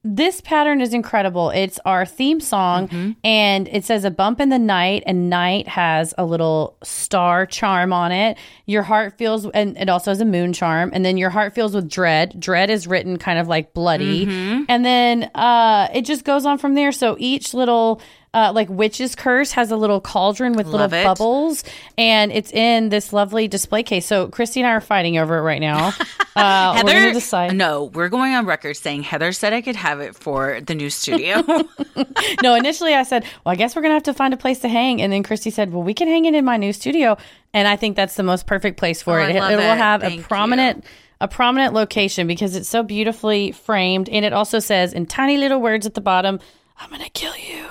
This 0.09 0.41
pattern 0.41 0.81
is 0.81 0.95
incredible. 0.95 1.51
It's 1.51 1.81
our 1.85 2.07
theme 2.07 2.39
song, 2.39 3.16
and 3.24 3.66
it 3.66 3.85
says 3.85 4.05
a 4.05 4.11
bump 4.11 4.41
in 4.41 4.51
the 4.51 4.59
night, 4.59 5.03
and 5.05 5.28
night 5.28 5.66
has 5.66 6.15
a 6.16 6.24
little 6.24 6.77
star 6.85 7.45
charm 7.45 7.93
on 7.93 8.12
it. 8.12 8.39
Your 8.66 8.85
heart 8.85 9.19
feels, 9.19 9.47
and 9.47 9.77
it 9.77 9.89
also 9.89 10.12
has 10.12 10.20
a 10.20 10.24
moon 10.24 10.53
charm, 10.53 10.91
and 10.93 11.05
then 11.05 11.16
your 11.16 11.31
heart 11.31 11.55
feels 11.57 11.74
with 11.74 11.91
dread. 11.91 12.39
Dread 12.39 12.70
is 12.70 12.87
written 12.87 13.16
kind 13.16 13.41
of 13.41 13.49
like 13.49 13.74
bloody, 13.74 14.24
and 14.69 14.85
then 14.85 15.24
uh, 15.35 15.89
it 15.93 16.03
just 16.03 16.24
goes 16.24 16.47
on 16.47 16.59
from 16.59 16.74
there. 16.74 16.93
So 16.93 17.16
each 17.19 17.53
little 17.53 18.01
uh, 18.37 18.53
like 18.55 18.69
witch's 18.69 19.15
curse 19.15 19.51
has 19.53 19.71
a 19.71 19.77
little 19.77 20.01
cauldron 20.01 20.53
with 20.53 20.67
Love 20.67 20.93
little 20.93 21.01
it. 21.01 21.05
bubbles 21.05 21.65
and 21.97 22.31
it's 22.31 22.53
in 22.53 22.91
this 22.91 23.13
lovely 23.13 23.49
display 23.49 23.83
case 23.83 24.05
so 24.05 24.29
christy 24.29 24.61
and 24.61 24.67
i 24.69 24.73
are 24.73 24.81
fighting 24.81 25.17
over 25.17 25.39
it 25.39 25.43
right 25.43 25.61
now 25.61 25.93
uh, 26.37 26.83
we're 26.85 27.13
decide 27.15 27.55
no, 27.57 27.85
we're 27.85 28.11
going 28.11 28.35
on 28.35 28.45
record 28.45 28.77
saying 28.77 29.03
Heather 29.03 29.33
said 29.33 29.55
I 29.55 29.63
could 29.63 29.77
have 29.77 30.01
it 30.01 30.15
for 30.15 30.61
the 30.61 30.75
new 30.75 30.91
studio. 30.91 31.43
no 32.43 32.55
initially 32.55 32.93
i 32.95 33.03
said 33.03 33.25
well 33.45 33.53
i 33.53 33.57
guess 33.57 33.75
we're 33.75 33.81
gonna 33.83 33.95
have 33.95 34.03
to 34.03 34.13
find 34.15 34.35
a 34.35 34.37
place 34.37 34.59
to 34.59 34.69
hang 34.69 35.01
and 35.01 35.11
then 35.13 35.23
christy 35.23 35.49
said 35.51 35.73
well 35.73 35.83
we 35.83 35.95
can 35.95 36.07
hang 36.09 36.27
it 36.27 36.35
in 36.35 36.45
my 36.45 36.59
new 36.59 36.73
studio 36.75 37.17
and 37.55 37.67
i 37.67 37.75
think 37.77 37.97
that's 37.97 38.17
the 38.17 38.23
most 38.23 38.47
perfect 38.47 38.79
place 38.79 39.01
for 39.03 39.19
Oh, 39.19 39.25
it 39.25 39.37
I 39.37 39.39
love 39.55 39.59
will 39.59 39.75
have 39.75 40.01
Thank 40.03 40.13
a 40.15 40.17
you. 40.19 40.23
prominent 40.25 40.85
a 41.23 41.29
prominent 41.29 41.73
location 41.73 42.27
because 42.27 42.55
it's 42.55 42.69
so 42.69 42.83
beautifully 42.83 43.53
framed 43.53 44.11
and 44.11 44.25
it 44.27 44.35
also 44.35 44.59
says 44.59 44.93
in 44.93 45.07
tiny 45.07 45.39
little 45.39 45.61
words 45.63 45.87
at 45.87 45.95
the 45.95 46.03
bottom 46.03 46.39
i'm 46.79 46.91
gonna 46.91 47.09
kill 47.09 47.35
you 47.37 47.65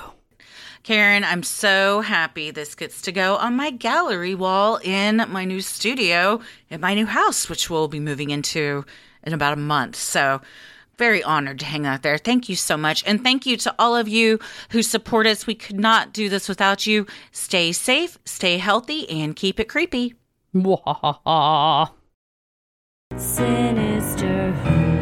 Karen, 0.86 1.24
I'm 1.24 1.42
so 1.42 2.00
happy 2.00 2.52
this 2.52 2.76
gets 2.76 3.02
to 3.02 3.10
go 3.10 3.34
on 3.38 3.56
my 3.56 3.70
gallery 3.70 4.36
wall 4.36 4.78
in 4.84 5.16
my 5.30 5.44
new 5.44 5.60
studio 5.60 6.40
in 6.70 6.80
my 6.80 6.94
new 6.94 7.06
house, 7.06 7.48
which 7.48 7.68
we'll 7.68 7.88
be 7.88 7.98
moving 7.98 8.30
into 8.30 8.84
in 9.24 9.32
about 9.32 9.54
a 9.54 9.56
month. 9.56 9.96
So, 9.96 10.40
very 10.96 11.24
honored 11.24 11.58
to 11.58 11.66
hang 11.66 11.86
out 11.86 12.02
there. 12.02 12.18
Thank 12.18 12.48
you 12.48 12.54
so 12.54 12.76
much. 12.76 13.02
And 13.04 13.24
thank 13.24 13.46
you 13.46 13.56
to 13.56 13.74
all 13.80 13.96
of 13.96 14.06
you 14.06 14.38
who 14.70 14.80
support 14.80 15.26
us. 15.26 15.44
We 15.44 15.56
could 15.56 15.80
not 15.80 16.12
do 16.12 16.28
this 16.28 16.48
without 16.48 16.86
you. 16.86 17.08
Stay 17.32 17.72
safe, 17.72 18.16
stay 18.24 18.58
healthy, 18.58 19.10
and 19.10 19.34
keep 19.34 19.58
it 19.58 19.68
creepy. 19.68 20.14
Mwahaha. 20.54 21.90
Sinisterhood. 23.16 24.95